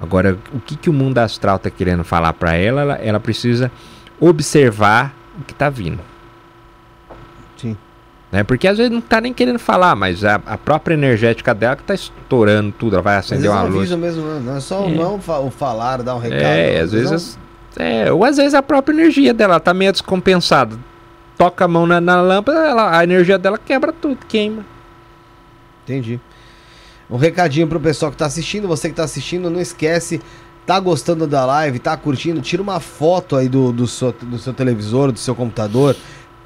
[0.00, 2.80] Agora, o que, que o mundo astral está querendo falar para ela?
[2.80, 2.94] ela?
[2.94, 3.70] Ela precisa
[4.18, 6.00] observar o que está vindo.
[7.56, 7.76] Sim.
[8.32, 8.42] Né?
[8.44, 11.82] Porque às vezes não está nem querendo falar, mas a, a própria energética dela que
[11.82, 13.90] está estourando tudo, ela vai acender uma luz.
[13.92, 14.40] mesmo, né?
[14.44, 14.88] não é só É.
[14.94, 16.40] não fa- o falar, dar um recado.
[16.42, 17.38] É, às vezes.
[17.76, 20.78] É, ou às vezes a própria energia dela tá meio descompensada.
[21.36, 24.64] Toca a mão na, na lâmpada, ela- a energia dela quebra tudo, queima.
[25.84, 26.20] Entendi.
[27.10, 30.20] Um recadinho pro pessoal que tá assistindo, você que tá assistindo, não esquece,
[30.64, 34.54] tá gostando da live, tá curtindo, tira uma foto aí do, do, seu, do seu
[34.54, 35.96] televisor, do seu computador,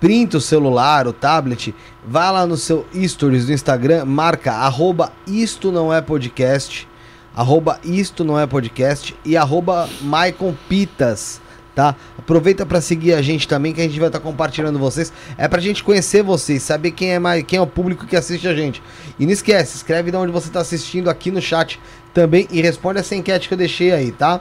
[0.01, 1.75] printa o celular, o tablet,
[2.07, 6.89] vai lá no seu stories do Instagram, marca arroba isto não é podcast,
[7.37, 11.43] arroba isto não é podcast e arroba Maicon Pitas,
[11.75, 11.97] tá?
[12.19, 15.13] Aproveita para seguir a gente também, que a gente vai estar compartilhando vocês.
[15.37, 18.47] É pra gente conhecer vocês, saber quem é mais, quem é o público que assiste
[18.47, 18.83] a gente.
[19.19, 21.81] E não esquece, escreve de onde você está assistindo aqui no chat
[22.13, 24.41] também e responde essa enquete que eu deixei aí, tá?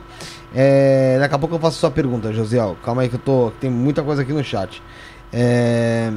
[0.55, 2.77] É, daqui a pouco eu faço sua pergunta, Josiel.
[2.83, 3.51] Calma aí que eu tô.
[3.59, 4.83] Tem muita coisa aqui no chat.
[5.31, 6.11] É,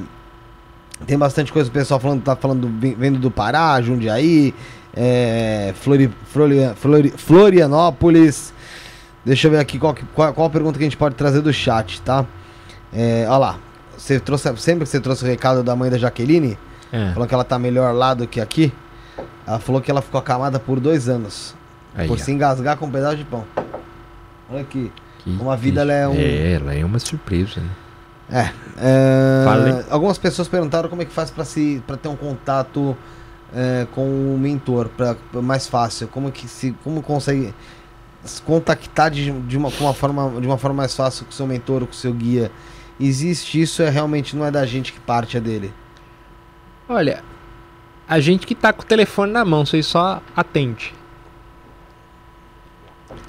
[1.07, 4.55] tem bastante coisa o pessoal falando, tá falando, vendo do Pará, Jundiaí,
[4.95, 8.53] é, Flori, Flori, Flori- Florianópolis.
[9.27, 11.41] Deixa eu ver aqui qual, que- qual, qual a pergunta que a gente pode trazer
[11.43, 12.25] do chat, tá?
[12.93, 13.59] É, olha lá.
[13.99, 16.57] Você trouxe, sempre que você trouxe o recado da mãe da Jaqueline,
[16.93, 17.13] É.
[17.13, 18.73] falando que ela tá melhor lá do que aqui.
[19.47, 21.55] Ela falou que ela ficou acamada por dois anos.
[21.95, 22.21] Aí, por ó.
[22.21, 23.45] se engasgar com um pedaço de pão.
[24.49, 24.93] Olha aqui.
[25.25, 27.69] Que Uma vida, ela é um- É, ela é uma surpresa, né?
[28.31, 28.51] É.
[28.79, 32.97] é, algumas pessoas perguntaram como é que faz pra se para ter um contato
[33.55, 34.03] é, com
[34.35, 36.07] o mentor, para mais fácil.
[36.09, 37.55] Como que se como consegue
[38.27, 41.47] se contactar de, de uma, uma forma de uma forma mais fácil com o seu
[41.47, 42.51] mentor, ou com o seu guia?
[42.99, 43.83] Existe isso?
[43.83, 45.73] É realmente não é da gente que parte é dele.
[46.89, 47.23] Olha,
[48.09, 50.95] a gente que tá com o telefone na mão, vocês só atende.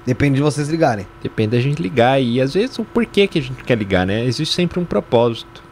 [0.06, 1.06] Depende de vocês ligarem.
[1.22, 2.22] Depende da gente ligar.
[2.22, 4.24] E às vezes o porquê que a gente quer ligar, né?
[4.24, 5.64] Existe sempre um propósito.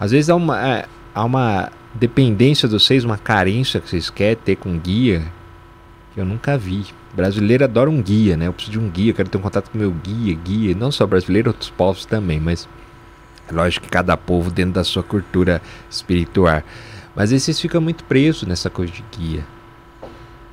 [0.00, 4.36] Às vezes há uma, é, há uma dependência de vocês, uma carência que vocês querem
[4.36, 5.30] ter com guia
[6.14, 6.86] que eu nunca vi.
[7.14, 8.46] Brasileiro adora um guia, né?
[8.46, 10.74] Eu preciso de um guia, quero ter um contato com meu guia, guia.
[10.74, 12.68] Não só brasileiro, outros povos também, mas
[13.48, 16.62] é lógico que cada povo dentro da sua cultura espiritual.
[17.16, 19.44] Mas aí vocês ficam muito presos nessa coisa de guia.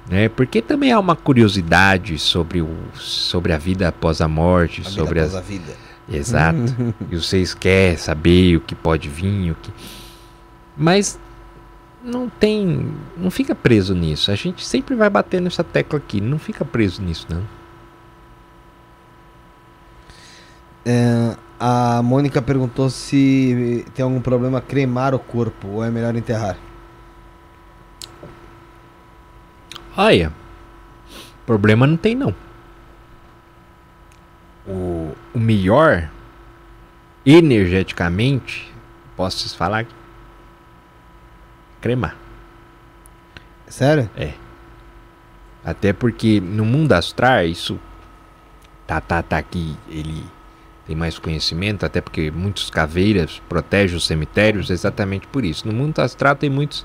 [0.09, 0.29] Né?
[0.29, 4.95] Porque também há uma curiosidade sobre, o, sobre a vida após a morte, A vida
[4.95, 5.73] sobre as, após a vida.
[6.09, 6.75] Exato.
[7.11, 9.71] e vocês querem saber o que pode vir, o que.
[10.77, 11.19] Mas
[12.05, 12.93] não tem.
[13.17, 14.31] Não fica preso nisso.
[14.31, 16.21] A gente sempre vai bater nessa tecla aqui.
[16.21, 17.43] Não fica preso nisso, não.
[20.85, 26.57] É, a Mônica perguntou se tem algum problema cremar o corpo ou é melhor enterrar.
[29.97, 30.31] Olha.
[31.45, 32.33] Problema não tem, não.
[34.67, 36.09] O, o melhor,
[37.23, 38.73] energeticamente,
[39.15, 39.79] posso vocês falar?
[39.79, 40.04] aqui?
[41.85, 42.17] Cremar.
[43.67, 44.09] Sério?
[45.63, 47.79] Até porque no mundo astral, isso.
[48.87, 49.77] Tá, tá, tá aqui.
[49.87, 50.23] Ele
[50.87, 55.67] tem mais conhecimento, até porque muitos caveiras protegem os cemitérios exatamente por isso.
[55.67, 56.83] No mundo astral tem muitos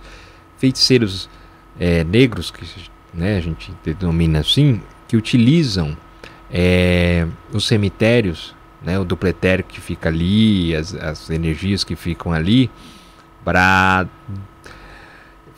[0.59, 1.31] feiticeiros
[1.79, 2.67] é, negros, que
[3.15, 5.97] né, a gente denomina assim, que utilizam
[6.51, 12.71] é, os cemitérios, né, o dupletério que fica ali, as, as energias que ficam ali,
[13.43, 14.07] para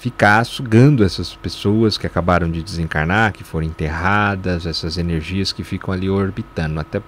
[0.03, 5.95] ficar sugando essas pessoas que acabaram de desencarnar, que foram enterradas, essas energias que ficam
[5.95, 7.01] ali orbitando, até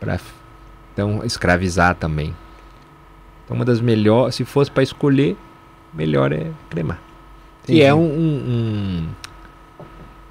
[0.00, 0.18] para
[0.94, 2.34] então escravizar também.
[3.44, 5.36] Então uma das melhores, se fosse para escolher,
[5.92, 6.98] melhor é cremar.
[7.64, 9.08] Que é um, um- um-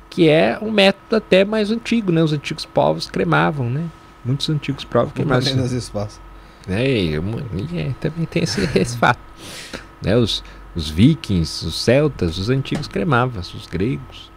[0.09, 2.23] que é um método até mais antigo, né?
[2.23, 3.85] Os antigos povos cremavam, né?
[4.23, 5.43] Muitos antigos povos cremavam.
[5.53, 6.19] Menos espaço.
[6.67, 9.19] É, e e é, também tem esse, esse fato.
[10.01, 10.43] Né, os,
[10.75, 14.31] os vikings, os celtas, os antigos cremavam, os gregos.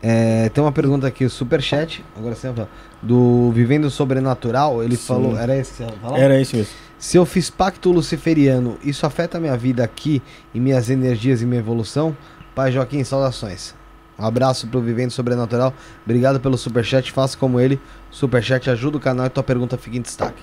[0.00, 2.68] É, tem uma pergunta aqui, o Superchat, agora você vai falar,
[3.02, 5.06] do Vivendo Sobrenatural, ele Sim.
[5.06, 6.18] falou, era esse que você ia falar?
[6.18, 6.72] Era isso mesmo.
[6.98, 10.22] Se eu fiz pacto luciferiano, isso afeta a minha vida aqui
[10.54, 12.16] e minhas energias e minha evolução?
[12.54, 13.74] Pai Joaquim, saudações.
[14.18, 15.72] Um abraço pro Vivendo Sobrenatural.
[16.04, 17.12] Obrigado pelo superchat.
[17.12, 17.80] Faça como ele.
[18.10, 20.42] Superchat ajuda o canal e tua pergunta fica em destaque.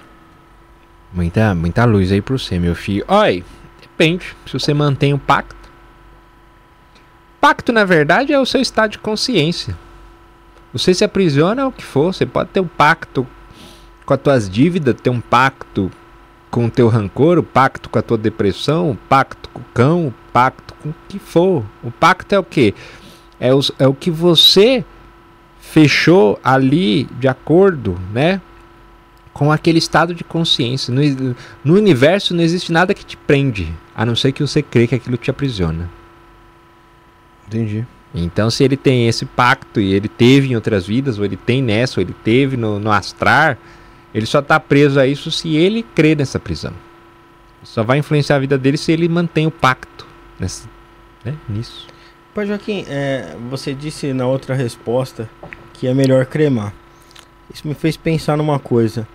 [1.11, 3.03] Muita, muita luz aí pro você, meu filho.
[3.05, 3.43] Olha,
[3.87, 4.35] depende.
[4.45, 5.55] Se você mantém o pacto.
[7.39, 9.77] Pacto, na verdade, é o seu estado de consciência.
[10.73, 12.13] Você se aprisiona é o que for.
[12.13, 13.25] Você pode ter um pacto
[14.05, 15.91] com as tuas dívidas, ter um pacto
[16.51, 20.07] com o teu rancor, o pacto com a tua depressão, o pacto com o cão,
[20.07, 21.63] o pacto com o que for.
[21.83, 22.73] O pacto é o quê?
[23.39, 24.83] É, os, é o que você
[25.59, 28.41] fechou ali de acordo, né?
[29.35, 30.93] Com aquele estado de consciência.
[30.93, 34.87] No, no universo não existe nada que te prende, a não ser que você crê
[34.87, 35.91] que aquilo te aprisiona.
[37.45, 37.85] Entendi.
[38.13, 41.61] Então, se ele tem esse pacto e ele teve em outras vidas, ou ele tem
[41.61, 43.57] nessa, ou ele teve no, no astrar,
[44.13, 46.73] ele só está preso a isso se ele crê nessa prisão.
[47.61, 50.07] Só vai influenciar a vida dele se ele mantém o pacto
[50.39, 50.69] nessa,
[51.25, 51.87] né, nisso.
[52.33, 55.29] Pai Joaquim, é, você disse na outra resposta
[55.73, 56.73] que é melhor cremar.
[57.53, 59.05] Isso me fez pensar numa coisa.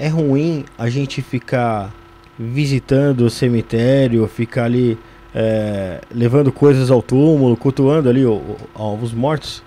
[0.00, 1.92] É ruim a gente ficar
[2.38, 4.96] visitando o cemitério, ficar ali
[5.34, 9.60] é, levando coisas ao túmulo, cultuando ali os mortos?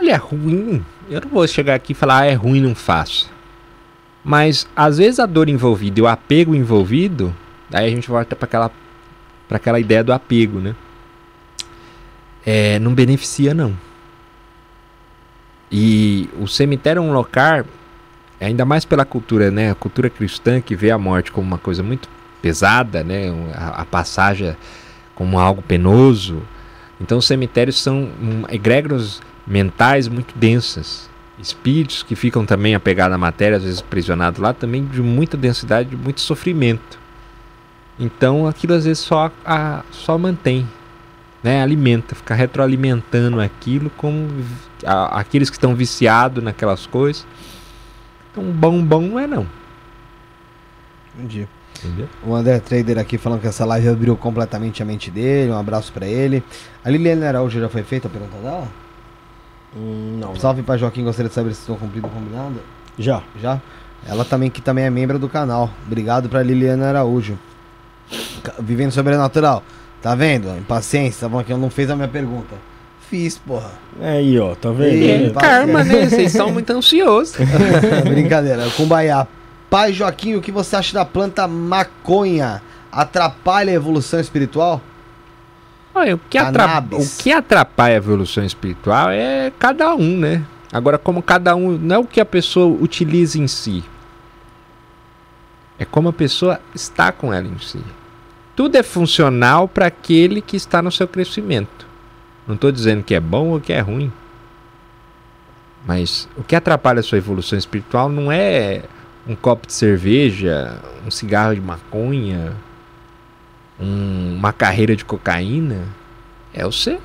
[0.00, 0.82] Olha, é ruim.
[1.10, 3.30] Eu não vou chegar aqui e falar, ah, é ruim, não faço.
[4.24, 7.36] Mas às vezes a dor envolvida e o apego envolvido,
[7.68, 8.70] daí a gente volta para aquela,
[9.46, 10.74] pra aquela ideia do apego, né?
[12.46, 13.76] É, não beneficia, não.
[15.70, 17.66] E o cemitério é um local,
[18.46, 19.70] ainda mais pela cultura, né?
[19.70, 22.08] A cultura cristã que vê a morte como uma coisa muito
[22.40, 23.32] pesada, né?
[23.54, 24.56] A, a passagem
[25.14, 26.42] como algo penoso.
[27.00, 28.44] Então os cemitérios são um,
[29.46, 31.08] mentais muito densas.
[31.38, 35.90] Espíritos que ficam também apegados à matéria, às vezes prisionados lá, também de muita densidade,
[35.90, 36.98] de muito sofrimento.
[37.98, 40.68] Então aquilo às vezes só, a, só mantém,
[41.42, 41.62] né?
[41.62, 44.28] alimenta, fica retroalimentando aquilo como
[44.84, 47.26] a, aqueles que estão viciados naquelas coisas.
[48.38, 49.46] Então bom, bom não é não.
[51.14, 51.48] Entendi.
[51.78, 52.08] Entendeu?
[52.24, 55.50] O André Trader aqui falando que essa live abriu completamente a mente dele.
[55.50, 56.42] Um abraço para ele.
[56.84, 58.68] A Liliane Araújo já foi feita a pergunta dela?
[59.76, 60.36] Hum, não.
[60.36, 62.60] Salve para Joaquim, gostaria de saber se estão cumprindo o combinado.
[62.98, 63.22] Já.
[63.40, 63.60] Já?
[64.06, 65.70] Ela também que também é membro do canal.
[65.86, 67.38] Obrigado para Liliane Araújo.
[68.60, 69.62] Vivendo sobrenatural.
[70.00, 70.56] Tá vendo?
[70.56, 72.54] Impaciência, tá bom que eu não fez a minha pergunta.
[73.08, 73.70] Fiz, porra.
[74.00, 75.28] É aí, ó, tá vendo?
[75.28, 76.04] É, karma, né?
[76.10, 77.36] Vocês são muito ansiosos.
[78.04, 78.68] Brincadeira.
[78.76, 79.26] Cumbaiá.
[79.70, 82.62] Pai Joaquim, o que você acha da planta maconha?
[82.90, 84.80] Atrapalha a evolução espiritual?
[85.94, 90.44] Olha, o, que atrapalha, o que atrapalha a evolução espiritual é cada um, né?
[90.72, 91.76] Agora, como cada um.
[91.78, 93.82] Não é o que a pessoa utiliza em si.
[95.78, 97.80] É como a pessoa está com ela em si.
[98.54, 101.87] Tudo é funcional para aquele que está no seu crescimento.
[102.48, 104.10] Não estou dizendo que é bom ou que é ruim.
[105.86, 108.82] Mas o que atrapalha a sua evolução espiritual não é
[109.26, 112.56] um copo de cerveja, um cigarro de maconha,
[113.78, 115.86] um, uma carreira de cocaína,
[116.54, 116.98] é você.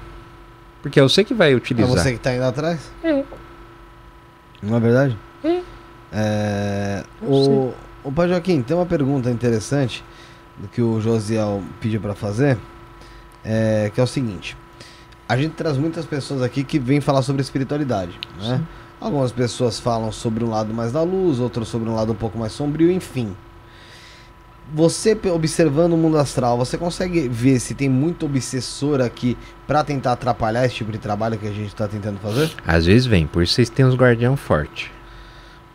[0.81, 1.91] Porque é você que vai utilizar.
[1.91, 2.89] É você que está indo atrás?
[3.03, 3.23] É.
[4.61, 5.17] Não é verdade?
[5.43, 5.61] É.
[6.13, 10.03] é o, o Pai Joaquim, tem uma pergunta interessante
[10.57, 12.57] do que o Josiel pediu para fazer,
[13.43, 14.55] é, que é o seguinte.
[15.33, 18.57] A gente traz muitas pessoas aqui que vêm falar sobre espiritualidade, né?
[18.57, 18.67] Sim.
[19.01, 22.37] Algumas pessoas falam sobre um lado mais da luz, outras sobre um lado um pouco
[22.37, 23.35] mais sombrio, enfim.
[24.71, 30.11] Você observando o mundo astral, você consegue ver se tem muito obsessor aqui para tentar
[30.11, 32.51] atrapalhar esse tipo de trabalho que a gente está tentando fazer?
[32.63, 34.91] Às vezes vem, por isso vocês têm uns guardião forte.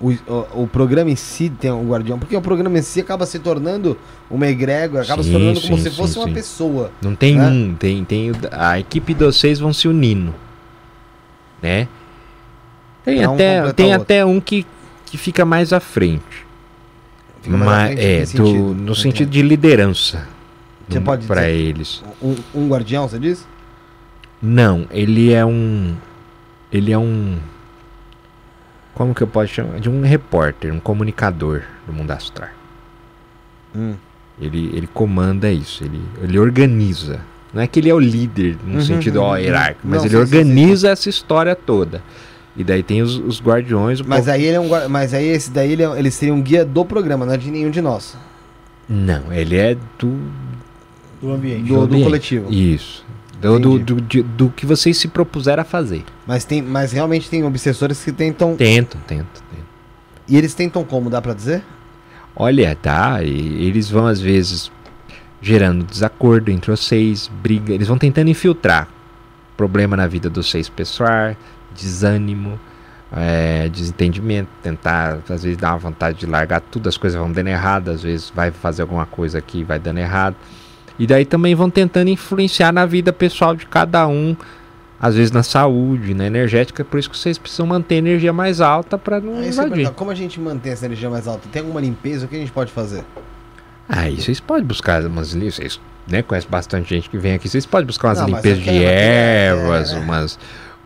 [0.00, 3.26] O, o, o, programa em si tem um guardião, porque o programa em si acaba
[3.26, 3.98] se tornando
[4.30, 6.92] uma egrégora, acaba sim, se tornando sim, como sim, se fosse uma pessoa.
[7.02, 7.48] Não tem né?
[7.48, 10.32] um, tem, tem a equipe de vocês vão se unindo,
[11.60, 11.88] né?
[13.04, 14.64] Tem, até, tem até um que,
[15.06, 16.46] que fica mais à frente.
[17.42, 18.74] Fica mais Mas, é, do, sentido?
[18.74, 20.28] no sentido de liderança.
[20.88, 22.02] Você pode para eles.
[22.22, 23.46] Um, um guardião, você diz?
[24.40, 25.94] Não, ele é um.
[26.72, 27.36] Ele é um.
[28.98, 29.78] Como que eu posso chamar?
[29.78, 32.48] De um repórter, um comunicador do mundo astral.
[33.74, 33.94] Hum.
[34.40, 37.20] Ele, ele comanda isso, ele, ele organiza.
[37.54, 39.38] Não é que ele é o líder no uhum, sentido ó, uhum.
[39.38, 40.92] hierárquico, mas Não, ele sim, organiza sim, sim.
[40.92, 42.02] essa história toda.
[42.56, 44.00] E daí tem os, os guardiões.
[44.00, 44.30] Mas povo...
[44.32, 46.84] aí ele é um Mas aí esse daí ele, é, ele seria um guia do
[46.84, 48.16] programa, não é de nenhum de nós.
[48.88, 50.18] Não, ele é do.
[51.22, 51.68] Do ambiente.
[51.68, 52.00] Do, do, ambiente.
[52.00, 52.52] do coletivo.
[52.52, 53.06] Isso.
[53.40, 56.04] Do, do, do, do, do, que vocês se propuseram a fazer.
[56.28, 58.54] Mas, tem, mas realmente tem obsessores que tentam.
[58.54, 59.66] Tentam, tentam, tentam.
[60.28, 61.64] E eles tentam como, dá pra dizer?
[62.36, 63.22] Olha, tá.
[63.22, 64.70] E eles vão às vezes
[65.40, 67.72] gerando desacordo entre vocês, briga.
[67.72, 68.86] Eles vão tentando infiltrar
[69.56, 71.34] problema na vida dos seis pessoal,
[71.74, 72.60] desânimo,
[73.10, 77.48] é, desentendimento, tentar, às vezes dá uma vontade de largar tudo, as coisas vão dando
[77.48, 80.36] errado, às vezes vai fazer alguma coisa aqui vai dando errado.
[80.98, 84.36] E daí também vão tentando influenciar na vida pessoal de cada um
[85.00, 88.60] às vezes na saúde, na energética, por isso que vocês precisam manter a energia mais
[88.60, 89.90] alta para não Aí invadir.
[89.90, 91.48] como a gente mantém essa energia mais alta?
[91.50, 92.26] Tem alguma limpeza?
[92.26, 93.04] O que a gente pode fazer?
[93.88, 97.64] Aí vocês podem buscar umas limpezas, vocês né, conhecem bastante gente que vem aqui, vocês
[97.64, 99.98] podem buscar umas Não, limpezas de ervas, é.
[99.98, 100.38] umas,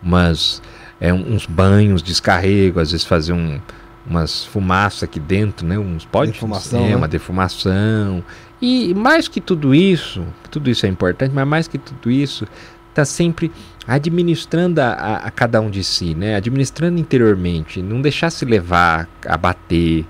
[0.02, 0.62] umas
[1.00, 3.60] é, uns banhos, descarrego, às vezes fazer um,
[4.06, 5.78] umas fumaças aqui dentro, né?
[5.78, 6.96] Uns pode Defumação, é, né?
[6.96, 8.22] uma defumação.
[8.60, 12.46] E mais que tudo isso, tudo isso é importante, mas mais que tudo isso,
[12.94, 13.50] tá sempre
[13.86, 16.36] administrando a, a- a cada um de si, né?
[16.36, 20.04] Administrando interiormente, não deixar se levar, abater.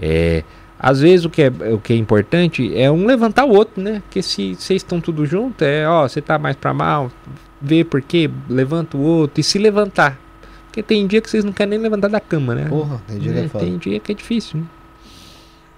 [0.00, 0.44] É,
[0.78, 4.02] às vezes o que, é, o que é importante é um levantar o outro, né?
[4.04, 7.10] Porque se vocês estão tudo junto, é, ó, você tá mais pra mal,
[7.60, 10.18] vê por quê, levanta o outro e se levantar.
[10.66, 12.66] Porque tem dia que vocês não querem nem levantar da cama, né?
[12.68, 14.66] Porra, tem dia que é É, tem dia que é difícil, né?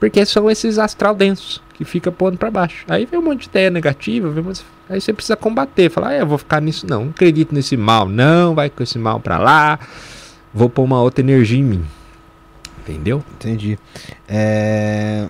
[0.00, 2.84] Porque são esses astral densos que fica pondo pra baixo.
[2.88, 6.14] Aí vem um monte de ideia negativa, vem umas- aí você precisa combater, falar, ah,
[6.16, 9.38] eu vou ficar nisso não, não acredito nesse mal, não, vai com esse mal pra
[9.38, 9.78] lá,
[10.52, 11.84] vou pôr uma outra energia em mim.
[12.80, 13.22] Entendeu?
[13.36, 13.78] Entendi.
[14.26, 15.28] É...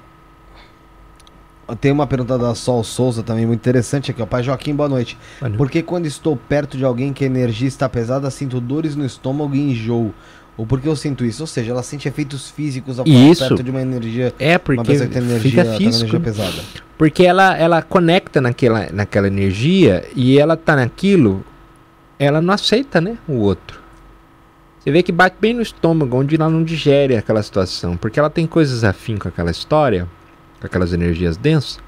[1.83, 4.27] Tem uma pergunta da Sol Souza também muito interessante aqui, ó.
[4.27, 5.19] Pai Joaquim, boa noite.
[5.39, 5.59] Boa noite.
[5.59, 9.05] Por que quando estou perto de alguém que a energia está pesada, sinto dores no
[9.05, 10.15] estômago e enjoo?
[10.59, 11.45] Ou por que eu sinto isso?
[11.45, 13.47] Ou seja, ela sente efeitos físicos ao Isso.
[13.47, 16.19] perto de uma energia, É porque energia, fica tá físico, né?
[16.19, 16.63] pesada.
[16.99, 21.45] Porque ela, ela conecta naquela, naquela energia e ela tá naquilo,
[22.19, 23.17] ela não aceita, né?
[23.29, 23.81] O outro.
[24.81, 27.97] Você vê que bate bem no estômago, onde ela não digere aquela situação.
[27.97, 30.09] Porque ela tem coisas afim com aquela história,
[30.59, 31.79] com aquelas energias densas.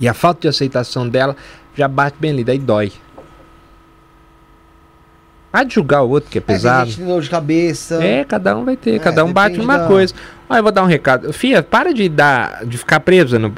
[0.00, 1.36] E a falta de aceitação dela
[1.76, 2.92] já bate bem ali, daí dói.
[5.50, 6.86] Pode julgar o outro que é É, pesado.
[6.86, 8.04] gente que tem dor de cabeça.
[8.04, 10.14] É, cada um vai ter, É, cada um bate numa da- coisa.
[10.48, 11.32] Olha, eu vou dar um recado.
[11.32, 13.52] Fia, para de dar, de ficar presa no,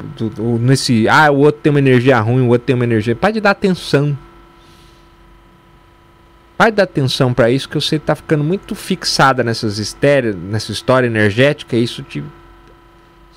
[0.59, 1.07] nesse.
[1.09, 3.15] Ah, o outro tem uma energia ruim, o outro tem uma energia.
[3.15, 4.17] Para de dar atenção.
[6.57, 10.71] Para de dar atenção para isso, que você tá ficando muito fixada nessas histérias, nessa
[10.71, 12.23] história energética, e isso te,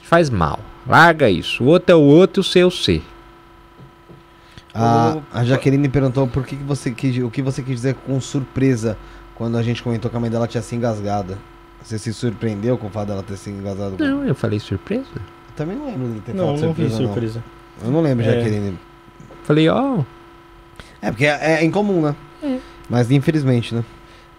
[0.03, 0.61] faz mal.
[0.87, 1.65] Larga isso.
[1.65, 3.03] O outro é o outro e o seu é o ser.
[4.75, 8.21] A, a Jaqueline perguntou por que, que você quis, o que você quis dizer com
[8.21, 8.99] surpresa
[9.35, 11.39] quando a gente comentou que a mãe dela tinha se engasgado.
[11.83, 13.97] Você se surpreendeu com o fato dela ter se engasgado?
[13.97, 15.05] com- Não, eu falei surpresa.
[15.15, 17.07] Eu também não lembro dele ter Não, falado não vi surpresa, não.
[17.13, 17.45] surpresa.
[17.85, 18.33] Eu não lembro, É.
[18.35, 18.79] Jaqueline.
[19.45, 19.99] Falei, ó,
[21.03, 22.17] É, porque é, é incomum, né?
[22.43, 22.59] É.
[22.89, 23.85] Mas infelizmente, né?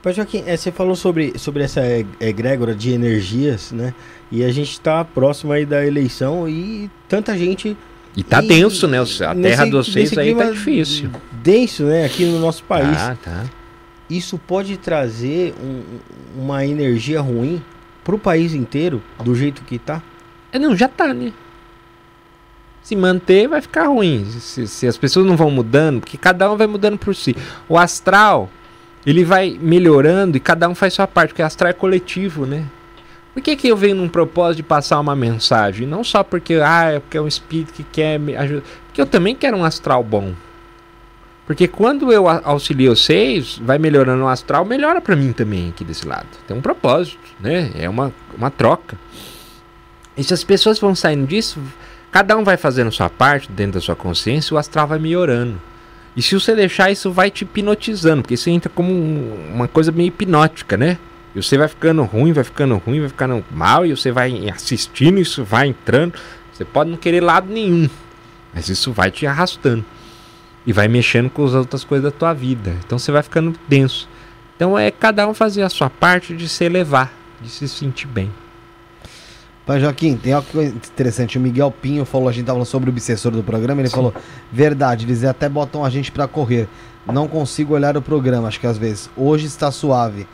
[0.03, 3.93] Mas Joaquim, é, você falou sobre, sobre essa eg- egrégora de energias, né?
[4.31, 7.75] E a gente tá próximo aí da eleição e tanta gente.
[8.15, 8.99] E tá E- denso, né?
[9.01, 11.09] A terra nesse- de vocês aí tá difícil.
[11.31, 12.05] Denso, né?
[12.05, 12.97] Aqui no nosso país.
[12.97, 13.43] Tá, tá.
[14.09, 15.81] Isso pode trazer um-
[16.41, 17.61] uma energia ruim
[18.03, 20.01] pro país inteiro, do jeito que tá?
[20.51, 21.33] É, não, já tá, né?
[22.81, 24.25] Se manter, vai ficar ruim.
[24.39, 27.35] Se, se as pessoas não vão mudando, porque cada um vai mudando por si.
[27.67, 28.47] O astral,
[29.05, 32.65] ele vai melhorando e cada um faz sua parte, porque o astral é coletivo, né?
[33.35, 35.85] Por que, que eu venho num propósito de passar uma mensagem?
[35.85, 38.63] Não só porque, ah, é porque é um espírito que quer me ajudar.
[38.87, 40.33] Porque eu também quero um astral bom.
[41.45, 46.07] Porque quando eu auxilio vocês, vai melhorando o astral, melhora pra mim também aqui desse
[46.07, 46.25] lado.
[46.47, 47.71] Tem um propósito, né?
[47.75, 48.97] É uma, uma troca.
[50.17, 51.59] E se as pessoas vão saindo disso,
[52.09, 55.61] cada um vai fazendo sua parte dentro da sua consciência, o astral vai melhorando.
[56.15, 59.91] E se você deixar, isso vai te hipnotizando, porque isso entra como um- uma coisa
[59.91, 60.97] meio hipnótica, né?
[61.35, 65.19] E você vai ficando ruim, vai ficando ruim, vai ficando mal, e você vai assistindo,
[65.19, 66.13] isso vai entrando.
[66.53, 67.89] Você pode não querer lado nenhum,
[68.53, 69.83] mas isso vai te arrastando.
[70.65, 72.73] E vai mexendo com as outras coisas da tua vida.
[72.85, 74.07] Então você vai ficando denso.
[74.55, 78.31] Então é cada um fazer a sua parte de se elevar, de se sentir bem.
[79.65, 81.37] Pai Joaquim, tem algo interessante.
[81.37, 84.13] O Miguel Pinho falou, a gente tava falando sobre o obsessor do programa, ele falou,
[84.51, 86.67] verdade, eles até botam a gente pra correr.
[87.05, 89.09] Não consigo olhar o programa, acho que às vezes.
[89.17, 90.25] Hoje está suave.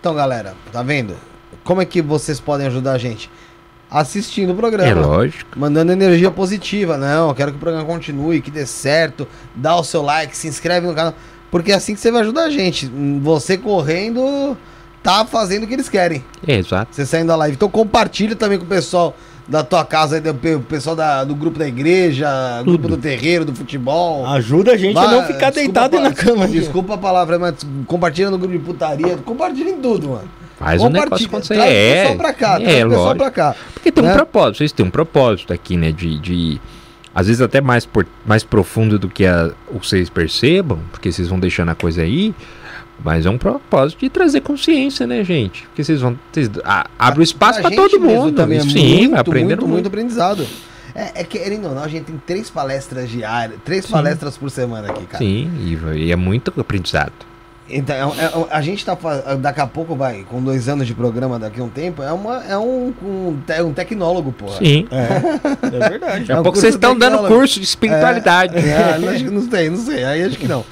[0.00, 1.14] Então, galera, tá vendo?
[1.62, 3.30] Como é que vocês podem ajudar a gente?
[3.90, 5.06] Assistindo o É programa.
[5.06, 5.58] lógico.
[5.58, 6.96] mandando energia positiva.
[6.96, 9.26] Não, eu quero que o programa continue, que dê certo.
[9.54, 11.12] Dá o seu like, se inscreve no canal.
[11.50, 12.86] Porque é assim que você vai ajudar a gente.
[13.20, 14.56] Você correndo,
[15.02, 16.24] tá fazendo o que eles querem.
[16.46, 16.94] É, exato.
[16.94, 17.56] Você saindo da live.
[17.56, 19.14] Então compartilha também com o pessoal
[19.50, 22.28] da tua casa, aí, do pe- o pessoal da- do grupo da igreja,
[22.64, 24.24] grupo do terreiro, do futebol.
[24.26, 26.46] Ajuda a gente a não ficar deitado a na pa- cama.
[26.48, 27.54] Desculpa a palavra, mas
[27.86, 29.16] compartilha no grupo de putaria.
[29.18, 30.28] Compartilha em tudo, mano.
[30.58, 31.54] Faz um negócio Compartilha, acontecer.
[31.60, 33.16] É, pessoal pra cá, é, pessoal lógico.
[33.16, 33.56] pra cá.
[33.74, 34.14] Porque tem um né?
[34.14, 35.90] propósito, vocês têm um propósito aqui, né?
[35.90, 36.18] De.
[36.18, 36.60] de
[37.12, 41.10] às vezes até mais, por, mais profundo do que a, o que vocês percebam, porque
[41.10, 42.32] vocês vão deixando a coisa aí.
[43.02, 45.62] Mas é um propósito de trazer consciência, né, gente?
[45.62, 46.18] Porque vocês vão.
[46.30, 48.36] Vocês, a, abre o espaço pra gente todo mundo.
[48.36, 50.46] Também é Sim, muito, vai aprender muito, muito aprendizado.
[50.94, 53.92] É, é que, querendo ou não, a gente tem três palestras diárias, três Sim.
[53.92, 55.24] palestras por semana aqui, cara.
[55.24, 57.29] Sim, e, e é muito aprendizado.
[57.72, 58.96] Então, é- é- a gente tá
[59.40, 62.44] daqui a pouco vai, com dois anos de programa daqui a um tempo, é, uma,
[62.44, 64.58] é um, um, te- um tecnólogo, porra.
[64.58, 64.86] Sim.
[64.90, 66.18] É, é verdade.
[66.20, 68.56] Daqui É a um pouco vocês estão dando curso de espiritualidade.
[68.56, 70.04] É, não, acho que não sei, não sei.
[70.04, 70.64] Aí acho que não.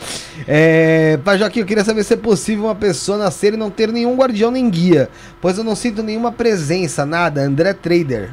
[0.47, 3.93] É, Pai Joaquim, eu queria saber se é possível uma pessoa nascer e não ter
[3.93, 5.09] nenhum guardião nem guia.
[5.41, 7.43] Pois eu não sinto nenhuma presença, nada.
[7.43, 8.31] André Trader.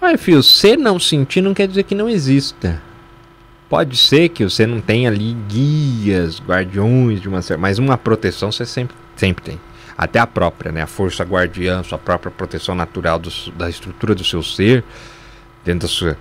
[0.00, 2.80] Olha, filho, você não sentir não quer dizer que não exista.
[3.70, 7.60] Pode ser que você não tenha ali guias, guardiões de uma certa.
[7.60, 9.60] Mas uma proteção você sempre, sempre tem.
[9.96, 10.82] Até a própria, né?
[10.82, 14.82] A força guardiã, sua própria proteção natural do da estrutura do seu ser,
[15.64, 16.16] dentro da sua,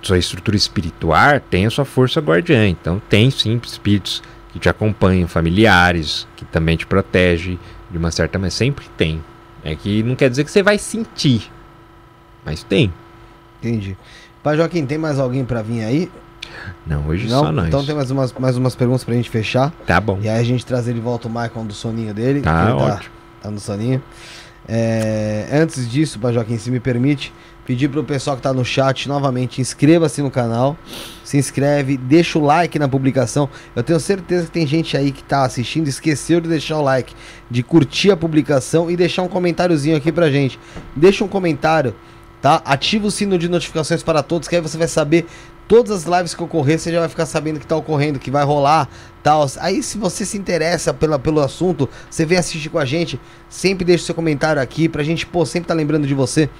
[0.00, 2.66] sua estrutura espiritual, tem a sua força guardiã.
[2.66, 8.38] Então tem sim espíritos que te acompanham, familiares, que também te protegem de uma certa
[8.38, 8.56] maneira.
[8.56, 9.22] Sempre tem.
[9.62, 11.52] É que não quer dizer que você vai sentir.
[12.46, 12.90] Mas tem.
[13.60, 13.94] Entendi.
[14.42, 16.10] Pai Joaquim, tem mais alguém pra vir aí?
[16.86, 17.44] Não, hoje não?
[17.44, 17.68] só nós.
[17.68, 19.72] Então tem mais umas, mais umas perguntas pra gente fechar.
[19.86, 20.18] Tá bom.
[20.20, 22.40] E aí a gente trazer de volta o Michael do soninho dele.
[22.40, 23.14] Tá ele ótimo.
[23.40, 24.02] tá no soninho.
[24.68, 27.32] É, antes disso, Pai Joaquim, se me permite,
[27.64, 30.76] pedir pro pessoal que tá no chat novamente, inscreva-se no canal,
[31.24, 33.48] se inscreve, deixa o like na publicação.
[33.74, 37.14] Eu tenho certeza que tem gente aí que tá assistindo, esqueceu de deixar o like,
[37.50, 40.58] de curtir a publicação e deixar um comentáriozinho aqui pra gente.
[40.94, 41.94] Deixa um comentário,
[42.42, 42.60] tá?
[42.64, 45.26] Ativa o sino de notificações para todos, que aí você vai saber
[45.68, 48.44] todas as lives que ocorrer, você já vai ficar sabendo que tá ocorrendo, que vai
[48.44, 48.88] rolar,
[49.22, 49.46] tal.
[49.60, 53.84] Aí se você se interessa pela, pelo assunto, você vem assistir com a gente, sempre
[53.84, 56.50] deixa seu comentário aqui pra gente, pô, sempre tá lembrando de você.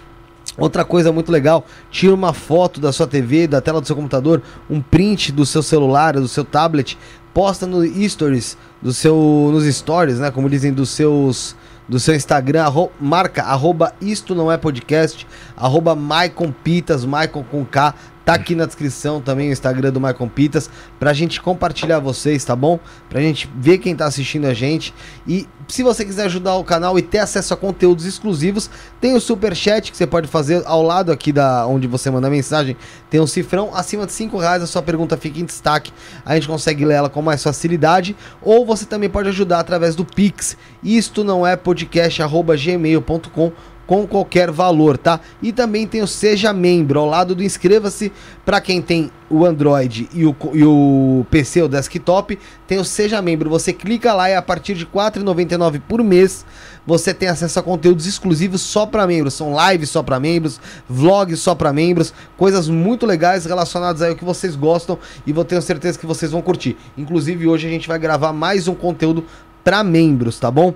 [0.57, 4.41] Outra coisa muito legal, tira uma foto da sua TV, da tela do seu computador,
[4.71, 6.97] um print do seu celular, do seu tablet,
[7.35, 11.57] posta no stories, do seu, nos stories, né, como dizem, dos seus
[11.89, 17.65] do seu Instagram, arro- marca arroba isto não é podcast, arroba Maicon Pitas, Maicon com
[17.65, 17.95] K,
[18.25, 22.55] tá aqui na descrição também o Instagram do Maicon Pitas, pra gente compartilhar vocês, tá
[22.55, 22.79] bom?
[23.09, 24.95] Pra gente ver quem tá assistindo a gente.
[25.27, 28.69] E se você quiser ajudar o canal e ter acesso a conteúdos exclusivos,
[29.01, 32.29] tem o super chat que você pode fazer ao lado aqui da onde você manda
[32.31, 32.77] mensagem.
[33.11, 35.93] Tem um cifrão acima de 5 reais, a sua pergunta fica em destaque.
[36.25, 38.17] A gente consegue ler ela com mais facilidade.
[38.41, 40.57] Ou você também pode ajudar através do Pix.
[40.83, 43.53] Isto não é podcast@gmail.com
[43.87, 45.21] com qualquer valor, tá?
[45.43, 48.13] E também tem o Seja Membro, ao lado do Inscreva-se,
[48.45, 53.21] para quem tem o Android e o, e o PC, o desktop, tem o Seja
[53.23, 53.51] Membro.
[53.51, 56.45] Você clica lá e a partir de R$ 4,99 por mês,
[56.87, 59.35] você tem acesso a conteúdos exclusivos só para membros.
[59.35, 64.25] São lives só para membros, vlogs só para membros, coisas muito legais relacionadas ao que
[64.25, 66.77] vocês gostam e vou ter certeza que vocês vão curtir.
[66.97, 69.25] Inclusive, hoje a gente vai gravar mais um conteúdo
[69.65, 70.75] para membros, tá bom?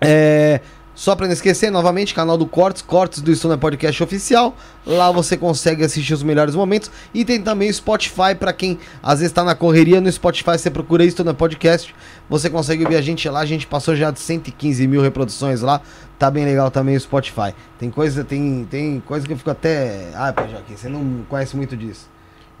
[0.00, 0.60] É,
[0.94, 4.56] só pra não esquecer, novamente, canal do Cortes, Cortes do Estúdio Podcast Oficial.
[4.86, 6.88] Lá você consegue assistir os melhores momentos.
[7.12, 10.00] E tem também o Spotify, pra quem às vezes tá na correria.
[10.00, 11.92] No Spotify você procura Estúdio Podcast.
[12.30, 13.40] Você consegue ouvir a gente lá.
[13.40, 15.80] A gente passou já de 115 mil reproduções lá.
[16.16, 17.52] Tá bem legal também o Spotify.
[17.76, 20.10] Tem coisa, tem, tem coisa que eu fico até.
[20.14, 22.08] Ah, Joaquim, você não conhece muito disso.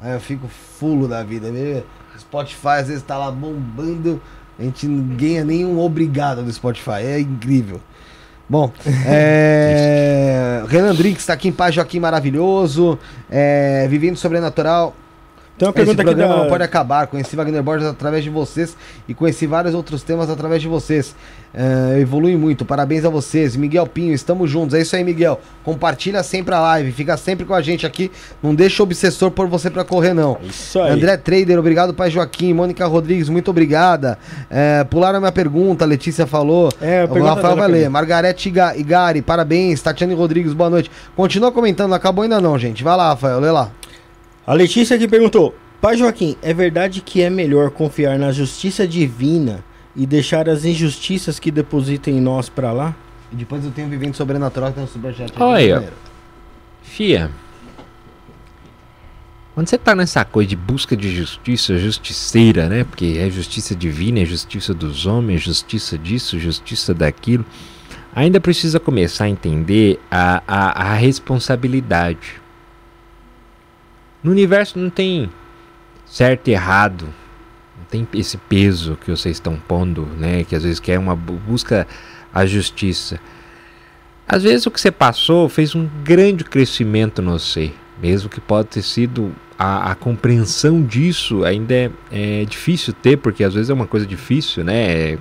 [0.00, 1.52] Aí eu fico fulo da vida.
[1.52, 1.86] Meu,
[2.18, 4.20] Spotify às vezes tá lá bombando.
[4.58, 7.02] A gente não ganha nenhum obrigado do Spotify.
[7.04, 7.80] É incrível.
[8.48, 8.70] Bom,
[9.06, 10.62] é...
[10.68, 12.98] Renan Drinks tá aqui em paz, Joaquim maravilhoso.
[13.30, 13.86] É...
[13.88, 14.94] Vivendo Sobrenatural.
[15.56, 16.42] Tem uma Esse pergunta aqui programa da...
[16.42, 17.06] não pode acabar.
[17.06, 18.76] Conheci Wagner Borges através de vocês
[19.08, 21.14] e conheci vários outros temas através de vocês.
[21.56, 22.64] É, evolui muito.
[22.64, 23.54] Parabéns a vocês.
[23.54, 24.74] Miguel Pinho, estamos juntos.
[24.74, 25.40] É isso aí, Miguel.
[25.62, 26.90] Compartilha sempre a live.
[26.90, 28.10] Fica sempre com a gente aqui.
[28.42, 30.36] Não deixa o obsessor por você pra correr, não.
[30.42, 30.90] Isso aí.
[30.90, 32.52] André Trader, obrigado, Pai Joaquim.
[32.52, 34.18] Mônica Rodrigues, muito obrigada.
[34.50, 36.72] É, pularam a minha pergunta, a Letícia falou.
[36.80, 37.88] É, o Rafael vai ler.
[37.88, 39.80] Margarete Iga- Igari, parabéns.
[39.80, 40.90] Tatiane Rodrigues, boa noite.
[41.14, 42.82] Continua comentando, acabou ainda não, gente.
[42.82, 43.70] Vai lá, Rafael, lê lá.
[44.46, 49.64] A Letícia aqui perguntou: Pai Joaquim, é verdade que é melhor confiar na justiça divina
[49.94, 52.94] e deixar as injustiças que depositam em nós pra lá?
[53.32, 55.30] E depois eu tenho Vivendo Sobrenatural, que tem um superchat.
[55.30, 55.74] aqui Olha.
[55.76, 55.96] primeiro.
[56.82, 57.30] Fia,
[59.54, 62.82] quando você tá nessa coisa de busca de justiça, justiceira, né?
[62.82, 67.46] Porque é justiça divina, é justiça dos homens, justiça disso, justiça daquilo.
[68.14, 72.43] Ainda precisa começar a entender a, a, a responsabilidade.
[74.24, 75.30] No universo não tem
[76.06, 77.04] certo e errado.
[77.78, 80.42] Não tem esse peso que vocês estão pondo, né?
[80.42, 81.86] Que às vezes quer uma bu- busca
[82.32, 83.20] a justiça.
[84.26, 87.72] Às vezes o que você passou fez um grande crescimento no você,
[88.02, 93.44] mesmo que pode ter sido a, a compreensão disso ainda é, é difícil ter, porque
[93.44, 95.12] às vezes é uma coisa difícil, né?
[95.12, 95.18] É-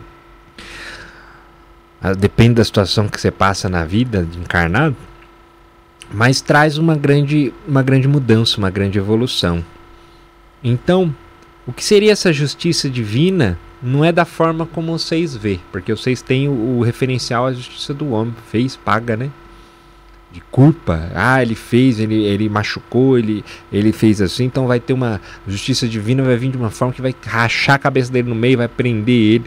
[2.18, 4.96] depende da situação que você passa na vida de encarnado,
[6.14, 9.66] mas traz uma grande, uma grande mudança, uma grande evolução.
[10.64, 11.14] Então,
[11.66, 16.22] o que seria essa justiça divina não é da forma como vocês vê, porque vocês
[16.22, 19.30] têm o, o referencial à justiça do homem, fez, paga, né?
[20.32, 24.93] De culpa, ah, ele fez, ele, ele machucou, ele, ele fez assim, então vai ter
[24.93, 28.35] uma justiça divina, vai vir de uma forma que vai rachar a cabeça dele no
[28.35, 29.45] meio, vai prender ele.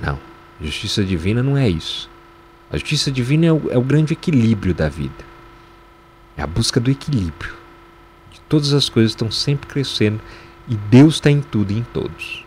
[0.00, 0.18] Não,
[0.60, 2.08] justiça divina não é isso.
[2.70, 5.24] A justiça divina é o, é o grande equilíbrio da vida,
[6.40, 7.52] é a busca do equilíbrio.
[8.32, 10.20] De todas as coisas estão sempre crescendo
[10.66, 12.44] e Deus está em tudo e em todos.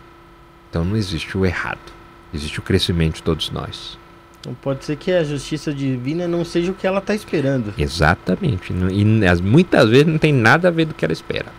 [0.69, 1.93] Então não existe o errado.
[2.33, 3.97] Existe o crescimento de todos nós.
[4.39, 7.73] Então pode ser que a justiça divina não seja o que ela está esperando.
[7.77, 8.73] Exatamente.
[8.73, 9.05] E
[9.41, 11.51] muitas vezes não tem nada a ver do que ela espera.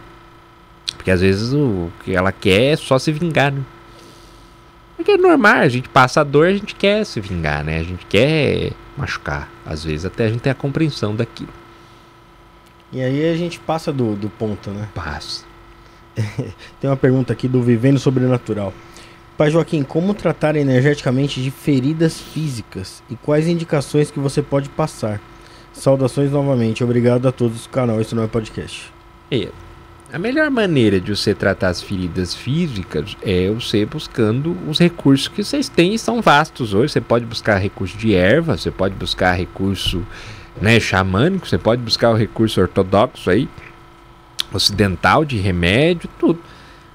[0.96, 3.52] Porque às vezes o que ela quer é só se vingar.
[3.52, 3.62] Né?
[4.96, 7.78] Porque é normal, a gente passa a dor, a gente quer se vingar, né?
[7.78, 9.48] A gente quer machucar.
[9.64, 11.52] Às vezes até a gente tem a compreensão daquilo.
[12.94, 14.88] E aí a gente passa do, do ponto, né?
[14.94, 15.44] Passa.
[16.80, 18.72] tem uma pergunta aqui do Vivendo Sobrenatural.
[19.36, 25.20] Pai Joaquim, como tratar energeticamente de feridas físicas e quais indicações que você pode passar?
[25.72, 28.92] Saudações novamente, obrigado a todos do canal, isso não é podcast.
[29.28, 29.48] É,
[30.12, 35.42] a melhor maneira de você tratar as feridas físicas é você buscando os recursos que
[35.42, 36.92] vocês têm e são vastos hoje.
[36.92, 40.06] Você pode buscar recurso de erva, você pode buscar recurso
[40.60, 43.48] né, xamânico, você pode buscar o recurso ortodoxo aí,
[44.52, 46.40] ocidental de remédio, tudo.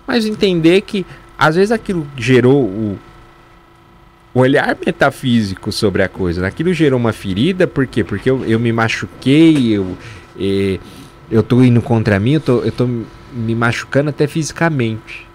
[0.07, 1.05] Mas entender que
[1.37, 2.99] às vezes aquilo gerou o,
[4.33, 6.45] olhar metafísico sobre a coisa.
[6.45, 8.03] Aquilo gerou uma ferida, por quê?
[8.03, 9.97] Porque eu, eu me machuquei, eu,
[10.39, 10.79] eh,
[11.29, 12.87] eu indo contra mim, eu tô, tô
[13.33, 15.27] me machucando até fisicamente.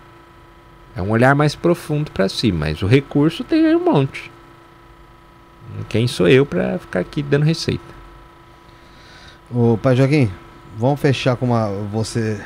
[0.97, 4.31] É um olhar mais profundo para si, mas o recurso tem um monte.
[5.89, 7.94] Quem sou eu para ficar aqui dando receita?
[9.51, 10.31] O pai Joaquim,
[10.79, 12.41] vamos fechar com uma você,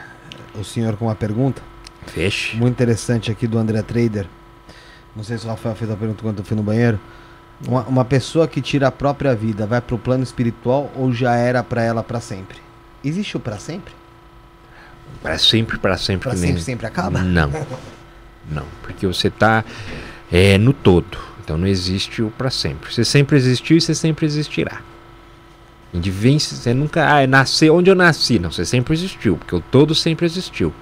[0.54, 1.62] o senhor com uma pergunta?
[2.06, 2.56] Feche.
[2.56, 4.26] Muito interessante aqui do André Trader.
[5.14, 6.98] Não sei se o Rafael fez a pergunta quando eu fui no banheiro.
[7.66, 11.34] Uma, uma pessoa que tira a própria vida vai para o plano espiritual ou já
[11.34, 12.58] era para ela para sempre?
[13.04, 13.92] Existe o para sempre?
[15.22, 16.28] Para sempre, para sempre.
[16.28, 16.62] Para sempre, nem...
[16.62, 17.20] sempre acaba?
[17.20, 17.50] Não.
[18.50, 19.64] Não, porque você está
[20.30, 21.18] é, no todo.
[21.42, 22.92] Então não existe o para sempre.
[22.92, 24.80] Você sempre existiu e você sempre existirá.
[25.92, 27.06] Indivência, você nunca.
[27.08, 28.38] Ah, nascer onde eu nasci.
[28.38, 30.72] Não, você sempre existiu, porque o todo sempre existiu.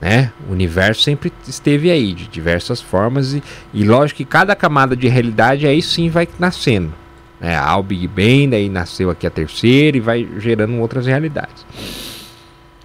[0.00, 0.32] Né?
[0.48, 3.42] O universo sempre esteve aí, de diversas formas, e,
[3.72, 6.92] e lógico que cada camada de realidade aí sim vai nascendo.
[7.40, 7.56] Né?
[7.56, 11.64] Há o Big Bang, daí nasceu aqui a terceira e vai gerando outras realidades.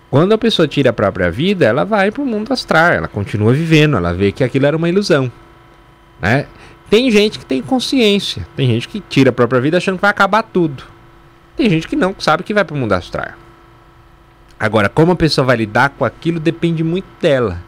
[0.10, 3.54] Quando a pessoa tira a própria vida, ela vai para o mundo astral, ela continua
[3.54, 5.32] vivendo, ela vê que aquilo era uma ilusão.
[6.22, 6.48] Né?
[6.90, 10.10] Tem gente que tem consciência, tem gente que tira a própria vida achando que vai
[10.10, 10.84] acabar tudo.
[11.60, 13.34] Tem gente que não, sabe que vai para o mundo astral.
[14.58, 17.62] Agora, como a pessoa vai lidar com aquilo depende muito dela.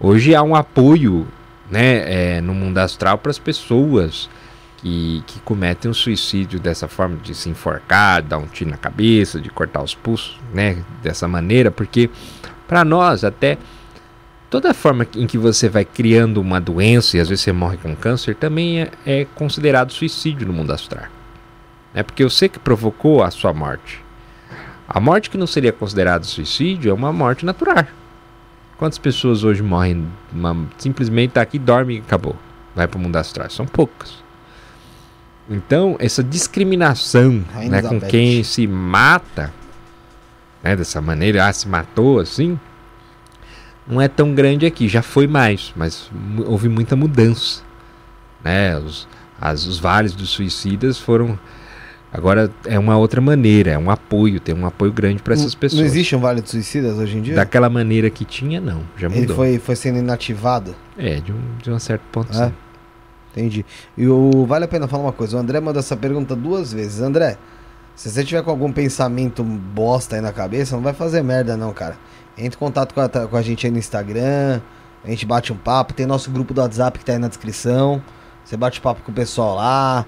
[0.00, 1.28] Hoje há um apoio
[1.70, 4.28] né, é, no mundo astral para as pessoas
[4.78, 9.40] que, que cometem um suicídio dessa forma, de se enforcar, dar um tiro na cabeça,
[9.40, 12.10] de cortar os pulsos, né, dessa maneira, porque
[12.66, 13.58] para nós até
[14.50, 17.94] toda forma em que você vai criando uma doença e às vezes você morre com
[17.94, 21.15] câncer também é, é considerado suicídio no mundo astral.
[21.96, 24.04] É porque você que provocou a sua morte.
[24.86, 27.86] A morte que não seria considerada suicídio é uma morte natural.
[28.76, 32.36] Quantas pessoas hoje morrem uma, simplesmente tá aqui, dorme e acabou?
[32.74, 33.48] Vai para o mundo astral?
[33.48, 34.22] São poucas.
[35.48, 39.50] Então, essa discriminação né, com quem se mata,
[40.62, 42.60] né, dessa maneira, ah, se matou assim,
[43.86, 44.86] não é tão grande aqui.
[44.86, 46.10] Já foi mais, mas
[46.44, 47.62] houve muita mudança.
[48.44, 48.76] Né?
[48.76, 49.08] Os,
[49.40, 51.38] as, os vales dos suicidas foram
[52.16, 55.80] Agora é uma outra maneira, é um apoio, tem um apoio grande para essas pessoas.
[55.80, 57.34] Não existe um Vale dos Suicidas hoje em dia?
[57.34, 58.84] Daquela maneira que tinha, não.
[58.96, 59.22] Já mudou.
[59.22, 60.74] Ele foi, foi sendo inativado?
[60.96, 62.46] É, de um, de um certo ponto é?
[62.46, 62.54] sim.
[63.32, 63.66] Entendi.
[63.98, 65.36] E o, vale a pena falar uma coisa.
[65.36, 67.02] O André mandou essa pergunta duas vezes.
[67.02, 67.36] André,
[67.94, 71.70] se você tiver com algum pensamento bosta aí na cabeça, não vai fazer merda, não,
[71.74, 71.98] cara.
[72.38, 74.62] Entre em contato com a, com a gente aí no Instagram.
[75.04, 75.92] A gente bate um papo.
[75.92, 78.02] Tem nosso grupo do WhatsApp que tá aí na descrição.
[78.42, 80.06] Você bate papo com o pessoal lá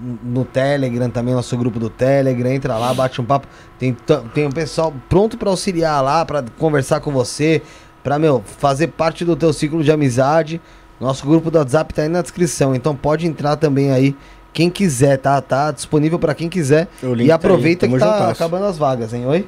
[0.00, 3.46] no Telegram também, nosso grupo do Telegram, entra lá, bate um papo.
[3.78, 3.96] Tem,
[4.34, 7.62] tem um pessoal pronto para auxiliar lá, para conversar com você,
[8.02, 10.60] para meu, fazer parte do teu ciclo de amizade.
[11.00, 14.14] Nosso grupo do WhatsApp tá aí na descrição, então pode entrar também aí.
[14.52, 15.40] Quem quiser, tá?
[15.40, 16.88] Tá disponível para quem quiser.
[17.24, 18.32] E tá aproveita tá aí, que tá juntasso.
[18.32, 19.24] acabando as vagas, hein?
[19.26, 19.46] Oi?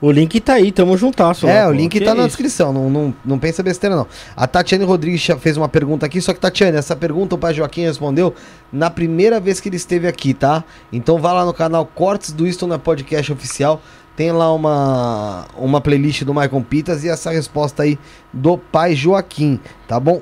[0.00, 1.46] O link tá aí, tamo juntasso.
[1.46, 2.28] É, lá, o link que tá é na isso?
[2.28, 4.06] descrição, não, não, não pensa besteira não.
[4.36, 7.82] A Tatiane Rodrigues fez uma pergunta aqui, só que Tatiane, essa pergunta o pai Joaquim
[7.82, 8.34] respondeu
[8.72, 10.64] na primeira vez que ele esteve aqui, tá?
[10.92, 13.80] Então vá lá no canal Cortes do Isto na Podcast Oficial,
[14.16, 17.98] tem lá uma, uma playlist do Michael Pitas e essa resposta aí
[18.32, 19.58] do pai Joaquim,
[19.88, 20.20] tá bom?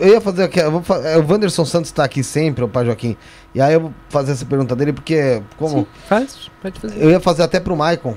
[0.00, 0.60] Eu ia fazer aqui.
[0.60, 3.16] Eu vou, é, o Wanderson Santos está aqui sempre, o pai Joaquim.
[3.52, 5.42] E aí eu vou fazer essa pergunta dele, porque.
[5.56, 5.80] Como?
[5.80, 7.02] Sim, faz, pode fazer.
[7.02, 8.14] Eu ia fazer até pro Maicon,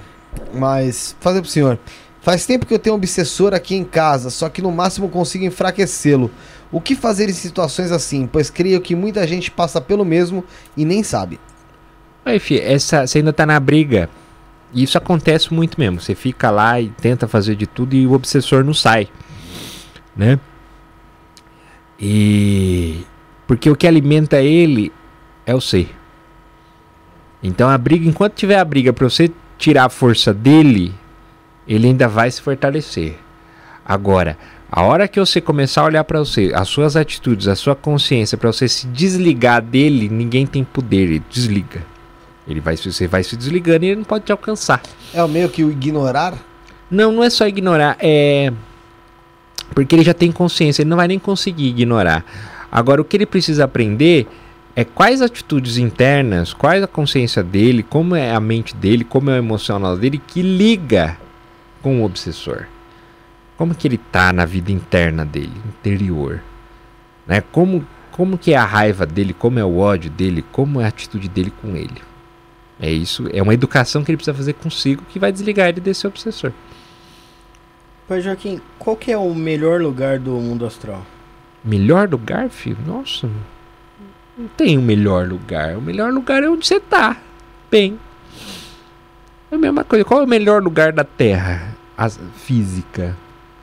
[0.53, 1.79] mas fazer pro senhor.
[2.21, 5.43] Faz tempo que eu tenho um obsessor aqui em casa, só que no máximo consigo
[5.43, 6.29] enfraquecê-lo.
[6.71, 8.27] O que fazer em situações assim?
[8.27, 10.43] Pois creio que muita gente passa pelo mesmo
[10.77, 11.39] e nem sabe.
[12.23, 14.07] Aí, filho, essa, você ainda tá na briga.
[14.71, 15.99] E isso acontece muito mesmo.
[15.99, 19.09] Você fica lá e tenta fazer de tudo e o obsessor não sai.
[20.15, 20.39] Né?
[21.99, 23.03] E.
[23.47, 24.93] Porque o que alimenta ele
[25.45, 25.89] é o ser.
[27.43, 29.29] Então a briga, enquanto tiver a briga para você
[29.61, 30.91] tirar a força dele,
[31.67, 33.15] ele ainda vai se fortalecer.
[33.85, 34.35] Agora,
[34.71, 38.37] a hora que você começar a olhar para você, as suas atitudes, a sua consciência,
[38.37, 41.83] para você se desligar dele, ninguém tem poder, ele desliga.
[42.47, 44.81] Ele vai, você vai se desligando e ele não pode te alcançar.
[45.13, 46.33] É o meio que o ignorar?
[46.89, 48.51] Não, não é só ignorar, é
[49.73, 52.25] porque ele já tem consciência, ele não vai nem conseguir ignorar.
[52.69, 54.27] Agora, o que ele precisa aprender
[54.75, 59.33] é quais atitudes internas, quais a consciência dele, como é a mente dele, como é
[59.33, 61.17] o emocional dele que liga
[61.81, 62.67] com o obsessor.
[63.57, 66.41] Como que ele tá na vida interna dele, interior,
[67.27, 67.41] né?
[67.41, 70.89] Como como que é a raiva dele, como é o ódio dele, como é a
[70.89, 72.01] atitude dele com ele.
[72.79, 76.05] É isso, é uma educação que ele precisa fazer consigo que vai desligar ele desse
[76.05, 76.51] obsessor.
[78.07, 81.05] Pai Joaquim, qual que é o melhor lugar do mundo astral?
[81.63, 82.77] Melhor lugar, filho?
[82.85, 83.29] Nossa,
[84.41, 85.77] não tem o um melhor lugar.
[85.77, 87.17] O melhor lugar é onde você tá.
[87.69, 87.99] Bem.
[89.51, 90.03] É a mesma coisa.
[90.03, 91.75] Qual é o melhor lugar da Terra?
[91.97, 93.15] A física.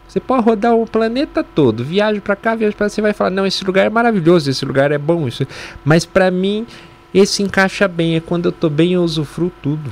[0.07, 3.31] Você pode rodar o planeta todo, viaja para cá, viaja para lá, você vai falar:
[3.31, 5.47] "Não, esse lugar é maravilhoso, esse lugar é bom, isso".
[5.85, 6.67] Mas para mim,
[7.13, 9.91] esse encaixa bem, é quando eu tô bem, eu usufruo tudo.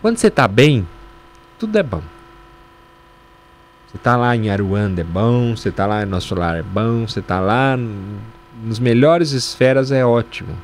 [0.00, 0.88] Quando você tá bem,
[1.58, 2.02] tudo é bom.
[3.86, 7.06] Você tá lá em Aruanda é bom, você tá lá em Nosso Lar é bom,
[7.06, 7.76] você tá lá
[8.62, 10.56] nos melhores esferas é ótimo.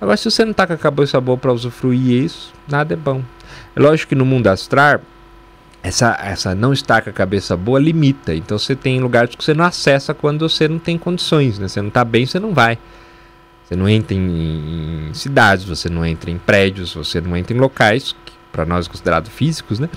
[0.00, 3.22] Agora, se você não tá com a cabeça boa para usufruir isso, nada é bom.
[3.74, 5.00] É lógico que no mundo astral,
[5.82, 8.34] essa, essa não estar com a cabeça boa limita.
[8.34, 11.68] Então você tem lugares que você não acessa quando você não tem condições, né?
[11.68, 12.78] Você não tá bem, você não vai.
[13.64, 17.58] Você não entra em, em cidades, você não entra em prédios, você não entra em
[17.58, 18.14] locais,
[18.52, 19.88] para nós é considerado físicos, né?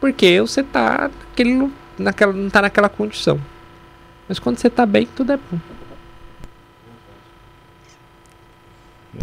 [0.00, 3.40] Porque você tá naquele, naquela, não tá naquela condição.
[4.28, 5.58] Mas quando você tá bem, tudo é bom.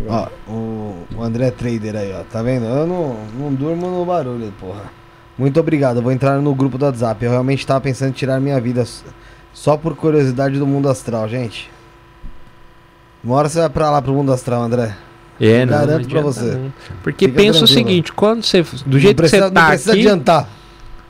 [0.07, 2.23] Ó, o, o André Trader aí, ó.
[2.23, 2.65] Tá vendo?
[2.65, 4.83] Eu não, não durmo no barulho, porra.
[5.37, 5.97] Muito obrigado.
[5.97, 7.23] Eu vou entrar no grupo do WhatsApp.
[7.23, 8.85] Eu realmente tava pensando em tirar minha vida
[9.53, 11.71] só por curiosidade do mundo astral, gente.
[13.23, 14.95] Uma hora você vai pra lá pro mundo astral, André.
[15.39, 16.55] É, não, garanto não pra você.
[16.55, 16.73] Não.
[17.03, 17.63] Porque Fica pensa tranquilo.
[17.63, 18.65] o seguinte, quando você.
[18.85, 20.01] Do jeito precisa, que você tá não precisa aqui.
[20.01, 20.49] adiantar.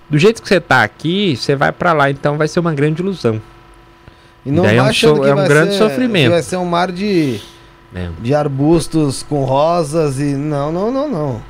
[0.10, 3.02] Do jeito que você tá aqui, você vai para lá, então vai ser uma grande
[3.02, 3.42] ilusão.
[4.46, 6.32] E não vai é um, so, é um grande ser, sofrimento.
[6.32, 7.42] Vai ser um mar de,
[7.94, 8.10] é.
[8.22, 10.36] de arbustos com rosas e.
[10.36, 11.42] Não, não, não, não.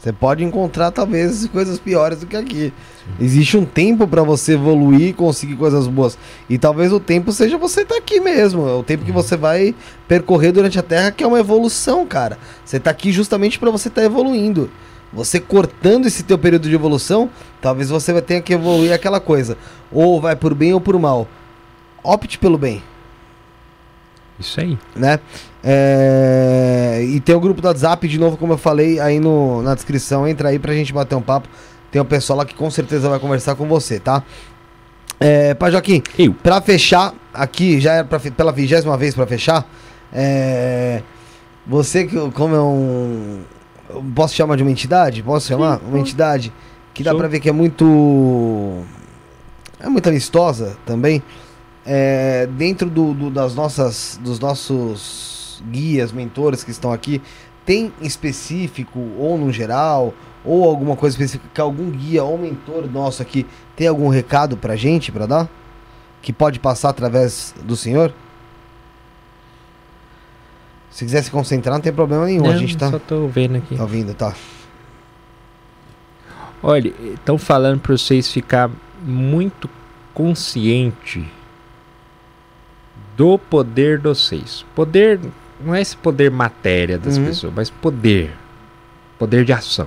[0.00, 2.72] Você pode encontrar talvez coisas piores do que aqui.
[3.04, 3.24] Sim.
[3.24, 6.16] Existe um tempo para você evoluir e conseguir coisas boas.
[6.48, 8.66] E talvez o tempo seja você estar tá aqui mesmo.
[8.66, 9.16] É o tempo que uhum.
[9.16, 9.74] você vai
[10.08, 12.38] percorrer durante a Terra, que é uma evolução, cara.
[12.64, 14.70] Você tá aqui justamente para você estar tá evoluindo.
[15.12, 17.28] Você cortando esse teu período de evolução,
[17.60, 19.58] talvez você vai ter que evoluir aquela coisa.
[19.92, 21.28] Ou vai por bem ou por mal.
[22.02, 22.82] Opte pelo bem.
[24.38, 24.78] Isso aí.
[24.96, 25.20] Né?
[25.62, 27.04] É...
[27.06, 30.26] E tem o grupo do WhatsApp, de novo, como eu falei aí no, na descrição.
[30.26, 31.48] Entra aí pra gente bater um papo.
[31.90, 34.22] Tem o pessoal lá que com certeza vai conversar com você, tá?
[35.18, 36.32] É, Pai Joaquim, eu.
[36.32, 39.68] pra fechar, aqui, já é pra, pela vigésima vez pra fechar.
[40.12, 41.02] É...
[41.66, 43.42] Você que, como é um
[44.14, 45.22] Posso chamar de uma entidade?
[45.22, 45.78] Posso chamar?
[45.78, 46.52] Sim, uma entidade
[46.94, 48.82] que dá para ver que é muito.
[49.80, 51.22] É muito amistosa também.
[51.84, 55.39] É, dentro do, do, das nossas, dos nossos
[55.70, 57.20] guias, mentores que estão aqui,
[57.64, 60.14] tem específico, ou no geral,
[60.44, 64.76] ou alguma coisa específica, que algum guia ou mentor nosso aqui tem algum recado pra
[64.76, 65.48] gente para dar?
[66.22, 68.12] Que pode passar através do senhor?
[70.90, 72.44] Se quiser se concentrar, não tem problema nenhum.
[72.44, 72.90] Não, a gente tá.
[72.90, 73.76] Só tô vendo aqui.
[73.76, 74.34] Tá ouvindo, tá.
[76.62, 78.70] Olha, estão falando para vocês ficar
[79.02, 79.70] muito
[80.12, 81.26] consciente
[83.16, 84.66] do poder de vocês.
[84.74, 85.20] Poder
[85.64, 87.26] não é esse poder matéria das uhum.
[87.26, 88.34] pessoas, mas poder.
[89.18, 89.86] Poder de ação.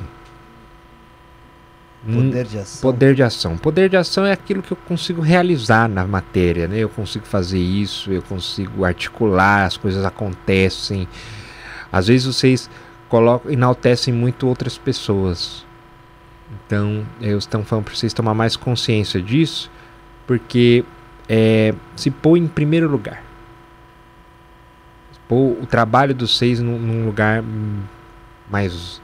[2.06, 2.82] Poder de ação.
[2.82, 3.58] Poder de ação.
[3.58, 6.78] Poder de ação é aquilo que eu consigo realizar na matéria, né?
[6.78, 11.08] Eu consigo fazer isso, eu consigo articular, as coisas acontecem.
[11.92, 12.70] Às vezes vocês
[13.08, 15.66] colocam, enaltecem muito outras pessoas.
[16.66, 19.72] Então, eu estou falando para vocês tomar mais consciência disso,
[20.28, 20.84] porque
[21.30, 23.23] é se pôr em primeiro lugar.
[25.34, 27.44] Pôr o trabalho dos seis num, num lugar
[28.48, 29.02] mais.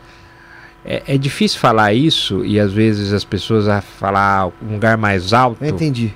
[0.86, 5.34] É, é difícil falar isso e às vezes as pessoas a falar um lugar mais
[5.34, 6.14] alto, Eu entendi.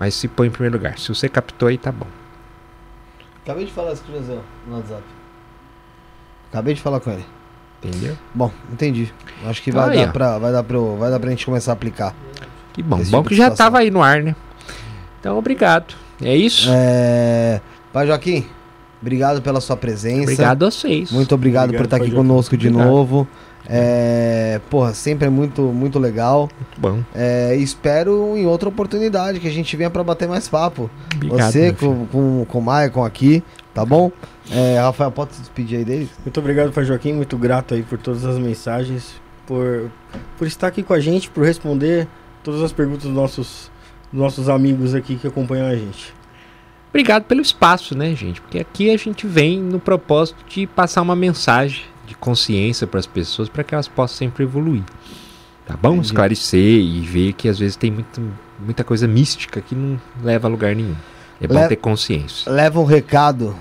[0.00, 0.98] mas se põe em primeiro lugar.
[0.98, 2.08] Se você captou aí, tá bom.
[3.44, 5.02] Acabei de falar isso com o José no WhatsApp.
[6.50, 7.24] Acabei de falar com ele.
[7.84, 8.18] Entendeu?
[8.34, 9.14] Bom, entendi.
[9.46, 11.70] Acho que Então vai, aí, dar pra, vai, dar pra, vai dar pra gente começar
[11.70, 12.16] a aplicar.
[12.72, 12.98] Que bom.
[12.98, 14.34] Esse bom tipo que já tava aí no ar, né?
[15.20, 15.94] Então, obrigado.
[16.20, 16.68] É isso?
[16.68, 17.60] É...
[17.92, 18.44] Pai Joaquim,
[19.00, 20.22] obrigado pela sua presença.
[20.22, 21.10] Obrigado a vocês.
[21.10, 22.88] Muito obrigado, Obrigado, por estar aqui conosco de Obrigado.
[22.88, 23.28] novo.
[23.68, 24.60] É...
[24.68, 26.48] Porra, sempre é muito, muito legal.
[26.58, 27.04] Muito bom.
[27.14, 30.90] É, espero em outra oportunidade que a gente venha pra bater mais papo.
[31.14, 31.52] Obrigado.
[31.52, 34.10] Você com, com, com o Maicon aqui, tá bom?
[34.50, 36.08] É, Rafael, pode se despedir aí deles?
[36.24, 37.12] Muito obrigado, Pai Joaquim.
[37.12, 39.14] Muito grato aí por todas as mensagens,
[39.46, 39.90] por,
[40.36, 42.08] por estar aqui com a gente, por responder
[42.42, 43.70] todas as perguntas dos nossos,
[44.12, 46.19] dos nossos amigos aqui que acompanham a gente.
[46.90, 48.40] Obrigado pelo espaço, né, gente?
[48.40, 53.06] Porque aqui a gente vem no propósito de passar uma mensagem de consciência para as
[53.06, 54.82] pessoas para que elas possam sempre evoluir.
[55.66, 55.90] Tá bom?
[55.92, 56.06] Entendi.
[56.06, 58.20] Esclarecer e ver que às vezes tem muito,
[58.58, 60.96] muita coisa mística que não leva a lugar nenhum.
[61.40, 62.50] É bom Le- ter consciência.
[62.50, 63.54] Leva um recado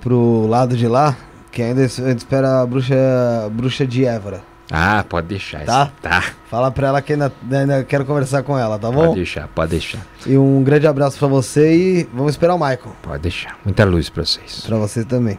[0.00, 1.14] pro lado de lá,
[1.52, 2.96] que ainda es- ainda espera a bruxa,
[3.52, 4.42] bruxa de Évora.
[4.70, 5.64] Ah, pode deixar.
[5.64, 5.92] Tá?
[6.00, 6.24] Tá.
[6.48, 9.06] Fala pra ela que ainda, ainda quero conversar com ela, tá bom?
[9.06, 10.00] Pode deixar, pode deixar.
[10.26, 12.96] E um grande abraço pra você e vamos esperar o Michael.
[13.02, 13.58] Pode deixar.
[13.64, 14.62] Muita luz para vocês.
[14.66, 15.38] Pra você também.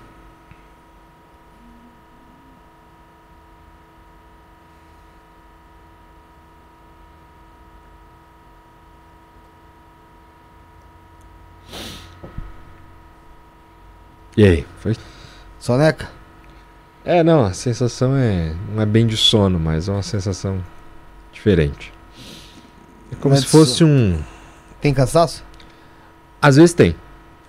[14.38, 14.66] E aí?
[14.80, 14.96] Foi?
[15.60, 16.10] Soneca?
[17.06, 18.54] É, não, a sensação é.
[18.74, 20.64] Não é bem de sono, mas é uma sensação
[21.32, 21.94] diferente.
[23.12, 24.20] É como se fosse um.
[24.82, 25.44] Tem cansaço?
[26.42, 26.96] Às vezes tem.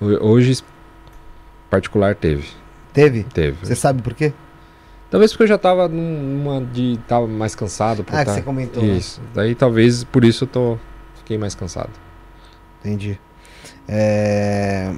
[0.01, 0.59] Ho- Hoje,
[1.71, 2.47] particular, teve.
[2.93, 3.23] Teve?
[3.25, 3.57] Teve.
[3.67, 4.33] Você sabe por quê?
[5.11, 6.99] Talvez porque eu já tava numa de.
[7.09, 8.05] tava mais cansado.
[8.05, 8.83] por Ah, que tá- você comentou.
[8.83, 8.91] né?
[8.95, 9.21] Isso.
[9.35, 10.79] Daí talvez por isso eu tô.
[11.17, 11.91] Fiquei mais cansado.
[12.81, 13.19] Entendi.
[13.89, 14.93] É,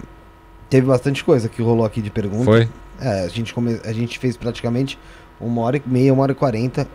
[0.68, 2.44] Teve bastante coisa que rolou aqui de pergunta.
[2.44, 2.68] Foi?
[3.00, 3.80] É, a gente, come...
[3.84, 4.98] a gente fez praticamente
[5.40, 6.86] uma hora e meia, uma hora e quarenta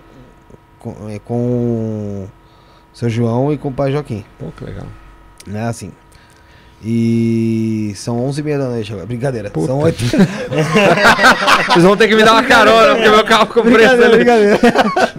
[0.80, 2.30] com, é, com o
[2.94, 4.24] seu João e com o pai Joaquim.
[4.38, 4.86] Pô, que legal.
[5.48, 5.92] Né, assim.
[6.86, 9.08] E são onze e meia da noite agora.
[9.08, 9.50] Brincadeira.
[9.50, 10.04] Puta São oito.
[11.68, 14.16] Vocês vão ter que me dar uma carona, porque meu carro ficou preso ali.
[14.18, 14.60] brincadeira.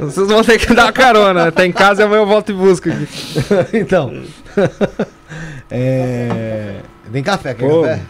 [0.00, 1.52] Vocês vão ter que me dar uma carona.
[1.52, 3.06] Tá em casa e amanhã eu volto e busco aqui.
[3.76, 4.22] então.
[5.70, 6.76] é...
[7.12, 7.82] Tem café, quer Pô.
[7.82, 8.00] café?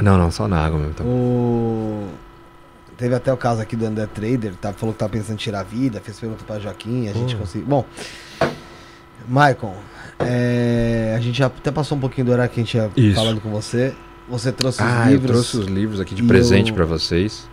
[0.00, 0.94] Não, não, só na água mesmo.
[0.94, 1.04] Tá.
[1.04, 2.08] O...
[2.96, 5.60] Teve até o caso aqui do André Trader, tá, falou que tá pensando em tirar
[5.60, 7.66] a vida, fez pergunta pra Joaquim, a gente conseguiu.
[7.66, 7.84] Bom,
[9.28, 9.74] Maicon,
[10.20, 13.16] é, a gente já até passou um pouquinho do horário que a gente ia Isso.
[13.16, 13.94] falando com você.
[14.28, 15.30] Você trouxe os Ah, eu livros.
[15.30, 17.48] trouxe os livros aqui de presente eu- pra vocês.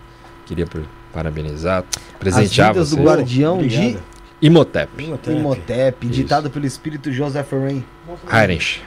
[0.46, 0.66] Queria
[1.12, 3.08] parabenizar, As presentear Vidas do vocês.
[3.08, 3.82] Guardião Obrigado.
[3.82, 4.00] de
[4.42, 6.14] Imhotep, Imhotep, Isso.
[6.16, 7.84] ditado pelo espírito Joseph Rain.
[8.32, 8.82] Heinrich.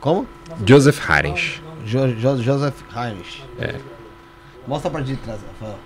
[0.00, 0.26] Como?
[0.66, 1.61] Joseph Heinrich.
[1.84, 3.42] Jo- Jo- Joseph Heinrich.
[3.58, 3.74] É.
[4.66, 5.78] Mostra a parte de trás, Rafael.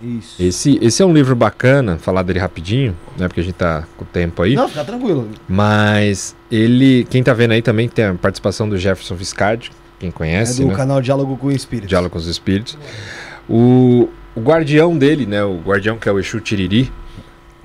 [0.00, 0.40] Isso.
[0.40, 3.26] Esse, esse é um livro bacana, falar dele rapidinho, né?
[3.26, 4.54] Porque a gente tá com o tempo aí.
[4.54, 5.28] Não, fica tranquilo.
[5.48, 10.12] Mas ele, quem tá vendo aí também tem a participação do Jefferson Viscardi, quem É
[10.12, 10.74] conhece, do né?
[10.76, 11.88] canal Diálogo com o Espírito.
[11.88, 12.78] Diálogo com os Espíritos.
[13.48, 15.42] O, o guardião dele, né?
[15.42, 16.92] O guardião que é o Exu Tiriri,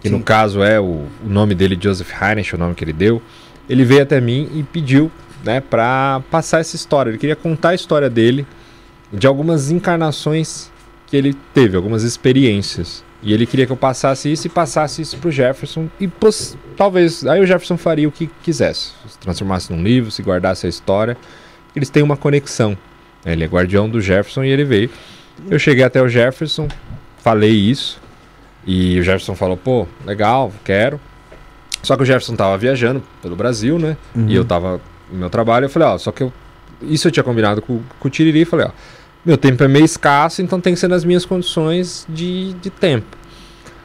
[0.02, 0.16] que Sim.
[0.16, 3.22] no caso é o, o nome dele, Joseph Heinrich, o nome que ele deu.
[3.70, 5.12] Ele veio até mim e pediu,
[5.44, 7.10] né, pra passar essa história.
[7.12, 8.46] Ele queria contar a história dele,
[9.12, 10.72] de algumas encarnações
[11.08, 13.04] que ele teve, algumas experiências.
[13.22, 15.88] E ele queria que eu passasse isso e passasse isso pro Jefferson.
[16.00, 18.92] E poss- talvez aí o Jefferson faria o que quisesse.
[19.08, 21.16] Se transformasse num livro, se guardasse a história.
[21.76, 22.78] Eles têm uma conexão.
[23.26, 24.90] Ele é guardião do Jefferson e ele veio.
[25.50, 26.68] Eu cheguei até o Jefferson,
[27.20, 28.02] falei isso.
[28.68, 31.00] E o Jefferson falou: pô, legal, quero.
[31.82, 33.96] Só que o Jefferson tava viajando pelo Brasil, né?
[34.14, 34.28] Uhum.
[34.28, 34.82] E eu tava
[35.14, 35.66] no meu trabalho.
[35.66, 36.34] Eu falei: ó, só que eu.
[36.82, 38.42] Isso eu tinha combinado com, com o Tiriri.
[38.42, 38.72] e Falei: ó,
[39.26, 43.18] meu tempo é meio escasso, então tem que ser nas minhas condições de, de tempo.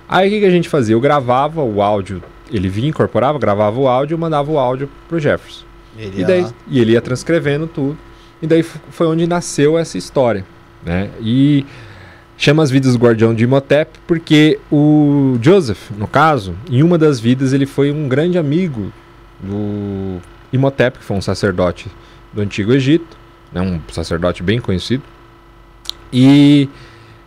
[0.08, 0.94] Aí o que, que a gente fazia?
[0.94, 5.20] Eu gravava o áudio, ele vinha, incorporava, gravava o áudio e mandava o áudio pro
[5.20, 5.64] Jefferson.
[5.98, 6.52] Ele E, daí, lá.
[6.66, 7.98] e ele ia transcrevendo tudo.
[8.40, 10.44] E daí foi onde nasceu essa história.
[10.84, 11.10] Né?
[11.20, 11.66] E
[12.36, 17.18] chama as vidas do guardião de Imhotep porque o Joseph, no caso, em uma das
[17.20, 18.92] vidas ele foi um grande amigo
[19.40, 20.18] do
[20.52, 21.88] Imhotep, que foi um sacerdote
[22.32, 23.16] do Antigo Egito,
[23.52, 23.60] né?
[23.60, 25.02] um sacerdote bem conhecido.
[26.12, 26.68] E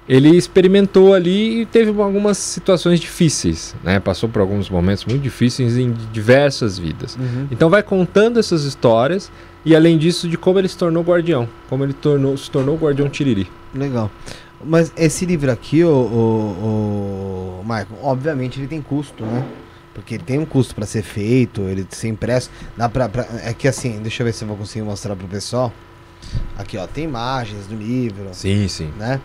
[0.08, 4.00] ele experimentou ali e teve algumas situações difíceis, né?
[4.00, 7.16] Passou por alguns momentos muito difíceis em diversas vidas.
[7.16, 7.48] Uhum.
[7.52, 9.32] Então vai contando essas histórias
[9.64, 12.78] e além disso de como ele se tornou guardião, como ele tornou, se tornou o
[12.78, 13.48] guardião Tiriri.
[13.74, 14.10] Legal.
[14.64, 19.46] Mas esse livro aqui, o, o, o Michael, obviamente ele tem custo, né?
[19.94, 22.50] Porque tem um custo pra ser feito, ele ser impresso.
[22.78, 25.28] Dá pra, pra- é que assim, deixa eu ver se eu vou conseguir mostrar pro
[25.28, 25.72] pessoal.
[26.58, 28.92] Aqui, ó, tem imagens do livro, Sim, sim.
[28.98, 29.20] né?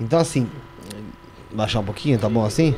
[0.00, 0.48] Então assim,
[1.52, 2.74] baixar um pouquinho, tá bom assim?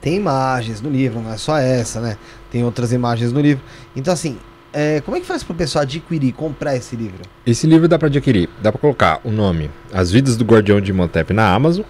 [0.00, 2.18] Tem imagens no livro, não é só essa, né?
[2.50, 3.64] Tem outras imagens no livro.
[3.96, 4.38] Então assim,
[4.72, 7.22] é, como é que faz pro pessoal adquirir, comprar esse livro?
[7.46, 10.92] Esse livro dá pra adquirir, dá pra colocar o nome As Vidas do Guardião de
[10.92, 11.84] Montep na Amazon.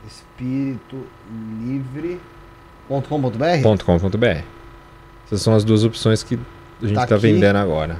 [0.08, 1.06] Espírito
[1.66, 3.62] livre.com.br?
[3.62, 4.42] ponto .com.br.
[5.26, 6.36] Essas são as duas opções que
[6.82, 7.22] a gente Tá está aqui.
[7.28, 7.98] vendendo agora.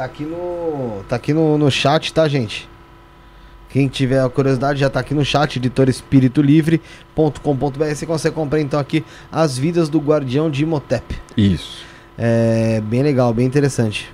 [0.00, 1.04] Tá aqui no.
[1.10, 2.66] Tá aqui no, no chat, tá, gente?
[3.68, 7.84] Quem tiver a curiosidade já tá aqui no chat, editorespiritovlivre.com.br.
[7.84, 11.20] Você consegue comprar então aqui as vidas do Guardião de Imhotep.
[11.36, 11.84] Isso.
[12.16, 14.10] É bem legal, bem interessante.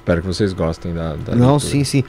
[0.00, 1.58] Espero que vocês gostem da, da Não, leitura.
[1.60, 2.02] sim, sim.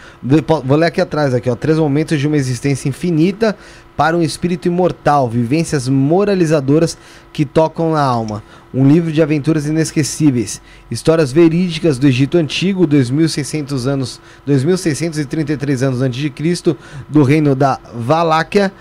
[0.64, 1.56] Vou ler aqui atrás, aqui, ó.
[1.58, 3.53] Três momentos de uma existência infinita
[3.98, 6.98] para um espírito imortal, vivências moralizadoras
[7.34, 8.42] que tocam na alma.
[8.74, 16.18] Um livro de aventuras inesquecíveis, histórias verídicas do Egito Antigo, 2600 anos, 2633 anos antes
[16.18, 16.78] de Cristo,
[17.10, 18.72] do reino da Valáquia,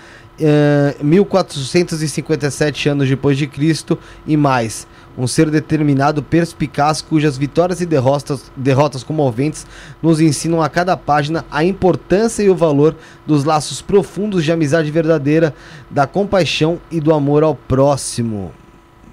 [0.40, 4.86] eh, 1457 anos depois de Cristo e mais.
[5.20, 9.66] Um ser determinado, perspicaz, cujas vitórias e derrotas, derrotas comoventes
[10.02, 14.90] nos ensinam a cada página a importância e o valor dos laços profundos de amizade
[14.90, 15.54] verdadeira,
[15.90, 18.50] da compaixão e do amor ao próximo.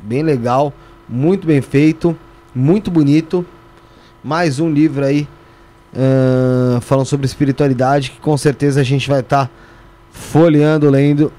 [0.02, 0.72] Bem legal,
[1.10, 2.18] muito bem feito,
[2.56, 3.46] muito bonito.
[4.24, 5.28] Mais um livro aí
[5.94, 9.52] ahn, falando sobre espiritualidade que com certeza a gente vai estar
[10.10, 11.34] folheando, lendo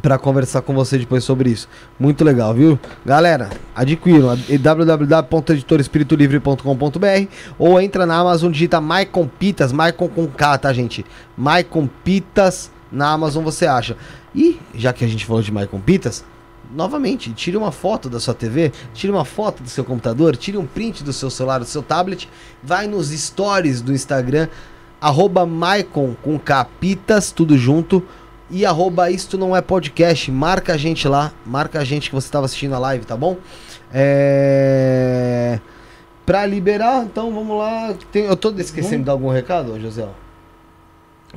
[0.00, 1.68] para conversar com você depois sobre isso.
[1.98, 2.78] Muito legal, viu?
[3.04, 7.26] Galera, adquiram www.editorespirituolivre.com.br
[7.58, 11.04] ou entra na Amazon, digita Maicon Pitas, Maicon com K, tá, gente?
[11.36, 13.96] Maicon Pitas na Amazon você acha.
[14.34, 16.24] E, já que a gente falou de Maicon Pitas,
[16.72, 20.66] novamente, tire uma foto da sua TV, tire uma foto do seu computador, tire um
[20.66, 22.28] print do seu celular, do seu tablet,
[22.62, 24.48] vai nos stories do Instagram,
[25.00, 28.04] arroba Maicon com K, Pitas, tudo junto,
[28.50, 30.30] e arroba isto não é podcast.
[30.30, 33.36] Marca a gente lá, marca a gente que você estava assistindo a live, tá bom?
[33.92, 35.58] É...
[36.26, 37.94] Pra liberar, então vamos lá.
[38.12, 40.06] Tem- Eu tô esquecendo de dar algum recado, José?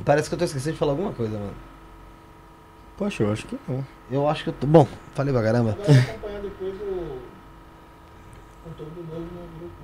[0.04, 1.54] Parece que eu tô esquecendo de falar alguma coisa, mano.
[2.96, 3.84] Poxa, eu acho que não.
[4.10, 4.66] Eu acho que eu tô.
[4.66, 5.76] Bom, falei pra caramba.
[5.86, 7.18] Vai acompanhar depois o
[8.64, 9.74] conteúdo novo no grupo.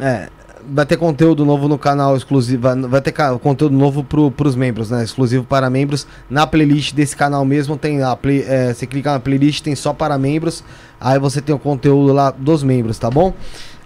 [0.00, 0.28] É,
[0.66, 2.62] vai ter conteúdo novo no canal exclusivo.
[2.88, 5.04] Vai, ter conteúdo novo pro, pros membros, né?
[5.04, 6.06] Exclusivo para membros.
[6.28, 9.92] Na playlist desse canal mesmo tem a play, é, você clica na playlist, tem só
[9.92, 10.64] para membros.
[11.00, 13.34] Aí você tem o conteúdo lá dos membros, tá bom?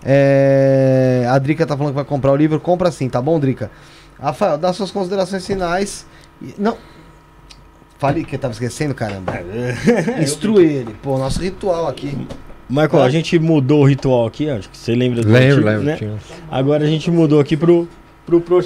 [0.04, 2.58] É, a Drica tá falando que vai comprar o livro.
[2.60, 3.70] Compra sim, tá bom, Drica?
[4.20, 6.06] Rafael, dá suas considerações finais.
[6.58, 6.76] Não.
[7.98, 9.32] Falei que eu tava esquecendo, caramba.
[10.20, 10.96] Instrui ele.
[11.02, 12.26] Pô, nosso ritual aqui.
[12.72, 13.06] Michael, Ah.
[13.06, 15.84] a gente mudou o ritual aqui, acho que você lembra do Lembro, antigo, lembro.
[15.84, 15.96] né?
[15.96, 16.16] tinha-
[16.50, 17.86] Agora a gente mudou aqui pro,
[18.24, 18.60] pro, pro.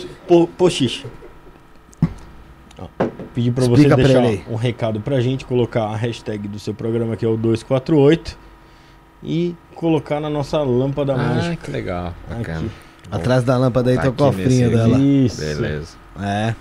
[2.79, 2.89] Ó,
[3.35, 7.17] Pedir pra você Explica deixar um recado pra gente, colocar a hashtag do seu programa
[7.17, 8.39] que é o 248
[9.23, 11.57] e colocar na nossa lâmpada Ah, mágica.
[11.65, 12.15] que legal.
[12.29, 12.59] Bacana.
[12.61, 12.71] Aqui.
[13.11, 14.99] Atrás da lâmpada aí Tá tem o cofrinho dela.
[14.99, 15.41] Isso.
[15.41, 15.97] Beleza.
[16.21, 16.55] É.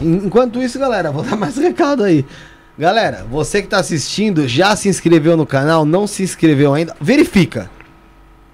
[0.00, 2.24] En- Enquanto isso, galera, vou dar mais recado aí.
[2.78, 5.84] Galera, você que tá assistindo, já se inscreveu no canal?
[5.84, 6.94] Não se inscreveu ainda?
[7.00, 7.68] Verifica.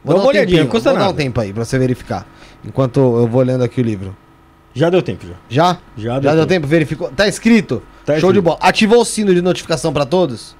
[0.03, 1.19] Dá uma um olhadinha, tempinho, custa vou dar um nada.
[1.19, 2.27] tempo aí pra você verificar.
[2.65, 4.17] Enquanto eu vou lendo aqui o livro.
[4.73, 5.35] Já deu tempo, já.
[5.49, 5.79] Já?
[5.97, 6.67] Já Já deu, deu tempo?
[6.67, 7.11] Verificou?
[7.11, 7.83] Tá escrito?
[8.05, 8.43] Tá Show de escrito.
[8.45, 8.59] bola.
[8.63, 10.57] Ativou o sino de notificação pra todos?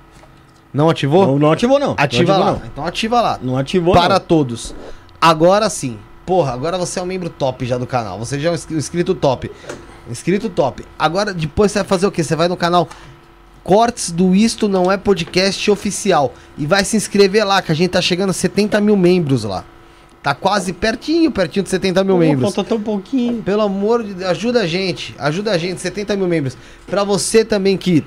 [0.73, 1.27] Não ativou?
[1.27, 1.95] Não, não ativou, não.
[1.97, 2.51] ativa não lá.
[2.51, 3.39] ativou, Então ativa lá.
[3.43, 4.21] Não, não ativou, para não.
[4.21, 4.75] todos.
[5.21, 5.99] Agora sim.
[6.27, 8.19] porra, agora você é um membro top já do canal.
[8.19, 9.51] Você já é um inscri- inscrito top.
[10.11, 10.85] Inscrito top.
[10.99, 12.23] Agora, depois você vai fazer o quê?
[12.23, 12.89] Você vai no canal
[13.65, 16.35] Cortes do Isto Não É Podcast Oficial.
[16.59, 19.65] E vai se inscrever lá, que a gente tá chegando a 70 mil membros lá.
[20.23, 22.55] Tá quase pertinho, pertinho de 70 mil Pô, membros.
[22.55, 23.43] Falta tão pouquinho.
[23.43, 25.15] Pelo amor de Deus, ajuda a gente.
[25.19, 26.57] Ajuda a gente, 70 mil membros.
[26.87, 28.05] Pra você também que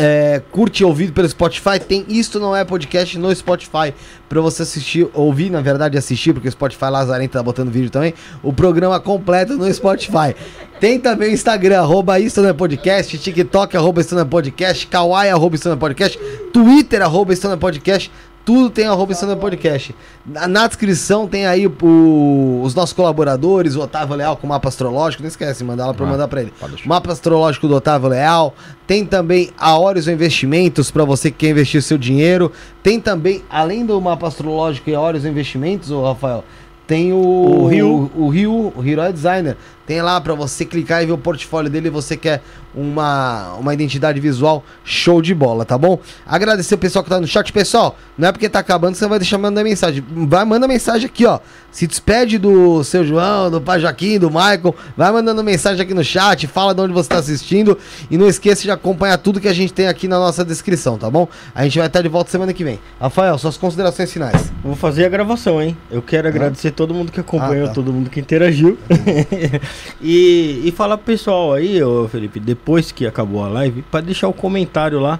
[0.00, 3.92] é, curte ouvido pelo Spotify, tem Isto Não É Podcast no Spotify.
[4.28, 8.14] Pra você assistir, ouvir, na verdade, assistir, porque o Spotify Lazarento tá botando vídeo também.
[8.40, 10.36] O programa completo no Spotify.
[10.78, 14.86] Tem também o Instagram, arroba Isto Não É Podcast, TikTok, arroba Isto Não É Podcast,
[14.86, 16.16] Kawaii, arroba Isto Não É Podcast,
[16.52, 18.12] Twitter, arroba Isto Não É Podcast.
[18.48, 19.94] Tudo tem arroba É Podcast.
[20.24, 24.68] Na, na descrição tem aí o- os nossos colaboradores, o Otávio Leal com o mapa
[24.68, 25.22] astrológico.
[25.22, 26.54] Não esquece, manda lá pra Ah, mandar pra ele.
[26.86, 28.54] Mapa astrológico do Otávio Leal.
[28.86, 32.50] Tem também a Horizon Investimentos para você que quer investir seu dinheiro.
[32.82, 36.42] Tem também, além do mapa astrológico e a Horizon Investimentos, ô Rafael,
[36.86, 38.10] tem o, O Rio.
[38.16, 39.58] O, Rio, o Hero Designer.
[39.88, 42.42] Tem lá para você clicar e ver o portfólio dele e você quer
[42.74, 45.98] uma, uma identidade visual show de bola, tá bom?
[46.26, 47.50] Agradecer o pessoal que tá no chat.
[47.50, 50.04] Pessoal, não é porque tá acabando que você vai deixar mandar mensagem.
[50.28, 51.40] Vai, manda mensagem aqui, ó.
[51.72, 54.74] Se despede do seu João, do pai Joaquim, do Michael.
[54.94, 57.78] Vai mandando mensagem aqui no chat, fala de onde você tá assistindo.
[58.10, 61.08] E não esqueça de acompanhar tudo que a gente tem aqui na nossa descrição, tá
[61.10, 61.26] bom?
[61.54, 62.78] A gente vai estar de volta semana que vem.
[63.00, 64.52] Rafael, suas considerações finais.
[64.62, 65.74] Vou fazer a gravação, hein?
[65.90, 67.74] Eu quero agradecer todo mundo que acompanhou, Ah, tá.
[67.74, 68.76] todo mundo que interagiu.
[70.00, 74.28] e, e falar pro pessoal aí, ô Felipe, depois que acabou a live, pra deixar
[74.28, 75.18] o comentário lá,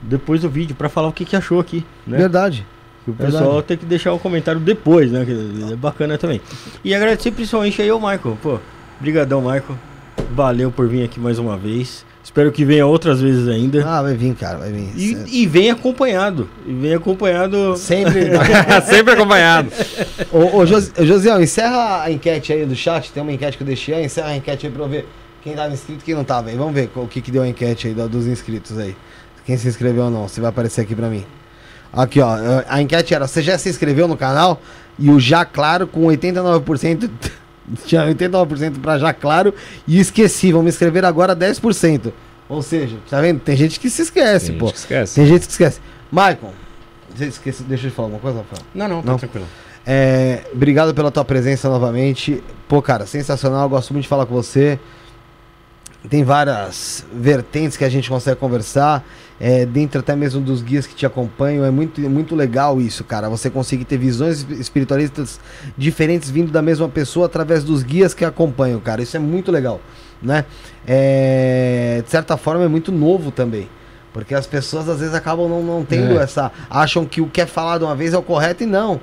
[0.00, 2.18] depois do vídeo, pra falar o que, que achou aqui, né?
[2.18, 2.66] Verdade.
[3.06, 3.66] O pessoal verdade.
[3.66, 5.24] tem que deixar o comentário depois, né?
[5.24, 6.40] Que é bacana também.
[6.84, 8.36] E agradecer principalmente aí ao Michael.
[8.42, 8.58] Pô,
[9.00, 9.78] brigadão, Michael.
[10.32, 12.04] Valeu por vir aqui mais uma vez.
[12.26, 13.86] Espero que venha outras vezes ainda.
[13.86, 14.90] Ah, vai vir, cara, vai vir.
[14.96, 16.50] E, e vem acompanhado.
[16.66, 17.76] E vem acompanhado.
[17.76, 18.30] Sempre.
[18.84, 19.70] Sempre acompanhado.
[20.32, 23.12] ô, ô, Jos- ô, Josiel, encerra a enquete aí do chat.
[23.12, 24.04] Tem uma enquete que eu deixei aí.
[24.06, 25.08] Encerra a enquete aí pra eu ver
[25.40, 26.56] quem tava inscrito e quem não tava aí.
[26.56, 28.96] Vamos ver o que, que deu a enquete aí dos inscritos aí.
[29.44, 30.26] Quem se inscreveu ou não.
[30.26, 31.24] Se vai aparecer aqui pra mim.
[31.92, 32.36] Aqui, ó.
[32.68, 34.60] A enquete era: você já se inscreveu no canal?
[34.98, 37.08] E o Já Claro com 89%.
[37.84, 39.52] Tinha 89% pra Já Claro.
[39.86, 40.52] E esqueci.
[40.52, 42.12] Vamos inscrever agora 10%.
[42.48, 43.40] Ou seja, tá vendo?
[43.40, 44.66] Tem gente que se esquece, Tem pô.
[44.66, 45.14] gente que esquece.
[45.16, 45.80] Tem gente que esquece.
[46.12, 46.52] Michael,
[47.14, 48.62] você esquece, deixa eu te falar uma coisa, Rafael.
[48.74, 49.18] Não, não, tá Não.
[49.18, 49.46] tranquilo.
[49.84, 52.42] É, obrigado pela tua presença novamente.
[52.68, 53.68] Pô, cara, sensacional.
[53.68, 54.78] Gosto muito de falar com você.
[56.08, 59.04] Tem várias vertentes que a gente consegue conversar.
[59.38, 61.62] É, dentro até mesmo dos guias que te acompanham.
[61.64, 63.28] É muito, muito legal isso, cara.
[63.28, 65.38] Você conseguir ter visões esp- espiritualistas
[65.76, 69.02] diferentes vindo da mesma pessoa através dos guias que acompanham, cara.
[69.02, 69.78] Isso é muito legal,
[70.22, 70.46] né?
[70.86, 73.68] É, de certa forma é muito novo também.
[74.12, 76.22] Porque as pessoas às vezes acabam não, não tendo É.
[76.22, 76.50] essa.
[76.70, 79.00] acham que o que é falado uma vez é o correto e não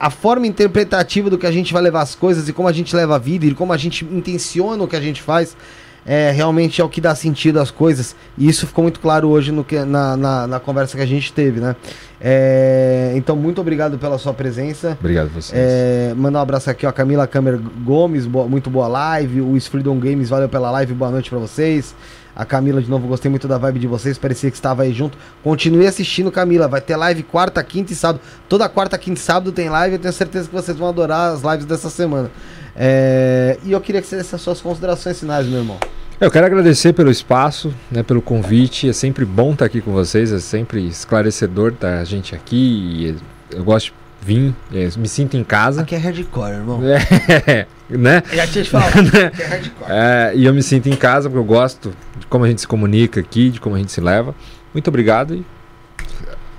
[0.00, 2.94] a forma interpretativa do que a gente vai levar as coisas e como a gente
[2.94, 5.56] leva a vida e como a gente intenciona o que a gente faz
[6.10, 9.52] é realmente é o que dá sentido às coisas e isso ficou muito claro hoje
[9.52, 11.76] no que, na, na, na conversa que a gente teve, né?
[12.18, 14.96] É, então muito obrigado pela sua presença.
[14.98, 15.52] Obrigado a vocês.
[15.54, 19.42] É, mandar um abraço aqui, ó, Camila Câmara Gomes, boa- muito boa live.
[19.42, 21.94] O Freedom Games, valeu pela live, boa noite pra vocês.
[22.34, 25.18] A Camila, de novo, gostei muito da vibe de vocês, parecia que estava aí junto.
[25.42, 26.68] Continue assistindo, Camila.
[26.68, 28.20] Vai ter live quarta, quinta e sábado.
[28.48, 29.96] Toda quarta, quinta e sábado tem live.
[29.96, 32.30] Eu tenho certeza que vocês vão adorar as lives dessa semana.
[32.76, 35.78] É, e eu queria que você desse as suas considerações finais, meu irmão.
[36.20, 38.88] Eu quero agradecer pelo espaço, né, pelo convite.
[38.88, 42.56] É sempre bom estar aqui com vocês, é sempre esclarecedor estar a gente aqui.
[43.52, 45.82] e Eu gosto de vir, é, me sinto em casa.
[45.82, 46.80] Aqui é hardcore, irmão.
[46.82, 48.20] É, né?
[48.32, 48.98] Já tinha te falado.
[48.98, 49.86] Aqui é hardcore.
[49.88, 52.66] É, e eu me sinto em casa porque eu gosto de como a gente se
[52.66, 54.34] comunica aqui, de como a gente se leva.
[54.74, 55.46] Muito obrigado e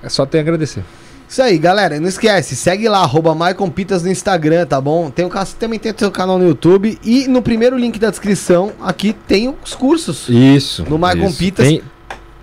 [0.01, 0.85] é só ter a agradecer.
[1.30, 1.99] Isso aí, galera.
[1.99, 5.11] Não esquece, segue lá, arroba Maicon Pitas no Instagram, tá bom?
[5.11, 6.98] Tem o, também tem o seu canal no YouTube.
[7.03, 10.27] E no primeiro link da descrição, aqui tem os cursos.
[10.27, 10.83] Isso.
[10.90, 11.32] No Maicon.
[11.32, 11.82] Pitas- Tem,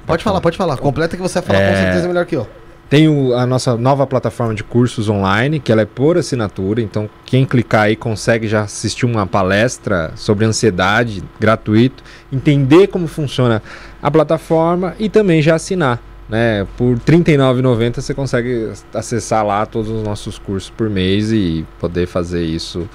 [0.07, 0.77] Pode falar, pode falar.
[0.77, 1.83] Completa que você vai falar com É.
[1.83, 2.47] certeza melhor que eu.
[2.89, 6.81] tem o- a nossa nova plataforma de cursos online, que ela é por assinatura.
[6.81, 13.61] Então, quem clicar aí consegue já assistir uma palestra sobre ansiedade, gratuito, entender como funciona
[14.01, 16.01] a plataforma e também já assinar.
[16.29, 16.67] Né?
[16.77, 22.07] Por R$ 39,90 você consegue acessar lá todos os nossos cursos por mês e poder
[22.07, 22.89] fazer isso.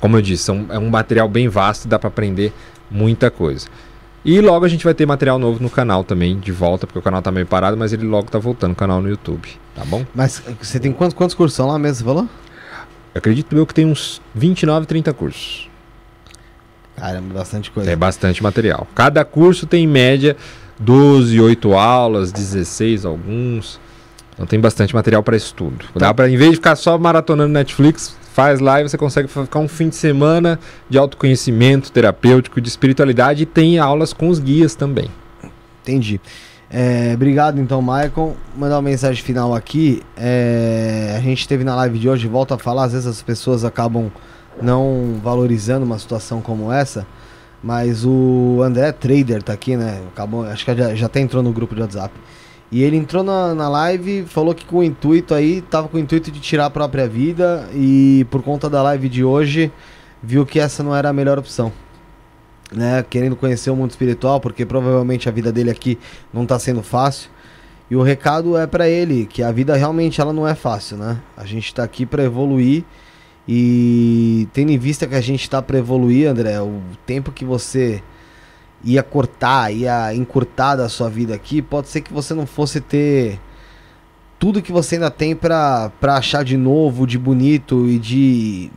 [0.00, 2.52] Como eu disse, são- é um material bem vasto e dá para aprender
[2.90, 3.66] muita coisa.
[4.24, 7.02] E logo a gente vai ter material novo no canal também, de volta, porque o
[7.02, 10.04] canal tá meio parado, mas ele logo tá voltando o canal no YouTube, tá bom?
[10.14, 12.28] Mas você tem quantos, quantos cursos são lá mesmo, você falou?
[13.14, 15.68] Eu acredito eu que tem uns 29, 30 cursos.
[16.96, 17.90] Caramba, bastante coisa.
[17.90, 18.86] É bastante material.
[18.94, 20.36] Cada curso tem em média
[20.78, 23.80] 12, 8 aulas, 16 alguns.
[24.34, 25.84] Então tem bastante material para estudo.
[25.96, 29.58] Dá para em vez de ficar só maratonando Netflix, faz lá e você consegue ficar
[29.58, 34.76] um fim de semana de autoconhecimento terapêutico, de espiritualidade e tem aulas com os guias
[34.76, 35.10] também.
[35.82, 36.20] Entendi.
[36.70, 38.36] É, obrigado então, Michael.
[38.56, 40.02] Mandar uma mensagem final aqui.
[40.16, 43.64] É, a gente teve na live de hoje, volta a falar, às vezes as pessoas
[43.64, 44.08] acabam
[44.62, 47.06] não valorizando uma situação como essa.
[47.62, 50.00] Mas o André Trader tá aqui, né?
[50.12, 52.14] Acabou, acho que já, já até entrou no grupo de WhatsApp.
[52.70, 56.00] E ele entrou na, na live, falou que com o intuito aí, tava com o
[56.00, 59.72] intuito de tirar a própria vida e por conta da live de hoje,
[60.22, 61.72] viu que essa não era a melhor opção.
[62.70, 65.98] Né, querendo conhecer o mundo espiritual, porque provavelmente a vida dele aqui
[66.30, 67.30] não tá sendo fácil.
[67.90, 71.18] E o recado é para ele que a vida realmente ela não é fácil, né?
[71.34, 72.84] A gente tá aqui para evoluir
[73.48, 78.02] e tendo em vista que a gente tá para evoluir, André, o tempo que você
[78.84, 83.40] ia cortar, ia encurtar da sua vida aqui, pode ser que você não fosse ter
[84.38, 88.70] tudo que você ainda tem para achar de novo, de bonito e de,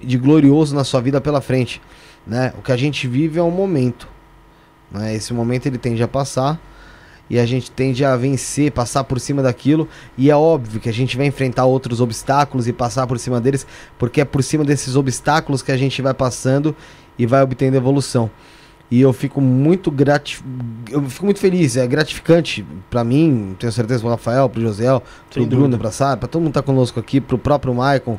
[0.00, 1.82] de glorioso na sua vida pela frente.
[2.24, 2.54] Né?
[2.56, 4.08] O que a gente vive é um momento.
[4.92, 5.14] Né?
[5.14, 6.60] Esse momento ele tende a passar
[7.30, 9.88] e a gente tende a vencer, passar por cima daquilo.
[10.16, 13.66] E é óbvio que a gente vai enfrentar outros obstáculos e passar por cima deles,
[13.98, 16.74] porque é por cima desses obstáculos que a gente vai passando
[17.18, 18.30] e vai obtendo evolução.
[18.90, 20.40] E eu fico muito gratif...
[20.90, 24.86] eu fico muito feliz, é gratificante para mim, tenho certeza pro Rafael, pro José,
[25.30, 28.16] pro Bruno, pra Sara, pra todo mundo que tá conosco aqui, pro próprio Maicon.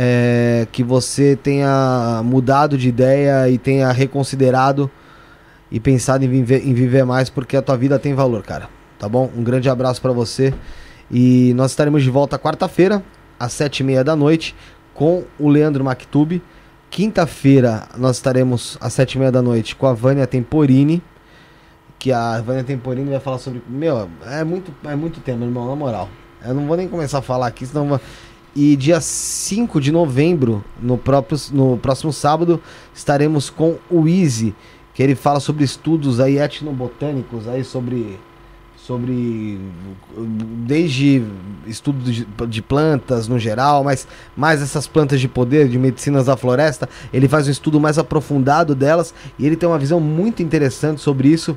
[0.00, 4.88] É, que você tenha mudado de ideia e tenha reconsiderado
[5.70, 8.68] e pensado em viver, em viver mais, porque a tua vida tem valor, cara.
[8.98, 9.30] Tá bom?
[9.36, 10.52] Um grande abraço para você.
[11.10, 13.02] E nós estaremos de volta quarta-feira,
[13.38, 14.54] às sete e meia da noite,
[14.94, 16.42] com o Leandro Mactube.
[16.90, 21.02] Quinta-feira nós estaremos às sete e meia da noite com a Vânia Temporini.
[21.98, 23.62] Que a Vânia Temporini vai falar sobre.
[23.68, 26.08] Meu, é muito, é muito tema, irmão, na moral.
[26.44, 28.00] Eu não vou nem começar a falar aqui, senão.
[28.56, 32.60] E dia 5 de novembro, no, próprio, no próximo sábado,
[32.94, 34.54] estaremos com o Easy,
[34.98, 38.18] que ele fala sobre estudos aí etnobotânicos, aí sobre
[38.76, 39.60] sobre
[40.66, 41.22] desde
[41.68, 46.36] estudo de, de, plantas no geral, mas mais essas plantas de poder, de medicinas da
[46.36, 51.00] floresta, ele faz um estudo mais aprofundado delas e ele tem uma visão muito interessante
[51.00, 51.56] sobre isso,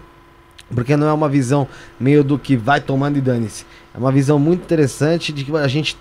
[0.69, 1.67] porque não é uma visão
[1.99, 3.65] meio do que vai tomando e dane-se.
[3.91, 5.97] É uma visão muito interessante de que a gente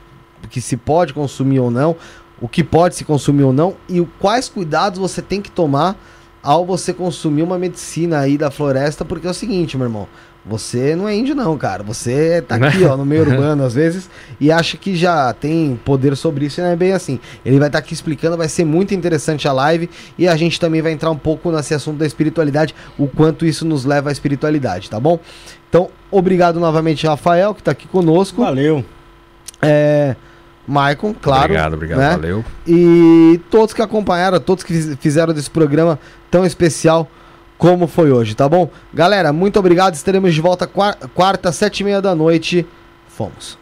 [0.51, 1.97] que se pode consumir ou não,
[2.39, 5.97] o que pode se consumir ou não e quais cuidados você tem que tomar
[6.43, 10.09] ao você consumir uma medicina aí da floresta, porque é o seguinte, meu irmão,
[10.45, 11.83] você não é índio, não, cara.
[11.83, 14.09] Você tá aqui, ó, no meio urbano, às vezes,
[14.41, 17.21] e acha que já tem poder sobre isso, e não é bem assim.
[17.45, 20.59] Ele vai estar tá aqui explicando, vai ser muito interessante a live, e a gente
[20.59, 24.13] também vai entrar um pouco nesse assunto da espiritualidade, o quanto isso nos leva à
[24.13, 25.21] espiritualidade, tá bom?
[25.69, 28.43] Então, obrigado novamente, Rafael, que tá aqui conosco.
[28.43, 28.85] Valeu.
[29.61, 30.17] É.
[30.67, 31.45] Maicon, claro.
[31.45, 32.11] Obrigado, obrigado, né?
[32.11, 32.45] valeu.
[32.67, 35.99] E todos que acompanharam, todos que fizeram desse programa
[36.31, 37.09] tão especial
[37.59, 38.71] como foi hoje, tá bom?
[38.93, 39.95] Galera, muito obrigado.
[39.95, 42.67] Estaremos de volta quarta, sete e meia da noite.
[43.09, 43.59] Fomos.